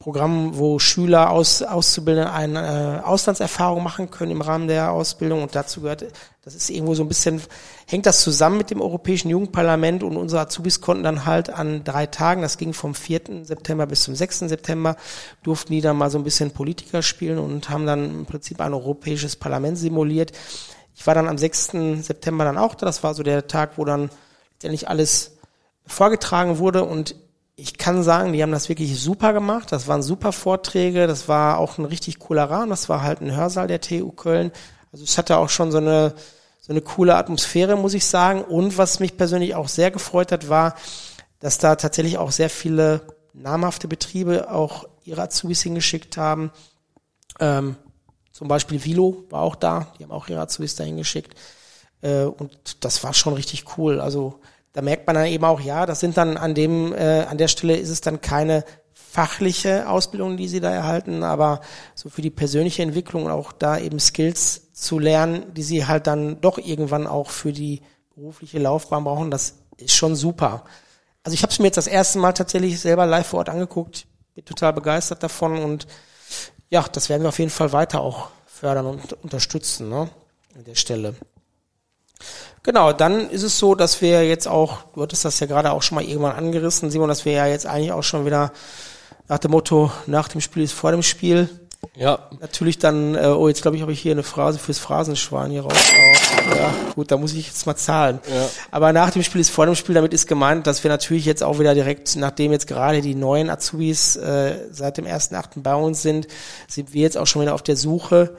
Programm, 0.00 0.56
wo 0.56 0.78
Schüler 0.78 1.30
aus 1.30 1.60
Auszubildende 1.60 2.32
eine 2.32 3.00
äh, 3.00 3.04
Auslandserfahrung 3.04 3.82
machen 3.82 4.12
können 4.12 4.30
im 4.30 4.42
Rahmen 4.42 4.68
der 4.68 4.92
Ausbildung 4.92 5.42
und 5.42 5.56
dazu 5.56 5.80
gehört, 5.80 6.06
das 6.44 6.54
ist 6.54 6.70
irgendwo 6.70 6.94
so 6.94 7.02
ein 7.02 7.08
bisschen, 7.08 7.42
hängt 7.84 8.06
das 8.06 8.22
zusammen 8.22 8.58
mit 8.58 8.70
dem 8.70 8.80
Europäischen 8.80 9.28
Jugendparlament 9.28 10.04
und 10.04 10.16
unsere 10.16 10.42
Azubis 10.42 10.80
konnten 10.80 11.02
dann 11.02 11.26
halt 11.26 11.50
an 11.50 11.82
drei 11.82 12.06
Tagen, 12.06 12.42
das 12.42 12.58
ging 12.58 12.74
vom 12.74 12.94
4. 12.94 13.42
September 13.42 13.88
bis 13.88 14.04
zum 14.04 14.14
6. 14.14 14.38
September, 14.40 14.94
durften 15.42 15.72
die 15.72 15.80
dann 15.80 15.96
mal 15.96 16.10
so 16.10 16.18
ein 16.18 16.24
bisschen 16.24 16.52
Politiker 16.52 17.02
spielen 17.02 17.40
und 17.40 17.68
haben 17.68 17.84
dann 17.84 18.04
im 18.20 18.26
Prinzip 18.26 18.60
ein 18.60 18.74
europäisches 18.74 19.34
Parlament 19.34 19.78
simuliert. 19.78 20.30
Ich 20.94 21.04
war 21.08 21.14
dann 21.14 21.26
am 21.26 21.38
6. 21.38 21.72
September 22.02 22.44
dann 22.44 22.56
auch 22.56 22.76
da, 22.76 22.86
das 22.86 23.02
war 23.02 23.14
so 23.14 23.24
der 23.24 23.48
Tag, 23.48 23.72
wo 23.78 23.84
dann 23.84 24.10
letztendlich 24.52 24.88
alles 24.88 25.38
vorgetragen 25.88 26.58
wurde 26.58 26.84
und 26.84 27.16
ich 27.60 27.76
kann 27.76 28.04
sagen, 28.04 28.32
die 28.32 28.40
haben 28.40 28.52
das 28.52 28.68
wirklich 28.68 29.00
super 29.00 29.32
gemacht. 29.32 29.72
Das 29.72 29.88
waren 29.88 30.00
super 30.00 30.30
Vorträge. 30.30 31.08
Das 31.08 31.26
war 31.26 31.58
auch 31.58 31.76
ein 31.76 31.84
richtig 31.84 32.20
cooler 32.20 32.44
Rahmen. 32.44 32.70
Das 32.70 32.88
war 32.88 33.02
halt 33.02 33.20
ein 33.20 33.34
Hörsaal 33.34 33.66
der 33.66 33.80
TU 33.80 34.12
Köln. 34.12 34.52
Also 34.92 35.02
es 35.02 35.18
hatte 35.18 35.38
auch 35.38 35.48
schon 35.48 35.72
so 35.72 35.78
eine, 35.78 36.14
so 36.60 36.72
eine 36.72 36.82
coole 36.82 37.16
Atmosphäre, 37.16 37.76
muss 37.76 37.94
ich 37.94 38.06
sagen. 38.06 38.42
Und 38.42 38.78
was 38.78 39.00
mich 39.00 39.16
persönlich 39.16 39.56
auch 39.56 39.66
sehr 39.66 39.90
gefreut 39.90 40.30
hat, 40.30 40.48
war, 40.48 40.76
dass 41.40 41.58
da 41.58 41.74
tatsächlich 41.74 42.16
auch 42.16 42.30
sehr 42.30 42.48
viele 42.48 43.00
namhafte 43.32 43.88
Betriebe 43.88 44.52
auch 44.52 44.84
ihre 45.02 45.22
Azubis 45.22 45.60
hingeschickt 45.60 46.16
haben. 46.16 46.52
Ähm, 47.40 47.74
zum 48.30 48.46
Beispiel 48.46 48.84
Vilo 48.84 49.24
war 49.30 49.42
auch 49.42 49.56
da. 49.56 49.92
Die 49.98 50.04
haben 50.04 50.12
auch 50.12 50.28
ihre 50.28 50.42
Azubis 50.42 50.76
dahin 50.76 50.96
geschickt. 50.96 51.36
Äh, 52.02 52.22
und 52.22 52.84
das 52.84 53.02
war 53.02 53.14
schon 53.14 53.34
richtig 53.34 53.76
cool. 53.76 54.00
Also 54.00 54.38
da 54.72 54.82
merkt 54.82 55.06
man 55.06 55.16
dann 55.16 55.26
eben 55.26 55.44
auch, 55.44 55.60
ja, 55.60 55.86
das 55.86 56.00
sind 56.00 56.16
dann 56.16 56.36
an 56.36 56.54
dem, 56.54 56.92
äh, 56.92 57.22
an 57.22 57.38
der 57.38 57.48
Stelle 57.48 57.76
ist 57.76 57.88
es 57.88 58.00
dann 58.00 58.20
keine 58.20 58.64
fachliche 58.92 59.88
Ausbildung, 59.88 60.36
die 60.36 60.48
sie 60.48 60.60
da 60.60 60.70
erhalten, 60.70 61.22
aber 61.22 61.60
so 61.94 62.08
für 62.08 62.22
die 62.22 62.30
persönliche 62.30 62.82
Entwicklung 62.82 63.28
auch 63.28 63.52
da 63.52 63.78
eben 63.78 63.98
Skills 63.98 64.72
zu 64.74 64.98
lernen, 64.98 65.54
die 65.54 65.62
sie 65.62 65.86
halt 65.86 66.06
dann 66.06 66.40
doch 66.40 66.58
irgendwann 66.58 67.06
auch 67.06 67.30
für 67.30 67.52
die 67.52 67.80
berufliche 68.14 68.58
Laufbahn 68.58 69.04
brauchen, 69.04 69.30
das 69.30 69.54
ist 69.78 69.94
schon 69.94 70.14
super. 70.14 70.64
Also 71.24 71.34
ich 71.34 71.42
habe 71.42 71.52
es 71.52 71.58
mir 71.58 71.66
jetzt 71.66 71.76
das 71.76 71.86
erste 71.86 72.18
Mal 72.18 72.32
tatsächlich 72.32 72.78
selber 72.80 73.06
live 73.06 73.26
vor 73.26 73.40
Ort 73.40 73.48
angeguckt, 73.48 74.06
bin 74.34 74.44
total 74.44 74.72
begeistert 74.72 75.22
davon 75.22 75.58
und 75.58 75.86
ja, 76.70 76.82
das 76.82 77.08
werden 77.08 77.22
wir 77.22 77.30
auf 77.30 77.38
jeden 77.38 77.50
Fall 77.50 77.72
weiter 77.72 78.00
auch 78.00 78.28
fördern 78.46 78.86
und 78.86 79.14
unterstützen, 79.22 79.88
ne, 79.88 80.10
an 80.54 80.64
der 80.64 80.74
Stelle. 80.74 81.14
Genau, 82.62 82.92
dann 82.92 83.30
ist 83.30 83.42
es 83.42 83.58
so, 83.58 83.74
dass 83.74 84.00
wir 84.02 84.26
jetzt 84.26 84.48
auch, 84.48 84.82
du 84.94 85.02
hattest 85.02 85.24
das 85.24 85.40
ja 85.40 85.46
gerade 85.46 85.72
auch 85.72 85.82
schon 85.82 85.96
mal 85.96 86.04
irgendwann 86.04 86.36
angerissen, 86.36 86.90
Simon, 86.90 87.08
dass 87.08 87.24
wir 87.24 87.32
ja 87.32 87.46
jetzt 87.46 87.66
eigentlich 87.66 87.92
auch 87.92 88.02
schon 88.02 88.26
wieder 88.26 88.52
nach 89.28 89.38
dem 89.38 89.52
Motto, 89.52 89.90
nach 90.06 90.28
dem 90.28 90.40
Spiel 90.40 90.62
ist 90.62 90.72
vor 90.72 90.90
dem 90.90 91.02
Spiel. 91.02 91.48
Ja. 91.94 92.28
Natürlich 92.40 92.78
dann, 92.78 93.14
äh, 93.14 93.26
oh, 93.26 93.48
jetzt 93.48 93.62
glaube 93.62 93.76
ich, 93.76 93.82
habe 93.82 93.92
ich 93.92 94.00
hier 94.00 94.12
eine 94.12 94.22
Phrase 94.22 94.58
fürs 94.58 94.78
Phrasenschwein 94.78 95.50
hier 95.50 95.62
raus. 95.62 95.92
Ja, 96.56 96.74
gut, 96.94 97.10
da 97.10 97.16
muss 97.16 97.32
ich 97.34 97.46
jetzt 97.46 97.66
mal 97.66 97.76
zahlen. 97.76 98.20
Ja. 98.28 98.48
Aber 98.70 98.92
nach 98.92 99.10
dem 99.10 99.22
Spiel 99.22 99.40
ist 99.40 99.50
vor 99.50 99.66
dem 99.66 99.74
Spiel, 99.74 99.94
damit 99.94 100.12
ist 100.12 100.26
gemeint, 100.26 100.66
dass 100.66 100.82
wir 100.82 100.90
natürlich 100.90 101.24
jetzt 101.24 101.42
auch 101.42 101.58
wieder 101.58 101.74
direkt, 101.74 102.16
nachdem 102.16 102.52
jetzt 102.52 102.66
gerade 102.66 103.00
die 103.00 103.14
neuen 103.14 103.50
Azubis 103.50 104.16
äh, 104.16 104.56
seit 104.70 104.96
dem 104.96 105.06
1.8. 105.06 105.62
bei 105.62 105.74
uns 105.74 106.02
sind, 106.02 106.26
sind 106.66 106.92
wir 106.92 107.02
jetzt 107.02 107.16
auch 107.16 107.26
schon 107.26 107.42
wieder 107.42 107.54
auf 107.54 107.62
der 107.62 107.76
Suche 107.76 108.36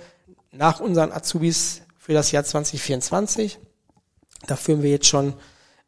nach 0.52 0.80
unseren 0.80 1.12
Azubis 1.12 1.82
für 1.98 2.14
das 2.14 2.32
Jahr 2.32 2.44
2024. 2.44 3.60
Da 4.48 4.56
führen 4.56 4.84
wir 4.84 4.90
jetzt 4.90 5.08
schon 5.08 5.34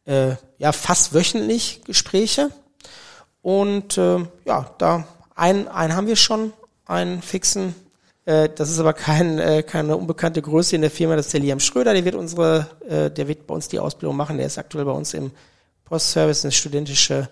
äh, 0.05 0.35
ja 0.57 0.71
fast 0.71 1.13
wöchentlich 1.13 1.81
Gespräche. 1.85 2.49
Und 3.41 3.97
äh, 3.97 4.19
ja, 4.45 4.73
da 4.77 5.07
einen, 5.35 5.67
einen 5.67 5.95
haben 5.95 6.07
wir 6.07 6.15
schon, 6.15 6.53
einen 6.85 7.21
fixen. 7.21 7.75
Äh, 8.25 8.49
das 8.49 8.69
ist 8.69 8.79
aber 8.79 8.93
kein, 8.93 9.39
äh, 9.39 9.63
keine 9.63 9.97
unbekannte 9.97 10.41
Größe 10.41 10.75
in 10.75 10.81
der 10.81 10.91
Firma, 10.91 11.15
das 11.15 11.27
ist 11.27 11.33
der 11.33 11.39
Liam 11.39 11.59
Schröder, 11.59 11.93
der 11.93 12.05
wird 12.05 12.15
unsere, 12.15 12.67
äh, 12.87 13.09
der 13.09 13.27
wird 13.27 13.47
bei 13.47 13.55
uns 13.55 13.67
die 13.67 13.79
Ausbildung 13.79 14.15
machen, 14.15 14.37
der 14.37 14.45
ist 14.45 14.57
aktuell 14.57 14.85
bei 14.85 14.91
uns 14.91 15.13
im 15.13 15.31
Postservice, 15.85 16.45
eine 16.45 16.51
studentische 16.51 17.29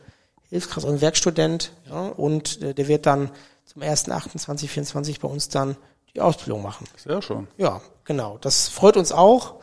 Hilfskraft 0.50 0.88
und 0.88 1.02
Werkstudent. 1.02 1.72
Ja, 1.88 2.08
und 2.08 2.62
äh, 2.62 2.74
der 2.74 2.88
wird 2.88 3.06
dann 3.06 3.30
zum 3.66 3.84
1.28.24 3.84 5.20
bei 5.22 5.28
uns 5.28 5.50
dann 5.50 5.78
die 6.16 6.22
Ausbildung 6.22 6.64
machen. 6.64 6.88
Sehr 6.98 7.22
schön. 7.22 7.48
Ja, 7.58 7.82
genau. 8.04 8.40
Das 8.42 8.68
freut 8.68 8.98
uns 8.98 9.12
auch. 9.12 9.56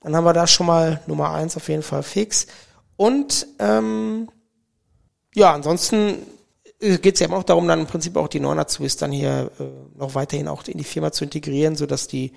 Dann 0.00 0.14
haben 0.14 0.24
wir 0.24 0.32
da 0.32 0.46
schon 0.46 0.66
mal 0.66 1.00
Nummer 1.06 1.32
eins 1.32 1.56
auf 1.56 1.68
jeden 1.68 1.82
Fall 1.82 2.02
fix. 2.02 2.46
Und 2.96 3.46
ähm, 3.58 4.28
ja, 5.34 5.52
ansonsten 5.52 6.26
äh, 6.80 6.98
geht 6.98 7.14
es 7.14 7.20
ja 7.20 7.30
auch 7.30 7.42
darum, 7.42 7.68
dann 7.68 7.80
im 7.80 7.86
Prinzip 7.86 8.16
auch 8.16 8.28
die 8.28 8.40
neuen 8.40 8.58
Azubis 8.58 8.96
dann 8.96 9.12
hier 9.12 9.50
äh, 9.58 9.98
noch 9.98 10.14
weiterhin 10.14 10.48
auch 10.48 10.64
in 10.64 10.78
die 10.78 10.84
Firma 10.84 11.12
zu 11.12 11.24
integrieren, 11.24 11.76
so 11.76 11.86
dass 11.86 12.08
die 12.08 12.32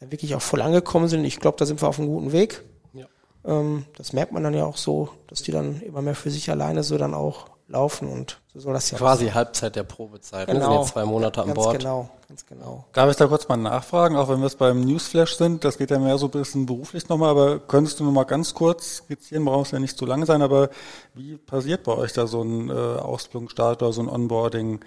dann 0.00 0.12
wirklich 0.12 0.34
auch 0.34 0.42
voll 0.42 0.62
angekommen 0.62 1.08
sind. 1.08 1.24
Ich 1.24 1.40
glaube, 1.40 1.58
da 1.58 1.66
sind 1.66 1.82
wir 1.82 1.88
auf 1.88 1.98
einem 1.98 2.08
guten 2.08 2.32
Weg. 2.32 2.62
Ja. 2.92 3.06
Ähm, 3.44 3.84
das 3.96 4.12
merkt 4.12 4.32
man 4.32 4.42
dann 4.42 4.54
ja 4.54 4.64
auch 4.64 4.76
so, 4.76 5.10
dass 5.26 5.42
die 5.42 5.52
dann 5.52 5.80
immer 5.82 6.02
mehr 6.02 6.14
für 6.14 6.30
sich 6.30 6.50
alleine 6.50 6.82
so 6.82 6.98
dann 6.98 7.14
auch 7.14 7.50
laufen 7.68 8.08
und 8.08 8.38
so 8.54 8.60
soll 8.60 8.72
das 8.72 8.90
ja 8.90 8.98
Quasi 8.98 9.26
sein. 9.26 9.34
Halbzeit 9.34 9.76
der 9.76 9.82
Probezeit. 9.82 10.48
Genau. 10.48 10.60
Wir 10.60 10.66
sind 10.66 10.80
jetzt 10.80 10.92
zwei 10.92 11.04
Monate 11.04 11.42
an 11.42 11.48
ganz 11.48 11.56
Bord. 11.56 11.78
Genau, 11.78 12.08
ganz 12.26 12.46
genau. 12.46 12.84
Darf 12.92 13.10
ich 13.10 13.16
da 13.16 13.26
kurz 13.26 13.46
mal 13.46 13.56
nachfragen, 13.56 14.16
auch 14.16 14.28
wenn 14.28 14.40
wir 14.40 14.46
es 14.46 14.56
beim 14.56 14.80
Newsflash 14.80 15.36
sind, 15.36 15.64
das 15.64 15.78
geht 15.78 15.90
ja 15.90 15.98
mehr 15.98 16.18
so 16.18 16.26
ein 16.26 16.30
bisschen 16.30 16.66
beruflich 16.66 17.08
nochmal, 17.08 17.30
aber 17.30 17.58
könntest 17.60 18.00
du 18.00 18.04
nochmal 18.04 18.24
ganz 18.24 18.54
kurz 18.54 18.96
skizzieren, 18.96 19.44
brauchst 19.44 19.72
ja 19.72 19.78
nicht 19.78 19.98
zu 19.98 20.06
lang 20.06 20.24
sein, 20.24 20.42
aber 20.42 20.70
wie 21.14 21.36
passiert 21.36 21.84
bei 21.84 21.92
euch 21.92 22.12
da 22.12 22.26
so 22.26 22.42
ein 22.42 22.70
äh, 22.70 22.72
Ausbildungsstart 22.72 23.82
oder 23.82 23.92
so 23.92 24.00
ein 24.00 24.08
Onboarding? 24.08 24.80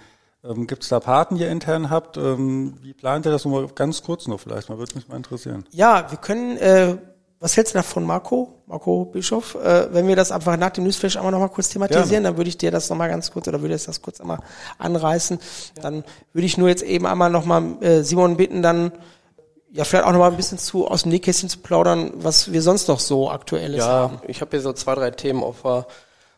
Ähm, 0.44 0.66
Gibt 0.66 0.82
es 0.84 0.90
da 0.90 1.00
Paten, 1.00 1.36
die 1.36 1.44
ihr 1.44 1.52
intern 1.52 1.92
habt? 1.92 2.18
Ähm, 2.18 2.74
wie 2.82 2.94
plant 2.94 3.28
ihr 3.28 3.32
das 3.32 3.46
nochmal 3.46 3.68
ganz 3.68 4.02
kurz 4.02 4.28
noch 4.28 4.40
vielleicht? 4.40 4.70
Mal 4.70 4.80
würde 4.80 4.96
mich 4.96 5.08
mal 5.08 5.18
interessieren. 5.18 5.66
Ja, 5.72 6.10
wir 6.10 6.18
können 6.18 6.58
äh, 6.58 6.98
was 7.42 7.58
hältst 7.58 7.74
du 7.74 7.80
davon, 7.80 8.06
Marco? 8.06 8.50
Marco 8.68 9.04
Bischof? 9.06 9.56
Äh, 9.56 9.92
wenn 9.92 10.08
wir 10.08 10.16
das 10.16 10.32
einfach 10.32 10.56
nach 10.58 10.70
dem 10.70 10.84
Newsflash 10.84 11.18
einmal 11.18 11.32
nochmal 11.32 11.50
kurz 11.50 11.70
thematisieren, 11.70 12.10
Gerne. 12.10 12.28
dann 12.28 12.38
würde 12.38 12.50
ich 12.50 12.58
dir 12.58 12.70
das 12.70 12.88
nochmal 12.88 13.10
ganz 13.10 13.32
kurz, 13.32 13.48
oder 13.48 13.62
würde 13.62 13.74
ich 13.74 13.84
das 13.84 14.04
kurz 14.04 14.22
einmal 14.22 14.38
anreißen. 14.78 15.40
Ja. 15.76 15.82
Dann 15.82 16.04
würde 16.34 16.46
ich 16.46 16.60
nur 16.60 16.70
jetzt 16.70 16.84
eben 16.84 17.08
einmal 17.08 17.32
nochmal 17.32 17.82
äh, 17.82 18.04
Simon 18.04 18.38
bitten, 18.38 18.62
dann 18.62 18.92
ja, 19.72 19.86
vielleicht 19.86 20.06
auch 20.06 20.12
nochmal 20.12 20.30
ein 20.30 20.38
bisschen 20.38 20.60
zu 20.60 20.88
aus 20.88 21.02
dem 21.02 21.12
Nähkästchen 21.12 21.50
zu 21.50 21.58
plaudern, 21.60 22.12
was 22.18 22.52
wir 22.52 22.62
sonst 22.62 22.88
noch 22.88 23.00
so 23.00 23.32
aktuelles 23.32 23.80
ja, 23.80 23.88
haben. 23.88 24.20
Ja, 24.22 24.30
ich 24.30 24.42
habe 24.42 24.52
hier 24.52 24.62
so 24.62 24.74
zwei, 24.74 24.94
drei 24.94 25.10
Themen 25.10 25.44
auf 25.44 25.64
der 25.64 25.88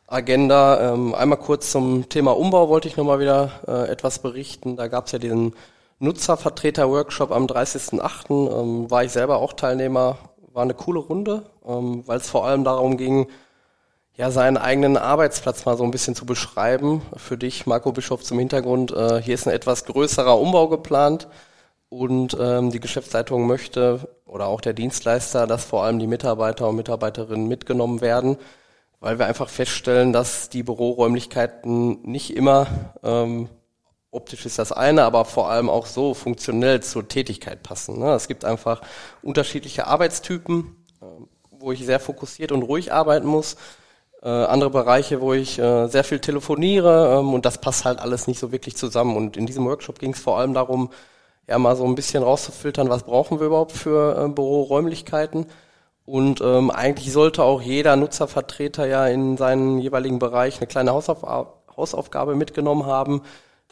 Agenda. 0.08 0.94
Ähm, 0.94 1.14
einmal 1.14 1.40
kurz 1.40 1.72
zum 1.72 2.08
Thema 2.08 2.32
Umbau 2.38 2.70
wollte 2.70 2.88
ich 2.88 2.96
nochmal 2.96 3.20
wieder 3.20 3.52
äh, 3.68 3.92
etwas 3.92 4.20
berichten. 4.20 4.78
Da 4.78 4.88
gab 4.88 5.08
es 5.08 5.12
ja 5.12 5.20
diesen 5.20 5.54
Nutzervertreter-Workshop 6.00 7.32
am 7.32 7.46
30.08. 7.46 8.62
Ähm, 8.62 8.90
war 8.90 9.04
ich 9.04 9.12
selber 9.12 9.40
auch 9.40 9.52
Teilnehmer 9.52 10.18
war 10.54 10.64
eine 10.64 10.74
coole 10.74 11.00
Runde, 11.00 11.44
ähm, 11.66 12.04
weil 12.06 12.18
es 12.18 12.30
vor 12.30 12.46
allem 12.46 12.64
darum 12.64 12.98
ging, 12.98 13.28
ja, 14.16 14.30
seinen 14.30 14.58
eigenen 14.58 14.98
Arbeitsplatz 14.98 15.66
mal 15.66 15.76
so 15.76 15.84
ein 15.84 15.92
bisschen 15.92 16.16
zu 16.16 16.26
beschreiben. 16.26 17.02
Für 17.18 17.38
dich, 17.38 17.66
Marco 17.66 17.92
Bischof, 17.92 18.24
zum 18.24 18.38
Hintergrund, 18.38 18.92
äh, 18.92 19.22
hier 19.22 19.34
ist 19.34 19.48
ein 19.48 19.54
etwas 19.54 19.86
größerer 19.86 20.40
Umbau 20.40 20.68
geplant 20.68 21.28
und 21.90 22.38
ähm, 22.40 22.72
die 22.72 22.80
Geschäftsleitung 22.80 23.48
möchte 23.48 24.08
oder 24.26 24.48
auch 24.48 24.62
der 24.62 24.74
Dienstleister, 24.74 25.48
dass 25.48 25.66
vor 25.66 25.84
allem 25.84 25.98
die 25.98 26.08
Mitarbeiter 26.08 26.70
und 26.70 26.76
Mitarbeiterinnen 26.76 27.48
mitgenommen 27.48 28.02
werden, 28.02 28.38
weil 29.00 29.18
wir 29.18 29.26
einfach 29.26 29.50
feststellen, 29.50 30.14
dass 30.14 30.50
die 30.50 30.64
Büroräumlichkeiten 30.64 32.04
nicht 32.04 32.36
immer 32.36 32.68
ähm, 33.04 33.50
optisch 34.14 34.46
ist 34.46 34.60
das 34.60 34.72
eine, 34.72 35.04
aber 35.04 35.26
vor 35.26 35.50
allem 35.50 35.70
auch 35.70 35.86
so 35.86 36.14
funktionell 36.14 36.82
zur 36.82 37.08
Tätigkeit 37.08 37.64
passen. 37.64 38.00
Ne? 38.00 38.14
Es 38.14 38.28
gibt 38.28 38.46
einfach 38.46 38.82
unterschiedliche 39.22 39.88
Arbeitstypen, 39.88 40.76
äh, 41.02 41.06
wo 41.52 41.72
ich 41.72 41.86
sehr 41.86 42.00
fokussiert 42.00 42.52
und 42.52 42.64
ruhig 42.64 42.94
arbeiten 42.94 43.28
muss. 43.28 43.56
Äh, 44.22 44.30
andere 44.30 44.70
Bereiche, 44.70 45.20
wo 45.20 45.34
ich 45.34 45.60
äh, 45.60 45.88
sehr 45.88 46.04
viel 46.04 46.20
telefoniere 46.20 47.20
ähm, 47.20 47.34
und 47.34 47.46
das 47.46 47.58
passt 47.60 47.86
halt 47.86 48.00
alles 48.00 48.28
nicht 48.28 48.40
so 48.40 48.52
wirklich 48.52 48.78
zusammen. 48.78 49.18
Und 49.18 49.36
in 49.36 49.46
diesem 49.46 49.66
Workshop 49.66 50.00
ging 50.00 50.14
es 50.14 50.20
vor 50.20 50.38
allem 50.38 50.54
darum, 50.54 50.92
ja 51.48 51.58
mal 51.60 51.76
so 51.76 51.86
ein 51.86 51.96
bisschen 51.96 52.24
rauszufiltern, 52.24 52.90
was 52.90 53.04
brauchen 53.04 53.40
wir 53.40 53.48
überhaupt 53.48 53.74
für 53.74 54.30
Büroräumlichkeiten. 54.30 55.48
Und 56.06 56.40
ähm, 56.42 56.72
eigentlich 56.72 57.12
sollte 57.12 57.44
auch 57.44 57.62
jeder 57.62 57.96
Nutzervertreter 57.98 58.86
ja 58.86 59.08
in 59.08 59.36
seinen 59.36 59.80
jeweiligen 59.80 60.20
Bereich 60.20 60.58
eine 60.58 60.68
kleine 60.68 60.92
Hausauf 60.92 61.24
Hausaufgabe 61.76 62.36
mitgenommen 62.36 62.86
haben, 62.86 63.24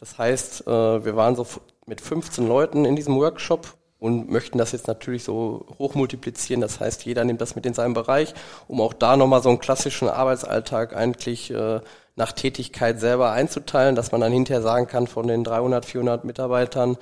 das 0.02 0.18
heißt, 0.18 0.66
äh, 0.66 1.04
wir 1.04 1.14
waren 1.14 1.36
so 1.36 1.46
mit 1.86 2.00
15 2.00 2.48
Leuten 2.48 2.84
in 2.84 2.96
diesem 2.96 3.14
Workshop 3.14 3.74
und 4.00 4.28
möchten 4.28 4.58
das 4.58 4.72
jetzt 4.72 4.88
natürlich 4.88 5.22
so 5.22 5.64
hochmultiplizieren. 5.78 6.60
Das 6.60 6.80
heißt, 6.80 7.04
jeder 7.04 7.22
nimmt 7.22 7.40
das 7.40 7.54
mit 7.54 7.64
in 7.66 7.72
seinem 7.72 7.94
Bereich, 7.94 8.34
um 8.66 8.80
auch 8.80 8.94
da 8.94 9.16
nochmal 9.16 9.44
so 9.44 9.48
einen 9.48 9.60
klassischen 9.60 10.08
Arbeitsalltag 10.08 10.96
eigentlich 10.96 11.52
äh, 11.52 11.78
nach 12.16 12.32
Tätigkeit 12.32 12.98
selber 12.98 13.30
einzuteilen, 13.30 13.94
dass 13.94 14.10
man 14.10 14.20
dann 14.20 14.32
hinterher 14.32 14.60
sagen 14.60 14.88
kann, 14.88 15.06
von 15.06 15.28
den 15.28 15.44
300, 15.44 15.84
400 15.84 16.24
Mitarbeitern 16.24 16.96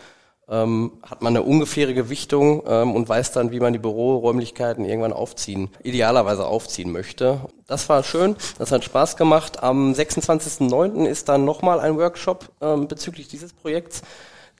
ähm, 0.50 0.92
hat 1.02 1.22
man 1.22 1.36
eine 1.36 1.44
ungefähre 1.44 1.94
Gewichtung 1.94 2.64
ähm, 2.66 2.94
und 2.94 3.08
weiß 3.08 3.32
dann, 3.32 3.52
wie 3.52 3.60
man 3.60 3.72
die 3.72 3.78
Büroräumlichkeiten 3.78 4.84
irgendwann 4.84 5.12
aufziehen, 5.12 5.70
idealerweise 5.82 6.44
aufziehen 6.44 6.90
möchte. 6.90 7.40
Das 7.66 7.88
war 7.88 8.02
schön, 8.02 8.36
das 8.58 8.72
hat 8.72 8.84
Spaß 8.84 9.16
gemacht. 9.16 9.62
Am 9.62 9.92
26.09. 9.92 11.06
ist 11.06 11.28
dann 11.28 11.44
nochmal 11.44 11.78
ein 11.78 11.96
Workshop 11.96 12.50
ähm, 12.60 12.88
bezüglich 12.88 13.28
dieses 13.28 13.52
Projekts. 13.52 14.02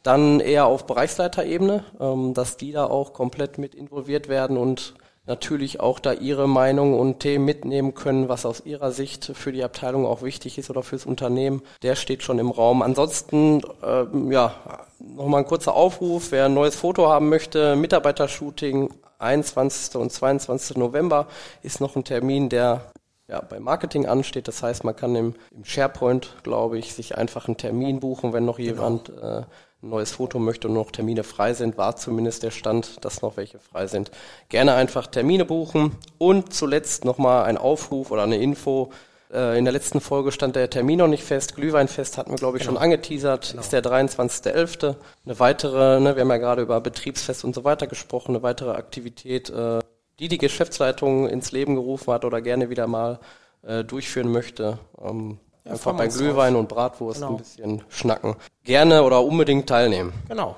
Dann 0.03 0.41
eher 0.41 0.67
auf 0.67 0.87
Bereichsleiterebene, 0.87 1.85
ähm, 2.01 2.33
dass 2.35 2.57
die 2.57 2.73
da 2.73 2.85
auch 2.85 3.13
komplett 3.13 3.59
mit 3.59 3.75
involviert 3.75 4.29
werden 4.29 4.57
und 4.57 4.95
natürlich 5.27 5.81
auch 5.81 6.01
da 6.01 6.13
ihre 6.13 6.49
Meinung 6.49 6.99
und 6.99 7.21
Themen 7.21 7.45
mitnehmen 7.45 7.95
können, 7.95 8.29
was 8.29 8.47
aus 8.47 8.65
ihrer 8.65 8.91
Sicht 8.91 9.33
für 9.35 9.53
die 9.53 9.63
Abteilung 9.63 10.07
auch 10.07 10.23
wichtig 10.23 10.59
ist 10.59 10.71
oder 10.71 10.83
fürs 10.83 11.07
Unternehmen. 11.07 11.63
Der 11.83 11.95
steht 11.95 12.23
schon 12.23 12.39
im 12.39 12.51
Raum. 12.51 12.83
Ansonsten, 12.83 13.63
ähm, 13.85 14.33
ja, 14.33 14.55
nochmal 14.99 15.43
ein 15.43 15.47
kurzer 15.47 15.75
Aufruf, 15.75 16.33
wer 16.33 16.47
ein 16.47 16.55
neues 16.55 16.77
Foto 16.77 17.09
haben 17.09 17.29
möchte, 17.29 17.77
Mitarbeitershooting, 17.77 18.93
21. 19.19 19.97
und 19.97 20.11
22. 20.11 20.77
November 20.77 21.27
ist 21.63 21.81
noch 21.81 21.95
ein 21.95 22.05
Termin, 22.05 22.49
der 22.49 22.91
ja, 23.29 23.41
bei 23.41 23.61
Marketing 23.61 24.07
ansteht. 24.07 24.49
Das 24.49 24.63
heißt, 24.63 24.83
man 24.83 24.97
kann 24.97 25.15
im, 25.15 25.35
im 25.55 25.65
SharePoint, 25.65 26.37
glaube 26.43 26.79
ich, 26.79 26.95
sich 26.95 27.17
einfach 27.17 27.47
einen 27.47 27.57
Termin 27.57 28.01
buchen, 28.01 28.33
wenn 28.33 28.45
noch 28.45 28.57
genau. 28.57 28.73
jemand 28.73 29.09
äh, 29.11 29.43
ein 29.83 29.91
neues 29.91 30.13
Foto 30.13 30.39
möchte 30.39 30.69
und 30.69 30.75
noch 30.75 30.91
Termine 30.91 31.25
frei 31.25 31.55
sind, 31.55 31.79
war 31.79 31.97
zumindest 31.97 32.43
der 32.43 32.51
Stand, 32.51 33.05
dass 33.05 33.23
noch 33.23 33.37
welche 33.37 33.59
frei 33.59 33.87
sind. 33.87 34.11
Gerne 34.49 34.75
einfach 34.75 35.07
Termine 35.07 35.45
buchen 35.45 35.97
und 36.19 36.53
zuletzt 36.53 37.05
nochmal 37.05 37.45
ein 37.45 37.57
Aufruf 37.57 38.11
oder 38.11 38.25
eine 38.25 38.37
Info. 38.37 38.91
Äh, 39.33 39.59
in 39.59 39.65
der 39.65 39.73
letzten 39.73 40.01
Folge 40.01 40.33
stand 40.33 40.57
der 40.57 40.69
Termin 40.69 40.99
noch 40.99 41.09
nicht 41.09 41.25
fest. 41.25 41.57
Glühweinfest 41.57 42.19
hatten 42.19 42.31
wir, 42.31 42.37
glaube 42.37 42.59
ich, 42.59 42.65
genau. 42.65 42.75
schon 42.75 42.83
angeteasert. 42.83 43.51
Genau. 43.51 43.63
Ist 43.63 43.73
der 43.73 43.83
23.11. 43.83 44.97
Eine 45.25 45.39
weitere, 45.39 46.01
ne, 46.01 46.15
wir 46.15 46.23
haben 46.23 46.31
ja 46.31 46.37
gerade 46.37 46.63
über 46.63 46.81
Betriebsfest 46.81 47.45
und 47.45 47.55
so 47.55 47.65
weiter 47.65 47.87
gesprochen, 47.87 48.33
eine 48.33 48.43
weitere 48.43 48.73
Aktivität, 48.73 49.49
äh, 49.49 49.79
die 50.19 50.29
die 50.29 50.39
Geschäftsleitung 50.39 51.27
ins 51.27 51.53
Leben 51.53 51.75
gerufen 51.75 52.13
hat 52.13 52.27
oder 52.27 52.43
gerne 52.43 52.69
wieder 52.69 52.87
mal 52.87 53.19
äh, 53.63 53.83
durchführen 53.83 54.31
möchte. 54.31 54.79
Ähm, 55.03 55.39
Einfach 55.65 55.97
bei 55.97 56.09
Glühwein 56.09 56.55
drauf. 56.55 56.61
und 56.61 56.69
Bratwurst 56.69 57.21
genau. 57.21 57.33
ein 57.33 57.37
bisschen 57.39 57.83
schnacken. 57.89 58.37
Gerne 58.65 59.03
oder 59.03 59.23
unbedingt 59.23 59.69
teilnehmen. 59.69 60.13
Genau. 60.29 60.57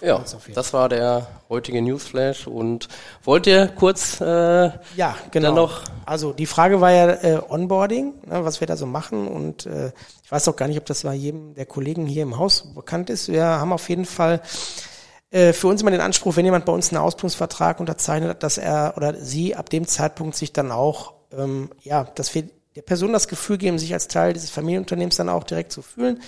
Ja, 0.00 0.24
das 0.54 0.72
war 0.72 0.88
der 0.88 1.26
heutige 1.48 1.82
Newsflash 1.82 2.46
und 2.46 2.86
wollt 3.24 3.48
ihr 3.48 3.66
kurz 3.66 4.20
äh, 4.20 4.70
ja 4.94 5.16
genau 5.32 5.52
noch 5.56 5.82
also 6.06 6.32
die 6.32 6.46
Frage 6.46 6.80
war 6.80 6.92
ja 6.92 7.10
äh, 7.10 7.42
Onboarding 7.48 8.14
ne, 8.26 8.44
was 8.44 8.60
wir 8.60 8.68
da 8.68 8.76
so 8.76 8.86
machen 8.86 9.26
und 9.26 9.66
äh, 9.66 9.90
ich 10.22 10.30
weiß 10.30 10.46
auch 10.46 10.54
gar 10.54 10.68
nicht 10.68 10.78
ob 10.78 10.86
das 10.86 11.02
bei 11.02 11.14
jedem 11.14 11.56
der 11.56 11.66
Kollegen 11.66 12.06
hier 12.06 12.22
im 12.22 12.38
Haus 12.38 12.72
bekannt 12.76 13.10
ist 13.10 13.26
wir 13.26 13.44
haben 13.44 13.72
auf 13.72 13.88
jeden 13.88 14.04
Fall 14.04 14.40
äh, 15.32 15.52
für 15.52 15.66
uns 15.66 15.82
immer 15.82 15.90
den 15.90 16.00
Anspruch 16.00 16.36
wenn 16.36 16.44
jemand 16.44 16.64
bei 16.64 16.72
uns 16.72 16.90
einen 16.90 17.02
Ausbildungsvertrag 17.02 17.80
unterzeichnet 17.80 18.44
dass 18.44 18.58
er 18.58 18.94
oder 18.96 19.14
sie 19.16 19.56
ab 19.56 19.68
dem 19.68 19.88
Zeitpunkt 19.88 20.36
sich 20.36 20.52
dann 20.52 20.70
auch 20.70 21.14
ähm, 21.36 21.70
ja 21.82 22.04
dass 22.04 22.32
wir 22.36 22.44
der 22.76 22.82
Person 22.82 23.12
das 23.12 23.28
Gefühl 23.28 23.58
geben, 23.58 23.78
sich 23.78 23.92
als 23.92 24.08
Teil 24.08 24.32
dieses 24.32 24.50
Familienunternehmens 24.50 25.16
dann 25.16 25.28
auch 25.28 25.44
direkt 25.44 25.72
zu 25.72 25.82
fühlen. 25.82 26.20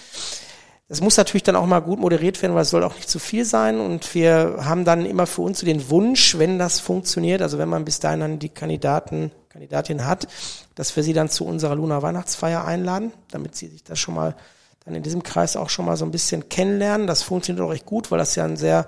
Das 0.88 1.01
muss 1.01 1.16
natürlich 1.16 1.45
dann 1.45 1.57
auch 1.57 1.66
mal 1.66 1.80
gut 1.80 1.99
moderiert 1.99 2.42
werden, 2.42 2.55
weil 2.55 2.62
es 2.62 2.70
soll 2.70 2.84
auch 2.84 2.95
nicht 2.95 3.09
zu 3.09 3.18
viel 3.18 3.47
sein. 3.47 3.80
Und 3.80 4.14
wir 4.14 4.59
haben 4.61 4.84
dann 4.84 5.07
immer 5.07 5.26
für 5.26 5.40
uns 5.40 5.61
so 5.61 5.66
den 5.66 5.88
Wunsch, 5.88 6.38
wenn 6.38 6.59
das 6.59 6.78
funktioniert, 6.78 7.40
also 7.40 7.57
wenn 7.57 7.70
man 7.70 7.86
bis 7.86 8.01
dahin 8.01 8.20
dann 8.20 8.38
die 8.38 8.51
Kandidaten, 8.51 9.30
Kandidatin 9.49 10.07
hat, 10.07 10.28
dass 10.74 10.95
wir 10.95 11.03
sie 11.03 11.14
dann 11.14 11.30
zu 11.30 11.47
unserer 11.47 11.74
Luna 11.74 12.03
Weihnachtsfeier 12.03 12.64
einladen, 12.64 13.12
damit 13.30 13.57
sie 13.57 13.68
sich 13.68 13.82
das 13.82 13.99
schon 13.99 14.14
mal 14.14 14.36
dann 14.84 14.95
in 14.95 15.03
diesem 15.03 15.22
Kreis 15.22 15.57
auch 15.57 15.70
schon 15.70 15.86
mal 15.86 15.97
so 15.97 16.05
ein 16.05 16.11
bisschen 16.11 16.51
kennenlernen. 16.51 17.07
Das 17.07 17.22
funktioniert 17.22 17.64
auch 17.64 17.70
recht 17.70 17.86
gut, 17.86 18.11
weil 18.11 18.18
das 18.18 18.34
ja 18.34 18.45
ein 18.45 18.59
sehr 18.59 18.86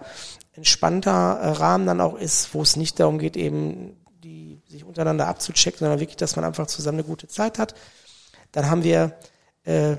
entspannter 0.53 1.13
Rahmen 1.13 1.87
dann 1.87 2.03
auch 2.03 2.19
ist, 2.19 2.53
wo 2.53 2.61
es 2.61 2.77
nicht 2.77 3.01
darum 3.01 3.19
geht, 3.19 3.37
eben 3.37 3.97
sich 4.77 4.85
untereinander 4.85 5.27
abzuchecken, 5.27 5.81
sondern 5.81 6.01
wirklich, 6.01 6.17
dass 6.17 6.37
man 6.37 6.45
einfach 6.45 6.67
zusammen 6.67 6.99
eine 6.99 7.09
gute 7.09 7.29
Zeit 7.29 7.59
hat. 7.59 7.75
Dann 8.53 8.71
haben 8.71 8.85
wir 8.85 9.17
äh, 9.65 9.97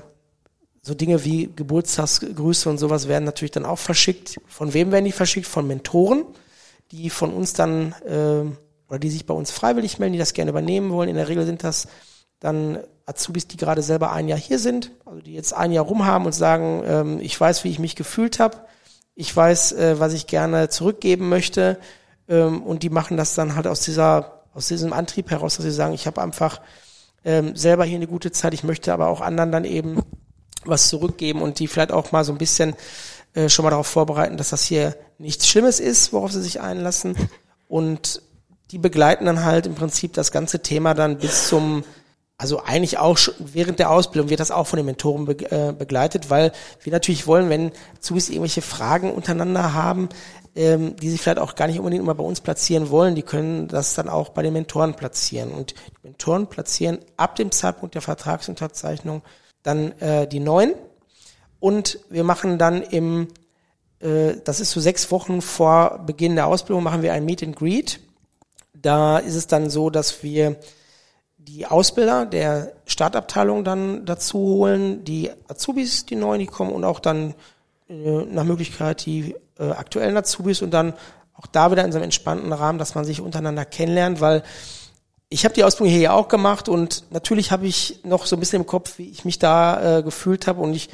so 0.82 0.94
Dinge 0.94 1.24
wie 1.24 1.50
Geburtstagsgrüße 1.54 2.68
und 2.68 2.78
sowas 2.78 3.08
werden 3.08 3.24
natürlich 3.24 3.50
dann 3.52 3.66
auch 3.66 3.78
verschickt. 3.78 4.40
Von 4.46 4.72
wem 4.74 4.90
werden 4.90 5.04
die 5.04 5.12
verschickt? 5.12 5.46
Von 5.46 5.66
Mentoren, 5.66 6.24
die 6.90 7.10
von 7.10 7.32
uns 7.32 7.52
dann 7.52 7.92
äh, 8.06 8.50
oder 8.88 8.98
die 8.98 9.10
sich 9.10 9.26
bei 9.26 9.34
uns 9.34 9.50
freiwillig 9.50 9.98
melden, 9.98 10.14
die 10.14 10.18
das 10.18 10.32
gerne 10.32 10.50
übernehmen 10.50 10.90
wollen. 10.90 11.10
In 11.10 11.16
der 11.16 11.28
Regel 11.28 11.44
sind 11.44 11.62
das 11.62 11.88
dann 12.40 12.78
Azubis, 13.04 13.46
die 13.48 13.56
gerade 13.56 13.82
selber 13.82 14.12
ein 14.12 14.28
Jahr 14.28 14.38
hier 14.38 14.58
sind, 14.58 14.92
also 15.04 15.20
die 15.20 15.34
jetzt 15.34 15.52
ein 15.52 15.72
Jahr 15.72 15.84
rum 15.84 16.06
haben 16.06 16.26
und 16.26 16.32
sagen, 16.32 16.82
ähm, 16.86 17.20
ich 17.20 17.38
weiß, 17.38 17.64
wie 17.64 17.70
ich 17.70 17.78
mich 17.78 17.96
gefühlt 17.96 18.38
habe, 18.38 18.58
ich 19.14 19.34
weiß, 19.34 19.72
äh, 19.72 20.00
was 20.00 20.12
ich 20.12 20.26
gerne 20.26 20.68
zurückgeben 20.68 21.28
möchte 21.28 21.78
ähm, 22.28 22.62
und 22.62 22.82
die 22.82 22.90
machen 22.90 23.16
das 23.16 23.34
dann 23.34 23.56
halt 23.56 23.66
aus 23.66 23.80
dieser 23.80 24.37
aus 24.58 24.66
diesem 24.66 24.92
Antrieb 24.92 25.30
heraus, 25.30 25.56
dass 25.56 25.64
sie 25.64 25.70
sagen, 25.70 25.94
ich 25.94 26.08
habe 26.08 26.20
einfach 26.20 26.60
ähm, 27.24 27.54
selber 27.54 27.84
hier 27.84 27.96
eine 27.96 28.08
gute 28.08 28.32
Zeit, 28.32 28.54
ich 28.54 28.64
möchte 28.64 28.92
aber 28.92 29.06
auch 29.06 29.20
anderen 29.20 29.52
dann 29.52 29.64
eben 29.64 30.02
was 30.64 30.88
zurückgeben 30.88 31.42
und 31.42 31.60
die 31.60 31.68
vielleicht 31.68 31.92
auch 31.92 32.10
mal 32.10 32.24
so 32.24 32.32
ein 32.32 32.38
bisschen 32.38 32.74
äh, 33.34 33.48
schon 33.48 33.62
mal 33.62 33.70
darauf 33.70 33.86
vorbereiten, 33.86 34.36
dass 34.36 34.50
das 34.50 34.64
hier 34.64 34.96
nichts 35.18 35.46
Schlimmes 35.46 35.78
ist, 35.78 36.12
worauf 36.12 36.32
sie 36.32 36.42
sich 36.42 36.60
einlassen. 36.60 37.14
Und 37.68 38.20
die 38.72 38.78
begleiten 38.78 39.26
dann 39.26 39.44
halt 39.44 39.66
im 39.66 39.76
Prinzip 39.76 40.12
das 40.14 40.32
ganze 40.32 40.60
Thema 40.60 40.94
dann 40.94 41.18
bis 41.18 41.46
zum, 41.46 41.84
also 42.36 42.60
eigentlich 42.64 42.98
auch 42.98 43.16
schon 43.16 43.34
während 43.38 43.78
der 43.78 43.90
Ausbildung 43.90 44.28
wird 44.28 44.40
das 44.40 44.50
auch 44.50 44.66
von 44.66 44.78
den 44.78 44.86
Mentoren 44.86 45.24
be 45.24 45.50
äh, 45.52 45.72
begleitet, 45.72 46.30
weil 46.30 46.50
wir 46.82 46.92
natürlich 46.92 47.28
wollen, 47.28 47.48
wenn 47.48 47.70
Zubis 48.00 48.28
irgendwelche 48.28 48.62
Fragen 48.62 49.12
untereinander 49.12 49.72
haben, 49.72 50.08
ähm, 50.58 50.96
die 50.96 51.08
sich 51.08 51.20
vielleicht 51.20 51.38
auch 51.38 51.54
gar 51.54 51.68
nicht 51.68 51.78
unbedingt 51.78 52.02
immer 52.02 52.16
bei 52.16 52.24
uns 52.24 52.40
platzieren 52.40 52.90
wollen, 52.90 53.14
die 53.14 53.22
können 53.22 53.68
das 53.68 53.94
dann 53.94 54.08
auch 54.08 54.30
bei 54.30 54.42
den 54.42 54.52
Mentoren 54.52 54.94
platzieren. 54.94 55.52
Und 55.52 55.76
die 56.02 56.08
Mentoren 56.08 56.48
platzieren 56.48 56.98
ab 57.16 57.36
dem 57.36 57.52
Zeitpunkt 57.52 57.94
der 57.94 58.02
Vertragsunterzeichnung 58.02 59.22
dann 59.62 59.92
äh, 60.00 60.26
die 60.26 60.40
neuen. 60.40 60.74
Und 61.60 62.00
wir 62.10 62.24
machen 62.24 62.58
dann 62.58 62.82
im, 62.82 63.28
äh, 64.00 64.34
das 64.42 64.58
ist 64.58 64.72
so 64.72 64.80
sechs 64.80 65.12
Wochen 65.12 65.42
vor 65.42 66.00
Beginn 66.04 66.34
der 66.34 66.48
Ausbildung, 66.48 66.82
machen 66.82 67.02
wir 67.02 67.12
ein 67.12 67.24
Meet 67.24 67.44
and 67.44 67.54
Greet. 67.54 68.00
Da 68.74 69.18
ist 69.18 69.36
es 69.36 69.46
dann 69.46 69.70
so, 69.70 69.90
dass 69.90 70.24
wir 70.24 70.56
die 71.36 71.66
Ausbilder 71.66 72.26
der 72.26 72.72
Startabteilung 72.84 73.62
dann 73.62 74.04
dazu 74.06 74.38
holen, 74.38 75.04
die 75.04 75.30
Azubis, 75.46 76.04
die 76.04 76.16
neuen, 76.16 76.40
die 76.40 76.46
kommen 76.46 76.72
und 76.72 76.82
auch 76.82 76.98
dann 76.98 77.34
äh, 77.88 78.24
nach 78.24 78.42
Möglichkeit 78.42 79.06
die 79.06 79.36
äh, 79.58 79.70
aktuellen 79.70 80.16
Azubis 80.16 80.62
und 80.62 80.70
dann 80.70 80.94
auch 81.34 81.46
da 81.46 81.70
wieder 81.70 81.84
in 81.84 81.92
so 81.92 81.98
einem 81.98 82.04
entspannten 82.04 82.52
Rahmen, 82.52 82.78
dass 82.78 82.94
man 82.94 83.04
sich 83.04 83.20
untereinander 83.20 83.64
kennenlernt, 83.64 84.20
weil 84.20 84.42
ich 85.28 85.44
habe 85.44 85.54
die 85.54 85.64
Ausbildung 85.64 85.92
hier 85.92 86.02
ja 86.02 86.12
auch 86.12 86.28
gemacht 86.28 86.68
und 86.68 87.04
natürlich 87.10 87.52
habe 87.52 87.66
ich 87.66 88.00
noch 88.04 88.26
so 88.26 88.36
ein 88.36 88.40
bisschen 88.40 88.62
im 88.62 88.66
Kopf, 88.66 88.98
wie 88.98 89.10
ich 89.10 89.24
mich 89.24 89.38
da 89.38 89.98
äh, 89.98 90.02
gefühlt 90.02 90.46
habe 90.46 90.60
und 90.60 90.74
ich 90.74 90.88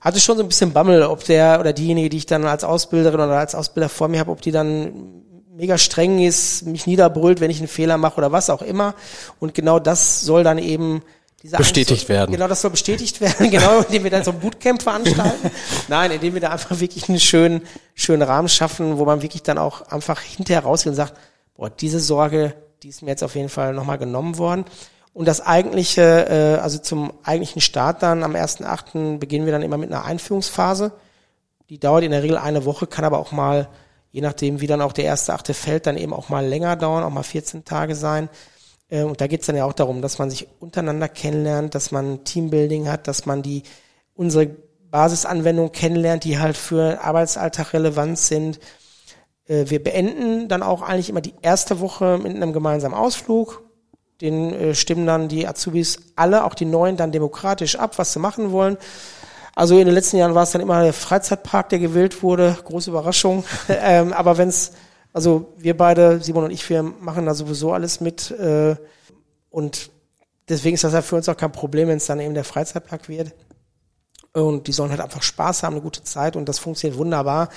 hatte 0.00 0.20
schon 0.20 0.36
so 0.36 0.42
ein 0.42 0.48
bisschen 0.48 0.72
Bammel, 0.72 1.02
ob 1.04 1.24
der 1.24 1.60
oder 1.60 1.72
diejenige, 1.72 2.10
die 2.10 2.18
ich 2.18 2.26
dann 2.26 2.44
als 2.44 2.64
Ausbilderin 2.64 3.20
oder 3.20 3.38
als 3.38 3.54
Ausbilder 3.54 3.88
vor 3.88 4.08
mir 4.08 4.20
habe, 4.20 4.32
ob 4.32 4.42
die 4.42 4.50
dann 4.50 5.22
mega 5.54 5.78
streng 5.78 6.18
ist, 6.20 6.66
mich 6.66 6.86
niederbrüllt, 6.86 7.40
wenn 7.40 7.50
ich 7.50 7.58
einen 7.58 7.68
Fehler 7.68 7.98
mache 7.98 8.16
oder 8.16 8.32
was 8.32 8.50
auch 8.50 8.62
immer. 8.62 8.94
Und 9.38 9.54
genau 9.54 9.78
das 9.78 10.22
soll 10.22 10.44
dann 10.44 10.58
eben 10.58 11.02
bestätigt 11.50 12.02
Angst, 12.02 12.08
werden. 12.08 12.32
Genau, 12.32 12.48
das 12.48 12.60
soll 12.60 12.70
bestätigt 12.70 13.20
werden, 13.20 13.50
genau, 13.50 13.80
indem 13.80 14.04
wir 14.04 14.10
dann 14.10 14.24
so 14.24 14.30
ein 14.30 14.40
Bootcamp 14.40 14.82
veranstalten. 14.82 15.50
Nein, 15.88 16.12
indem 16.12 16.34
wir 16.34 16.40
da 16.40 16.50
einfach 16.50 16.78
wirklich 16.78 17.08
einen 17.08 17.20
schönen, 17.20 17.62
schönen 17.94 18.22
Rahmen 18.22 18.48
schaffen, 18.48 18.98
wo 18.98 19.04
man 19.04 19.22
wirklich 19.22 19.42
dann 19.42 19.58
auch 19.58 19.82
einfach 19.82 20.20
hinterher 20.20 20.62
rausgeht 20.62 20.90
und 20.90 20.96
sagt, 20.96 21.14
boah, 21.54 21.70
diese 21.70 22.00
Sorge, 22.00 22.54
die 22.82 22.88
ist 22.88 23.02
mir 23.02 23.10
jetzt 23.10 23.24
auf 23.24 23.34
jeden 23.34 23.48
Fall 23.48 23.74
nochmal 23.74 23.98
genommen 23.98 24.38
worden. 24.38 24.64
Und 25.14 25.26
das 25.26 25.40
eigentliche, 25.40 26.26
äh, 26.28 26.60
also 26.60 26.78
zum 26.78 27.12
eigentlichen 27.22 27.60
Start 27.60 28.02
dann 28.02 28.22
am 28.22 28.34
1.8. 28.34 29.18
beginnen 29.18 29.44
wir 29.44 29.52
dann 29.52 29.62
immer 29.62 29.76
mit 29.76 29.90
einer 29.90 30.04
Einführungsphase. 30.04 30.92
Die 31.68 31.78
dauert 31.78 32.04
in 32.04 32.12
der 32.12 32.22
Regel 32.22 32.38
eine 32.38 32.64
Woche, 32.64 32.86
kann 32.86 33.04
aber 33.04 33.18
auch 33.18 33.32
mal, 33.32 33.68
je 34.10 34.20
nachdem 34.20 34.60
wie 34.60 34.66
dann 34.66 34.80
auch 34.80 34.92
der 34.92 35.04
erste 35.04 35.34
Achte 35.34 35.54
fällt, 35.54 35.86
dann 35.86 35.96
eben 35.96 36.14
auch 36.14 36.28
mal 36.28 36.46
länger 36.46 36.76
dauern, 36.76 37.04
auch 37.04 37.10
mal 37.10 37.22
14 37.22 37.64
Tage 37.64 37.94
sein. 37.94 38.28
Äh, 38.92 39.02
und 39.02 39.20
da 39.20 39.26
geht 39.26 39.40
es 39.40 39.46
dann 39.46 39.56
ja 39.56 39.64
auch 39.64 39.72
darum, 39.72 40.02
dass 40.02 40.18
man 40.18 40.30
sich 40.30 40.46
untereinander 40.60 41.08
kennenlernt, 41.08 41.74
dass 41.74 41.90
man 41.90 42.24
Teambuilding 42.24 42.88
hat, 42.88 43.08
dass 43.08 43.26
man 43.26 43.42
die 43.42 43.62
unsere 44.14 44.50
Basisanwendungen 44.90 45.72
kennenlernt, 45.72 46.24
die 46.24 46.38
halt 46.38 46.56
für 46.56 47.02
Arbeitsalltag 47.02 47.72
relevant 47.72 48.18
sind. 48.18 48.60
Äh, 49.48 49.64
wir 49.68 49.82
beenden 49.82 50.48
dann 50.48 50.62
auch 50.62 50.82
eigentlich 50.82 51.08
immer 51.08 51.22
die 51.22 51.34
erste 51.40 51.80
Woche 51.80 52.20
mit 52.22 52.36
einem 52.36 52.52
gemeinsamen 52.52 52.94
Ausflug. 52.94 53.62
Den 54.20 54.52
äh, 54.52 54.74
stimmen 54.74 55.06
dann 55.06 55.28
die 55.28 55.48
Azubis 55.48 55.98
alle, 56.14 56.44
auch 56.44 56.54
die 56.54 56.66
Neuen, 56.66 56.96
dann 56.96 57.10
demokratisch 57.10 57.76
ab, 57.76 57.98
was 57.98 58.12
sie 58.12 58.18
machen 58.20 58.52
wollen. 58.52 58.76
Also 59.54 59.78
in 59.78 59.86
den 59.86 59.94
letzten 59.94 60.16
Jahren 60.16 60.34
war 60.34 60.44
es 60.44 60.52
dann 60.52 60.62
immer 60.62 60.82
der 60.82 60.92
Freizeitpark, 60.92 61.70
der 61.70 61.78
gewählt 61.78 62.22
wurde. 62.22 62.56
Große 62.64 62.90
Überraschung. 62.90 63.44
ähm, 63.68 64.12
aber 64.12 64.38
wenn 64.38 64.48
es 64.48 64.72
also 65.12 65.52
wir 65.58 65.76
beide, 65.76 66.20
Simon 66.20 66.44
und 66.44 66.50
ich, 66.50 66.68
wir 66.68 66.82
machen 66.82 67.26
da 67.26 67.34
sowieso 67.34 67.72
alles 67.72 68.00
mit. 68.00 68.30
Äh, 68.30 68.76
und 69.50 69.90
deswegen 70.48 70.74
ist 70.74 70.84
das 70.84 70.94
ja 70.94 71.02
für 71.02 71.16
uns 71.16 71.28
auch 71.28 71.36
kein 71.36 71.52
Problem, 71.52 71.88
wenn 71.88 71.98
es 71.98 72.06
dann 72.06 72.20
eben 72.20 72.34
der 72.34 72.44
Freizeitpark 72.44 73.08
wird. 73.08 73.34
und 74.32 74.66
die 74.66 74.72
sollen 74.72 74.90
halt 74.90 75.02
einfach 75.02 75.22
Spaß 75.22 75.62
haben, 75.62 75.74
eine 75.74 75.82
gute 75.82 76.04
Zeit 76.04 76.36
und 76.36 76.48
das 76.48 76.58
funktioniert 76.58 76.98
wunderbar. 76.98 77.50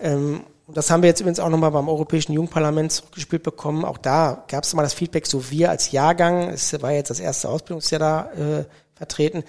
Ähm, 0.00 0.44
und 0.66 0.78
das 0.78 0.90
haben 0.90 1.02
wir 1.02 1.10
jetzt 1.10 1.20
übrigens 1.20 1.40
auch 1.40 1.50
nochmal 1.50 1.72
beim 1.72 1.90
Europäischen 1.90 2.32
Jugendparlament 2.32 2.90
zurückgespielt 2.90 3.42
bekommen. 3.42 3.84
Auch 3.84 3.98
da 3.98 4.44
gab 4.48 4.64
es 4.64 4.72
mal 4.72 4.82
das 4.82 4.94
Feedback, 4.94 5.26
so 5.26 5.50
wir 5.50 5.68
als 5.68 5.92
Jahrgang, 5.92 6.48
es 6.48 6.80
war 6.80 6.92
jetzt 6.92 7.10
das 7.10 7.20
erste 7.20 7.50
Ausbildungsjahr 7.50 7.98
da 7.98 8.32
äh, 8.32 8.64
vertreten, 8.94 9.44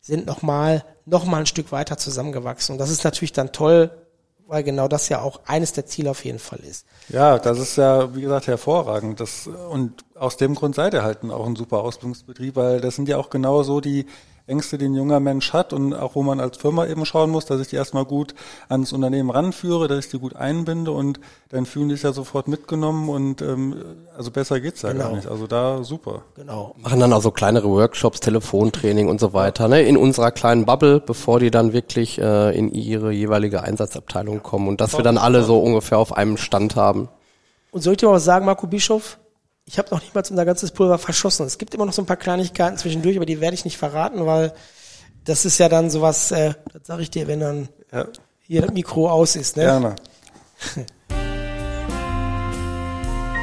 sind 0.00 0.26
nochmal 0.26 0.84
noch 1.04 1.24
mal 1.24 1.38
ein 1.38 1.46
Stück 1.46 1.70
weiter 1.70 1.96
zusammengewachsen. 1.96 2.72
Und 2.72 2.78
das 2.78 2.90
ist 2.90 3.04
natürlich 3.04 3.32
dann 3.32 3.52
toll, 3.52 3.90
weil 4.48 4.64
genau 4.64 4.88
das 4.88 5.08
ja 5.10 5.20
auch 5.20 5.40
eines 5.46 5.72
der 5.74 5.86
Ziele 5.86 6.10
auf 6.10 6.24
jeden 6.24 6.38
Fall 6.38 6.60
ist. 6.60 6.86
Ja, 7.10 7.38
das 7.38 7.58
ist 7.58 7.76
ja, 7.76 8.14
wie 8.16 8.22
gesagt, 8.22 8.46
hervorragend. 8.46 9.20
Das, 9.20 9.46
und 9.46 10.04
aus 10.14 10.38
dem 10.38 10.54
Grund 10.54 10.74
seid 10.74 10.94
ihr 10.94 11.02
halt 11.02 11.22
auch 11.30 11.46
ein 11.46 11.54
super 11.54 11.80
Ausbildungsbetrieb, 11.80 12.56
weil 12.56 12.80
das 12.80 12.96
sind 12.96 13.08
ja 13.08 13.18
auch 13.18 13.30
genau 13.30 13.62
so 13.62 13.80
die 13.80 14.06
Ängste, 14.48 14.78
die 14.78 14.86
ein 14.86 14.94
junger 14.94 15.20
Mensch 15.20 15.52
hat 15.52 15.72
und 15.72 15.94
auch 15.94 16.14
wo 16.14 16.22
man 16.22 16.40
als 16.40 16.56
Firma 16.56 16.86
eben 16.86 17.04
schauen 17.04 17.30
muss, 17.30 17.46
dass 17.46 17.60
ich 17.60 17.68
die 17.68 17.76
erstmal 17.76 18.04
gut 18.04 18.34
ans 18.68 18.92
Unternehmen 18.92 19.30
ranführe, 19.30 19.88
dass 19.88 20.06
ich 20.06 20.10
die 20.10 20.18
gut 20.18 20.34
einbinde 20.36 20.90
und 20.90 21.20
dann 21.50 21.66
fühlen 21.66 21.88
die 21.88 21.94
sich 21.94 22.04
ja 22.04 22.12
sofort 22.12 22.48
mitgenommen 22.48 23.08
und 23.08 23.42
ähm, 23.42 23.76
also 24.16 24.30
besser 24.30 24.60
geht's 24.60 24.82
ja 24.82 24.92
genau. 24.92 25.04
gar 25.04 25.16
nicht. 25.16 25.28
Also 25.28 25.46
da 25.46 25.84
super. 25.84 26.22
Genau. 26.34 26.74
Machen 26.78 27.00
dann 27.00 27.12
also 27.12 27.30
kleinere 27.30 27.68
Workshops, 27.68 28.20
Telefontraining 28.20 29.08
und 29.08 29.20
so 29.20 29.32
weiter, 29.32 29.68
ne? 29.68 29.82
In 29.82 29.96
unserer 29.96 30.30
kleinen 30.30 30.64
Bubble, 30.64 31.00
bevor 31.00 31.40
die 31.40 31.50
dann 31.50 31.72
wirklich 31.72 32.18
äh, 32.18 32.56
in 32.56 32.72
ihre 32.72 33.12
jeweilige 33.12 33.62
Einsatzabteilung 33.62 34.42
kommen 34.42 34.68
und 34.68 34.80
dass 34.80 34.96
wir 34.96 35.04
dann 35.04 35.18
alle 35.18 35.42
so 35.42 35.58
ungefähr 35.58 35.98
auf 35.98 36.16
einem 36.16 36.36
Stand 36.36 36.74
haben. 36.76 37.08
Und 37.70 37.82
soll 37.82 37.92
ich 37.92 37.98
dir 37.98 38.06
mal 38.06 38.14
was 38.14 38.24
sagen, 38.24 38.46
Marco 38.46 38.66
Bischof? 38.66 39.18
Ich 39.68 39.78
habe 39.78 39.90
noch 39.90 40.00
nicht 40.00 40.14
mal 40.14 40.24
unser 40.28 40.46
ganzes 40.46 40.70
Pulver 40.70 40.96
verschossen. 40.96 41.44
Es 41.44 41.58
gibt 41.58 41.74
immer 41.74 41.84
noch 41.84 41.92
so 41.92 42.00
ein 42.00 42.06
paar 42.06 42.16
Kleinigkeiten 42.16 42.78
zwischendurch, 42.78 43.16
aber 43.16 43.26
die 43.26 43.38
werde 43.42 43.52
ich 43.54 43.66
nicht 43.66 43.76
verraten, 43.76 44.24
weil 44.24 44.54
das 45.24 45.44
ist 45.44 45.58
ja 45.58 45.68
dann 45.68 45.90
sowas, 45.90 46.30
äh, 46.30 46.54
das 46.72 46.86
sage 46.86 47.02
ich 47.02 47.10
dir, 47.10 47.26
wenn 47.26 47.40
dann 47.40 47.68
ja. 47.92 48.06
hier 48.40 48.62
das 48.62 48.72
Mikro 48.72 49.10
aus 49.10 49.36
ist. 49.36 49.58
Ne? 49.58 49.64
Gerne. 49.64 49.96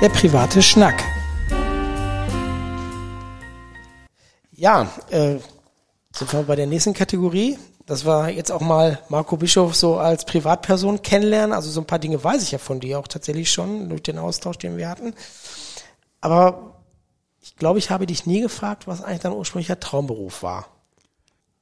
Der 0.01 0.09
private 0.09 0.63
Schnack. 0.63 0.99
Ja, 4.51 4.89
äh, 5.11 5.35
sind 6.11 6.33
wir 6.33 6.41
bei 6.43 6.55
der 6.55 6.65
nächsten 6.65 6.95
Kategorie. 6.95 7.59
Das 7.85 8.03
war 8.03 8.31
jetzt 8.31 8.51
auch 8.51 8.61
mal 8.61 8.97
Marco 9.09 9.37
Bischof 9.37 9.75
so 9.75 9.97
als 9.97 10.25
Privatperson 10.25 11.03
kennenlernen. 11.03 11.53
Also 11.53 11.69
so 11.69 11.81
ein 11.81 11.87
paar 11.87 11.99
Dinge 11.99 12.23
weiß 12.23 12.41
ich 12.41 12.51
ja 12.51 12.57
von 12.57 12.79
dir 12.79 12.97
auch 12.97 13.07
tatsächlich 13.07 13.51
schon 13.51 13.89
durch 13.89 14.01
den 14.01 14.17
Austausch, 14.17 14.57
den 14.57 14.77
wir 14.77 14.89
hatten. 14.89 15.13
Aber 16.25 16.73
ich 17.39 17.55
glaube, 17.55 17.77
ich 17.77 17.91
habe 17.91 18.07
dich 18.07 18.25
nie 18.25 18.41
gefragt, 18.41 18.87
was 18.87 19.03
eigentlich 19.03 19.19
dein 19.19 19.31
ursprünglicher 19.31 19.79
Traumberuf 19.79 20.41
war. 20.41 20.65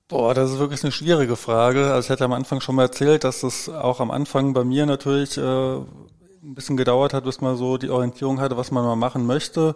Boah, 0.08 0.34
das 0.34 0.52
ist 0.52 0.60
wirklich 0.60 0.82
eine 0.84 0.94
schwierige 0.94 1.36
Frage. 1.36 1.92
Also 1.92 2.06
ich 2.06 2.10
hatte 2.10 2.24
am 2.24 2.32
Anfang 2.32 2.62
schon 2.62 2.76
mal 2.76 2.84
erzählt, 2.84 3.26
dass 3.26 3.44
es 3.44 3.68
auch 3.68 4.00
am 4.00 4.10
Anfang 4.10 4.54
bei 4.54 4.64
mir 4.64 4.86
natürlich 4.86 5.38
äh, 5.38 5.42
ein 5.42 6.56
bisschen 6.56 6.78
gedauert 6.78 7.14
hat, 7.14 7.26
bis 7.26 7.42
man 7.42 7.58
so 7.58 7.76
die 7.76 7.90
Orientierung 7.90 8.40
hatte, 8.40 8.56
was 8.56 8.72
man 8.72 8.86
mal 8.86 8.96
machen 8.96 9.26
möchte. 9.26 9.76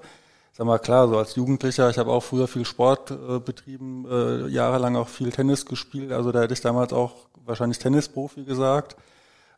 Sag 0.53 0.67
mal 0.67 0.79
klar, 0.79 1.09
so 1.09 1.17
als 1.17 1.35
Jugendlicher, 1.35 1.89
ich 1.89 1.97
habe 1.97 2.09
auch 2.09 2.23
früher 2.23 2.47
viel 2.47 2.63
Sport 2.63 3.11
äh, 3.11 3.39
betrieben, 3.39 4.05
äh, 4.09 4.47
jahrelang 4.47 4.95
auch 4.95 5.09
viel 5.09 5.33
Tennis 5.33 5.65
gespielt. 5.65 6.13
Also 6.13 6.31
da 6.31 6.43
hätte 6.43 6.53
ich 6.53 6.61
damals 6.61 6.93
auch 6.93 7.11
wahrscheinlich 7.45 7.79
Tennisprofi 7.79 8.45
gesagt. 8.45 8.95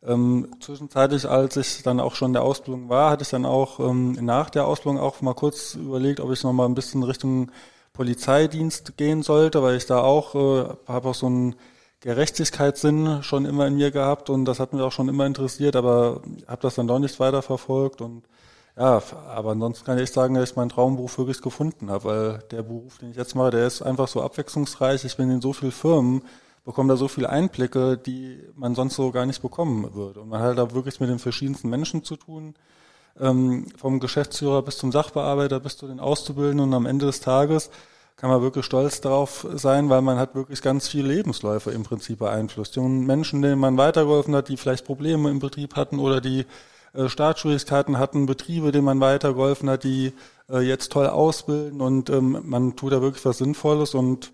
Ähm, 0.02 0.48
zwischenzeitlich, 0.62 1.28
als 1.28 1.58
ich 1.58 1.84
dann 1.84 2.00
auch 2.00 2.16
schon 2.16 2.30
in 2.30 2.34
der 2.34 2.44
Ausbildung 2.44 2.88
war, 2.88 3.12
hatte 3.12 3.24
ich 3.24 3.30
dann 3.30 3.46
auch 3.46 3.80
ähm, 3.80 4.14
nach 4.14 4.50
der 4.50 4.66
Ausbildung 4.66 5.00
auch 5.00 5.22
mal 5.22 5.34
kurz 5.34 5.76
überlegt, 5.76 6.22
ob 6.22 6.32
ich 6.32 6.44
noch 6.44 6.54
mal 6.54 6.66
ein 6.66 6.76
bisschen 6.76 7.04
Richtung 7.04 7.52
Polizeidienst 7.92 8.96
gehen 8.96 9.24
sollte, 9.24 9.62
weil 9.62 9.76
ich 9.76 9.86
da 9.86 10.02
auch, 10.02 10.36
äh, 10.36 10.70
habe 10.88 11.10
auch 11.10 11.16
so 11.16 11.26
einen 11.26 11.56
Gerechtigkeitssinn 12.00 13.24
schon 13.24 13.46
immer 13.46 13.68
in 13.68 13.76
mir 13.76 13.92
gehabt 13.92 14.30
und 14.30 14.46
das 14.46 14.62
hat 14.62 14.72
mich 14.72 14.82
auch 14.82 14.94
schon 14.94 15.10
immer 15.10 15.26
interessiert, 15.26 15.76
aber 15.76 16.22
habe 16.48 16.62
das 16.62 16.76
dann 16.76 16.88
doch 16.88 17.00
nicht 17.00 17.20
weiter 17.20 17.42
verfolgt 17.42 18.02
und 18.02 18.24
ja, 18.78 19.02
aber 19.28 19.52
ansonsten 19.52 19.84
kann 19.84 19.98
ich 19.98 20.10
sagen, 20.10 20.36
dass 20.36 20.52
ich 20.52 20.56
meinen 20.56 20.70
Traumberuf 20.70 21.18
wirklich 21.18 21.42
gefunden 21.42 21.90
habe, 21.90 22.06
weil 22.06 22.44
der 22.52 22.64
Beruf, 22.64 23.00
den 23.00 23.12
ich 23.12 23.18
jetzt 23.18 23.36
mache, 23.36 23.52
der 23.52 23.68
ist 23.68 23.82
einfach 23.82 24.08
so 24.08 24.22
abwechslungsreich. 24.22 25.04
Ich 25.04 25.18
bin 25.18 25.30
in 25.30 25.42
so 25.42 25.52
vielen 25.52 25.74
Firmen 25.74 26.22
bekommt 26.64 26.90
da 26.90 26.96
so 26.98 27.08
viele 27.08 27.30
Einblicke, 27.30 27.98
die 27.98 28.40
man 28.56 28.76
sonst 28.76 28.96
so 28.96 29.12
gar 29.12 29.26
nicht 29.26 29.42
bekommen 29.42 29.94
würde. 29.94 30.22
Und 30.22 30.30
man 30.30 30.42
hat 30.42 30.58
da 30.58 30.74
wirklich 30.74 31.00
mit 31.00 31.10
den 31.10 31.20
verschiedensten 31.20 31.70
Menschen 31.70 32.04
zu 32.04 32.16
tun, 32.16 32.56
ähm, 33.20 33.68
vom 33.78 34.00
Geschäftsführer 34.00 34.62
bis 34.62 34.78
zum 34.78 34.92
Sachbearbeiter 34.92 35.60
bis 35.60 35.78
zu 35.78 35.88
den 35.88 36.00
Auszubildenden 36.00 36.68
und 36.68 36.74
am 36.74 36.86
Ende 36.86 37.06
des 37.06 37.20
Tages 37.22 37.70
kann 38.16 38.30
man 38.30 38.42
wirklich 38.42 38.66
stolz 38.66 39.00
darauf 39.00 39.48
sein, 39.54 39.90
weil 39.90 40.02
man 40.02 40.20
hat 40.20 40.36
wirklich 40.36 40.62
ganz 40.62 40.90
viele 40.90 41.08
Lebensläufe 41.08 41.72
im 41.72 41.84
Prinzip 41.84 42.20
beeinflusst. 42.20 42.78
Und 42.78 43.06
Menschen, 43.06 43.42
denen 43.42 43.60
man 43.60 43.78
weitergeholfen 43.78 44.36
hat, 44.36 44.50
die 44.50 44.58
vielleicht 44.58 44.86
Probleme 44.86 45.30
im 45.30 45.40
Betrieb 45.40 45.78
hatten 45.78 46.00
oder 46.00 46.20
die 46.20 46.46
äh, 46.94 47.08
Startschwierigkeiten 47.08 47.98
hatten, 47.98 48.26
Betriebe, 48.26 48.74
denen 48.74 48.84
man 48.84 49.00
weitergeholfen 49.00 49.70
hat, 49.70 49.86
die 49.86 50.12
äh, 50.50 50.60
jetzt 50.60 50.92
toll 50.92 51.08
ausbilden 51.08 51.80
und 51.80 52.10
ähm, 52.10 52.42
man 52.44 52.76
tut 52.76 52.92
da 52.92 53.02
wirklich 53.02 53.24
was 53.24 53.38
Sinnvolles 53.38 53.94
und 53.94 54.34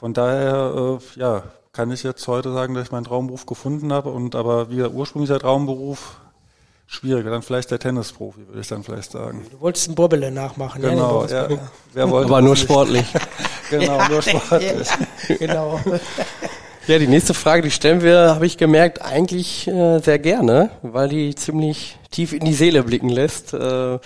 von 0.00 0.14
daher, 0.14 0.98
äh, 0.98 1.20
ja, 1.20 1.42
kann 1.72 1.90
ich 1.92 2.02
jetzt 2.02 2.26
heute 2.26 2.54
sagen, 2.54 2.74
dass 2.74 2.86
ich 2.86 2.90
meinen 2.90 3.04
Traumberuf 3.04 3.44
gefunden 3.44 3.92
habe. 3.92 4.08
Und 4.08 4.34
aber 4.34 4.70
wie 4.70 4.76
der 4.76 4.92
ursprüngliche 4.92 5.38
Traumberuf, 5.38 6.16
schwieriger. 6.86 7.30
Dann 7.30 7.42
vielleicht 7.42 7.70
der 7.70 7.78
Tennisprofi, 7.78 8.48
würde 8.48 8.60
ich 8.62 8.68
dann 8.68 8.82
vielleicht 8.82 9.12
sagen. 9.12 9.46
Du 9.50 9.60
wolltest 9.60 9.88
einen 9.88 9.94
Bobbele 9.94 10.30
nachmachen, 10.30 10.80
genau, 10.80 11.26
ja. 11.26 11.50
ja. 11.50 11.58
Wer 11.92 12.10
wollte 12.10 12.30
aber 12.30 12.40
nur 12.40 12.56
sportlich. 12.56 13.06
genau, 13.70 13.98
ja. 13.98 14.08
nur 14.08 14.22
sportlich. 14.22 14.88
Ja, 15.28 15.36
genau. 15.38 15.80
Ja, 16.86 16.98
die 16.98 17.06
nächste 17.06 17.34
Frage, 17.34 17.62
die 17.62 17.70
stellen 17.70 18.00
wir, 18.00 18.34
habe 18.34 18.46
ich 18.46 18.56
gemerkt, 18.56 19.02
eigentlich 19.02 19.68
äh, 19.68 19.98
sehr 19.98 20.18
gerne, 20.18 20.70
weil 20.80 21.10
die 21.10 21.34
ziemlich 21.34 21.98
tief 22.10 22.32
in 22.32 22.46
die 22.46 22.54
Seele 22.54 22.82
blicken 22.82 23.10
lässt. 23.10 23.52
Äh, 23.52 23.98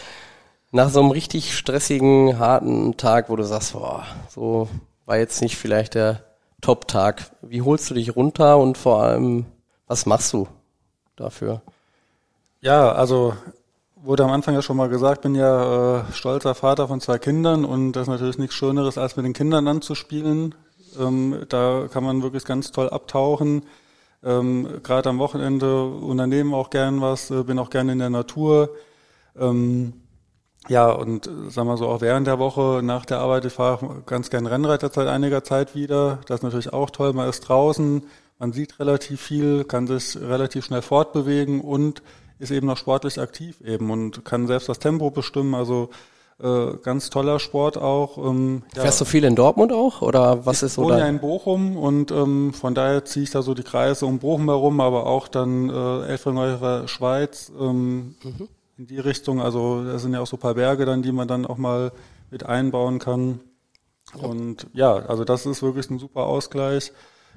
nach 0.73 0.91
so 0.91 1.01
einem 1.01 1.13
richtig 1.13 1.57
stressigen, 1.57 2.41
harten 2.41 2.97
Tag, 2.97 3.31
wo 3.31 3.37
du 3.37 3.45
sagst, 3.45 3.75
boah, 3.75 4.05
so 4.29 4.69
war 5.07 5.19
jetzt 5.19 5.43
nicht 5.43 5.57
vielleicht 5.57 5.95
der 5.95 6.25
Top-Tag. 6.61 7.31
Wie 7.43 7.63
holst 7.63 7.91
du 7.91 7.95
dich 7.95 8.17
runter 8.17 8.59
und 8.59 8.79
vor 8.79 9.03
allem, 9.03 9.47
was 9.87 10.07
machst 10.07 10.33
du 10.33 10.49
dafür? 11.17 11.63
Ja, 12.61 12.93
also 12.93 13.35
wurde 13.97 14.25
am 14.25 14.31
Anfang 14.31 14.55
ja 14.55 14.63
schon 14.63 14.77
mal 14.77 14.89
gesagt, 14.89 15.23
bin 15.23 15.35
ja 15.35 16.01
äh, 16.01 16.13
stolzer 16.13 16.55
Vater 16.55 16.89
von 16.89 17.01
zwei 17.01 17.19
Kindern 17.19 17.65
und 17.65 17.93
das 17.93 18.03
ist 18.03 18.09
natürlich 18.09 18.39
nichts 18.39 18.55
Schöneres, 18.55 18.99
als 18.99 19.17
mit 19.17 19.27
den 19.27 19.33
Kindern 19.33 19.67
anzuspielen. 19.69 20.55
Ähm, 20.99 21.45
da 21.49 21.89
kann 21.93 22.05
man 22.05 22.23
wirklich 22.23 22.45
ganz 22.45 22.71
toll 22.73 22.89
abtauchen. 22.89 23.65
Ähm, 24.23 24.81
Gerade 24.83 25.11
am 25.11 25.19
Wochenende 25.19 25.85
unternehmen 25.85 26.55
auch 26.55 26.71
gern 26.71 27.01
was, 27.01 27.31
äh, 27.31 27.43
bin 27.43 27.59
auch 27.59 27.71
gerne 27.71 27.93
in 27.93 27.99
der 27.99 28.11
Natur. 28.11 28.71
Ähm, 29.39 30.04
ja, 30.69 30.91
und 30.91 31.27
äh, 31.27 31.51
sagen 31.51 31.69
wir 31.69 31.77
so, 31.77 31.89
auch 31.89 32.01
während 32.01 32.27
der 32.27 32.39
Woche 32.39 32.81
nach 32.83 33.05
der 33.05 33.19
Arbeit, 33.19 33.45
ich 33.45 33.53
fahre 33.53 34.03
ganz 34.07 34.31
gern 34.31 34.47
Rennreiter 34.47 34.91
seit 34.91 35.09
einiger 35.09 35.45
Zeit 35.45 35.75
wieder. 35.75 36.21
Das 36.27 36.41
ist 36.41 36.43
natürlich 36.43 36.73
auch 36.73 36.91
toll. 36.91 37.13
Man 37.13 37.29
ist 37.29 37.41
draußen, 37.41 38.05
man 38.39 38.53
sieht 38.53 38.79
relativ 38.81 39.21
viel, 39.21 39.65
kann 39.65 39.87
sich 39.87 40.17
relativ 40.21 40.65
schnell 40.65 40.83
fortbewegen 40.83 41.61
und 41.61 42.03
ist 42.39 42.51
eben 42.51 42.67
noch 42.67 42.79
sportlich 42.79 43.21
aktiv 43.21 43.61
eben 43.61 43.91
und 43.91 44.25
kann 44.25 44.47
selbst 44.47 44.69
das 44.69 44.79
Tempo 44.79 45.11
bestimmen. 45.11 45.55
Also 45.55 45.91
äh, 46.43 46.73
ganz 46.83 47.11
toller 47.11 47.39
Sport 47.39 47.79
auch. 47.79 48.19
Ähm, 48.19 48.63
ja. 48.75 48.83
Fährst 48.83 49.01
du 49.01 49.05
viel 49.05 49.25
in 49.25 49.37
Dortmund 49.37 49.73
auch 49.73 50.03
oder 50.03 50.47
was 50.47 50.59
ich 50.59 50.67
ist 50.67 50.75
so? 50.75 50.83
Ich 50.83 50.89
wohne 50.89 50.99
ja 50.99 51.07
in 51.07 51.21
Bochum 51.21 51.77
und 51.77 52.11
ähm, 52.11 52.53
von 52.53 52.75
daher 52.75 53.05
ziehe 53.05 53.25
ich 53.25 53.31
da 53.31 53.43
so 53.43 53.55
die 53.55 53.63
Kreise 53.63 54.07
um 54.07 54.19
Bochum 54.19 54.49
herum, 54.49 54.81
aber 54.81 55.07
auch 55.07 55.29
dann 55.29 55.71
äh, 55.71 56.07
Elfringhäuser 56.07 56.89
Schweiz. 56.89 57.53
Ähm, 57.59 58.17
mhm 58.23 58.49
in 58.77 58.87
die 58.87 58.99
Richtung. 58.99 59.41
Also 59.41 59.85
da 59.85 59.99
sind 59.99 60.13
ja 60.13 60.21
auch 60.21 60.27
so 60.27 60.37
ein 60.37 60.41
paar 60.41 60.55
Berge 60.55 60.85
dann, 60.85 61.03
die 61.03 61.13
man 61.13 61.29
dann 61.29 61.47
auch 61.47 61.59
mal 61.59 61.93
mit 62.31 62.45
einbauen 62.47 62.99
kann. 62.99 63.41
Und 64.15 64.67
ja, 64.73 64.95
also 64.95 65.25
das 65.25 65.47
ist 65.47 65.63
wirklich 65.63 65.91
ein 65.91 65.99
super 65.99 66.25
Ausgleich. 66.25 66.93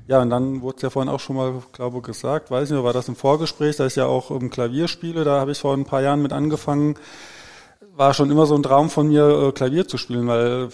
Ja, 0.07 0.21
und 0.21 0.29
dann 0.29 0.61
wurde 0.61 0.77
es 0.77 0.81
ja 0.83 0.89
vorhin 0.89 1.11
auch 1.11 1.19
schon 1.19 1.35
mal, 1.35 1.61
glaube 1.71 1.97
ich, 1.97 2.03
gesagt, 2.03 2.51
weiß 2.51 2.69
nicht, 2.69 2.83
war 2.83 2.93
das 2.93 3.07
im 3.07 3.15
Vorgespräch, 3.15 3.77
dass 3.77 3.93
ich 3.93 3.97
ja 3.97 4.05
auch 4.05 4.31
im 4.31 4.49
Klavier 4.49 4.87
spiele, 4.87 5.23
da 5.23 5.39
habe 5.39 5.51
ich 5.51 5.59
vor 5.59 5.73
ein 5.73 5.85
paar 5.85 6.01
Jahren 6.01 6.21
mit 6.21 6.33
angefangen. 6.33 6.95
War 7.95 8.13
schon 8.13 8.29
immer 8.29 8.45
so 8.45 8.55
ein 8.55 8.63
Traum 8.63 8.89
von 8.89 9.07
mir, 9.07 9.27
äh, 9.27 9.51
Klavier 9.51 9.87
zu 9.87 9.97
spielen, 9.97 10.27
weil 10.27 10.69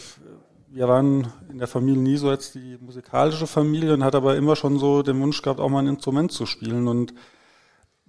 wir 0.70 0.88
waren 0.88 1.32
in 1.50 1.60
der 1.60 1.68
Familie 1.68 2.02
nie 2.02 2.18
so 2.18 2.32
jetzt 2.32 2.56
die 2.56 2.78
musikalische 2.82 3.48
Familie 3.48 3.94
und 3.94 4.04
hat 4.04 4.16
aber 4.16 4.36
immer 4.36 4.56
schon 4.56 4.78
so 4.78 5.04
den 5.04 5.22
Wunsch 5.22 5.42
gehabt, 5.42 5.60
auch 5.60 5.70
mal 5.70 5.80
ein 5.80 5.88
Instrument 5.88 6.32
zu 6.32 6.46
spielen. 6.46 6.88
Und 6.88 7.14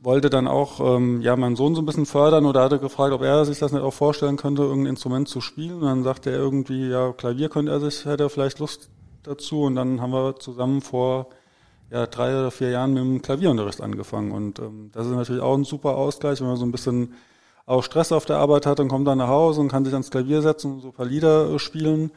wollte 0.04 0.30
dann 0.30 0.46
auch 0.46 0.80
ähm, 0.80 1.20
ja 1.20 1.34
meinen 1.36 1.56
Sohn 1.56 1.74
so 1.74 1.82
ein 1.82 1.86
bisschen 1.86 2.06
fördern 2.06 2.46
oder 2.46 2.62
hatte 2.62 2.78
gefragt, 2.78 3.12
ob 3.12 3.22
er 3.22 3.44
sich 3.44 3.58
das 3.58 3.72
nicht 3.72 3.82
auch 3.82 3.92
vorstellen 3.94 4.36
könnte, 4.36 4.62
irgendein 4.62 4.90
Instrument 4.90 5.28
zu 5.28 5.40
spielen. 5.40 5.76
Und 5.76 5.82
dann 5.82 6.04
sagte 6.04 6.30
er 6.30 6.38
irgendwie, 6.38 6.88
ja, 6.88 7.12
Klavier 7.12 7.48
könnte 7.48 7.72
er 7.72 7.80
sich, 7.80 8.04
hätte 8.04 8.24
er 8.24 8.30
vielleicht 8.30 8.58
Lust 8.58 8.90
dazu. 9.22 9.62
Und 9.62 9.76
dann 9.76 10.00
haben 10.00 10.12
wir 10.12 10.36
zusammen 10.38 10.80
vor 10.82 11.28
ja, 11.90 12.06
drei 12.06 12.38
oder 12.38 12.50
vier 12.50 12.70
Jahren 12.70 12.92
mit 12.92 13.02
dem 13.02 13.22
Klavierunterricht 13.22 13.80
angefangen. 13.80 14.32
Und 14.32 14.58
ähm, 14.58 14.90
das 14.92 15.06
ist 15.06 15.12
natürlich 15.12 15.42
auch 15.42 15.56
ein 15.56 15.64
super 15.64 15.96
Ausgleich, 15.96 16.40
wenn 16.40 16.48
man 16.48 16.56
so 16.56 16.66
ein 16.66 16.72
bisschen 16.72 17.14
auch 17.66 17.82
Stress 17.82 18.12
auf 18.12 18.26
der 18.26 18.36
Arbeit 18.36 18.66
hat 18.66 18.80
und 18.80 18.88
kommt 18.88 19.06
dann 19.06 19.18
nach 19.18 19.28
Hause 19.28 19.60
und 19.60 19.68
kann 19.68 19.84
sich 19.84 19.94
ans 19.94 20.10
Klavier 20.10 20.42
setzen 20.42 20.72
und 20.72 20.80
so 20.80 20.88
ein 20.88 20.94
paar 20.94 21.06
Lieder 21.06 21.50
äh, 21.50 21.58
spielen, 21.58 22.10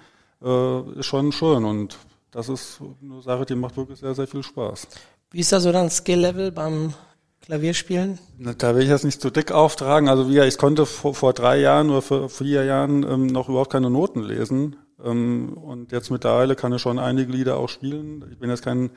äh, 0.44 1.00
ist 1.00 1.06
schon 1.06 1.32
schön. 1.32 1.64
Und 1.64 1.98
das 2.32 2.50
ist 2.50 2.82
eine 3.02 3.22
Sache, 3.22 3.46
die 3.46 3.56
macht 3.56 3.78
wirklich 3.78 4.00
sehr, 4.00 4.14
sehr 4.14 4.28
viel 4.28 4.44
Spaß. 4.44 4.88
Wie 5.32 5.40
ist 5.40 5.52
da 5.52 5.60
so 5.60 5.72
dein 5.72 5.90
Skill-Level 5.90 6.52
beim 6.52 6.94
Klavierspielen? 7.42 8.20
Da 8.58 8.76
will 8.76 8.84
ich 8.84 8.90
jetzt 8.90 9.06
nicht 9.06 9.22
zu 9.22 9.30
dick 9.30 9.52
auftragen. 9.52 10.10
Also 10.10 10.30
wie 10.30 10.40
ich 10.40 10.58
konnte 10.58 10.86
vor, 10.86 11.16
vor 11.16 11.34
drei 11.34 11.60
Jahren 11.60 11.90
oder 11.90 12.02
vor 12.02 12.30
vier 12.30 12.66
Jahren 12.66 13.04
ähm, 13.04 13.28
noch 13.28 13.50
überhaupt 13.50 13.72
keine 13.72 13.90
Noten 13.90 14.22
lesen. 14.22 14.76
Ähm, 15.04 15.54
und 15.58 15.92
jetzt 15.92 16.12
mittlerweile 16.12 16.56
kann 16.56 16.74
ich 16.74 16.82
schon 16.82 17.00
einige 17.00 17.32
Lieder 17.32 17.58
auch 17.58 17.70
spielen. 17.70 18.26
Ich 18.32 18.38
bin 18.38 18.50
jetzt 18.50 18.64
kein 18.64 18.90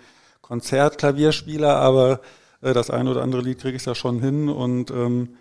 Konzertklavierspieler, 0.43 1.77
aber 1.77 2.21
äh, 2.61 2.73
das 2.73 2.91
eine 2.91 3.11
oder 3.11 3.23
andere 3.23 3.43
Lied 3.43 3.61
kriege 3.61 3.77
ich 3.77 3.85
da 3.85 3.95
schon 3.95 4.21
hin. 4.21 4.49
Und 4.49 4.91
ähm, 4.91 5.37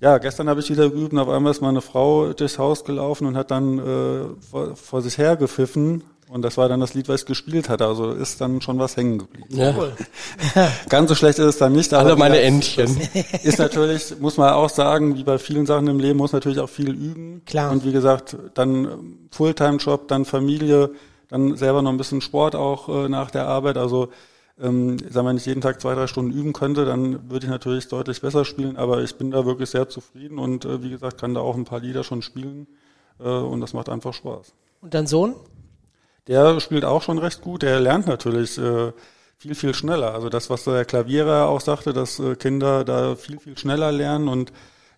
ja, 0.00 0.18
gestern 0.18 0.48
habe 0.48 0.60
ich 0.60 0.68
wieder 0.68 0.90
geübt 0.90 1.12
und 1.12 1.18
auf 1.20 1.28
einmal 1.28 1.52
ist 1.52 1.60
meine 1.62 1.80
Frau 1.80 2.32
durchs 2.32 2.58
Haus 2.58 2.84
gelaufen 2.84 3.26
und 3.26 3.36
hat 3.36 3.50
dann 3.50 3.78
äh, 3.78 4.24
vor, 4.50 4.76
vor 4.76 5.00
sich 5.00 5.16
her 5.16 5.36
gepfiffen. 5.36 6.02
Und 6.32 6.40
das 6.40 6.56
war 6.56 6.66
dann 6.66 6.80
das 6.80 6.94
Lied, 6.94 7.10
was 7.10 7.20
ich 7.20 7.26
gespielt 7.26 7.68
hatte. 7.68 7.84
Also 7.84 8.10
ist 8.10 8.40
dann 8.40 8.62
schon 8.62 8.78
was 8.78 8.96
hängen 8.96 9.18
geblieben. 9.18 9.48
Ja. 9.50 9.74
Cool. 9.76 9.92
Ganz 10.88 11.10
so 11.10 11.14
schlecht 11.14 11.38
ist 11.38 11.44
es 11.44 11.58
dann 11.58 11.72
nicht. 11.72 11.92
Alle 11.92 12.16
meine 12.16 12.40
Entchen. 12.40 12.98
Ist 13.42 13.58
natürlich, 13.58 14.18
muss 14.18 14.38
man 14.38 14.54
auch 14.54 14.70
sagen, 14.70 15.18
wie 15.18 15.24
bei 15.24 15.36
vielen 15.36 15.66
Sachen 15.66 15.88
im 15.88 16.00
Leben, 16.00 16.16
muss 16.16 16.32
natürlich 16.32 16.58
auch 16.58 16.70
viel 16.70 16.88
üben. 16.88 17.42
Klar. 17.44 17.70
Und 17.70 17.84
wie 17.84 17.92
gesagt, 17.92 18.38
dann 18.54 19.26
Fulltime-Job, 19.30 20.08
dann 20.08 20.24
Familie, 20.24 20.92
dann 21.28 21.54
selber 21.58 21.82
noch 21.82 21.90
ein 21.90 21.98
bisschen 21.98 22.22
Sport 22.22 22.56
auch 22.56 22.88
äh, 22.88 23.10
nach 23.10 23.30
der 23.30 23.46
Arbeit. 23.46 23.76
Also 23.76 24.08
ähm, 24.58 24.98
sagen 25.00 25.26
wir, 25.26 25.30
wenn 25.30 25.36
ich 25.36 25.44
jeden 25.44 25.60
Tag 25.60 25.82
zwei, 25.82 25.94
drei 25.94 26.06
Stunden 26.06 26.32
üben 26.32 26.54
könnte, 26.54 26.86
dann 26.86 27.30
würde 27.30 27.44
ich 27.44 27.50
natürlich 27.50 27.88
deutlich 27.88 28.22
besser 28.22 28.46
spielen. 28.46 28.78
Aber 28.78 29.02
ich 29.02 29.16
bin 29.16 29.30
da 29.30 29.44
wirklich 29.44 29.68
sehr 29.68 29.90
zufrieden 29.90 30.38
und 30.38 30.64
äh, 30.64 30.82
wie 30.82 30.88
gesagt, 30.88 31.20
kann 31.20 31.34
da 31.34 31.40
auch 31.40 31.56
ein 31.56 31.66
paar 31.66 31.80
Lieder 31.80 32.04
schon 32.04 32.22
spielen. 32.22 32.68
Äh, 33.20 33.28
und 33.28 33.60
das 33.60 33.74
macht 33.74 33.90
einfach 33.90 34.14
Spaß. 34.14 34.54
Und 34.80 34.94
dein 34.94 35.06
Sohn? 35.06 35.36
Der 36.28 36.60
spielt 36.60 36.84
auch 36.84 37.02
schon 37.02 37.18
recht 37.18 37.40
gut. 37.42 37.62
Der 37.62 37.80
lernt 37.80 38.06
natürlich 38.06 38.58
äh, 38.58 38.92
viel, 39.38 39.54
viel 39.54 39.74
schneller. 39.74 40.14
Also 40.14 40.28
das, 40.28 40.50
was 40.50 40.64
der 40.64 40.84
Klavierer 40.84 41.48
auch 41.48 41.60
sagte, 41.60 41.92
dass 41.92 42.18
äh, 42.20 42.36
Kinder 42.36 42.84
da 42.84 43.16
viel, 43.16 43.40
viel 43.40 43.58
schneller 43.58 43.90
lernen 43.90 44.28
und 44.28 44.52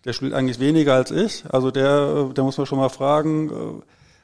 der 0.05 0.12
spielt 0.12 0.34
eigentlich 0.34 0.60
weniger 0.60 0.94
als 0.94 1.10
ich. 1.10 1.44
Also 1.51 1.70
der, 1.70 2.28
äh, 2.30 2.34
der 2.34 2.44
muss 2.44 2.59
man 2.59 2.66
schon 2.66 2.78
mal 2.78 2.90
fragen, 2.90 3.48
äh, 3.51 3.82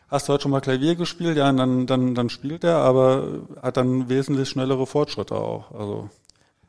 hast 0.09 0.29
du 0.29 0.35
heute 0.35 0.43
schon 0.43 0.51
mal 0.51 0.61
Klavier 0.61 0.95
gespielt? 0.95 1.39
Ja, 1.39 1.51
dann, 1.51 1.87
dann, 1.87 2.15
dann 2.15 2.29
spielt 2.29 2.65
er, 2.65 2.77
aber 2.77 3.47
hat 3.63 3.79
dann 3.79 4.11
wesentlich 4.11 4.51
schnellere 4.51 4.87
Fortschritte 4.87 5.37
auch. 5.37 5.71
Also 5.73 6.11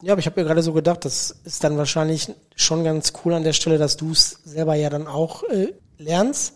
Ja, 0.02 0.14
aber 0.14 0.20
ich 0.20 0.28
habe 0.28 0.40
mir 0.40 0.48
gerade 0.48 0.64
so 0.64 0.72
gedacht, 0.72 1.04
das 1.04 1.42
ist 1.44 1.64
dann 1.64 1.78
wahrscheinlich 1.78 2.32
schon 2.56 2.86
ganz 2.86 3.12
cool 3.26 3.34
an 3.34 3.44
der 3.44 3.54
Stelle, 3.54 3.78
dass 3.78 3.98
du 3.98 4.12
es 4.12 4.40
selber 4.46 4.76
ja 4.76 4.90
dann 4.90 5.08
auch 5.08 5.44
äh, 5.44 5.74
lernst. 5.98 6.56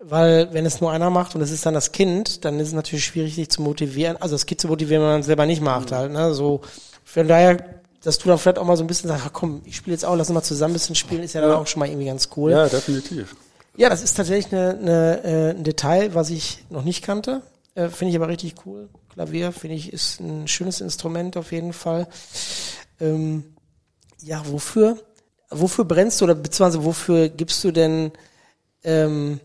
Weil 0.00 0.52
wenn 0.52 0.64
es 0.64 0.80
nur 0.80 0.92
einer 0.92 1.10
macht 1.10 1.34
und 1.34 1.40
es 1.40 1.50
ist 1.50 1.66
dann 1.66 1.74
das 1.74 1.90
Kind, 1.90 2.44
dann 2.44 2.60
ist 2.60 2.68
es 2.68 2.74
natürlich 2.74 3.04
schwierig, 3.04 3.34
dich 3.34 3.50
zu 3.50 3.62
motivieren. 3.62 4.16
Also 4.16 4.36
das 4.36 4.46
Kind 4.46 4.60
zu 4.60 4.68
motivieren, 4.68 5.02
wenn 5.02 5.10
man 5.10 5.20
es 5.20 5.26
selber 5.26 5.44
nicht 5.44 5.60
macht 5.60 5.90
halt. 5.90 6.12
Ne? 6.12 6.34
So 6.34 6.60
von 7.04 7.26
daher, 7.26 7.56
dass 8.02 8.18
du 8.18 8.28
dann 8.28 8.38
vielleicht 8.38 8.58
auch 8.58 8.64
mal 8.64 8.76
so 8.76 8.84
ein 8.84 8.86
bisschen 8.86 9.08
sagst, 9.08 9.24
ach, 9.26 9.32
komm, 9.32 9.62
ich 9.64 9.74
spiele 9.74 9.94
jetzt 9.94 10.04
auch, 10.04 10.14
lass 10.14 10.28
uns 10.28 10.34
mal 10.34 10.42
zusammen 10.42 10.72
ein 10.72 10.74
bisschen 10.74 10.94
spielen, 10.94 11.24
ist 11.24 11.32
ja 11.32 11.40
dann 11.40 11.52
auch 11.52 11.66
schon 11.66 11.80
mal 11.80 11.88
irgendwie 11.88 12.06
ganz 12.06 12.28
cool. 12.36 12.52
ja, 12.52 12.68
definitiv. 12.68 13.34
Ja, 13.76 13.88
das 13.88 14.02
ist 14.02 14.14
tatsächlich 14.14 14.52
eine, 14.52 14.70
eine, 14.70 15.24
äh, 15.24 15.50
ein 15.50 15.64
Detail, 15.64 16.14
was 16.14 16.30
ich 16.30 16.64
noch 16.70 16.84
nicht 16.84 17.02
kannte. 17.02 17.42
Äh, 17.74 17.88
finde 17.88 18.10
ich 18.10 18.16
aber 18.16 18.28
richtig 18.28 18.54
cool. 18.66 18.88
Klavier, 19.12 19.52
finde 19.52 19.76
ich, 19.76 19.92
ist 19.92 20.20
ein 20.20 20.48
schönes 20.48 20.80
Instrument 20.80 21.36
auf 21.36 21.52
jeden 21.52 21.72
Fall. 21.72 22.08
Ähm, 23.00 23.54
ja, 24.20 24.42
wofür? 24.46 24.98
Wofür 25.50 25.84
brennst 25.84 26.20
du 26.20 26.24
oder 26.24 26.34
beziehungsweise 26.34 26.84
wofür 26.84 27.28
gibst 27.28 27.62
du 27.64 27.70
denn 27.70 28.12
ähm, 28.84 29.40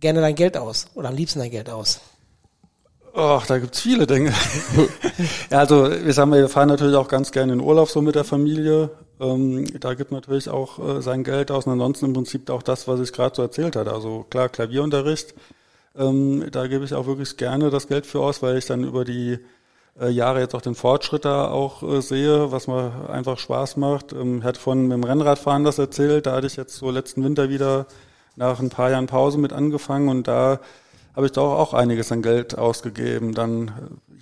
gerne 0.00 0.20
dein 0.20 0.34
Geld 0.34 0.56
aus 0.56 0.86
oder 0.94 1.08
am 1.08 1.16
liebsten 1.16 1.38
dein 1.38 1.50
Geld 1.50 1.70
aus? 1.70 2.00
Ach, 3.12 3.44
da 3.46 3.58
gibt's 3.58 3.80
viele 3.80 4.06
Dinge. 4.06 4.32
ja, 5.50 5.58
also 5.58 5.90
wir 5.90 6.12
sagen, 6.12 6.32
wir 6.32 6.48
fahren 6.48 6.68
natürlich 6.68 6.96
auch 6.96 7.08
ganz 7.08 7.32
gerne 7.32 7.52
in 7.52 7.60
Urlaub 7.60 7.88
so 7.88 8.02
mit 8.02 8.14
der 8.14 8.24
Familie. 8.24 8.90
Ähm, 9.20 9.66
da 9.80 9.94
gibt 9.94 10.12
natürlich 10.12 10.48
auch 10.48 10.78
äh, 10.78 11.02
sein 11.02 11.24
Geld 11.24 11.50
aus 11.50 11.66
und 11.66 11.72
ansonsten 11.72 12.06
im 12.06 12.12
Prinzip 12.12 12.48
auch 12.50 12.62
das, 12.62 12.86
was 12.86 13.00
ich 13.00 13.12
gerade 13.12 13.34
so 13.34 13.42
erzählt 13.42 13.74
hatte. 13.76 13.92
Also 13.92 14.26
klar, 14.30 14.48
Klavierunterricht, 14.48 15.34
ähm, 15.98 16.46
da 16.52 16.68
gebe 16.68 16.84
ich 16.84 16.94
auch 16.94 17.06
wirklich 17.06 17.36
gerne 17.36 17.70
das 17.70 17.88
Geld 17.88 18.06
für 18.06 18.20
aus, 18.20 18.42
weil 18.42 18.56
ich 18.56 18.66
dann 18.66 18.84
über 18.84 19.04
die 19.04 19.38
äh, 20.00 20.08
Jahre 20.08 20.40
jetzt 20.40 20.54
auch 20.54 20.62
den 20.62 20.76
Fortschritt 20.76 21.24
da 21.24 21.48
auch 21.48 21.82
äh, 21.82 22.00
sehe, 22.00 22.52
was 22.52 22.68
mir 22.68 23.10
einfach 23.10 23.38
Spaß 23.38 23.76
macht. 23.76 24.12
Ähm, 24.12 24.38
ich 24.38 24.44
hatte 24.44 24.60
von 24.60 24.82
mit 24.82 24.92
dem 24.92 25.04
Rennradfahren 25.04 25.64
das 25.64 25.78
erzählt, 25.78 26.26
da 26.26 26.32
hatte 26.36 26.46
ich 26.46 26.56
jetzt 26.56 26.76
so 26.76 26.90
letzten 26.90 27.24
Winter 27.24 27.50
wieder 27.50 27.86
nach 28.40 28.58
ein 28.58 28.70
paar 28.70 28.90
Jahren 28.90 29.06
Pause 29.06 29.36
mit 29.38 29.52
angefangen 29.52 30.08
und 30.08 30.26
da 30.26 30.58
habe 31.14 31.26
ich 31.26 31.32
doch 31.32 31.58
auch 31.58 31.74
einiges 31.74 32.10
an 32.10 32.22
Geld 32.22 32.56
ausgegeben. 32.56 33.34
Dann 33.34 33.68
äh, 33.68 33.70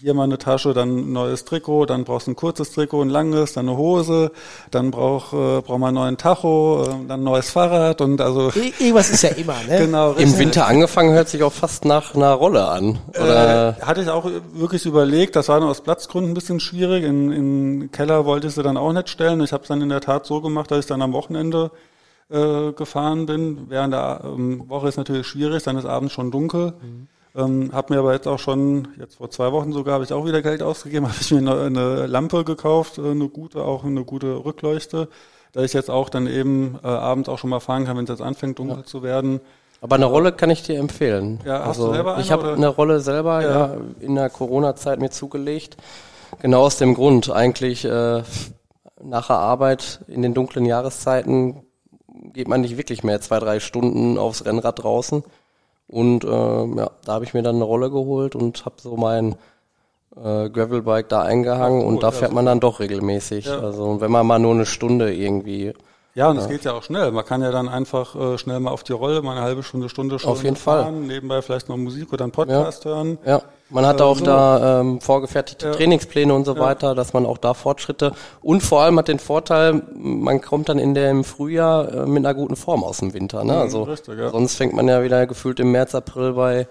hier 0.01 0.15
mal 0.15 0.25
eine 0.25 0.39
Tasche, 0.39 0.75
dann 0.75 0.97
ein 0.97 1.13
neues 1.13 1.45
Trikot, 1.45 1.87
dann 1.87 2.03
brauchst 2.05 2.27
du 2.27 2.33
ein 2.33 2.37
kurzes 2.37 2.73
Trikot, 2.73 3.03
ein 3.03 3.11
langes, 3.11 3.53
dann 3.53 3.69
eine 3.69 3.77
Hose, 3.79 4.33
dann 4.73 4.91
brauch, 4.91 5.33
äh, 5.33 5.61
braucht 5.61 5.79
man 5.79 5.89
einen 5.89 5.95
neuen 5.97 6.17
Tacho, 6.17 6.83
äh, 6.83 6.87
dann 7.07 7.21
ein 7.21 7.25
neues 7.25 7.51
Fahrrad 7.51 8.01
und 8.01 8.21
also 8.21 8.49
Ir- 8.49 8.73
Irgendwas 8.81 9.11
ist 9.11 9.23
ja 9.23 9.29
immer, 9.31 9.55
ne? 9.69 9.79
genau 9.87 10.13
Im. 10.15 10.37
Winter 10.39 10.67
angefangen 10.67 11.13
hört 11.13 11.29
sich 11.29 11.43
auch 11.45 11.53
fast 11.53 11.85
nach 11.85 12.15
einer 12.17 12.33
Rolle 12.33 12.67
an. 12.67 12.99
Oder 13.11 13.77
Äh, 13.79 13.83
hatte 13.83 14.01
ich 14.03 14.09
auch 14.09 14.29
wirklich 14.55 14.85
überlegt, 14.85 15.37
das 15.37 15.49
war 15.49 15.61
dann 15.61 15.69
aus 15.69 15.83
Platzgründen 15.83 16.33
ein 16.33 16.35
bisschen 16.35 16.59
schwierig. 16.59 17.05
In, 17.05 17.31
in 17.31 17.93
Keller 17.93 18.25
wollte 18.25 18.49
ich 18.49 18.55
sie 18.55 18.63
dann 18.65 18.77
auch 18.79 18.93
nicht 18.93 19.11
stellen. 19.11 19.41
Ich 19.43 19.53
habe 19.53 19.63
es 19.63 19.69
dann 19.69 19.81
in 19.83 19.91
der 19.91 20.01
Tat 20.01 20.27
so 20.27 20.41
gemacht, 20.41 20.71
dass 20.73 20.81
ich 20.81 20.87
dann 20.87 21.03
am 21.03 21.13
Wochenende 21.13 21.71
äh, 22.31 22.73
gefahren 22.73 23.27
bin. 23.27 23.67
Während 23.69 23.95
der 23.95 24.23
ähm, 24.25 24.69
Woche 24.69 24.89
ist 24.89 24.97
natürlich 24.97 25.27
schwierig, 25.27 25.63
dann 25.63 25.77
ist 25.77 25.87
abends 25.87 26.13
schon 26.13 26.31
dunkel. 26.31 26.75
Ähm, 27.35 27.71
habe 27.73 27.95
mir 27.95 28.01
aber 28.01 28.13
jetzt 28.13 28.27
auch 28.27 28.39
schon, 28.39 28.89
jetzt 28.99 29.17
vor 29.17 29.31
zwei 29.31 29.53
Wochen 29.53 29.73
sogar, 29.73 29.95
habe 29.95 30.05
ich 30.05 30.13
auch 30.13 30.27
wieder 30.27 30.43
Geld 30.43 30.63
ausgegeben, 30.63 31.07
habe 31.09 31.17
ich 31.21 31.31
mir 31.31 31.39
eine, 31.39 31.61
eine 31.63 32.07
Lampe 32.07 32.45
gekauft, 32.45 32.99
äh, 32.99 33.11
eine 33.11 33.29
gute, 33.29 33.63
auch 33.65 33.85
eine 33.85 34.05
gute 34.05 34.45
Rückleuchte, 34.45 35.09
da 35.53 35.63
ich 35.63 35.73
jetzt 35.73 35.91
auch 35.91 36.09
dann 36.09 36.27
eben 36.27 36.79
äh, 36.83 36.87
abends 36.87 37.29
auch 37.29 37.39
schon 37.39 37.51
mal 37.51 37.61
fahren 37.61 37.85
kann, 37.85 37.97
wenn 37.97 38.05
es 38.05 38.11
jetzt 38.11 38.23
anfängt 38.23 38.59
dunkel 38.59 38.85
zu 38.85 39.03
werden. 39.03 39.41
Aber 39.81 39.95
eine 39.97 40.07
Rolle 40.07 40.33
kann 40.33 40.51
ich 40.51 40.65
dir 40.65 40.79
empfehlen. 40.79 41.39
Ja, 41.45 41.61
hast 41.61 41.69
also, 41.69 41.89
du 41.89 41.95
selber 41.95 42.15
eine, 42.15 42.23
Ich 42.23 42.33
habe 42.33 42.53
eine 42.53 42.69
Rolle 42.69 43.01
selber 43.01 43.43
Ja. 43.43 43.51
ja. 43.51 43.77
in 44.01 44.17
der 44.17 44.29
Corona-Zeit 44.29 44.99
mir 44.99 45.11
zugelegt. 45.11 45.77
Genau 46.41 46.63
aus 46.63 46.79
dem 46.79 46.95
Grund. 46.95 47.31
Eigentlich 47.31 47.85
äh, 47.85 48.23
nach 49.03 49.27
der 49.29 49.37
Arbeit 49.37 50.01
in 50.09 50.23
den 50.23 50.35
dunklen 50.35 50.67
Jahreszeiten 50.67 51.63
geht 52.33 52.49
man 52.49 52.61
nicht 52.61 52.77
wirklich 52.77 53.03
mehr 53.05 53.21
zwei, 53.21 53.39
drei 53.39 53.61
Stunden 53.61 54.19
aufs 54.19 54.45
Rennrad 54.45 54.83
draußen. 54.83 55.23
Und 55.89 56.25
äh, 56.25 56.29
ja, 56.29 56.91
da 57.05 57.13
habe 57.13 57.25
ich 57.25 57.35
mir 57.35 57.43
dann 57.43 57.57
eine 57.57 57.65
Rolle 57.65 57.91
geholt 57.91 58.35
und 58.35 58.65
habe 58.67 58.77
so 58.79 58.97
mein 58.97 59.37
äh, 60.17 60.51
Gravelbike 60.51 61.09
da 61.09 61.23
eingehangen 61.23 61.81
Ach, 61.81 61.85
cool, 61.85 61.95
und 61.95 62.03
da 62.03 62.11
fährt 62.11 62.33
man 62.33 62.47
dann 62.47 62.61
doch 62.61 62.81
regelmäßig. 62.81 63.47
Ja. 63.47 63.61
Also 63.61 64.01
wenn 64.01 64.11
man 64.11 64.27
mal 64.27 64.39
nur 64.39 64.53
eine 64.53 64.67
Stunde 64.67 65.15
irgendwie 65.15 65.73
Ja, 66.19 66.31
und 66.31 66.37
es 66.39 66.49
geht 66.49 66.65
ja 66.65 66.73
auch 66.73 66.83
schnell. 66.83 67.13
Man 67.13 67.25
kann 67.25 67.43
ja 67.43 67.53
dann 67.53 67.69
einfach 67.69 68.17
äh, 68.17 68.39
schnell 68.39 68.59
mal 68.59 68.73
auf 68.73 68.83
die 68.83 68.93
Rolle, 68.93 69.23
mal 69.23 69.33
eine 69.37 69.43
halbe 69.43 69.63
Stunde, 69.63 69.89
Stunde 69.89 70.19
schon 70.19 70.33
Auf 70.33 70.43
jeden 70.43 70.57
fahren, 70.57 71.07
nebenbei 71.07 71.43
vielleicht 71.43 71.69
noch 71.69 71.77
Musik 71.77 72.13
oder 72.13 72.25
einen 72.25 72.33
Podcast 72.33 72.85
hören. 72.85 73.19
Ja, 73.25 73.41
man 73.71 73.87
hat 73.87 74.01
auch 74.01 74.19
so. 74.19 74.25
da 74.25 74.81
ähm, 74.81 75.01
vorgefertigte 75.01 75.67
Ja. 75.67 75.73
Trainingspläne 75.75 76.35
und 76.35 76.45
so 76.45 76.59
weiter, 76.59 76.97
dass 76.97 77.13
man 77.13 77.25
auch 77.25 77.39
da 77.39 77.55
Fortschritte 77.55 78.13
und 78.43 78.65
vor 78.65 78.81
allem 78.83 78.99
hat 78.99 79.07
den 79.07 79.21
Vorteil, 79.21 79.81
man 79.95 80.41
kommt 80.41 80.69
dann 80.69 80.81
in 80.81 80.93
dem 80.95 81.23
Frühjahr 81.23 81.93
äh, 81.93 82.07
mit 82.07 82.27
einer 82.27 82.35
guten 82.35 82.57
Form 82.57 82.83
aus 82.83 82.99
dem 82.99 83.15
Winter. 83.15 83.45
Ne? 83.45 83.53
Mhm, 83.53 83.59
Also 83.61 83.83
richtig, 83.85 84.19
ja. 84.19 84.31
sonst 84.31 84.57
fängt 84.57 84.75
man 84.75 84.89
ja 84.89 85.05
wieder 85.05 85.25
gefühlt 85.29 85.61
im 85.61 85.71
März, 85.71 85.95
April 85.95 86.33
bei 86.33 86.67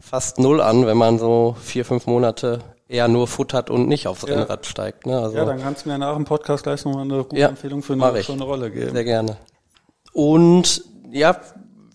fast 0.00 0.40
null 0.40 0.60
an, 0.60 0.86
wenn 0.86 0.96
man 0.96 1.20
so 1.20 1.54
vier, 1.62 1.84
fünf 1.84 2.06
Monate 2.06 2.58
eher 2.90 3.08
nur 3.08 3.28
futtert 3.28 3.70
und 3.70 3.88
nicht 3.88 4.06
aufs 4.08 4.22
Ja. 4.22 4.34
Rennrad 4.34 4.66
steigt. 4.66 5.06
Ne? 5.06 5.18
Also 5.18 5.36
Ja, 5.36 5.44
dann 5.44 5.62
kannst 5.62 5.84
du 5.84 5.88
mir 5.88 5.98
nach 5.98 6.14
dem 6.16 6.24
Podcast 6.24 6.64
gleich 6.64 6.84
nochmal 6.84 7.04
eine 7.04 7.22
gute 7.22 7.38
Ja, 7.38 7.48
Empfehlung 7.48 7.82
für 7.82 7.92
eine, 7.92 8.04
eine 8.04 8.44
Rolle 8.44 8.70
geben. 8.70 8.92
Sehr 8.92 9.04
gerne. 9.04 9.36
Und 10.12 10.82
ja, 11.10 11.40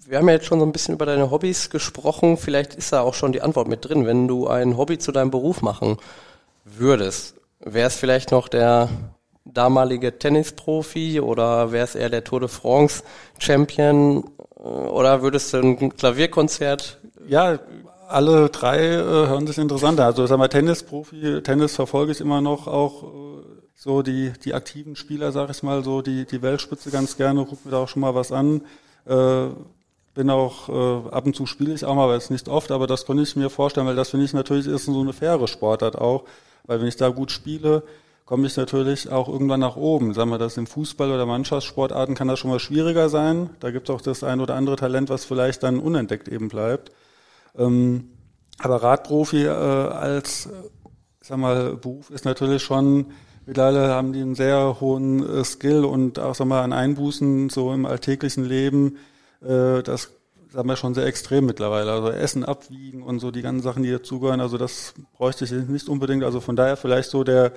wir 0.07 0.17
haben 0.17 0.27
ja 0.27 0.35
jetzt 0.35 0.45
schon 0.45 0.59
so 0.59 0.65
ein 0.65 0.71
bisschen 0.71 0.95
über 0.95 1.05
deine 1.05 1.31
Hobbys 1.31 1.69
gesprochen. 1.69 2.37
Vielleicht 2.37 2.75
ist 2.75 2.93
da 2.93 3.01
auch 3.01 3.13
schon 3.13 3.33
die 3.33 3.41
Antwort 3.41 3.67
mit 3.67 3.87
drin. 3.87 4.05
Wenn 4.05 4.27
du 4.27 4.47
ein 4.47 4.77
Hobby 4.77 4.97
zu 4.97 5.11
deinem 5.11 5.31
Beruf 5.31 5.61
machen 5.61 5.97
würdest, 6.63 7.35
wäre 7.59 7.87
es 7.87 7.95
vielleicht 7.95 8.31
noch 8.31 8.47
der 8.47 8.89
damalige 9.43 10.17
Tennisprofi 10.17 11.19
oder 11.19 11.71
wäre 11.71 11.83
es 11.83 11.95
eher 11.95 12.09
der 12.09 12.23
Tour 12.23 12.39
de 12.39 12.49
France 12.49 13.03
Champion 13.37 14.23
äh, 14.57 14.61
oder 14.61 15.21
würdest 15.21 15.53
du 15.53 15.57
ein 15.57 15.95
Klavierkonzert 15.95 16.99
Ja, 17.27 17.59
alle 18.07 18.49
drei 18.49 18.79
äh, 18.79 19.03
hören 19.03 19.47
sich 19.47 19.57
interessant 19.57 19.99
an. 19.99 20.07
Also 20.07 20.25
sag 20.25 20.37
mal, 20.37 20.47
Tennisprofi, 20.47 21.41
Tennis 21.43 21.75
verfolge 21.75 22.11
ich 22.11 22.21
immer 22.21 22.41
noch 22.41 22.67
auch 22.67 23.03
äh, 23.03 23.07
so 23.75 24.01
die, 24.01 24.33
die 24.43 24.53
aktiven 24.53 24.95
Spieler, 24.95 25.31
sag 25.31 25.49
ich 25.49 25.63
mal, 25.63 25.83
so 25.83 26.01
die, 26.01 26.25
die 26.25 26.41
Weltspitze 26.41 26.91
ganz 26.91 27.17
gerne, 27.17 27.45
guck 27.47 27.65
mir 27.65 27.71
da 27.71 27.77
auch 27.79 27.87
schon 27.87 28.01
mal 28.01 28.15
was 28.15 28.31
an. 28.31 28.61
Äh, 29.05 29.47
bin 30.13 30.29
auch, 30.29 30.69
äh, 30.69 31.09
ab 31.09 31.25
und 31.25 31.35
zu 31.35 31.45
spiele 31.45 31.73
ich 31.73 31.83
auch 31.85 31.95
mal, 31.95 32.05
aber 32.05 32.13
jetzt 32.13 32.31
nicht 32.31 32.47
oft, 32.47 32.71
aber 32.71 32.87
das 32.87 33.05
konnte 33.05 33.23
ich 33.23 33.35
mir 33.35 33.49
vorstellen, 33.49 33.85
weil 33.85 33.97
das 33.97 34.09
finde 34.09 34.25
ich 34.25 34.33
natürlich 34.33 34.65
ist 34.65 34.85
so 34.85 35.01
eine 35.01 35.13
faire 35.13 35.47
Sportart 35.47 35.97
auch, 35.97 36.23
weil 36.65 36.79
wenn 36.79 36.87
ich 36.87 36.95
da 36.95 37.09
gut 37.09 37.31
spiele, 37.31 37.83
komme 38.25 38.47
ich 38.47 38.57
natürlich 38.57 39.11
auch 39.11 39.27
irgendwann 39.27 39.59
nach 39.59 39.75
oben. 39.75 40.13
Sagen 40.13 40.31
wir 40.31 40.37
das 40.37 40.57
im 40.57 40.67
Fußball 40.67 41.11
oder 41.11 41.25
Mannschaftssportarten 41.25 42.15
kann 42.15 42.27
das 42.27 42.39
schon 42.39 42.49
mal 42.49 42.59
schwieriger 42.59 43.09
sein. 43.09 43.51
Da 43.59 43.71
gibt 43.71 43.89
es 43.89 43.95
auch 43.95 44.01
das 44.01 44.23
ein 44.23 44.39
oder 44.39 44.55
andere 44.55 44.77
Talent, 44.77 45.09
was 45.09 45.25
vielleicht 45.25 45.61
dann 45.63 45.79
unentdeckt 45.79 46.27
eben 46.27 46.47
bleibt. 46.47 46.91
Ähm, 47.57 48.09
Aber 48.59 48.81
Radprofi 48.81 49.45
äh, 49.45 49.49
als, 49.49 50.49
sag 51.21 51.37
mal, 51.37 51.75
Beruf 51.75 52.09
ist 52.09 52.25
natürlich 52.25 52.63
schon, 52.63 53.07
mittlerweile 53.45 53.89
haben 53.89 54.13
die 54.13 54.21
einen 54.21 54.35
sehr 54.35 54.79
hohen 54.79 55.27
äh, 55.27 55.43
Skill 55.43 55.85
und 55.85 56.19
auch, 56.19 56.35
sag 56.35 56.47
mal, 56.47 56.63
an 56.63 56.73
Einbußen 56.73 57.49
so 57.49 57.73
im 57.73 57.85
alltäglichen 57.85 58.45
Leben, 58.45 58.97
äh, 59.41 59.83
das 59.83 60.11
sagen 60.55 60.69
wir 60.69 60.77
schon 60.77 60.93
sehr 60.93 61.05
extrem 61.05 61.45
mittlerweile. 61.45 61.91
Also 61.91 62.09
Essen 62.09 62.45
abwiegen 62.45 63.03
und 63.03 63.19
so 63.19 63.29
die 63.29 63.41
ganzen 63.41 63.61
Sachen, 63.61 63.83
die 63.83 63.91
dazugehören. 63.91 64.39
Also 64.39 64.57
das 64.57 64.93
bräuchte 65.17 65.43
ich 65.43 65.51
nicht 65.51 65.89
unbedingt. 65.89 66.23
Also 66.23 66.39
von 66.39 66.55
daher 66.55 66.77
vielleicht 66.77 67.09
so 67.09 67.25
der 67.25 67.51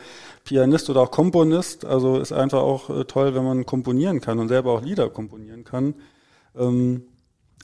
Pianist 0.45 0.91
oder 0.91 1.03
auch 1.03 1.11
Komponist. 1.13 1.85
Also 1.85 2.19
ist 2.19 2.33
einfach 2.33 2.61
auch 2.61 2.91
äh, 2.91 3.05
toll, 3.05 3.35
wenn 3.35 3.45
man 3.45 3.67
komponieren 3.67 4.21
kann 4.21 4.41
und 4.41 4.49
selber 4.49 4.73
auch 4.73 4.83
Lieder 4.83 5.11
komponieren 5.11 5.63
kann. 5.65 5.95
Ähm, 6.57 7.05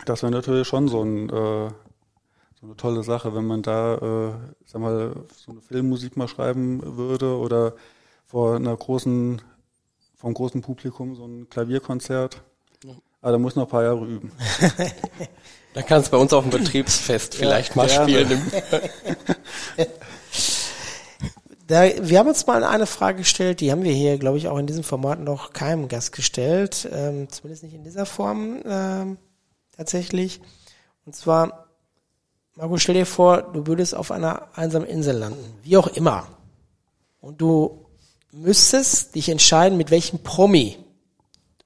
das 0.06 0.23
wäre 0.23 0.31
natürlich 0.31 0.69
schon 0.69 0.86
so 0.86 1.02
ein 1.02 1.28
äh, 1.31 1.69
so 2.64 2.70
eine 2.70 2.76
tolle 2.76 3.02
Sache, 3.02 3.34
wenn 3.34 3.46
man 3.46 3.60
da, 3.60 3.94
äh, 3.96 4.32
sag 4.64 4.80
mal, 4.80 5.14
so 5.36 5.52
eine 5.52 5.60
Filmmusik 5.60 6.16
mal 6.16 6.28
schreiben 6.28 6.96
würde 6.96 7.36
oder 7.36 7.74
vor 8.24 8.56
einer 8.56 8.74
großen, 8.74 9.42
vom 10.16 10.34
großen 10.34 10.62
Publikum 10.62 11.14
so 11.14 11.26
ein 11.26 11.48
Klavierkonzert. 11.50 12.42
Aber 13.20 13.32
da 13.32 13.38
muss 13.38 13.54
noch 13.54 13.64
ein 13.64 13.68
paar 13.68 13.82
Jahre 13.84 14.06
üben. 14.06 14.32
da 15.74 15.82
kannst 15.82 16.08
du 16.08 16.12
bei 16.12 16.16
uns 16.16 16.32
auf 16.32 16.44
dem 16.44 16.50
Betriebsfest 16.50 17.34
vielleicht 17.34 17.76
mal 17.76 17.88
spielen. 17.88 18.40
Da, 21.66 21.84
wir 21.98 22.18
haben 22.18 22.28
uns 22.28 22.46
mal 22.46 22.62
eine 22.62 22.84
Frage 22.84 23.20
gestellt, 23.20 23.60
die 23.60 23.72
haben 23.72 23.84
wir 23.84 23.92
hier, 23.92 24.18
glaube 24.18 24.36
ich, 24.36 24.48
auch 24.48 24.58
in 24.58 24.66
diesem 24.66 24.84
Format 24.84 25.20
noch 25.20 25.54
keinem 25.54 25.88
Gast 25.88 26.12
gestellt, 26.12 26.86
ähm, 26.92 27.30
zumindest 27.30 27.62
nicht 27.62 27.72
in 27.72 27.84
dieser 27.84 28.04
Form 28.04 28.60
ähm, 28.66 29.16
tatsächlich. 29.74 30.42
Und 31.06 31.16
zwar, 31.16 31.63
Marco, 32.56 32.76
stell 32.78 32.94
dir 32.94 33.06
vor, 33.06 33.43
du 33.43 33.66
würdest 33.66 33.97
auf 33.97 34.12
einer 34.12 34.48
einsamen 34.55 34.86
Insel 34.86 35.16
landen, 35.16 35.44
wie 35.64 35.76
auch 35.76 35.89
immer. 35.89 36.28
Und 37.20 37.40
du 37.40 37.85
müsstest 38.31 39.14
dich 39.16 39.28
entscheiden, 39.28 39.76
mit 39.76 39.90
welchem 39.90 40.20
Promi 40.20 40.78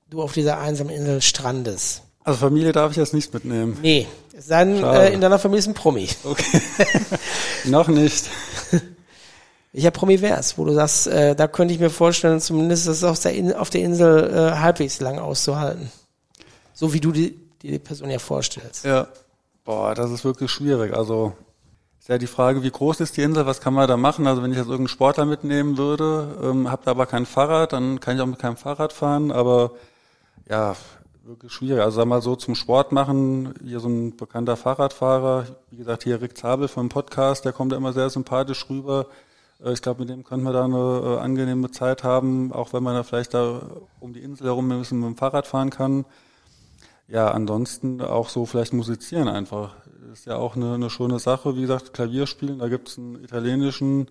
du 0.08 0.22
auf 0.22 0.32
dieser 0.32 0.58
einsamen 0.58 0.92
Insel 0.92 1.20
strandest. 1.20 2.02
Also 2.24 2.40
Familie 2.40 2.72
darf 2.72 2.92
ich 2.92 2.96
jetzt 2.96 3.12
nicht 3.12 3.34
mitnehmen. 3.34 3.76
Nee, 3.82 4.06
denn, 4.48 4.82
äh, 4.82 5.12
in 5.12 5.20
deiner 5.20 5.38
Familie 5.38 5.60
ist 5.60 5.66
ein 5.66 5.74
Promi. 5.74 6.08
Okay. 6.24 6.60
Noch 7.64 7.88
nicht. 7.88 8.30
Welcher 9.72 9.90
Promi 9.90 10.20
wär's, 10.22 10.56
wo 10.56 10.64
du 10.64 10.72
sagst, 10.72 11.06
äh, 11.08 11.36
da 11.36 11.48
könnte 11.48 11.74
ich 11.74 11.80
mir 11.80 11.90
vorstellen, 11.90 12.40
zumindest 12.40 12.88
das 12.88 13.04
auf 13.04 13.20
der, 13.20 13.34
In 13.34 13.52
auf 13.52 13.68
der 13.68 13.82
Insel 13.82 14.30
äh, 14.30 14.58
halbwegs 14.58 15.00
lang 15.00 15.18
auszuhalten. 15.18 15.92
So 16.72 16.94
wie 16.94 17.00
du 17.00 17.12
die, 17.12 17.38
die, 17.60 17.72
die 17.72 17.78
Person 17.78 18.08
ja 18.10 18.18
vorstellst. 18.18 18.84
Ja. 18.84 19.08
Boah, 19.68 19.94
das 19.94 20.10
ist 20.10 20.24
wirklich 20.24 20.50
schwierig. 20.50 20.94
Also 20.96 21.34
ist 21.98 22.08
ja 22.08 22.16
die 22.16 22.26
Frage, 22.26 22.62
wie 22.62 22.70
groß 22.70 23.00
ist 23.00 23.18
die 23.18 23.20
Insel, 23.20 23.44
was 23.44 23.60
kann 23.60 23.74
man 23.74 23.86
da 23.86 23.98
machen? 23.98 24.26
Also 24.26 24.42
wenn 24.42 24.50
ich 24.50 24.56
jetzt 24.56 24.68
irgendeinen 24.68 24.88
Sportler 24.88 25.26
mitnehmen 25.26 25.76
würde, 25.76 26.38
ähm, 26.42 26.70
habe 26.70 26.80
da 26.86 26.92
aber 26.92 27.04
kein 27.04 27.26
Fahrrad, 27.26 27.74
dann 27.74 28.00
kann 28.00 28.16
ich 28.16 28.22
auch 28.22 28.26
mit 28.26 28.38
keinem 28.38 28.56
Fahrrad 28.56 28.94
fahren, 28.94 29.30
aber 29.30 29.72
ja, 30.48 30.74
wirklich 31.22 31.52
schwierig. 31.52 31.82
Also 31.82 31.98
sag 31.98 32.06
mal 32.06 32.22
so 32.22 32.34
zum 32.34 32.54
Sport 32.54 32.92
machen, 32.92 33.52
hier 33.62 33.80
so 33.80 33.90
ein 33.90 34.16
bekannter 34.16 34.56
Fahrradfahrer, 34.56 35.44
wie 35.70 35.76
gesagt, 35.76 36.04
hier 36.04 36.22
Rick 36.22 36.38
Zabel 36.38 36.68
vom 36.68 36.88
Podcast, 36.88 37.44
der 37.44 37.52
kommt 37.52 37.72
ja 37.72 37.76
immer 37.76 37.92
sehr 37.92 38.08
sympathisch 38.08 38.70
rüber. 38.70 39.08
Äh, 39.62 39.74
ich 39.74 39.82
glaube, 39.82 40.00
mit 40.00 40.08
dem 40.08 40.24
könnte 40.24 40.44
man 40.44 40.54
da 40.54 40.64
eine 40.64 41.16
äh, 41.16 41.18
angenehme 41.18 41.70
Zeit 41.72 42.04
haben, 42.04 42.54
auch 42.54 42.72
wenn 42.72 42.82
man 42.82 42.94
da 42.94 43.02
vielleicht 43.02 43.34
da 43.34 43.60
um 44.00 44.14
die 44.14 44.22
Insel 44.22 44.46
herum 44.46 44.72
ein 44.72 44.78
bisschen 44.78 45.00
mit 45.00 45.10
dem 45.10 45.16
Fahrrad 45.18 45.46
fahren 45.46 45.68
kann. 45.68 46.06
Ja, 47.08 47.30
ansonsten 47.30 48.00
auch 48.02 48.28
so 48.28 48.46
vielleicht 48.46 48.72
musizieren 48.72 49.28
einfach. 49.28 49.74
Ist 50.12 50.26
ja 50.26 50.36
auch 50.36 50.56
eine, 50.56 50.74
eine 50.74 50.90
schöne 50.90 51.18
Sache. 51.18 51.56
Wie 51.56 51.62
gesagt, 51.62 51.92
Klavier 51.92 52.26
spielen, 52.26 52.58
da 52.58 52.68
gibt 52.68 52.88
es 52.88 52.98
einen 52.98 53.22
italienischen 53.22 54.08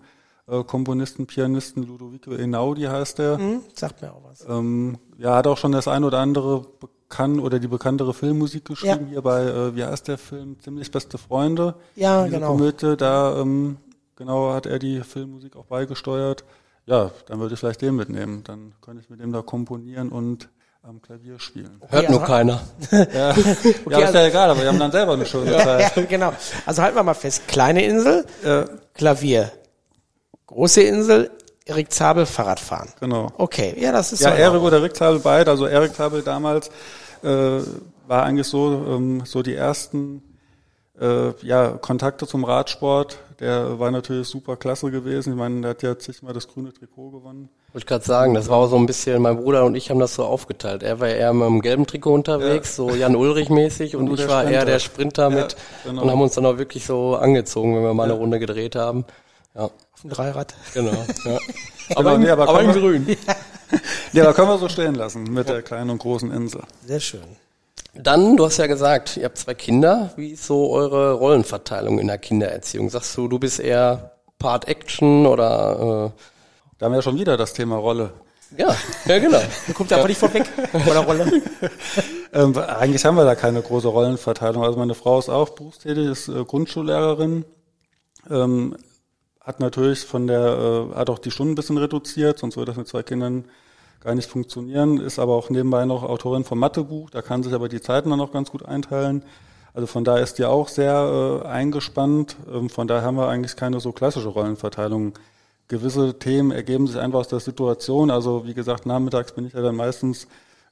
äh, 0.48 0.64
Komponisten, 0.64 1.26
Pianisten, 1.26 1.86
Ludovico 1.86 2.32
Einaudi 2.32 2.82
heißt 2.82 3.18
der. 3.18 3.38
Hm, 3.38 3.62
sagt 3.74 4.02
mir 4.02 4.12
auch 4.12 4.24
was. 4.24 4.46
Ähm, 4.48 4.98
ja, 5.16 5.36
hat 5.36 5.46
auch 5.46 5.58
schon 5.58 5.72
das 5.72 5.86
ein 5.88 6.04
oder 6.04 6.18
andere 6.18 6.64
bekannt 6.80 7.40
oder 7.40 7.58
die 7.58 7.68
bekanntere 7.68 8.14
Filmmusik 8.14 8.64
geschrieben. 8.64 9.06
Ja. 9.06 9.10
Hier 9.10 9.22
bei, 9.22 9.42
äh, 9.42 9.76
wie 9.76 9.84
heißt 9.84 10.08
der 10.08 10.18
Film? 10.18 10.58
Ziemlich 10.60 10.90
beste 10.90 11.18
Freunde. 11.18 11.74
Ja, 11.94 12.24
Diese 12.24 12.36
genau. 12.36 12.52
Komödie, 12.52 12.96
da 12.96 13.40
ähm, 13.40 13.76
genau 14.16 14.52
hat 14.52 14.66
er 14.66 14.78
die 14.78 15.00
Filmmusik 15.00 15.56
auch 15.56 15.66
beigesteuert. 15.66 16.44
Ja, 16.86 17.10
dann 17.26 17.38
würde 17.38 17.54
ich 17.54 17.60
vielleicht 17.60 17.82
den 17.82 17.96
mitnehmen. 17.96 18.42
Dann 18.44 18.72
könnte 18.80 19.02
ich 19.02 19.10
mit 19.10 19.20
dem 19.20 19.32
da 19.32 19.42
komponieren 19.42 20.08
und 20.08 20.48
am 20.88 21.02
Klavier 21.02 21.38
spielen. 21.38 21.76
Okay, 21.80 21.96
Hört 21.96 22.10
nur 22.10 22.20
also, 22.22 22.32
keiner. 22.32 22.60
ja, 22.90 23.30
okay, 23.30 23.74
ja 23.90 23.98
ist 23.98 24.14
ja 24.14 24.26
egal, 24.26 24.50
aber 24.50 24.62
wir 24.62 24.68
haben 24.68 24.78
dann 24.78 24.90
selber 24.90 25.12
eine 25.12 25.26
schöne 25.26 25.54
Zeit. 25.58 25.96
ja, 25.96 26.02
genau. 26.04 26.32
Also 26.64 26.80
halten 26.80 26.96
wir 26.96 27.02
mal 27.02 27.12
fest. 27.12 27.46
Kleine 27.46 27.84
Insel, 27.84 28.24
äh, 28.42 28.64
Klavier. 28.94 29.52
Große 30.46 30.80
Insel, 30.80 31.30
Erik 31.66 31.92
Zabel, 31.92 32.24
Fahrradfahren. 32.24 32.88
Genau. 33.00 33.30
Okay, 33.36 33.76
ja, 33.78 33.92
das 33.92 34.14
ist 34.14 34.20
Ja, 34.20 34.30
so 34.30 34.36
Erik 34.36 34.62
oder 34.62 34.78
Erik 34.78 34.96
Zabel 34.96 35.20
beide. 35.20 35.50
Also 35.50 35.66
Erik 35.66 35.94
Zabel 35.94 36.22
damals 36.22 36.70
äh, 37.22 37.28
war 38.06 38.22
eigentlich 38.22 38.46
so, 38.46 38.82
ähm, 38.88 39.22
so 39.26 39.42
die 39.42 39.54
ersten 39.54 40.22
äh, 40.98 41.32
ja, 41.42 41.72
Kontakte 41.72 42.26
zum 42.26 42.44
Radsport. 42.44 43.18
Der 43.40 43.78
war 43.78 43.90
natürlich 43.90 44.26
super 44.26 44.56
klasse 44.56 44.90
gewesen. 44.90 45.34
Ich 45.34 45.38
meine, 45.38 45.60
der 45.60 45.70
hat 45.70 45.82
ja 45.82 45.98
zigmal 45.98 46.32
das 46.32 46.48
grüne 46.48 46.72
Trikot 46.72 47.10
gewonnen. 47.10 47.50
Wollte 47.72 47.84
ich 47.84 47.86
gerade 47.86 48.04
sagen, 48.04 48.32
das 48.32 48.48
war 48.48 48.66
so 48.68 48.76
ein 48.76 48.86
bisschen, 48.86 49.20
mein 49.20 49.36
Bruder 49.36 49.64
und 49.64 49.74
ich 49.74 49.90
haben 49.90 50.00
das 50.00 50.14
so 50.14 50.24
aufgeteilt. 50.24 50.82
Er 50.82 51.00
war 51.00 51.08
eher 51.08 51.34
mit 51.34 51.46
dem 51.46 51.60
gelben 51.60 51.86
Trikot 51.86 52.14
unterwegs, 52.14 52.70
ja. 52.70 52.84
so 52.84 52.90
Jan 52.94 53.14
Ulrich 53.14 53.50
mäßig 53.50 53.94
und, 53.94 54.08
und 54.08 54.18
ich 54.18 54.26
war 54.26 54.40
Sprinter. 54.40 54.58
eher 54.58 54.64
der 54.64 54.78
Sprinter 54.78 55.28
mit 55.28 55.52
ja, 55.52 55.90
genau. 55.90 56.02
und 56.02 56.10
haben 56.10 56.20
uns 56.22 56.34
dann 56.34 56.46
auch 56.46 56.56
wirklich 56.56 56.86
so 56.86 57.16
angezogen, 57.16 57.76
wenn 57.76 57.82
wir 57.82 57.92
mal 57.92 58.04
eine 58.04 58.14
Runde 58.14 58.38
gedreht 58.38 58.74
haben. 58.74 59.04
Ja. 59.54 59.64
Auf 59.64 60.00
dem 60.00 60.10
Dreirad. 60.10 60.54
Genau. 60.72 60.92
Ja. 61.24 61.38
aber, 61.96 62.12
genau, 62.12 62.16
nee, 62.24 62.30
aber, 62.30 62.48
aber 62.48 62.62
in 62.62 62.72
grün. 62.72 63.16
ja, 64.14 64.24
da 64.24 64.32
können 64.32 64.48
wir 64.48 64.58
so 64.58 64.70
stehen 64.70 64.94
lassen 64.94 65.24
mit 65.24 65.50
der 65.50 65.60
kleinen 65.60 65.90
und 65.90 65.98
großen 65.98 66.32
Insel. 66.32 66.62
Sehr 66.86 67.00
schön. 67.00 67.20
Dann, 67.92 68.38
du 68.38 68.46
hast 68.46 68.56
ja 68.56 68.66
gesagt, 68.66 69.18
ihr 69.18 69.24
habt 69.24 69.36
zwei 69.36 69.54
Kinder. 69.54 70.12
Wie 70.16 70.30
ist 70.30 70.46
so 70.46 70.70
eure 70.70 71.12
Rollenverteilung 71.12 71.98
in 71.98 72.06
der 72.06 72.18
Kindererziehung? 72.18 72.88
Sagst 72.88 73.14
du, 73.16 73.28
du 73.28 73.38
bist 73.38 73.60
eher 73.60 74.12
Part 74.38 74.68
Action 74.68 75.26
oder 75.26 76.12
äh, 76.16 76.20
da 76.78 76.86
haben 76.86 76.92
wir 76.92 76.98
ja 76.98 77.02
schon 77.02 77.18
wieder 77.18 77.36
das 77.36 77.52
Thema 77.52 77.76
Rolle. 77.76 78.12
Ja, 78.56 78.74
ja 79.06 79.18
genau. 79.18 79.40
Kommt 79.74 79.92
einfach 79.92 80.08
nicht 80.08 80.18
vorweg 80.18 80.46
von 80.46 80.82
der 80.84 81.00
Rolle. 81.00 81.42
ähm, 82.32 82.56
eigentlich 82.56 83.04
haben 83.04 83.16
wir 83.16 83.24
da 83.24 83.34
keine 83.34 83.60
große 83.60 83.88
Rollenverteilung. 83.88 84.64
Also 84.64 84.78
meine 84.78 84.94
Frau 84.94 85.18
ist 85.18 85.28
auch 85.28 85.50
berufstätig, 85.50 86.06
ist 86.06 86.28
äh, 86.28 86.44
Grundschullehrerin, 86.44 87.44
ähm, 88.30 88.76
hat 89.40 89.60
natürlich 89.60 90.00
von 90.00 90.26
der, 90.26 90.90
äh, 90.92 90.96
hat 90.96 91.10
auch 91.10 91.18
die 91.18 91.30
Stunden 91.30 91.52
ein 91.52 91.56
bisschen 91.56 91.78
reduziert, 91.78 92.38
sonst 92.38 92.56
würde 92.56 92.70
das 92.70 92.78
mit 92.78 92.88
zwei 92.88 93.02
Kindern 93.02 93.44
gar 94.00 94.14
nicht 94.14 94.30
funktionieren, 94.30 94.98
ist 94.98 95.18
aber 95.18 95.34
auch 95.34 95.50
nebenbei 95.50 95.84
noch 95.84 96.04
Autorin 96.04 96.44
vom 96.44 96.58
Mathebuch, 96.58 97.10
da 97.10 97.20
kann 97.20 97.42
sich 97.42 97.52
aber 97.52 97.68
die 97.68 97.80
Zeiten 97.80 98.10
dann 98.10 98.20
auch 98.20 98.32
ganz 98.32 98.50
gut 98.50 98.64
einteilen. 98.64 99.24
Also 99.74 99.86
von 99.86 100.04
daher 100.04 100.22
ist 100.22 100.38
die 100.38 100.44
auch 100.44 100.68
sehr 100.68 101.42
äh, 101.44 101.46
eingespannt. 101.46 102.36
Ähm, 102.52 102.68
von 102.68 102.88
daher 102.88 103.02
haben 103.02 103.16
wir 103.16 103.28
eigentlich 103.28 103.54
keine 103.54 103.80
so 103.80 103.92
klassische 103.92 104.28
Rollenverteilung 104.28 105.12
gewisse 105.68 106.18
Themen 106.18 106.50
ergeben 106.50 106.86
sich 106.86 106.98
einfach 106.98 107.20
aus 107.20 107.28
der 107.28 107.40
Situation. 107.40 108.10
Also 108.10 108.46
wie 108.46 108.54
gesagt, 108.54 108.86
nachmittags 108.86 109.32
bin 109.32 109.46
ich 109.46 109.52
ja 109.52 109.62
dann 109.62 109.76
meistens 109.76 110.26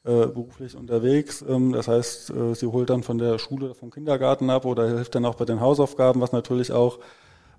äh, 0.04 0.26
beruflich 0.26 0.76
unterwegs. 0.76 1.44
Ähm, 1.46 1.72
das 1.72 1.88
heißt, 1.88 2.30
äh, 2.30 2.54
sie 2.54 2.66
holt 2.66 2.90
dann 2.90 3.02
von 3.02 3.18
der 3.18 3.38
Schule, 3.38 3.74
vom 3.74 3.90
Kindergarten 3.90 4.50
ab 4.50 4.64
oder 4.64 4.88
hilft 4.88 5.14
dann 5.14 5.24
auch 5.24 5.34
bei 5.34 5.44
den 5.44 5.60
Hausaufgaben, 5.60 6.20
was 6.20 6.32
natürlich 6.32 6.72
auch 6.72 6.98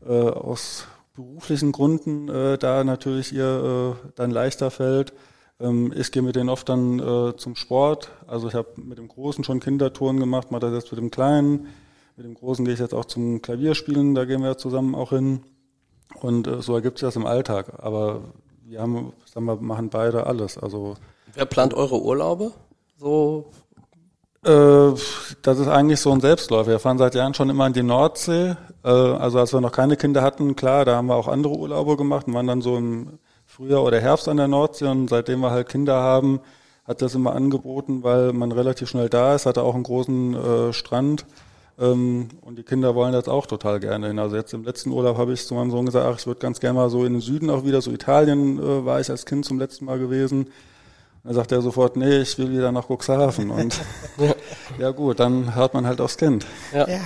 äh, 0.05 0.11
aus 0.11 0.88
beruflichen 1.15 1.72
Gründen 1.72 2.30
äh, 2.30 2.57
da 2.57 2.84
natürlich 2.84 3.34
ihr 3.34 3.95
äh, 4.03 4.09
dann 4.15 4.31
leichter 4.31 4.72
fällt. 4.72 5.14
Ähm, 5.59 5.93
ich 5.95 6.11
gehe 6.11 6.22
mit 6.22 6.35
denen 6.35 6.49
oft 6.49 6.69
dann 6.69 6.99
äh, 6.99 7.35
zum 7.35 7.55
Sport. 7.55 8.11
Also 8.27 8.47
ich 8.47 8.53
habe 8.53 8.69
mit 8.77 8.97
dem 8.97 9.07
Großen 9.07 9.43
schon 9.43 9.59
Kindertouren 9.59 10.19
gemacht, 10.19 10.51
mache 10.51 10.61
das 10.61 10.73
jetzt 10.73 10.91
mit 10.91 10.99
dem 11.01 11.11
Kleinen. 11.11 11.68
Mit 12.15 12.26
dem 12.26 12.34
Großen 12.34 12.65
gehe 12.65 12.73
ich 12.73 12.80
jetzt 12.80 12.93
auch 12.93 13.05
zum 13.05 13.41
Klavierspielen, 13.41 14.15
da 14.15 14.26
gehen 14.26 14.41
wir 14.41 14.57
zusammen 14.57 14.95
auch 14.95 15.09
hin. 15.09 15.41
Und 16.21 16.47
äh, 16.47 16.61
so 16.61 16.75
ergibt 16.75 16.99
sich 16.99 17.07
das 17.07 17.15
im 17.15 17.25
Alltag. 17.25 17.73
Aber 17.77 18.21
wir 18.65 18.81
haben, 18.81 19.13
sagen 19.25 19.45
wir, 19.45 19.55
machen 19.57 19.89
beide 19.89 20.25
alles. 20.25 20.57
Also 20.57 20.95
Wer 21.34 21.45
plant 21.45 21.73
eure 21.73 22.01
Urlaube? 22.01 22.51
So 22.97 23.51
äh, 24.47 24.93
das 25.41 25.59
ist 25.59 25.67
eigentlich 25.67 25.99
so 25.99 26.11
ein 26.11 26.21
Selbstläufer. 26.21 26.71
Wir 26.71 26.79
fahren 26.79 26.97
seit 26.97 27.15
Jahren 27.15 27.34
schon 27.34 27.49
immer 27.49 27.67
in 27.67 27.73
die 27.73 27.84
Nordsee. 27.84 28.55
Äh, 28.84 28.89
also 28.89 29.39
als 29.39 29.53
wir 29.53 29.61
noch 29.61 29.71
keine 29.71 29.97
Kinder 29.97 30.21
hatten, 30.21 30.55
klar, 30.55 30.85
da 30.85 30.95
haben 30.95 31.07
wir 31.07 31.15
auch 31.15 31.27
andere 31.27 31.55
Urlaube 31.55 31.97
gemacht 31.97 32.27
und 32.27 32.34
waren 32.34 32.47
dann 32.47 32.61
so 32.61 32.77
im 32.77 33.19
Frühjahr 33.45 33.84
oder 33.84 33.99
Herbst 33.99 34.29
an 34.29 34.38
der 34.38 34.47
Nordsee. 34.47 34.88
Und 34.88 35.09
seitdem 35.09 35.41
wir 35.41 35.51
halt 35.51 35.69
Kinder 35.69 35.95
haben, 35.95 36.39
hat 36.85 37.01
das 37.01 37.15
immer 37.15 37.35
angeboten, 37.35 38.03
weil 38.03 38.31
man 38.31 38.51
relativ 38.53 38.89
schnell 38.89 39.09
da 39.09 39.35
ist, 39.35 39.45
hatte 39.45 39.63
auch 39.63 39.75
einen 39.75 39.84
großen 39.84 40.34
äh, 40.34 40.73
Strand. 40.73 41.25
Ähm, 41.80 42.30
und 42.41 42.58
die 42.58 42.64
Kinder 42.64 42.95
wollen 42.95 43.14
das 43.14 43.28
auch 43.28 43.45
total 43.45 43.80
gerne 43.80 44.08
hin. 44.08 44.20
Also 44.20 44.36
jetzt 44.36 44.54
im 44.54 44.64
letzten 44.64 44.91
Urlaub 44.91 45.18
habe 45.18 45.34
ich 45.34 45.45
zu 45.45 45.54
meinem 45.54 45.70
Sohn 45.72 45.86
gesagt, 45.86 46.06
ach, 46.06 46.20
ich 46.20 46.26
würde 46.26 46.40
ganz 46.40 46.60
gerne 46.60 46.80
mal 46.80 46.90
so 46.90 47.06
in 47.06 47.14
den 47.14 47.22
Süden 47.22 47.49
auch 47.49 47.66
wieder, 47.66 47.82
so 47.82 47.91
Italien 47.91 48.58
äh, 48.60 48.86
war 48.86 48.99
ich 48.99 49.10
als 49.10 49.26
Kind 49.26 49.45
zum 49.45 49.60
letzten 49.60 49.86
Mal 49.86 49.99
gewesen. 49.99 50.48
Dann 51.24 51.34
sagt 51.34 51.52
er 51.52 51.62
sofort, 51.62 51.95
nee, 51.98 52.20
ich 52.20 52.38
will 52.38 52.52
wieder 52.52 52.72
nach 52.72 52.90
Cuxhaven. 52.90 53.52
Und 53.52 53.80
ja. 54.18 54.34
ja 54.80 54.91
gut, 54.91 55.20
dann 55.20 55.56
hört 55.56 55.74
man 55.74 55.86
halt 55.86 56.02
aufs 56.02 56.18
Kind. 56.18 56.45
Ja. 56.74 56.88
ja. 56.88 56.99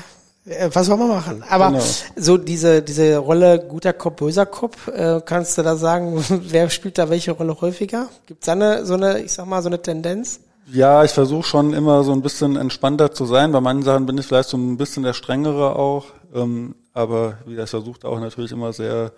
Äh, 0.45 0.69
Was 0.73 0.89
wollen 0.89 0.99
wir 0.99 1.07
machen? 1.07 1.43
Aber 1.49 1.71
Genau. 1.71 1.83
so 2.15 2.37
diese, 2.37 2.81
diese 2.81 3.17
Rolle 3.17 3.59
guter 3.59 3.93
Kopf, 3.93 4.15
böser 4.17 4.45
Kopf, 4.45 4.87
äh, 4.87 5.21
kannst 5.25 5.57
du 5.57 5.63
da 5.63 5.75
sagen, 5.75 6.23
wer 6.29 6.69
spielt 6.69 6.97
da 6.97 7.09
welche 7.09 7.31
Rolle 7.33 7.59
häufiger? 7.59 8.07
Gibt's 8.25 8.45
da 8.45 8.53
eine, 8.53 8.85
so 8.85 8.93
eine, 8.93 9.19
ich 9.19 9.33
sag 9.33 9.47
mal, 9.47 9.61
so 9.61 9.69
eine 9.69 9.81
Tendenz? 9.81 10.39
Ja, 10.67 11.03
ich 11.03 11.11
versuche 11.11 11.43
schon 11.43 11.73
immer 11.73 12.03
so 12.03 12.11
ein 12.11 12.21
bisschen 12.21 12.55
entspannter 12.55 13.11
zu 13.11 13.25
sein. 13.25 13.51
Bei 13.51 13.61
manchen 13.61 13.83
Sachen 13.83 14.05
bin 14.05 14.17
ich 14.17 14.25
vielleicht 14.25 14.49
so 14.49 14.57
ein 14.57 14.77
bisschen 14.77 15.03
der 15.03 15.13
strengere 15.13 15.75
auch. 15.75 16.05
Ähm, 16.33 16.75
aber 16.93 17.37
wie 17.45 17.51
gesagt, 17.51 17.67
ich 17.67 17.71
versuche 17.71 18.07
auch 18.07 18.19
natürlich 18.19 18.51
immer 18.51 18.71
sehr, 18.73 19.11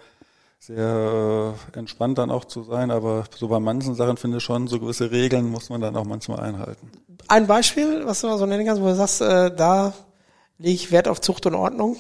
sehr 0.60 1.56
äh, 1.76 1.78
entspannt 1.78 2.18
dann 2.18 2.32
auch 2.32 2.46
zu 2.46 2.64
sein. 2.64 2.92
Aber 2.92 3.26
so 3.36 3.48
bei 3.48 3.60
manchen 3.60 3.96
Sachen 3.96 4.18
finde 4.18 4.38
ich 4.38 4.44
schon, 4.44 4.68
so 4.68 4.80
gewisse 4.80 5.12
Regeln 5.12 5.50
muss 5.50 5.70
man 5.70 5.82
dann 5.82 5.96
auch 5.96 6.06
manchmal 6.06 6.40
einhalten. 6.40 6.92
Ein 7.28 7.48
Beispiel, 7.48 8.06
was 8.06 8.22
du 8.22 8.28
mal 8.28 8.38
so 8.38 8.46
nennen 8.46 8.66
kannst, 8.66 8.82
wo 8.82 8.88
du 8.88 8.96
sagst, 8.96 9.22
äh, 9.22 9.56
da 9.56 9.94
lege 10.58 10.76
ich 10.76 10.92
Wert 10.92 11.08
auf 11.08 11.22
Zucht 11.22 11.46
und 11.46 11.56
Ordnung? 11.56 11.98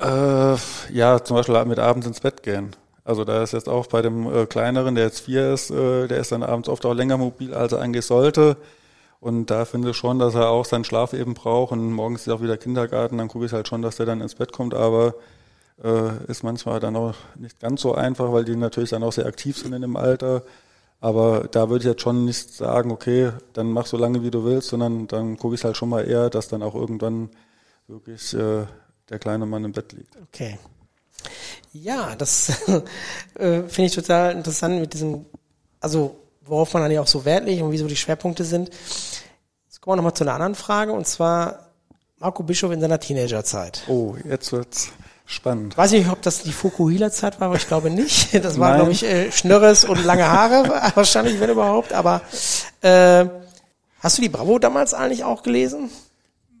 Äh, 0.00 0.56
ja, 0.92 1.24
zum 1.24 1.36
Beispiel 1.36 1.64
mit 1.64 1.78
abends 1.78 2.06
ins 2.06 2.20
Bett 2.20 2.42
gehen. 2.42 2.76
Also 3.06 3.24
da 3.24 3.42
ist 3.42 3.52
jetzt 3.52 3.68
auch 3.68 3.86
bei 3.86 4.02
dem 4.02 4.26
äh, 4.26 4.46
kleineren, 4.46 4.96
der 4.96 5.04
jetzt 5.04 5.20
vier 5.20 5.52
ist, 5.52 5.70
äh, 5.70 6.08
der 6.08 6.18
ist 6.18 6.32
dann 6.32 6.42
abends 6.42 6.68
oft 6.68 6.84
auch 6.84 6.92
länger 6.92 7.16
mobil, 7.16 7.54
als 7.54 7.72
er 7.72 7.80
eigentlich 7.80 8.04
sollte. 8.04 8.56
Und 9.20 9.46
da 9.46 9.64
finde 9.64 9.90
ich 9.90 9.96
schon, 9.96 10.18
dass 10.18 10.34
er 10.34 10.48
auch 10.48 10.64
seinen 10.64 10.84
Schlaf 10.84 11.12
eben 11.12 11.34
braucht. 11.34 11.70
Und 11.70 11.92
morgens 11.92 12.26
ist 12.26 12.32
auch 12.32 12.42
wieder 12.42 12.56
Kindergarten, 12.56 13.18
dann 13.18 13.28
gucke 13.28 13.46
ich 13.46 13.52
halt 13.52 13.68
schon, 13.68 13.80
dass 13.80 13.96
der 13.96 14.06
dann 14.06 14.20
ins 14.20 14.34
Bett 14.34 14.52
kommt. 14.52 14.74
Aber 14.74 15.14
äh, 15.84 16.24
ist 16.26 16.42
manchmal 16.42 16.80
dann 16.80 16.96
auch 16.96 17.14
nicht 17.36 17.60
ganz 17.60 17.80
so 17.80 17.94
einfach, 17.94 18.32
weil 18.32 18.44
die 18.44 18.56
natürlich 18.56 18.90
dann 18.90 19.04
auch 19.04 19.12
sehr 19.12 19.26
aktiv 19.26 19.56
sind 19.56 19.72
in 19.72 19.82
dem 19.82 19.96
Alter. 19.96 20.42
Aber 21.00 21.46
da 21.48 21.68
würde 21.68 21.84
ich 21.84 21.88
jetzt 21.88 22.02
schon 22.02 22.24
nicht 22.24 22.54
sagen, 22.54 22.90
okay, 22.90 23.30
dann 23.52 23.70
mach 23.70 23.86
so 23.86 23.96
lange 23.96 24.24
wie 24.24 24.32
du 24.32 24.44
willst, 24.44 24.68
sondern 24.68 25.06
dann 25.06 25.36
gucke 25.36 25.54
ich 25.54 25.64
halt 25.64 25.76
schon 25.76 25.90
mal 25.90 26.08
eher, 26.08 26.28
dass 26.28 26.48
dann 26.48 26.62
auch 26.62 26.74
irgendwann 26.74 27.30
wirklich 27.86 28.34
äh, 28.34 28.64
der 29.10 29.18
kleine 29.20 29.46
Mann 29.46 29.64
im 29.64 29.72
Bett 29.72 29.92
liegt. 29.92 30.16
Okay. 30.16 30.58
Ja, 31.72 32.14
das 32.16 32.48
äh, 33.34 33.62
finde 33.68 33.84
ich 33.84 33.94
total 33.94 34.32
interessant 34.32 34.80
mit 34.80 34.94
diesem, 34.94 35.26
also 35.80 36.16
worauf 36.44 36.72
man 36.74 36.82
dann 36.82 36.92
ja 36.92 37.00
auch 37.00 37.06
so 37.06 37.24
Wert 37.24 37.44
legt 37.44 37.62
und 37.62 37.72
wie 37.72 37.78
so 37.78 37.86
die 37.86 37.96
Schwerpunkte 37.96 38.44
sind. 38.44 38.70
Jetzt 39.66 39.80
kommen 39.80 39.92
wir 39.92 39.96
nochmal 39.96 40.14
zu 40.14 40.24
einer 40.24 40.34
anderen 40.34 40.54
Frage 40.54 40.92
und 40.92 41.06
zwar 41.06 41.70
Marco 42.18 42.42
Bischof 42.42 42.72
in 42.72 42.80
seiner 42.80 42.98
Teenagerzeit. 42.98 43.82
Oh, 43.88 44.16
jetzt 44.24 44.52
wird's 44.52 44.90
spannend. 45.26 45.76
Weiß 45.76 45.90
nicht, 45.90 46.08
ob 46.08 46.22
das 46.22 46.42
die 46.42 46.52
Fukuhila-Zeit 46.52 47.40
war, 47.40 47.48
aber 47.48 47.56
ich 47.56 47.66
glaube 47.66 47.90
nicht. 47.90 48.32
Das 48.42 48.58
war, 48.58 48.76
glaube 48.76 48.92
ich, 48.92 49.02
äh, 49.02 49.30
Schnörres 49.32 49.84
und 49.84 50.02
lange 50.04 50.26
Haare, 50.26 50.68
wahrscheinlich, 50.94 51.40
wenn 51.40 51.50
überhaupt. 51.50 51.92
Aber 51.92 52.22
äh, 52.80 53.26
hast 54.00 54.18
du 54.18 54.22
die 54.22 54.28
Bravo 54.28 54.58
damals 54.58 54.94
eigentlich 54.94 55.24
auch 55.24 55.42
gelesen? 55.42 55.90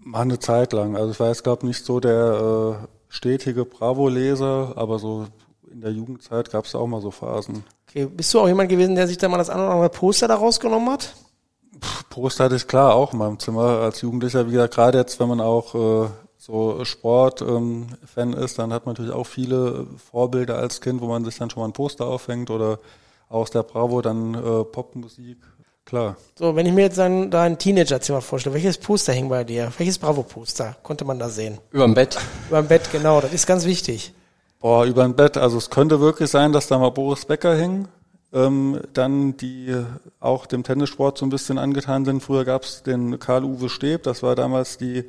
Mal 0.04 0.22
eine 0.22 0.38
Zeit 0.38 0.72
lang. 0.72 0.96
Also 0.96 1.12
ich 1.12 1.20
war 1.20 1.28
jetzt, 1.28 1.42
glaube 1.42 1.66
nicht 1.66 1.84
so 1.84 2.00
der 2.00 2.80
äh, 2.82 2.95
stetige 3.08 3.64
Bravo-Leser, 3.64 4.72
aber 4.76 4.98
so 4.98 5.26
in 5.70 5.80
der 5.80 5.92
Jugendzeit 5.92 6.50
gab's 6.50 6.72
da 6.72 6.78
auch 6.78 6.86
mal 6.86 7.00
so 7.00 7.10
Phasen. 7.10 7.64
Okay, 7.88 8.06
bist 8.06 8.32
du 8.32 8.40
auch 8.40 8.48
jemand 8.48 8.68
gewesen, 8.68 8.94
der 8.94 9.06
sich 9.06 9.18
da 9.18 9.28
mal 9.28 9.38
das 9.38 9.50
eine 9.50 9.62
oder 9.62 9.72
andere 9.72 9.90
Poster 9.90 10.28
da 10.28 10.36
rausgenommen 10.36 10.90
hat? 10.90 11.14
Poster 12.08 12.44
hatte 12.44 12.56
ich 12.56 12.66
klar 12.66 12.94
auch 12.94 13.12
in 13.12 13.18
meinem 13.18 13.38
Zimmer 13.38 13.80
als 13.80 14.00
Jugendlicher. 14.00 14.46
Wie 14.46 14.52
gesagt, 14.52 14.74
gerade 14.74 14.98
jetzt, 14.98 15.20
wenn 15.20 15.28
man 15.28 15.40
auch 15.40 15.74
äh, 15.74 16.08
so 16.38 16.84
Sport-Fan 16.84 17.88
ähm, 18.16 18.34
ist, 18.34 18.58
dann 18.58 18.72
hat 18.72 18.86
man 18.86 18.94
natürlich 18.94 19.12
auch 19.12 19.26
viele 19.26 19.86
Vorbilder 20.10 20.56
als 20.58 20.80
Kind, 20.80 21.00
wo 21.00 21.06
man 21.06 21.24
sich 21.24 21.36
dann 21.36 21.50
schon 21.50 21.60
mal 21.60 21.68
ein 21.68 21.72
Poster 21.72 22.06
aufhängt 22.06 22.50
oder 22.50 22.78
aus 23.28 23.50
der 23.50 23.62
Bravo 23.62 24.00
dann 24.02 24.34
äh, 24.34 24.64
Popmusik. 24.64 25.38
Klar. 25.86 26.16
So, 26.36 26.56
wenn 26.56 26.66
ich 26.66 26.72
mir 26.72 26.82
jetzt 26.82 26.98
dein, 26.98 27.30
dein 27.30 27.58
Teenagerzimmer 27.58 28.20
vorstelle, 28.20 28.54
welches 28.54 28.76
Poster 28.76 29.12
hing 29.12 29.28
bei 29.28 29.44
dir? 29.44 29.72
Welches 29.78 29.98
Bravo-Poster 29.98 30.76
konnte 30.82 31.04
man 31.04 31.20
da 31.20 31.28
sehen? 31.28 31.58
Überm 31.70 31.94
Bett. 31.94 32.18
Über 32.48 32.60
dem 32.60 32.66
Bett, 32.66 32.90
genau, 32.90 33.20
das 33.20 33.32
ist 33.32 33.46
ganz 33.46 33.64
wichtig. 33.64 34.12
Boah, 34.60 34.84
über 34.84 35.04
ein 35.04 35.14
Bett. 35.14 35.36
Also 35.36 35.58
es 35.58 35.70
könnte 35.70 36.00
wirklich 36.00 36.28
sein, 36.28 36.52
dass 36.52 36.66
da 36.66 36.76
mal 36.78 36.90
Boris 36.90 37.24
Becker 37.24 37.54
hing. 37.54 37.86
Ähm, 38.32 38.80
dann 38.94 39.36
die 39.36 39.76
auch 40.18 40.46
dem 40.46 40.64
Tennissport 40.64 41.18
so 41.18 41.24
ein 41.24 41.30
bisschen 41.30 41.56
angetan 41.56 42.04
sind. 42.04 42.20
Früher 42.20 42.44
gab's 42.44 42.82
den 42.82 43.20
Karl-Uwe 43.20 43.68
Steb, 43.68 44.02
das 44.02 44.24
war 44.24 44.34
damals 44.34 44.78
die 44.78 45.08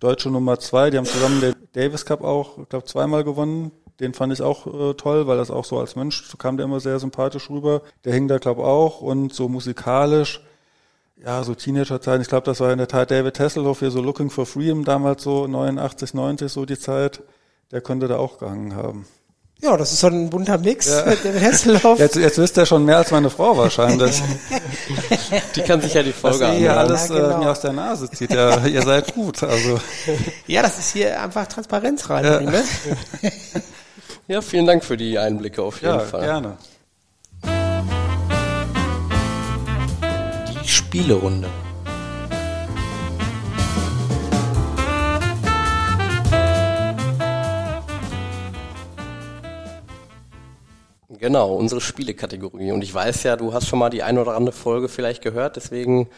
deutsche 0.00 0.30
Nummer 0.30 0.58
zwei. 0.58 0.88
Die 0.88 0.96
haben 0.96 1.04
zusammen 1.04 1.42
den 1.42 1.54
Davis 1.74 2.06
Cup 2.06 2.24
auch, 2.24 2.56
ich 2.56 2.68
glaube, 2.70 2.86
zweimal 2.86 3.24
gewonnen. 3.24 3.72
Den 4.00 4.12
fand 4.12 4.32
ich 4.32 4.42
auch 4.42 4.66
äh, 4.66 4.94
toll, 4.94 5.26
weil 5.26 5.36
das 5.36 5.50
auch 5.50 5.64
so 5.64 5.78
als 5.78 5.94
Mensch 5.94 6.24
so 6.24 6.36
kam 6.36 6.56
der 6.56 6.66
immer 6.66 6.80
sehr 6.80 6.98
sympathisch 6.98 7.48
rüber. 7.48 7.82
Der 8.04 8.12
hing 8.12 8.26
da, 8.26 8.38
glaube 8.38 8.64
auch 8.64 9.00
und 9.00 9.32
so 9.32 9.48
musikalisch. 9.48 10.40
Ja, 11.24 11.44
so 11.44 11.54
Teenagerzeiten. 11.54 12.20
Ich 12.20 12.28
glaube, 12.28 12.44
das 12.44 12.60
war 12.60 12.72
in 12.72 12.78
der 12.78 12.88
Tat 12.88 13.10
David 13.10 13.38
Hasselhoff 13.38 13.78
hier 13.78 13.90
so 13.90 14.00
Looking 14.02 14.30
for 14.30 14.46
Freedom 14.46 14.84
damals 14.84 15.22
so 15.22 15.46
89, 15.46 16.12
90 16.12 16.52
so 16.52 16.66
die 16.66 16.78
Zeit. 16.78 17.22
Der 17.70 17.80
könnte 17.80 18.08
da 18.08 18.16
auch 18.16 18.38
gehangen 18.38 18.74
haben. 18.74 19.06
Ja, 19.62 19.76
das 19.76 19.92
ist 19.92 20.00
so 20.00 20.08
ein 20.08 20.28
bunter 20.28 20.58
Mix, 20.58 20.86
der 20.86 21.32
Hesselhoff. 21.40 21.98
Jetzt, 21.98 22.16
jetzt 22.16 22.36
wisst 22.36 22.58
ihr 22.58 22.66
schon 22.66 22.84
mehr 22.84 22.98
als 22.98 23.10
meine 23.12 23.30
Frau 23.30 23.56
wahrscheinlich. 23.56 24.20
Die 25.56 25.62
kann 25.62 25.80
sich 25.80 25.94
ja 25.94 26.02
die 26.02 26.12
Folge 26.12 26.44
ihr 26.44 26.52
hier 26.52 26.70
anhören. 26.72 26.90
alles 26.90 27.08
Ja, 27.08 27.14
genau. 27.14 27.36
äh, 27.36 27.38
mir 27.38 27.50
aus 27.50 27.60
der 27.60 27.72
Nase 27.72 28.10
zieht. 28.10 28.32
Ja, 28.32 28.66
ihr 28.66 28.82
seid 28.82 29.14
gut. 29.14 29.42
Also 29.42 29.80
Ja, 30.46 30.60
das 30.60 30.78
ist 30.78 30.92
hier 30.92 31.18
einfach 31.18 31.46
Transparenz 31.46 32.10
rein. 32.10 32.24
Ja. 32.24 32.40
Ne? 32.40 32.64
Ja, 34.26 34.40
vielen 34.40 34.64
Dank 34.64 34.82
für 34.82 34.96
die 34.96 35.18
Einblicke 35.18 35.62
auf 35.62 35.82
jeden 35.82 35.94
ja, 35.94 36.00
Fall. 36.00 36.22
gerne. 36.22 36.56
Die 40.48 40.66
Spielerunde. 40.66 41.50
Genau, 51.18 51.54
unsere 51.54 51.82
Spielekategorie. 51.82 52.72
Und 52.72 52.82
ich 52.82 52.94
weiß 52.94 53.24
ja, 53.24 53.36
du 53.36 53.52
hast 53.52 53.66
schon 53.66 53.78
mal 53.78 53.90
die 53.90 54.02
ein 54.02 54.16
oder 54.18 54.36
andere 54.36 54.54
Folge 54.54 54.88
vielleicht 54.88 55.22
gehört, 55.22 55.56
deswegen 55.56 56.08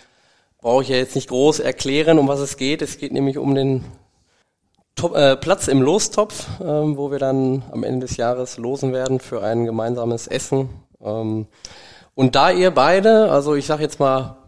brauche 0.61 0.83
ich 0.85 0.89
ja 0.91 0.97
jetzt 0.97 1.17
nicht 1.17 1.29
groß 1.29 1.59
erklären, 1.59 2.21
um 2.21 2.29
was 2.29 2.39
es 2.39 2.57
geht. 2.57 2.83
Es 2.83 2.99
geht 2.99 3.13
nämlich 3.13 3.39
um 3.39 3.55
den 3.57 3.85
Top, 4.97 5.15
äh, 5.15 5.37
Platz 5.37 5.69
im 5.69 5.83
Lostopf, 5.83 6.47
ähm, 6.61 6.97
wo 6.97 7.11
wir 7.11 7.19
dann 7.19 7.63
am 7.71 7.85
Ende 7.85 8.07
des 8.07 8.17
Jahres 8.17 8.57
losen 8.57 8.93
werden 8.93 9.21
für 9.21 9.43
ein 9.43 9.67
gemeinsames 9.67 10.27
Essen. 10.27 10.71
Ähm, 11.05 11.47
und 12.15 12.35
da 12.35 12.51
ihr 12.51 12.71
beide, 12.71 13.31
also 13.31 13.55
ich 13.55 13.67
sage 13.67 13.83
jetzt 13.83 14.01
mal, 14.01 14.39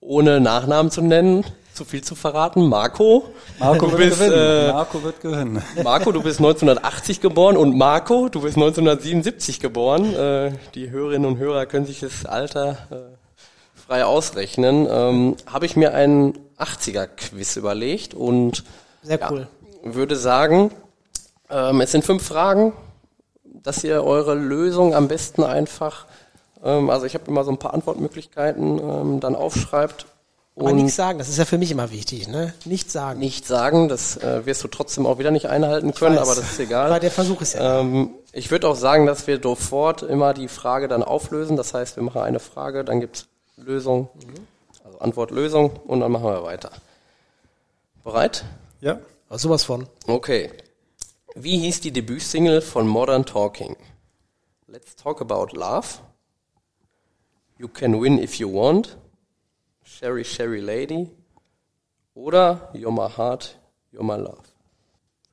ohne 0.00 0.40
Nachnamen 0.40 0.90
zu 0.92 1.00
nennen, 1.00 1.42
zu 1.72 1.86
viel 1.86 2.04
zu 2.04 2.14
verraten, 2.14 2.68
Marco, 2.68 3.24
Marco 3.58 3.86
du 3.86 3.92
wird 3.98 4.10
bist, 4.10 4.20
gewinnen. 4.20 4.68
äh, 4.68 4.72
Marco 4.72 5.02
wird 5.02 5.20
gewinnen. 5.22 5.62
Marco, 5.82 6.12
du 6.12 6.22
bist 6.22 6.38
1980 6.38 7.22
geboren 7.22 7.56
und 7.56 7.76
Marco, 7.76 8.28
du 8.28 8.42
bist 8.42 8.56
1977 8.56 9.58
geboren. 9.58 10.14
Äh, 10.14 10.52
die 10.74 10.90
Hörerinnen 10.90 11.26
und 11.26 11.38
Hörer 11.38 11.64
können 11.64 11.86
sich 11.86 12.00
das 12.00 12.26
Alter 12.26 12.76
äh, 12.90 13.80
frei 13.86 14.04
ausrechnen. 14.04 14.86
Ähm, 14.88 15.36
Habe 15.50 15.64
ich 15.64 15.76
mir 15.76 15.94
einen 15.94 16.38
80er-Quiz 16.58 17.56
überlegt 17.56 18.12
und 18.12 18.64
Sehr 19.02 19.18
ja, 19.18 19.30
cool. 19.30 19.48
Würde 19.84 20.16
sagen, 20.16 20.70
ähm, 21.50 21.80
es 21.80 21.92
sind 21.92 22.04
fünf 22.04 22.26
Fragen, 22.26 22.72
dass 23.44 23.84
ihr 23.84 24.02
eure 24.02 24.34
Lösung 24.34 24.94
am 24.94 25.08
besten 25.08 25.44
einfach, 25.44 26.06
ähm, 26.62 26.90
also 26.90 27.06
ich 27.06 27.14
habe 27.14 27.24
immer 27.28 27.44
so 27.44 27.50
ein 27.50 27.58
paar 27.58 27.74
Antwortmöglichkeiten, 27.74 28.78
ähm, 28.78 29.20
dann 29.20 29.36
aufschreibt 29.36 30.06
Aber 30.56 30.70
und 30.70 30.76
nichts 30.76 30.96
sagen, 30.96 31.18
das 31.18 31.28
ist 31.28 31.38
ja 31.38 31.44
für 31.44 31.58
mich 31.58 31.70
immer 31.70 31.90
wichtig, 31.90 32.28
ne? 32.28 32.54
Nichts 32.64 32.92
sagen. 32.92 33.20
nicht 33.20 33.46
sagen. 33.46 33.88
Das 33.88 34.16
äh, 34.16 34.46
wirst 34.46 34.64
du 34.64 34.68
trotzdem 34.68 35.06
auch 35.06 35.18
wieder 35.18 35.30
nicht 35.30 35.48
einhalten 35.48 35.94
können, 35.94 36.16
weiß. 36.16 36.22
aber 36.22 36.34
das 36.34 36.52
ist 36.52 36.60
egal. 36.60 36.86
Aber 36.86 37.00
der 37.00 37.10
Versuch 37.10 37.40
ist 37.40 37.54
ja. 37.54 37.80
Ähm, 37.80 38.10
ich 38.32 38.50
würde 38.50 38.68
auch 38.68 38.76
sagen, 38.76 39.06
dass 39.06 39.26
wir 39.26 39.40
sofort 39.40 40.02
immer 40.02 40.34
die 40.34 40.48
Frage 40.48 40.88
dann 40.88 41.02
auflösen. 41.02 41.56
Das 41.56 41.72
heißt, 41.74 41.96
wir 41.96 42.02
machen 42.02 42.20
eine 42.20 42.40
Frage, 42.40 42.84
dann 42.84 43.00
gibt's 43.00 43.26
Lösung, 43.56 44.08
also 44.84 44.98
Antwort, 44.98 45.30
Lösung 45.30 45.70
und 45.86 46.00
dann 46.00 46.10
machen 46.10 46.24
wir 46.24 46.42
weiter. 46.42 46.70
Bereit? 48.02 48.44
Ja. 48.80 48.98
Sowas 49.38 49.64
von. 49.64 49.86
Okay. 50.06 50.50
Wie 51.34 51.58
hieß 51.58 51.80
die 51.80 51.90
Debütsingle 51.92 52.62
von 52.62 52.86
Modern 52.86 53.24
Talking? 53.24 53.76
Let's 54.68 54.94
Talk 54.96 55.20
About 55.20 55.56
Love. 55.56 55.86
You 57.58 57.68
Can 57.68 58.00
Win 58.00 58.18
If 58.18 58.34
You 58.36 58.52
Want. 58.52 58.96
Sherry 59.82 60.24
Sherry 60.24 60.60
Lady. 60.60 61.10
Oder 62.14 62.70
You're 62.74 62.92
My 62.92 63.08
Heart, 63.08 63.58
You're 63.92 64.04
My 64.04 64.16
Love. 64.16 64.42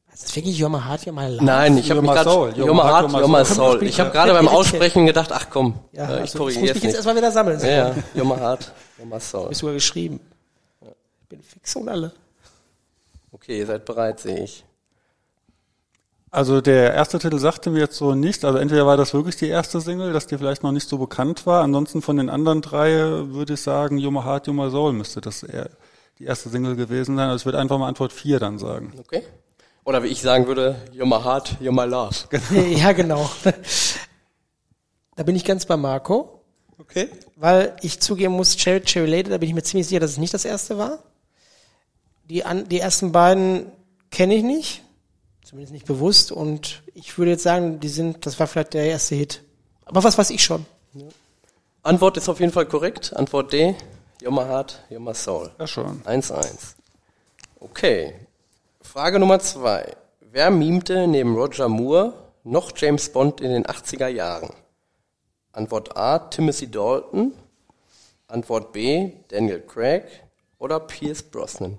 Das 0.10 0.24
ist 0.24 0.36
wirklich 0.36 0.60
You're 0.60 0.70
My 0.70 0.80
Heart, 0.84 1.06
You're 1.06 1.14
My 1.14 1.28
Life. 1.28 1.44
Nein, 1.44 1.78
ich 1.78 1.90
habe 1.90 2.02
You're 2.02 2.14
gerade 2.14 2.30
soul. 2.30 2.50
You're 2.50 2.74
my 2.74 2.82
heart, 2.82 3.12
you're 3.12 3.28
my 3.28 3.46
soul. 3.46 3.78
bin 3.78 3.88
Ich 3.88 3.94
ich 3.94 4.00
habe 4.00 4.12
gerade 4.12 4.34
beim. 4.34 4.48
Aussprechen 4.50 5.06
gedacht, 5.06 5.32
ach 5.32 5.50
komm, 5.50 5.80
Ja, 5.94 6.04
äh, 6.04 6.06
ich 6.06 6.12
also, 6.12 6.24
ich 6.24 6.34
korrigiere 6.34 6.62
muss 6.62 6.70
es 6.70 6.76
mich 6.76 6.84
jetzt 6.84 6.96
erstmal 6.96 7.16
wieder 7.16 7.32
sammeln. 7.32 7.60
Ja, 7.62 7.68
ja, 7.70 7.96
you're 8.16 8.26
my 8.26 8.38
heart, 8.38 8.72
you're 9.00 9.06
my 9.06 9.20
soul. 9.20 9.48
Bist 9.50 9.62
sogar 9.62 9.76
geschrieben. 9.76 10.20
Ich 11.22 11.28
bin 11.30 11.42
fix 11.42 11.76
und 11.76 11.88
alle. 11.88 12.12
Okay, 13.32 13.60
ihr 13.60 13.66
seid 13.66 13.86
bereit, 13.86 14.20
sehe 14.20 14.44
ich. 14.44 14.66
Also 16.30 16.62
der 16.62 16.94
erste 16.94 17.20
Titel 17.20 17.40
sagte 17.40 17.70
mir 17.70 17.80
jetzt 17.80 17.98
so 17.98 18.16
nicht. 18.16 18.46
Also 18.46 18.58
entweder 18.58 18.86
war 18.86 18.96
das 18.96 19.14
wirklich 19.14 19.36
die 19.36 19.50
erste 19.50 19.82
Single, 19.82 20.14
dass 20.14 20.28
die 20.28 20.38
vielleicht 20.38 20.64
noch 20.64 20.72
nicht 20.72 20.88
so 20.88 20.98
bekannt 20.98 21.46
war. 21.46 21.62
Ansonsten 21.62 22.02
von 22.02 22.16
den 22.16 22.30
anderen 22.30 22.62
drei 22.62 22.92
würde 22.92 23.54
ich 23.54 23.62
sagen, 23.62 23.98
My 23.98 24.22
Heart, 24.24 24.48
My 24.48 24.70
Soul 24.70 24.94
müsste 24.94 25.20
das 25.20 25.44
eher 25.44 25.70
die 26.20 26.26
erste 26.26 26.50
Single 26.50 26.76
gewesen 26.78 27.18
sein. 27.18 27.28
Also 27.30 27.42
ich 27.42 27.46
würde 27.46 27.60
einfach 27.60 27.78
mal 27.78 27.88
Antwort 27.88 28.14
vier 28.14 28.40
dann 28.40 28.60
sagen. 28.60 28.94
Okay. 28.98 29.24
Oder 29.84 30.04
wie 30.04 30.08
ich 30.08 30.22
sagen 30.22 30.48
würde, 30.48 30.76
my 30.94 31.22
heart, 31.22 31.60
my 31.60 31.86
love. 31.86 32.16
ja, 32.76 32.92
genau. 32.92 33.30
Da 35.18 35.24
bin 35.24 35.36
ich 35.36 35.44
ganz 35.44 35.66
bei 35.66 35.76
Marco. 35.76 36.42
Okay. 36.80 37.10
Weil 37.36 37.76
ich 37.82 38.00
zugeben 38.00 38.34
muss, 38.34 38.56
Cherry 38.56 38.82
Cherry 38.82 39.08
Lady, 39.08 39.30
da 39.30 39.38
bin 39.38 39.50
ich 39.50 39.54
mir 39.54 39.62
ziemlich 39.62 39.88
sicher, 39.88 40.00
dass 40.00 40.12
es 40.12 40.18
nicht 40.18 40.34
das 40.34 40.46
erste 40.46 40.78
war. 40.78 41.00
Die, 42.32 42.46
an, 42.46 42.70
die 42.70 42.80
ersten 42.80 43.12
beiden 43.12 43.70
kenne 44.10 44.36
ich 44.36 44.44
nicht. 44.44 44.84
Zumindest 45.44 45.74
nicht 45.74 45.86
bewusst. 45.86 46.32
Und 46.32 46.82
ich 46.94 47.18
würde 47.18 47.32
jetzt 47.32 47.44
sagen, 47.44 47.82
die 47.82 47.90
sind, 47.90 48.26
das 48.26 48.40
war 48.40 48.48
vielleicht 48.48 48.74
der 48.74 48.86
erste 48.86 49.16
Hit. 49.16 49.44
Aber 49.84 50.02
was 50.06 50.18
weiß 50.18 50.30
ich 50.30 50.42
schon. 50.42 50.66
Antwort 51.84 52.16
ist 52.16 52.30
auf 52.30 52.40
jeden 52.40 52.54
Fall 52.54 52.68
korrekt. 52.68 53.14
Antwort 53.18 53.52
D. 53.52 53.76
You're 54.22 54.32
my 54.32 54.48
heart, 54.48 54.82
you're 54.90 55.02
my 55.02 55.14
soul. 55.14 55.52
Ja, 55.60 55.68
schon. 55.68 56.02
1-1. 56.04 56.76
Okay. 57.60 58.14
Frage 58.82 59.20
Nummer 59.20 59.42
zwei. 59.42 59.94
Wer 60.22 60.52
mimte 60.52 61.08
neben 61.08 61.36
Roger 61.36 61.68
Moore 61.68 62.14
noch 62.46 62.72
James 62.78 63.12
Bond 63.12 63.42
in 63.42 63.52
den 63.52 63.66
80er 63.66 64.08
Jahren? 64.08 64.54
Antwort 65.52 65.98
A. 65.98 66.20
Timothy 66.20 66.72
Dalton. 66.72 67.34
Antwort 68.30 68.72
B. 68.72 69.12
Daniel 69.28 69.60
Craig. 69.60 70.06
Oder 70.60 70.80
Pierce 70.80 71.24
Brosnan. 71.24 71.78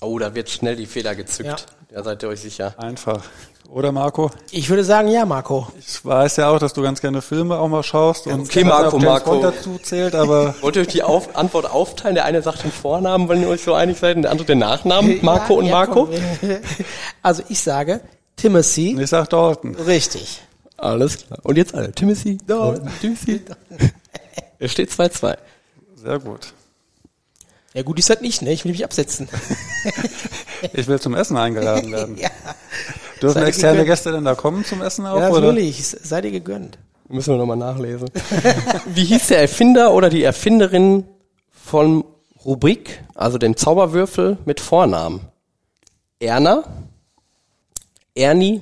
Oh, 0.00 0.18
da 0.18 0.34
wird 0.34 0.48
schnell 0.50 0.76
die 0.76 0.86
Feder 0.86 1.14
gezückt. 1.14 1.66
Da 1.90 2.02
seid 2.04 2.22
ihr 2.22 2.28
euch 2.28 2.40
sicher. 2.40 2.74
Einfach. 2.78 3.22
Oder 3.70 3.92
Marco? 3.92 4.30
Ich 4.50 4.70
würde 4.70 4.82
sagen, 4.84 5.08
ja, 5.08 5.26
Marco. 5.26 5.68
Ich 5.78 6.02
weiß 6.02 6.36
ja 6.36 6.48
auch, 6.48 6.58
dass 6.58 6.72
du 6.72 6.80
ganz 6.82 7.00
gerne 7.02 7.20
Filme 7.20 7.58
auch 7.58 7.68
mal 7.68 7.82
schaust. 7.82 8.26
und 8.26 8.40
okay, 8.40 8.60
ich 8.60 8.64
weiß, 8.66 8.70
Marco, 8.70 8.98
Marco. 8.98 9.40
Dazu 9.42 9.78
zählt, 9.82 10.14
aber 10.14 10.54
Wollt 10.62 10.76
ihr 10.76 10.82
euch 10.82 10.88
die 10.88 11.02
Auf 11.02 11.36
Antwort 11.36 11.70
aufteilen? 11.70 12.14
Der 12.14 12.24
eine 12.24 12.40
sagt 12.40 12.64
den 12.64 12.72
Vornamen, 12.72 13.28
weil 13.28 13.38
ihr 13.42 13.48
euch 13.48 13.62
so 13.62 13.74
einig 13.74 13.98
seid, 13.98 14.16
und 14.16 14.22
der 14.22 14.30
andere 14.30 14.46
den 14.46 14.58
Nachnamen. 14.60 15.18
Marco 15.22 15.54
Ja, 15.54 15.58
und 15.58 15.64
ja, 15.66 15.72
Marco. 15.72 16.06
komm. 16.06 16.14
Also 17.22 17.42
ich 17.50 17.60
sage 17.60 18.00
Timothy. 18.36 18.98
ich 18.98 19.10
sag 19.10 19.28
Dalton. 19.28 19.74
Richtig. 19.74 20.40
Alles 20.78 21.18
klar. 21.26 21.40
Und 21.42 21.56
jetzt 21.58 21.74
alle. 21.74 21.92
Timothy 21.92 22.38
Dalton. 22.46 22.88
Timothy 23.00 23.42
Es 24.60 24.72
steht 24.72 24.90
2-2. 24.90 25.36
Sehr 25.96 26.18
gut. 26.20 26.54
Ja 27.74 27.82
gut, 27.82 27.98
ist 27.98 28.08
halt 28.08 28.22
nicht, 28.22 28.42
ne? 28.42 28.52
Ich 28.52 28.64
will 28.64 28.72
mich 28.72 28.84
absetzen. 28.84 29.28
Ich 30.72 30.86
will 30.88 30.98
zum 30.98 31.14
Essen 31.14 31.36
eingeladen 31.36 31.92
werden. 31.92 32.16
ja, 32.18 32.30
Dürfen 33.22 33.42
externe 33.42 33.78
gegönnt? 33.78 33.88
Gäste 33.88 34.12
denn 34.12 34.24
da 34.24 34.34
kommen 34.34 34.64
zum 34.64 34.82
Essen 34.82 35.06
auch? 35.06 35.20
ja 35.20 35.30
natürlich. 35.30 35.86
Seid 35.86 36.24
ihr 36.24 36.30
gegönnt. 36.30 36.78
Müssen 37.08 37.34
wir 37.34 37.38
nochmal 37.38 37.56
nachlesen. 37.56 38.10
Wie 38.86 39.04
hieß 39.04 39.28
der 39.28 39.40
Erfinder 39.40 39.94
oder 39.94 40.10
die 40.10 40.22
Erfinderin 40.22 41.04
von 41.50 42.04
Rubrik, 42.44 43.02
also 43.14 43.38
dem 43.38 43.56
Zauberwürfel 43.56 44.38
mit 44.44 44.60
Vornamen? 44.60 45.20
Erna, 46.20 46.64
Ernie 48.14 48.60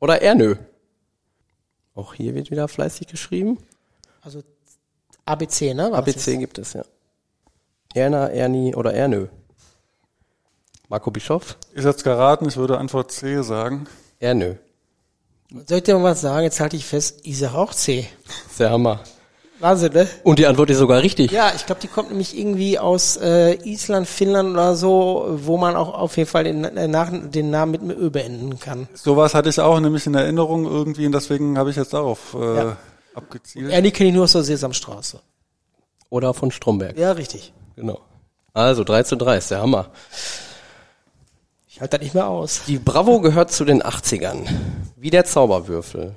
oder 0.00 0.22
Ernö? 0.22 0.56
Auch 1.94 2.14
hier 2.14 2.34
wird 2.34 2.50
wieder 2.50 2.68
fleißig 2.68 3.08
geschrieben. 3.08 3.58
Also 4.22 4.42
ABC, 5.24 5.74
ne? 5.74 5.90
Das 5.90 5.98
ABC 5.98 6.36
gibt 6.38 6.58
es, 6.58 6.72
ja. 6.72 6.84
Erna, 7.94 8.28
Ernie 8.28 8.74
oder 8.74 8.92
Ernö? 8.94 9.26
Marco 10.88 11.10
Bischoff? 11.10 11.56
Ich 11.74 11.84
jetzt 11.84 12.04
geraten, 12.04 12.46
ich 12.48 12.56
würde 12.56 12.78
Antwort 12.78 13.12
C 13.12 13.42
sagen. 13.42 13.86
Ernö. 14.20 14.54
Soll 15.66 15.78
ich 15.78 15.84
dir 15.84 15.96
mal 15.96 16.04
was 16.10 16.20
sagen? 16.20 16.44
Jetzt 16.44 16.60
halte 16.60 16.76
ich 16.76 16.84
fest, 16.84 17.20
ich 17.22 17.38
sage 17.38 17.56
auch 17.56 17.72
C. 17.72 18.06
Sehr 18.50 18.70
Hammer. 18.70 19.00
Wahnsinn, 19.60 19.92
ne? 19.92 20.06
Und 20.22 20.38
die 20.38 20.46
Antwort 20.46 20.70
ist 20.70 20.78
sogar 20.78 21.02
richtig. 21.02 21.32
Ja, 21.32 21.50
ich 21.56 21.66
glaube, 21.66 21.80
die 21.80 21.88
kommt 21.88 22.10
nämlich 22.10 22.38
irgendwie 22.38 22.78
aus 22.78 23.16
äh, 23.16 23.54
Island, 23.68 24.06
Finnland 24.06 24.50
oder 24.50 24.76
so, 24.76 25.36
wo 25.42 25.56
man 25.56 25.74
auch 25.74 25.94
auf 25.94 26.16
jeden 26.16 26.28
Fall 26.28 26.44
den, 26.44 26.64
äh, 26.64 26.86
nach, 26.86 27.10
den 27.12 27.50
Namen 27.50 27.72
mit 27.72 27.80
einem 27.80 27.90
Ö 27.98 28.10
beenden 28.10 28.60
kann. 28.60 28.86
Sowas 28.94 29.34
hatte 29.34 29.48
ich 29.48 29.58
auch 29.58 29.80
nämlich 29.80 30.06
in 30.06 30.14
Erinnerung 30.14 30.64
irgendwie 30.64 31.06
und 31.06 31.12
deswegen 31.12 31.58
habe 31.58 31.70
ich 31.70 31.76
jetzt 31.76 31.92
darauf 31.92 32.34
äh, 32.38 32.56
Ja. 32.56 32.76
abgezielt. 33.14 33.72
Ernie 33.72 33.90
kenne 33.90 34.10
ich 34.10 34.14
nur 34.14 34.24
aus 34.24 34.32
der 34.32 34.44
Sesamstraße. 34.44 35.20
Oder 36.10 36.34
von 36.34 36.50
Stromberg. 36.52 36.96
Ja, 36.96 37.12
richtig. 37.12 37.52
Genau. 37.78 38.00
Also 38.54 38.82
3 38.82 39.04
zu 39.04 39.16
3 39.16 39.36
ist 39.36 39.52
der 39.52 39.60
Hammer. 39.60 39.92
Ich 41.68 41.80
halte 41.80 41.96
das 41.96 42.02
nicht 42.02 42.14
mehr 42.14 42.26
aus. 42.26 42.62
Die 42.66 42.80
Bravo 42.80 43.20
gehört 43.20 43.52
zu 43.52 43.64
den 43.64 43.84
80ern. 43.84 44.48
Wie 44.96 45.10
der 45.10 45.24
Zauberwürfel. 45.24 46.16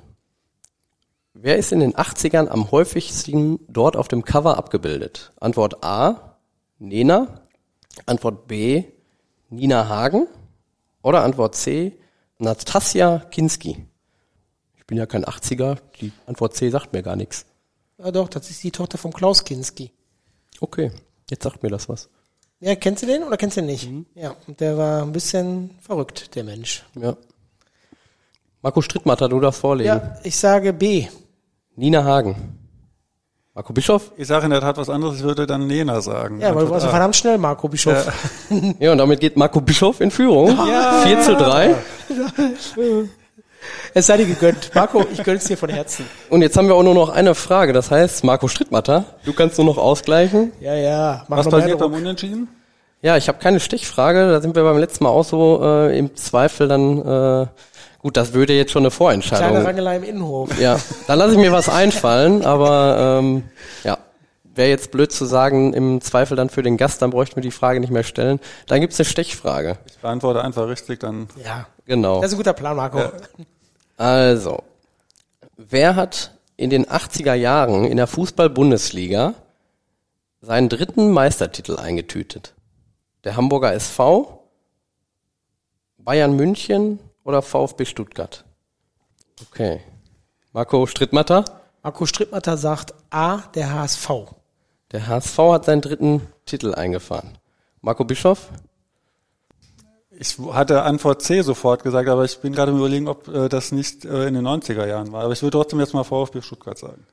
Wer 1.34 1.58
ist 1.58 1.70
in 1.70 1.78
den 1.78 1.94
80ern 1.94 2.48
am 2.48 2.72
häufigsten 2.72 3.60
dort 3.68 3.96
auf 3.96 4.08
dem 4.08 4.24
Cover 4.24 4.58
abgebildet? 4.58 5.30
Antwort 5.38 5.84
A, 5.84 6.36
Nena. 6.80 7.42
Antwort 8.06 8.48
B, 8.48 8.82
Nina 9.48 9.88
Hagen. 9.88 10.26
Oder 11.02 11.22
Antwort 11.22 11.54
C, 11.54 11.96
Natasja 12.38 13.20
Kinski. 13.30 13.86
Ich 14.78 14.86
bin 14.88 14.98
ja 14.98 15.06
kein 15.06 15.24
80er, 15.24 15.78
die 16.00 16.10
Antwort 16.26 16.56
C 16.56 16.70
sagt 16.70 16.92
mir 16.92 17.04
gar 17.04 17.14
nichts. 17.14 17.46
Ja 17.98 18.10
doch, 18.10 18.28
das 18.28 18.50
ist 18.50 18.64
die 18.64 18.72
Tochter 18.72 18.98
von 18.98 19.12
Klaus 19.12 19.44
Kinski. 19.44 19.92
Okay, 20.60 20.90
jetzt 21.32 21.42
sagt 21.42 21.62
mir 21.62 21.70
das 21.70 21.88
was. 21.88 22.08
Ja, 22.60 22.76
kennst 22.76 23.02
du 23.02 23.06
den 23.06 23.24
oder 23.24 23.36
kennst 23.36 23.56
du 23.56 23.62
den 23.62 23.66
nicht? 23.70 23.90
Ja, 24.14 24.36
und 24.46 24.60
der 24.60 24.78
war 24.78 25.02
ein 25.02 25.12
bisschen 25.12 25.70
verrückt, 25.80 26.36
der 26.36 26.44
Mensch. 26.44 26.84
Ja. 26.94 27.16
Marco 28.60 28.80
Strittmatter, 28.80 29.28
du 29.28 29.40
darfst 29.40 29.60
vorlegen. 29.60 29.88
Ja, 29.88 30.16
ich 30.22 30.36
sage 30.36 30.72
B. 30.72 31.08
Nina 31.74 32.04
Hagen. 32.04 32.58
Marco 33.54 33.72
Bischof? 33.72 34.12
Ich 34.16 34.28
sage 34.28 34.44
in 34.44 34.50
der 34.50 34.60
Tat 34.60 34.76
was 34.76 34.88
anderes, 34.88 35.16
ich 35.16 35.22
würde 35.24 35.46
dann 35.46 35.66
Nena 35.66 36.00
sagen. 36.00 36.40
Ja, 36.40 36.54
weil 36.54 36.66
du 36.66 36.70
warst 36.70 36.86
A. 36.86 36.90
verdammt 36.90 37.16
schnell, 37.16 37.36
Marco 37.38 37.68
Bischof. 37.68 38.06
Ja, 38.78 38.92
und 38.92 38.98
damit 38.98 39.20
geht 39.20 39.36
Marco 39.36 39.60
Bischof 39.60 40.00
in 40.00 40.10
Führung. 40.10 40.56
4 40.56 41.20
zu 41.20 41.36
3. 41.36 41.74
Es 43.94 44.06
sei 44.06 44.16
dir 44.16 44.26
gegönnt. 44.26 44.70
Marco, 44.74 45.04
ich 45.12 45.22
gönn's 45.22 45.44
dir 45.44 45.56
von 45.56 45.68
Herzen. 45.70 46.06
Und 46.30 46.42
jetzt 46.42 46.56
haben 46.56 46.68
wir 46.68 46.74
auch 46.74 46.82
nur 46.82 46.94
noch 46.94 47.08
eine 47.10 47.34
Frage. 47.34 47.72
Das 47.72 47.90
heißt, 47.90 48.24
Marco 48.24 48.48
Strittmatter, 48.48 49.04
du 49.24 49.32
kannst 49.32 49.58
nur 49.58 49.66
noch 49.66 49.78
ausgleichen. 49.78 50.52
Ja, 50.60 50.74
ja. 50.74 51.24
Mach 51.28 51.38
Was 51.38 51.48
passiert 51.48 51.78
beim 51.78 51.92
Unentschieden? 51.92 52.48
Ja, 53.02 53.16
ich 53.16 53.28
habe 53.28 53.38
keine 53.38 53.58
Stichfrage. 53.60 54.30
Da 54.30 54.40
sind 54.40 54.54
wir 54.54 54.62
beim 54.62 54.78
letzten 54.78 55.04
Mal 55.04 55.10
auch 55.10 55.24
so 55.24 55.60
äh, 55.62 55.98
im 55.98 56.14
Zweifel 56.14 56.68
dann, 56.68 56.98
äh, 56.98 57.46
gut, 57.98 58.16
das 58.16 58.32
würde 58.32 58.52
jetzt 58.52 58.70
schon 58.70 58.82
eine 58.82 58.90
Kleine 58.90 58.96
Vorentscheidung. 58.96 59.56
Rangelei 59.58 59.96
im 59.96 60.04
Innenhof. 60.04 60.60
Ja, 60.60 60.78
dann 61.08 61.18
lasse 61.18 61.32
ich 61.32 61.38
mir 61.38 61.50
was 61.50 61.68
einfallen, 61.68 62.44
aber 62.44 63.18
ähm, 63.20 63.42
ja, 63.82 63.98
wäre 64.54 64.68
jetzt 64.68 64.92
blöd 64.92 65.10
zu 65.10 65.24
sagen, 65.24 65.72
im 65.72 66.00
Zweifel 66.00 66.36
dann 66.36 66.48
für 66.48 66.62
den 66.62 66.76
Gast, 66.76 67.02
dann 67.02 67.10
bräuchten 67.10 67.36
wir 67.36 67.42
die 67.42 67.50
Frage 67.50 67.80
nicht 67.80 67.92
mehr 67.92 68.04
stellen. 68.04 68.38
Dann 68.68 68.80
gibt's 68.80 69.00
eine 69.00 69.06
Stechfrage. 69.06 69.78
Ich 69.86 69.98
beantworte 69.98 70.42
einfach 70.44 70.68
richtig, 70.68 71.00
dann 71.00 71.28
Ja. 71.44 71.66
Genau. 71.84 72.20
Das 72.20 72.30
ist 72.30 72.34
ein 72.34 72.38
guter 72.38 72.52
Plan, 72.52 72.76
Marco. 72.76 73.10
Also, 73.96 74.62
wer 75.56 75.96
hat 75.96 76.32
in 76.56 76.70
den 76.70 76.86
80er 76.86 77.34
Jahren 77.34 77.84
in 77.84 77.96
der 77.96 78.06
Fußball-Bundesliga 78.06 79.34
seinen 80.40 80.68
dritten 80.68 81.10
Meistertitel 81.10 81.76
eingetütet? 81.76 82.54
Der 83.24 83.36
Hamburger 83.36 83.72
SV, 83.72 84.48
Bayern 85.98 86.34
München 86.34 86.98
oder 87.24 87.42
VfB 87.42 87.84
Stuttgart? 87.84 88.44
Okay. 89.48 89.80
Marco 90.52 90.86
Strittmatter? 90.86 91.44
Marco 91.82 92.06
Strittmatter 92.06 92.56
sagt 92.56 92.94
A, 93.10 93.38
der 93.54 93.72
HSV. 93.72 94.10
Der 94.92 95.06
HSV 95.06 95.38
hat 95.38 95.64
seinen 95.64 95.80
dritten 95.80 96.22
Titel 96.44 96.74
eingefahren. 96.74 97.38
Marco 97.80 98.04
Bischof? 98.04 98.50
Ich 100.22 100.38
hatte 100.52 100.82
Antwort 100.84 101.20
C 101.20 101.42
sofort 101.42 101.82
gesagt, 101.82 102.08
aber 102.08 102.24
ich 102.24 102.38
bin 102.38 102.52
gerade 102.52 102.70
im 102.70 102.78
Überlegen, 102.78 103.08
ob 103.08 103.26
äh, 103.26 103.48
das 103.48 103.72
nicht 103.72 104.04
äh, 104.04 104.28
in 104.28 104.34
den 104.34 104.46
90er 104.46 104.86
Jahren 104.86 105.10
war. 105.10 105.24
Aber 105.24 105.32
ich 105.32 105.42
würde 105.42 105.58
trotzdem 105.58 105.80
jetzt 105.80 105.94
mal 105.94 106.04
VfB 106.04 106.42
Stuttgart 106.42 106.78
sagen. 106.78 107.04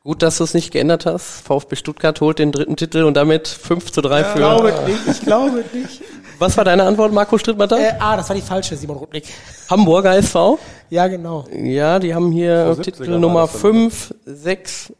Gut, 0.00 0.20
dass 0.20 0.36
du 0.36 0.44
es 0.44 0.52
nicht 0.52 0.70
geändert 0.70 1.06
hast. 1.06 1.40
VfB 1.46 1.76
Stuttgart 1.76 2.20
holt 2.20 2.38
den 2.38 2.52
dritten 2.52 2.76
Titel 2.76 3.04
und 3.04 3.14
damit 3.14 3.48
5 3.48 3.90
zu 3.90 4.02
3 4.02 4.24
für. 4.24 4.68
es 4.68 4.86
nicht, 4.86 5.18
ich 5.18 5.20
glaube 5.22 5.64
nicht. 5.72 6.02
Was 6.38 6.58
war 6.58 6.64
deine 6.66 6.82
Antwort, 6.82 7.12
Marco 7.12 7.38
Strittmatter? 7.38 7.78
Äh, 7.78 7.94
ah, 7.98 8.18
das 8.18 8.28
war 8.28 8.36
die 8.36 8.42
falsche, 8.42 8.76
Simon 8.76 8.98
Rudnick. 8.98 9.24
Hamburger 9.70 10.14
SV? 10.16 10.58
Ja, 10.90 11.06
genau. 11.06 11.46
Ja, 11.56 11.98
die 12.00 12.14
haben 12.14 12.32
hier 12.32 12.74
So 12.74 12.82
70er 12.82 12.84
Titel 12.84 13.18
Nummer 13.18 13.42
das 13.42 13.52
dann, 13.52 13.60
5, 13.60 14.14
6, 14.26 14.92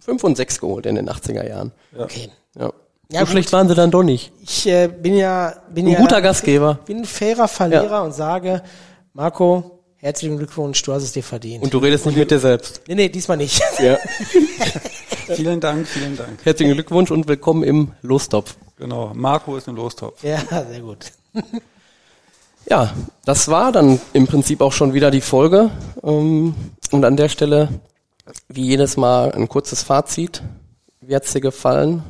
5 0.00 0.24
und 0.24 0.36
6 0.36 0.60
geholt 0.60 0.86
in 0.86 0.94
den 0.94 1.10
80er 1.10 1.46
Jahren. 1.46 1.72
Okay. 1.94 2.30
Ja. 2.58 2.72
Ja, 3.10 3.20
so 3.20 3.24
gut. 3.26 3.32
schlecht 3.32 3.52
waren 3.52 3.68
sie 3.68 3.74
dann 3.74 3.90
doch 3.90 4.02
nicht. 4.02 4.32
Ich 4.42 4.66
äh, 4.68 4.86
bin 4.88 5.14
ja 5.16 5.54
bin 5.72 5.86
Ein 5.86 5.92
ja 5.92 5.98
guter 5.98 6.20
Gastgeber. 6.20 6.78
bin 6.84 6.98
ein 6.98 7.04
fairer 7.06 7.48
Verlierer 7.48 8.02
und 8.02 8.12
sage, 8.12 8.62
Marco, 9.14 9.80
herzlichen 9.96 10.36
Glückwunsch, 10.36 10.82
du 10.82 10.92
hast 10.92 11.04
es 11.04 11.12
dir 11.12 11.22
verdient. 11.22 11.64
Und 11.64 11.72
du 11.72 11.78
redest 11.78 12.04
nicht 12.04 12.18
mit 12.18 12.30
dir 12.30 12.38
selbst. 12.38 12.82
nee, 12.86 12.94
nee, 12.94 13.08
diesmal 13.08 13.36
nicht. 13.38 13.60
Ja. 13.78 13.96
Vielen 15.34 15.60
Dank, 15.60 15.86
vielen 15.86 16.16
Dank. 16.16 16.38
Herzlichen 16.42 16.72
Glückwunsch 16.72 17.10
und 17.10 17.28
willkommen 17.28 17.62
im 17.62 17.92
Lostopf. 18.00 18.56
Genau, 18.78 19.12
Marco 19.14 19.58
ist 19.58 19.68
im 19.68 19.76
Lostopf. 19.76 20.24
ja, 20.24 20.38
sehr 20.70 20.80
gut. 20.80 21.12
Ja, 22.66 22.94
das 23.26 23.48
war 23.48 23.70
dann 23.70 24.00
im 24.14 24.26
Prinzip 24.26 24.62
auch 24.62 24.72
schon 24.72 24.94
wieder 24.94 25.10
die 25.10 25.20
Folge. 25.20 25.70
Ähm, 26.02 26.54
Und 26.92 27.04
an 27.04 27.16
der 27.18 27.28
Stelle, 27.28 27.68
wie 28.48 28.64
jedes 28.68 28.96
Mal, 28.96 29.32
ein 29.32 29.48
kurzes 29.50 29.82
Fazit. 29.82 30.42
Wie 31.02 31.14
hat's 31.14 31.34
dir 31.34 31.42
gefallen? 31.42 32.02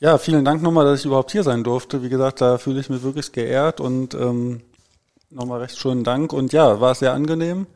Ja, 0.00 0.18
vielen 0.18 0.44
Dank 0.44 0.62
nochmal, 0.62 0.84
dass 0.84 1.00
ich 1.00 1.06
überhaupt 1.06 1.32
hier 1.32 1.42
sein 1.42 1.64
durfte. 1.64 2.02
Wie 2.02 2.08
gesagt, 2.08 2.40
da 2.40 2.58
fühle 2.58 2.80
ich 2.80 2.88
mich 2.88 3.02
wirklich 3.02 3.32
geehrt 3.32 3.80
und 3.80 4.14
ähm, 4.14 4.62
Nochmal 5.30 5.60
recht 5.60 5.76
schönen 5.78 6.04
Dank 6.04 6.32
und 6.32 6.54
ja, 6.54 6.80
war 6.80 6.94
sehr 6.94 7.12
angenehm. 7.12 7.66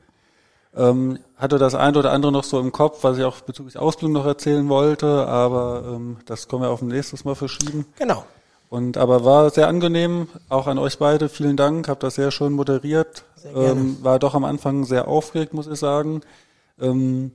Ähm, 0.75 1.19
hatte 1.37 1.59
das 1.59 1.75
ein 1.75 1.95
oder 1.97 2.13
andere 2.13 2.33
noch 2.33 2.45
so 2.45 2.59
im 2.59 2.73
Kopf, 2.73 3.05
was 3.05 3.19
ich 3.19 3.25
auch 3.25 3.41
bezüglich 3.43 3.77
Ausbildung 3.77 4.15
noch 4.15 4.25
erzählen 4.25 4.71
wollte, 4.71 5.27
aber 5.29 5.85
ähm, 5.87 6.17
das 6.25 6.49
können 6.49 6.63
wir 6.63 6.71
auf 6.71 6.81
ein 6.81 6.89
nächstes 6.89 7.27
Mal 7.27 7.35
verschieben. 7.35 7.85
Genau. 7.99 8.25
Und 8.71 8.97
aber 8.97 9.27
war 9.27 9.51
sehr 9.51 9.69
angenehm, 9.69 10.29
auch 10.49 10.67
an 10.67 10.79
euch 10.79 10.97
beide. 10.97 11.29
Vielen 11.29 11.59
Dank, 11.59 11.89
habt 11.89 12.03
das 12.03 12.15
sehr 12.15 12.31
schön 12.31 12.55
moderiert. 12.55 13.25
Sehr 13.37 13.53
gerne. 13.53 13.69
Ähm, 13.69 13.99
war 14.01 14.19
doch 14.19 14.35
am 14.35 14.45
Anfang 14.45 14.85
sehr 14.87 15.09
aufgeregt, 15.09 15.53
muss 15.53 15.67
ich 15.67 15.79
sagen. 15.79 16.23
Ähm, 16.81 17.33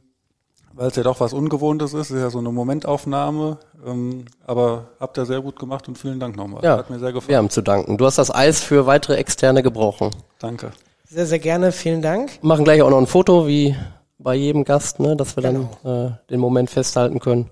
weil 0.78 0.88
es 0.90 0.96
ja 0.96 1.04
doch 1.04 1.20
was 1.20 1.34
Ungewohntes 1.34 1.94
ist, 1.94 2.12
ist 2.12 2.20
ja 2.22 2.30
so 2.30 2.38
eine 2.38 2.52
Momentaufnahme. 2.52 3.58
Ähm, 3.86 4.26
aber 4.46 4.90
habt 5.00 5.18
ihr 5.18 5.26
sehr 5.26 5.42
gut 5.42 5.58
gemacht 5.60 5.88
und 5.88 5.98
vielen 5.98 6.20
Dank 6.20 6.38
nochmal. 6.38 6.64
Ja, 6.64 6.78
Hat 6.78 6.90
mir 6.90 7.00
sehr 7.00 7.12
gefallen. 7.12 7.30
wir 7.30 7.38
haben 7.38 7.50
zu 7.50 7.62
danken. 7.62 7.98
Du 7.98 8.06
hast 8.06 8.18
das 8.20 8.34
Eis 8.34 8.62
für 8.62 8.86
weitere 8.86 9.16
Externe 9.16 9.64
gebrochen. 9.64 10.12
Danke. 10.40 10.72
Sehr, 11.10 11.26
sehr 11.26 11.40
gerne. 11.40 11.72
Vielen 11.72 12.02
Dank. 12.02 12.44
Machen 12.44 12.64
gleich 12.64 12.82
auch 12.84 12.90
noch 12.92 13.00
ein 13.00 13.08
Foto, 13.08 13.48
wie 13.48 13.76
bei 14.20 14.36
jedem 14.36 14.64
Gast, 14.66 15.00
ne, 15.00 15.16
dass 15.16 15.36
wir 15.36 15.44
dann 15.44 15.70
äh, 15.84 16.12
den 16.30 16.40
Moment 16.40 16.70
festhalten 16.70 17.20
können. 17.20 17.50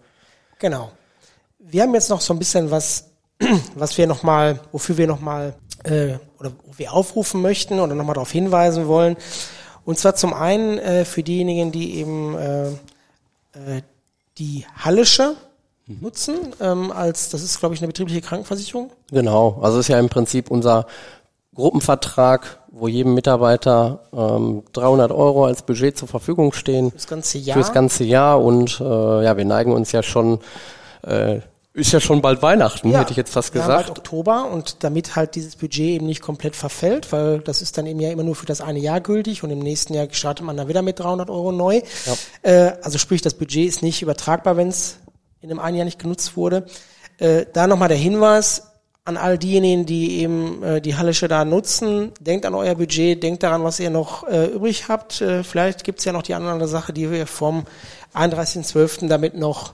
Genau. 0.60 0.92
Wir 1.58 1.82
haben 1.82 1.94
jetzt 1.96 2.10
noch 2.10 2.22
so 2.22 2.34
ein 2.34 2.40
bisschen 2.40 2.70
was, 2.70 3.12
was 3.76 3.98
wir 3.98 4.06
nochmal, 4.06 4.60
wofür 4.72 4.98
wir 4.98 5.08
nochmal, 5.08 5.56
äh, 5.84 6.14
oder 6.40 6.52
wo 6.64 6.78
wir 6.78 6.94
aufrufen 6.94 7.42
möchten 7.42 7.80
oder 7.80 7.96
nochmal 7.96 8.14
darauf 8.16 8.32
hinweisen 8.32 8.88
wollen. 8.88 9.18
Und 9.84 9.98
zwar 9.98 10.16
zum 10.16 10.34
einen 10.34 10.78
äh, 10.78 11.06
für 11.06 11.24
diejenigen, 11.24 11.72
die 11.72 11.96
eben 11.98 12.36
äh, 12.38 12.70
äh, 13.56 13.82
die 14.38 14.66
Hallische 14.78 15.36
nutzen, 15.88 16.54
ähm, 16.60 16.92
als, 16.92 17.30
das 17.30 17.44
ist, 17.44 17.60
glaube 17.60 17.76
ich, 17.76 17.82
eine 17.82 17.88
betriebliche 17.88 18.22
Krankenversicherung. 18.22 18.92
Genau, 19.12 19.60
also 19.62 19.80
ist 19.80 19.88
ja 19.88 20.00
im 20.00 20.10
Prinzip 20.10 20.50
unser 20.50 20.88
Gruppenvertrag, 21.54 22.60
wo 22.72 22.88
jedem 22.88 23.14
Mitarbeiter 23.14 24.02
ähm, 24.12 24.64
300 24.74 25.12
Euro 25.12 25.46
als 25.46 25.62
Budget 25.62 25.98
zur 25.98 26.08
Verfügung 26.08 26.52
stehen 26.52 26.92
Das 26.94 27.08
ganze 27.08 27.38
Jahr. 27.38 27.56
fürs 27.56 27.72
ganze 27.72 28.04
Jahr 28.04 28.44
und 28.44 28.80
äh, 28.82 29.24
ja, 29.24 29.38
wir 29.38 29.46
neigen 29.46 29.72
uns 29.72 29.92
ja 29.92 30.04
schon, 30.04 30.40
äh, 31.04 31.40
ist 31.76 31.92
ja 31.92 32.00
schon 32.00 32.22
bald 32.22 32.42
Weihnachten, 32.42 32.96
hätte 32.96 33.12
ich 33.12 33.18
jetzt 33.18 33.34
fast 33.34 33.54
wir 33.54 33.62
haben 33.62 33.74
halt 33.74 33.82
gesagt. 33.84 34.00
Oktober 34.00 34.50
und 34.50 34.84
damit 34.84 35.18
halt 35.18 35.36
dieses 35.36 35.58
Budget 35.58 35.80
eben 35.80 36.06
nicht 36.06 36.22
komplett 36.22 36.56
verfällt, 36.56 37.12
weil 37.12 37.40
das 37.40 37.62
ist 37.62 37.78
dann 37.78 37.86
eben 37.86 38.00
ja 38.00 38.12
immer 38.12 38.24
nur 38.24 38.36
für 38.36 38.46
das 38.46 38.62
eine 38.62 38.80
Jahr 38.80 39.02
gültig 39.02 39.44
und 39.44 39.52
im 39.52 39.60
nächsten 39.60 39.94
Jahr 39.94 40.08
startet 40.12 40.46
man 40.46 40.56
dann 40.56 40.70
wieder 40.70 40.82
mit 40.82 41.00
300 41.00 41.30
Euro 41.30 41.52
neu. 41.52 41.82
Äh, 42.44 42.72
also 42.82 42.98
sprich, 42.98 43.22
das 43.22 43.34
Budget 43.34 43.68
ist 43.68 43.84
nicht 43.84 44.02
übertragbar, 44.02 44.56
wenn 44.56 44.70
es 44.70 45.00
in 45.42 45.50
dem 45.50 45.60
einen 45.60 45.76
Jahr 45.76 45.86
nicht 45.86 46.00
genutzt 46.00 46.38
wurde. 46.38 46.66
Äh, 47.18 47.46
da 47.52 47.68
nochmal 47.68 47.90
der 47.90 47.98
Hinweis 47.98 48.72
an 49.04 49.18
all 49.18 49.38
diejenigen, 49.38 49.86
die 49.86 50.22
eben 50.22 50.64
äh, 50.64 50.82
die 50.82 50.96
Hallische 50.96 51.28
da 51.28 51.44
nutzen. 51.44 52.14
Denkt 52.22 52.46
an 52.46 52.56
euer 52.56 52.76
Budget, 52.76 53.22
denkt 53.22 53.44
daran, 53.44 53.66
was 53.66 53.82
ihr 53.82 53.90
noch 53.90 54.26
äh, 54.28 54.46
übrig 54.46 54.88
habt. 54.88 55.20
Äh, 55.20 55.44
vielleicht 55.44 55.84
gibt's 55.84 56.06
ja 56.06 56.14
noch 56.14 56.24
die 56.24 56.34
andere 56.34 56.70
Sache, 56.70 56.94
die 56.94 57.12
wir 57.12 57.28
vom 57.28 57.66
31.12. 58.14 59.10
damit 59.10 59.36
noch 59.36 59.74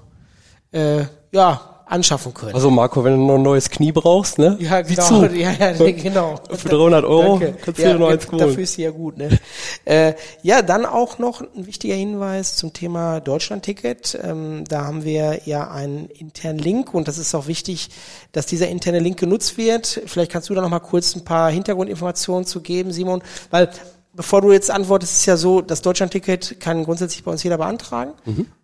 äh, 0.72 1.06
ja, 1.32 1.71
anschaffen 1.92 2.34
können. 2.34 2.56
Also 2.56 2.70
Marco, 2.70 3.04
wenn 3.04 3.18
du 3.18 3.26
noch 3.26 3.36
ein 3.36 3.42
neues 3.42 3.70
Knie 3.70 3.92
brauchst, 3.92 4.40
ne? 4.40 4.58
Ja, 4.60 4.82
genau. 4.82 5.04
zu. 5.04 5.22
Ja, 5.42 5.52
ja, 5.52 5.72
genau. 5.74 6.40
Für 6.50 6.70
300 6.70 7.04
Euro 7.04 7.40
Danke. 7.40 7.58
kannst 7.64 7.80
du 7.80 7.84
ja, 7.84 7.94
dir 7.94 8.00
noch 8.00 8.10
eins 8.10 8.26
Dafür 8.26 8.48
holen. 8.48 8.60
ist 8.60 8.74
sie 8.74 8.84
ja 8.84 8.92
gut. 8.92 9.18
Ne? 9.18 9.40
äh, 9.86 10.14
ja, 10.44 10.62
dann 10.62 10.86
auch 10.86 11.20
noch 11.20 11.42
ein 11.42 11.68
wichtiger 11.68 11.96
Hinweis 11.96 12.56
zum 12.56 12.74
Thema 12.74 13.20
Deutschland-Ticket. 13.20 14.20
Ähm, 14.24 14.64
da 14.68 14.86
haben 14.86 15.04
wir 15.04 15.42
ja 15.46 15.70
einen 15.72 16.08
internen 16.08 16.60
Link 16.60 16.94
und 16.94 17.08
das 17.08 17.18
ist 17.18 17.34
auch 17.36 17.48
wichtig, 17.48 17.90
dass 18.32 18.46
dieser 18.46 18.70
interne 18.70 19.00
Link 19.00 19.20
genutzt 19.20 19.58
wird. 19.58 20.02
Vielleicht 20.06 20.32
kannst 20.32 20.50
du 20.50 20.54
da 20.54 20.62
noch 20.62 20.70
mal 20.70 20.80
kurz 20.80 21.16
ein 21.16 21.26
paar 21.26 21.52
Hintergrundinformationen 21.52 22.46
zu 22.46 22.62
geben, 22.62 22.92
Simon, 22.92 23.22
weil 23.50 23.70
Bevor 24.14 24.42
du 24.42 24.52
jetzt 24.52 24.70
antwortest, 24.70 25.14
ist 25.14 25.20
es 25.20 25.26
ja 25.26 25.38
so, 25.38 25.62
das 25.62 25.82
Deutschlandticket 25.82 26.60
kann 26.60 26.84
grundsätzlich 26.84 27.24
bei 27.24 27.32
uns 27.32 27.44
jeder 27.44 27.58
beantragen. 27.58 28.12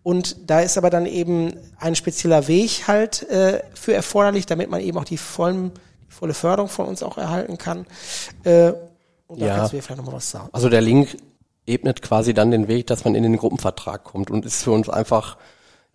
Und 0.02 0.36
da 0.50 0.60
ist 0.60 0.76
aber 0.76 0.90
dann 0.90 1.06
eben 1.06 1.54
ein 1.78 1.94
spezieller 1.94 2.48
Weg 2.48 2.86
halt 2.86 3.22
äh, 3.30 3.62
für 3.72 3.94
erforderlich, 3.94 4.44
damit 4.44 4.68
man 4.70 4.80
eben 4.82 4.98
auch 4.98 5.04
die, 5.04 5.16
vollen, 5.16 5.72
die 6.06 6.12
volle 6.12 6.34
Förderung 6.34 6.68
von 6.68 6.84
uns 6.86 7.02
auch 7.02 7.16
erhalten 7.16 7.56
kann. 7.56 7.86
Äh, 8.44 8.72
und 9.26 9.40
da 9.40 9.46
Ja. 9.46 9.56
kannst 9.56 9.72
du 9.72 9.76
mir 9.76 9.82
vielleicht 9.82 9.98
nochmal 9.98 10.16
was 10.16 10.30
sagen. 10.30 10.48
Also 10.52 10.68
der 10.68 10.82
Link 10.82 11.16
ebnet 11.66 12.02
quasi 12.02 12.34
dann 12.34 12.50
den 12.50 12.68
Weg, 12.68 12.86
dass 12.86 13.04
man 13.04 13.14
in 13.14 13.22
den 13.22 13.36
Gruppenvertrag 13.38 14.04
kommt 14.04 14.30
und 14.30 14.44
ist 14.44 14.62
für 14.64 14.72
uns 14.72 14.90
einfach 14.90 15.38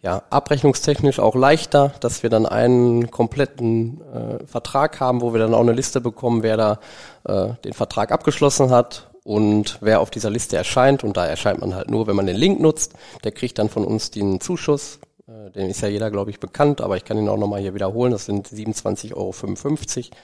ja 0.01 0.23
abrechnungstechnisch 0.31 1.19
auch 1.19 1.35
leichter, 1.35 1.93
dass 1.99 2.23
wir 2.23 2.30
dann 2.31 2.45
einen 2.47 3.11
kompletten 3.11 4.01
äh, 4.01 4.45
Vertrag 4.47 4.99
haben, 4.99 5.21
wo 5.21 5.31
wir 5.34 5.39
dann 5.39 5.53
auch 5.53 5.61
eine 5.61 5.73
Liste 5.73 6.01
bekommen, 6.01 6.41
wer 6.43 6.57
da 6.57 6.80
äh, 7.25 7.53
den 7.63 7.73
Vertrag 7.73 8.11
abgeschlossen 8.11 8.71
hat 8.71 9.09
und 9.24 9.78
wer 9.82 10.02
auf 10.02 10.10
dieser 10.10 10.30
Liste 10.30 10.58
erscheint. 10.58 11.04
Und 11.04 11.18
da 11.18 11.26
erscheint 11.26 11.62
man 11.62 11.76
halt 11.76 11.90
nur, 11.90 12.08
wenn 12.08 12.16
man 12.16 12.28
den 12.28 12.36
Link 12.36 12.60
nutzt. 12.60 12.94
Der 13.24 13.32
kriegt 13.32 13.58
dann 13.58 13.70
von 13.70 13.86
uns 13.86 14.12
den 14.12 14.41
Zuschuss. 14.41 15.00
Äh, 15.28 15.52
den 15.52 15.70
ist 15.70 15.82
ja 15.82 15.88
jeder, 15.88 16.12
glaube 16.12 16.32
ich, 16.32 16.40
bekannt, 16.40 16.82
aber 16.82 16.98
ich 16.98 17.06
kann 17.06 17.18
ihn 17.18 17.30
auch 17.30 17.38
nochmal 17.38 17.62
hier 17.62 17.74
wiederholen. 17.74 18.12
Das 18.12 18.26
sind 18.26 18.48
27,55 18.48 19.14
Euro. 19.16 20.18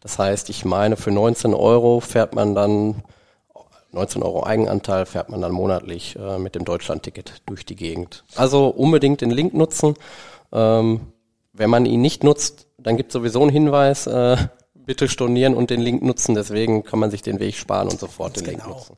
Das 0.00 0.18
heißt, 0.18 0.50
ich 0.50 0.64
meine, 0.64 0.96
für 0.96 1.10
19 1.10 1.54
Euro 1.54 2.00
fährt 2.00 2.34
man 2.34 2.54
dann 2.54 3.02
19 3.94 4.22
Euro 4.22 4.44
Eigenanteil 4.44 5.06
fährt 5.06 5.28
man 5.30 5.40
dann 5.40 5.52
monatlich 5.52 6.16
äh, 6.16 6.38
mit 6.38 6.54
dem 6.54 6.64
Deutschlandticket 6.64 7.42
durch 7.46 7.64
die 7.64 7.76
Gegend. 7.76 8.24
Also 8.34 8.66
unbedingt 8.66 9.20
den 9.20 9.30
Link 9.30 9.54
nutzen. 9.54 9.94
Ähm, 10.52 11.12
wenn 11.52 11.70
man 11.70 11.86
ihn 11.86 12.00
nicht 12.00 12.24
nutzt, 12.24 12.66
dann 12.76 12.96
gibt 12.96 13.12
sowieso 13.12 13.40
einen 13.40 13.50
Hinweis, 13.50 14.06
äh, 14.06 14.36
bitte 14.86 15.08
stornieren 15.08 15.54
und 15.54 15.70
den 15.70 15.80
Link 15.80 16.02
nutzen. 16.02 16.34
Deswegen 16.34 16.84
kann 16.84 16.98
man 16.98 17.10
sich 17.10 17.22
den 17.22 17.40
Weg 17.40 17.54
sparen 17.56 17.88
und 17.88 17.98
sofort 17.98 18.36
den 18.36 18.44
Link 18.44 18.62
genau. 18.62 18.76
nutzen. 18.76 18.96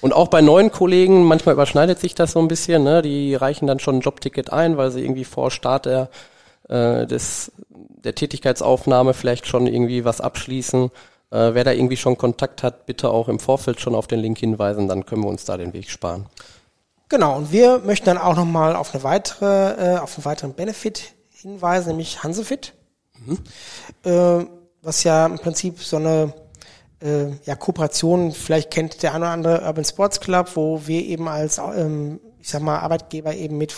Und 0.00 0.12
auch 0.12 0.28
bei 0.28 0.40
neuen 0.40 0.70
Kollegen, 0.70 1.24
manchmal 1.24 1.54
überschneidet 1.54 1.98
sich 1.98 2.14
das 2.14 2.32
so 2.32 2.38
ein 2.38 2.48
bisschen, 2.48 2.84
ne? 2.84 3.02
die 3.02 3.34
reichen 3.34 3.66
dann 3.66 3.78
schon 3.78 3.96
ein 3.96 4.00
Jobticket 4.00 4.52
ein, 4.52 4.76
weil 4.76 4.90
sie 4.90 5.02
irgendwie 5.02 5.24
vor 5.24 5.50
Start 5.50 5.86
der, 5.86 6.08
äh, 6.68 7.06
des, 7.06 7.52
der 7.68 8.14
Tätigkeitsaufnahme 8.14 9.14
vielleicht 9.14 9.46
schon 9.46 9.66
irgendwie 9.66 10.04
was 10.04 10.20
abschließen. 10.20 10.90
Äh, 11.30 11.54
wer 11.54 11.64
da 11.64 11.72
irgendwie 11.72 11.96
schon 11.96 12.16
Kontakt 12.16 12.62
hat, 12.62 12.86
bitte 12.86 13.10
auch 13.10 13.28
im 13.28 13.40
Vorfeld 13.40 13.80
schon 13.80 13.94
auf 13.94 14.06
den 14.06 14.20
Link 14.20 14.38
hinweisen, 14.38 14.86
dann 14.88 15.06
können 15.06 15.22
wir 15.22 15.28
uns 15.28 15.44
da 15.44 15.56
den 15.56 15.72
Weg 15.72 15.90
sparen. 15.90 16.26
Genau, 17.08 17.36
und 17.36 17.52
wir 17.52 17.80
möchten 17.84 18.06
dann 18.06 18.18
auch 18.18 18.34
nochmal 18.34 18.74
auf 18.74 18.94
eine 18.94 19.04
weitere, 19.04 19.94
äh, 19.94 19.98
auf 19.98 20.16
einen 20.16 20.24
weiteren 20.24 20.54
Benefit 20.54 21.14
hinweisen, 21.30 21.90
nämlich 21.90 22.22
Hansefit. 22.22 22.72
Äh, 24.04 24.44
was 24.86 25.02
ja 25.02 25.26
im 25.26 25.38
Prinzip 25.38 25.82
so 25.82 25.96
eine 25.96 26.32
äh, 27.02 27.26
ja, 27.44 27.56
Kooperation, 27.56 28.32
vielleicht 28.32 28.70
kennt 28.70 29.02
der 29.02 29.14
eine 29.14 29.24
oder 29.24 29.32
andere 29.32 29.62
Urban 29.62 29.84
Sports 29.84 30.20
Club, 30.20 30.50
wo 30.54 30.86
wir 30.86 31.02
eben 31.04 31.28
als, 31.28 31.58
ähm, 31.58 32.20
ich 32.40 32.48
sag 32.48 32.62
mal, 32.62 32.78
Arbeitgeber 32.78 33.34
eben 33.34 33.58
mit 33.58 33.74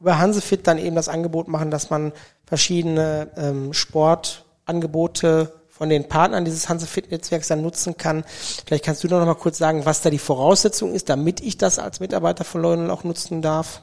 über 0.00 0.18
Hansefit 0.18 0.66
dann 0.66 0.78
eben 0.78 0.96
das 0.96 1.08
Angebot 1.08 1.48
machen, 1.48 1.70
dass 1.70 1.90
man 1.90 2.12
verschiedene 2.46 3.28
ähm, 3.36 3.72
Sportangebote 3.72 5.52
von 5.68 5.88
den 5.88 6.08
Partnern 6.08 6.44
dieses 6.44 6.68
Hansefit-Netzwerks 6.68 7.48
dann 7.48 7.62
nutzen 7.62 7.96
kann. 7.96 8.24
Vielleicht 8.66 8.84
kannst 8.84 9.02
du 9.02 9.08
noch 9.08 9.24
mal 9.24 9.34
kurz 9.34 9.58
sagen, 9.58 9.86
was 9.86 10.02
da 10.02 10.10
die 10.10 10.18
Voraussetzung 10.18 10.92
ist, 10.92 11.08
damit 11.08 11.40
ich 11.40 11.58
das 11.58 11.80
als 11.80 11.98
Mitarbeiter 11.98 12.44
von 12.44 12.62
Leunel 12.62 12.90
auch 12.90 13.02
nutzen 13.02 13.42
darf. 13.42 13.82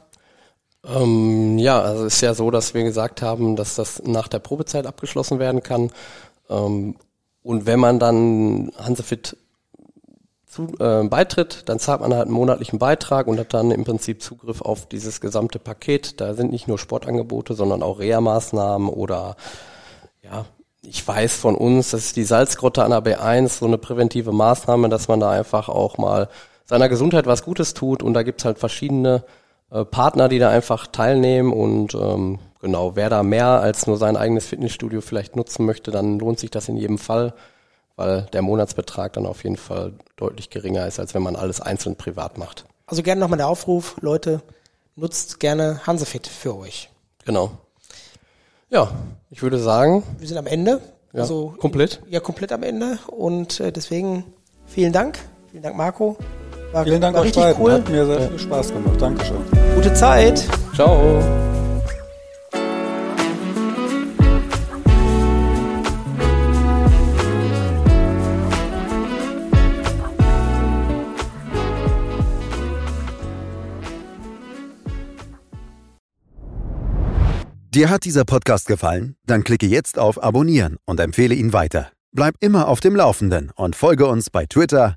Ähm, 0.84 1.58
ja, 1.58 1.80
also 1.80 2.06
es 2.06 2.14
ist 2.14 2.20
ja 2.22 2.34
so, 2.34 2.50
dass 2.50 2.74
wir 2.74 2.82
gesagt 2.82 3.22
haben, 3.22 3.56
dass 3.56 3.76
das 3.76 4.02
nach 4.04 4.26
der 4.28 4.40
Probezeit 4.40 4.86
abgeschlossen 4.86 5.38
werden 5.38 5.62
kann. 5.62 5.90
Ähm, 6.52 6.96
und 7.42 7.66
wenn 7.66 7.80
man 7.80 7.98
dann 7.98 8.70
Hansefit 8.78 9.36
zu, 10.46 10.68
äh, 10.78 11.02
beitritt, 11.04 11.68
dann 11.68 11.78
zahlt 11.78 12.02
man 12.02 12.12
halt 12.12 12.26
einen 12.26 12.34
monatlichen 12.34 12.78
Beitrag 12.78 13.26
und 13.26 13.38
hat 13.38 13.54
dann 13.54 13.70
im 13.70 13.84
Prinzip 13.84 14.22
Zugriff 14.22 14.60
auf 14.60 14.86
dieses 14.86 15.20
gesamte 15.20 15.58
Paket. 15.58 16.20
Da 16.20 16.34
sind 16.34 16.52
nicht 16.52 16.68
nur 16.68 16.78
Sportangebote, 16.78 17.54
sondern 17.54 17.82
auch 17.82 17.98
Reha-Maßnahmen 17.98 18.88
oder 18.88 19.36
ja, 20.22 20.44
ich 20.82 21.06
weiß 21.06 21.36
von 21.36 21.54
uns, 21.54 21.92
das 21.92 22.04
ist 22.04 22.16
die 22.16 22.24
Salzgrotte 22.24 22.84
an 22.84 22.90
der 22.90 23.02
B1, 23.02 23.60
so 23.60 23.66
eine 23.66 23.78
präventive 23.78 24.32
Maßnahme, 24.32 24.88
dass 24.88 25.08
man 25.08 25.20
da 25.20 25.30
einfach 25.30 25.68
auch 25.68 25.96
mal 25.96 26.28
seiner 26.64 26.88
Gesundheit 26.88 27.26
was 27.26 27.44
Gutes 27.44 27.74
tut 27.74 28.02
und 28.02 28.14
da 28.14 28.22
gibt's 28.22 28.44
halt 28.44 28.58
verschiedene 28.58 29.24
äh, 29.72 29.84
Partner, 29.84 30.28
die 30.28 30.38
da 30.38 30.50
einfach 30.50 30.86
teilnehmen 30.86 31.52
und 31.52 31.94
ähm, 31.94 32.38
genau, 32.60 32.94
wer 32.96 33.10
da 33.10 33.22
mehr 33.22 33.46
als 33.60 33.86
nur 33.86 33.96
sein 33.96 34.16
eigenes 34.16 34.46
Fitnessstudio 34.46 35.00
vielleicht 35.00 35.36
nutzen 35.36 35.66
möchte, 35.66 35.90
dann 35.90 36.18
lohnt 36.18 36.38
sich 36.38 36.50
das 36.50 36.68
in 36.68 36.76
jedem 36.76 36.98
Fall, 36.98 37.34
weil 37.96 38.22
der 38.32 38.42
Monatsbetrag 38.42 39.12
dann 39.14 39.26
auf 39.26 39.44
jeden 39.44 39.56
Fall 39.56 39.92
deutlich 40.16 40.50
geringer 40.50 40.86
ist, 40.86 40.98
als 41.00 41.14
wenn 41.14 41.22
man 41.22 41.36
alles 41.36 41.60
einzeln 41.60 41.96
privat 41.96 42.38
macht. 42.38 42.64
Also 42.86 43.02
gerne 43.02 43.20
nochmal 43.20 43.38
der 43.38 43.48
Aufruf, 43.48 43.96
Leute, 44.00 44.42
nutzt 44.96 45.40
gerne 45.40 45.80
Hansefit 45.86 46.26
für 46.26 46.56
euch. 46.56 46.90
Genau. 47.24 47.52
Ja, 48.70 48.90
ich 49.30 49.42
würde 49.42 49.58
sagen, 49.58 50.02
Wir 50.18 50.28
sind 50.28 50.36
am 50.38 50.46
Ende. 50.46 50.80
ja, 51.12 51.20
Also 51.22 51.54
komplett. 51.58 52.00
ja 52.08 52.20
komplett 52.20 52.52
am 52.52 52.62
Ende 52.62 52.98
und 53.06 53.60
äh, 53.60 53.72
deswegen 53.72 54.24
vielen 54.66 54.92
Dank. 54.92 55.18
Vielen 55.50 55.62
Dank, 55.62 55.76
Marco. 55.76 56.16
Ja, 56.72 56.84
vielen 56.84 57.00
Dank 57.02 57.14
war 57.14 57.22
euch 57.22 57.32
beiden. 57.32 57.62
Cool. 57.62 57.72
Hat 57.72 57.88
mir 57.88 58.06
sehr 58.06 58.28
viel 58.30 58.38
Spaß 58.38 58.68
gemacht. 58.72 59.00
Dankeschön. 59.00 59.36
Gute 59.74 59.92
Zeit. 59.92 60.42
Ciao. 60.74 61.22
Dir 77.74 77.88
hat 77.88 78.04
dieser 78.04 78.24
Podcast 78.24 78.66
gefallen? 78.66 79.16
Dann 79.26 79.44
klicke 79.44 79.66
jetzt 79.66 79.98
auf 79.98 80.22
Abonnieren 80.22 80.76
und 80.84 81.00
empfehle 81.00 81.34
ihn 81.34 81.54
weiter. 81.54 81.90
Bleib 82.14 82.34
immer 82.40 82.68
auf 82.68 82.80
dem 82.80 82.94
Laufenden 82.94 83.50
und 83.56 83.74
folge 83.74 84.06
uns 84.06 84.28
bei 84.28 84.44
Twitter, 84.44 84.96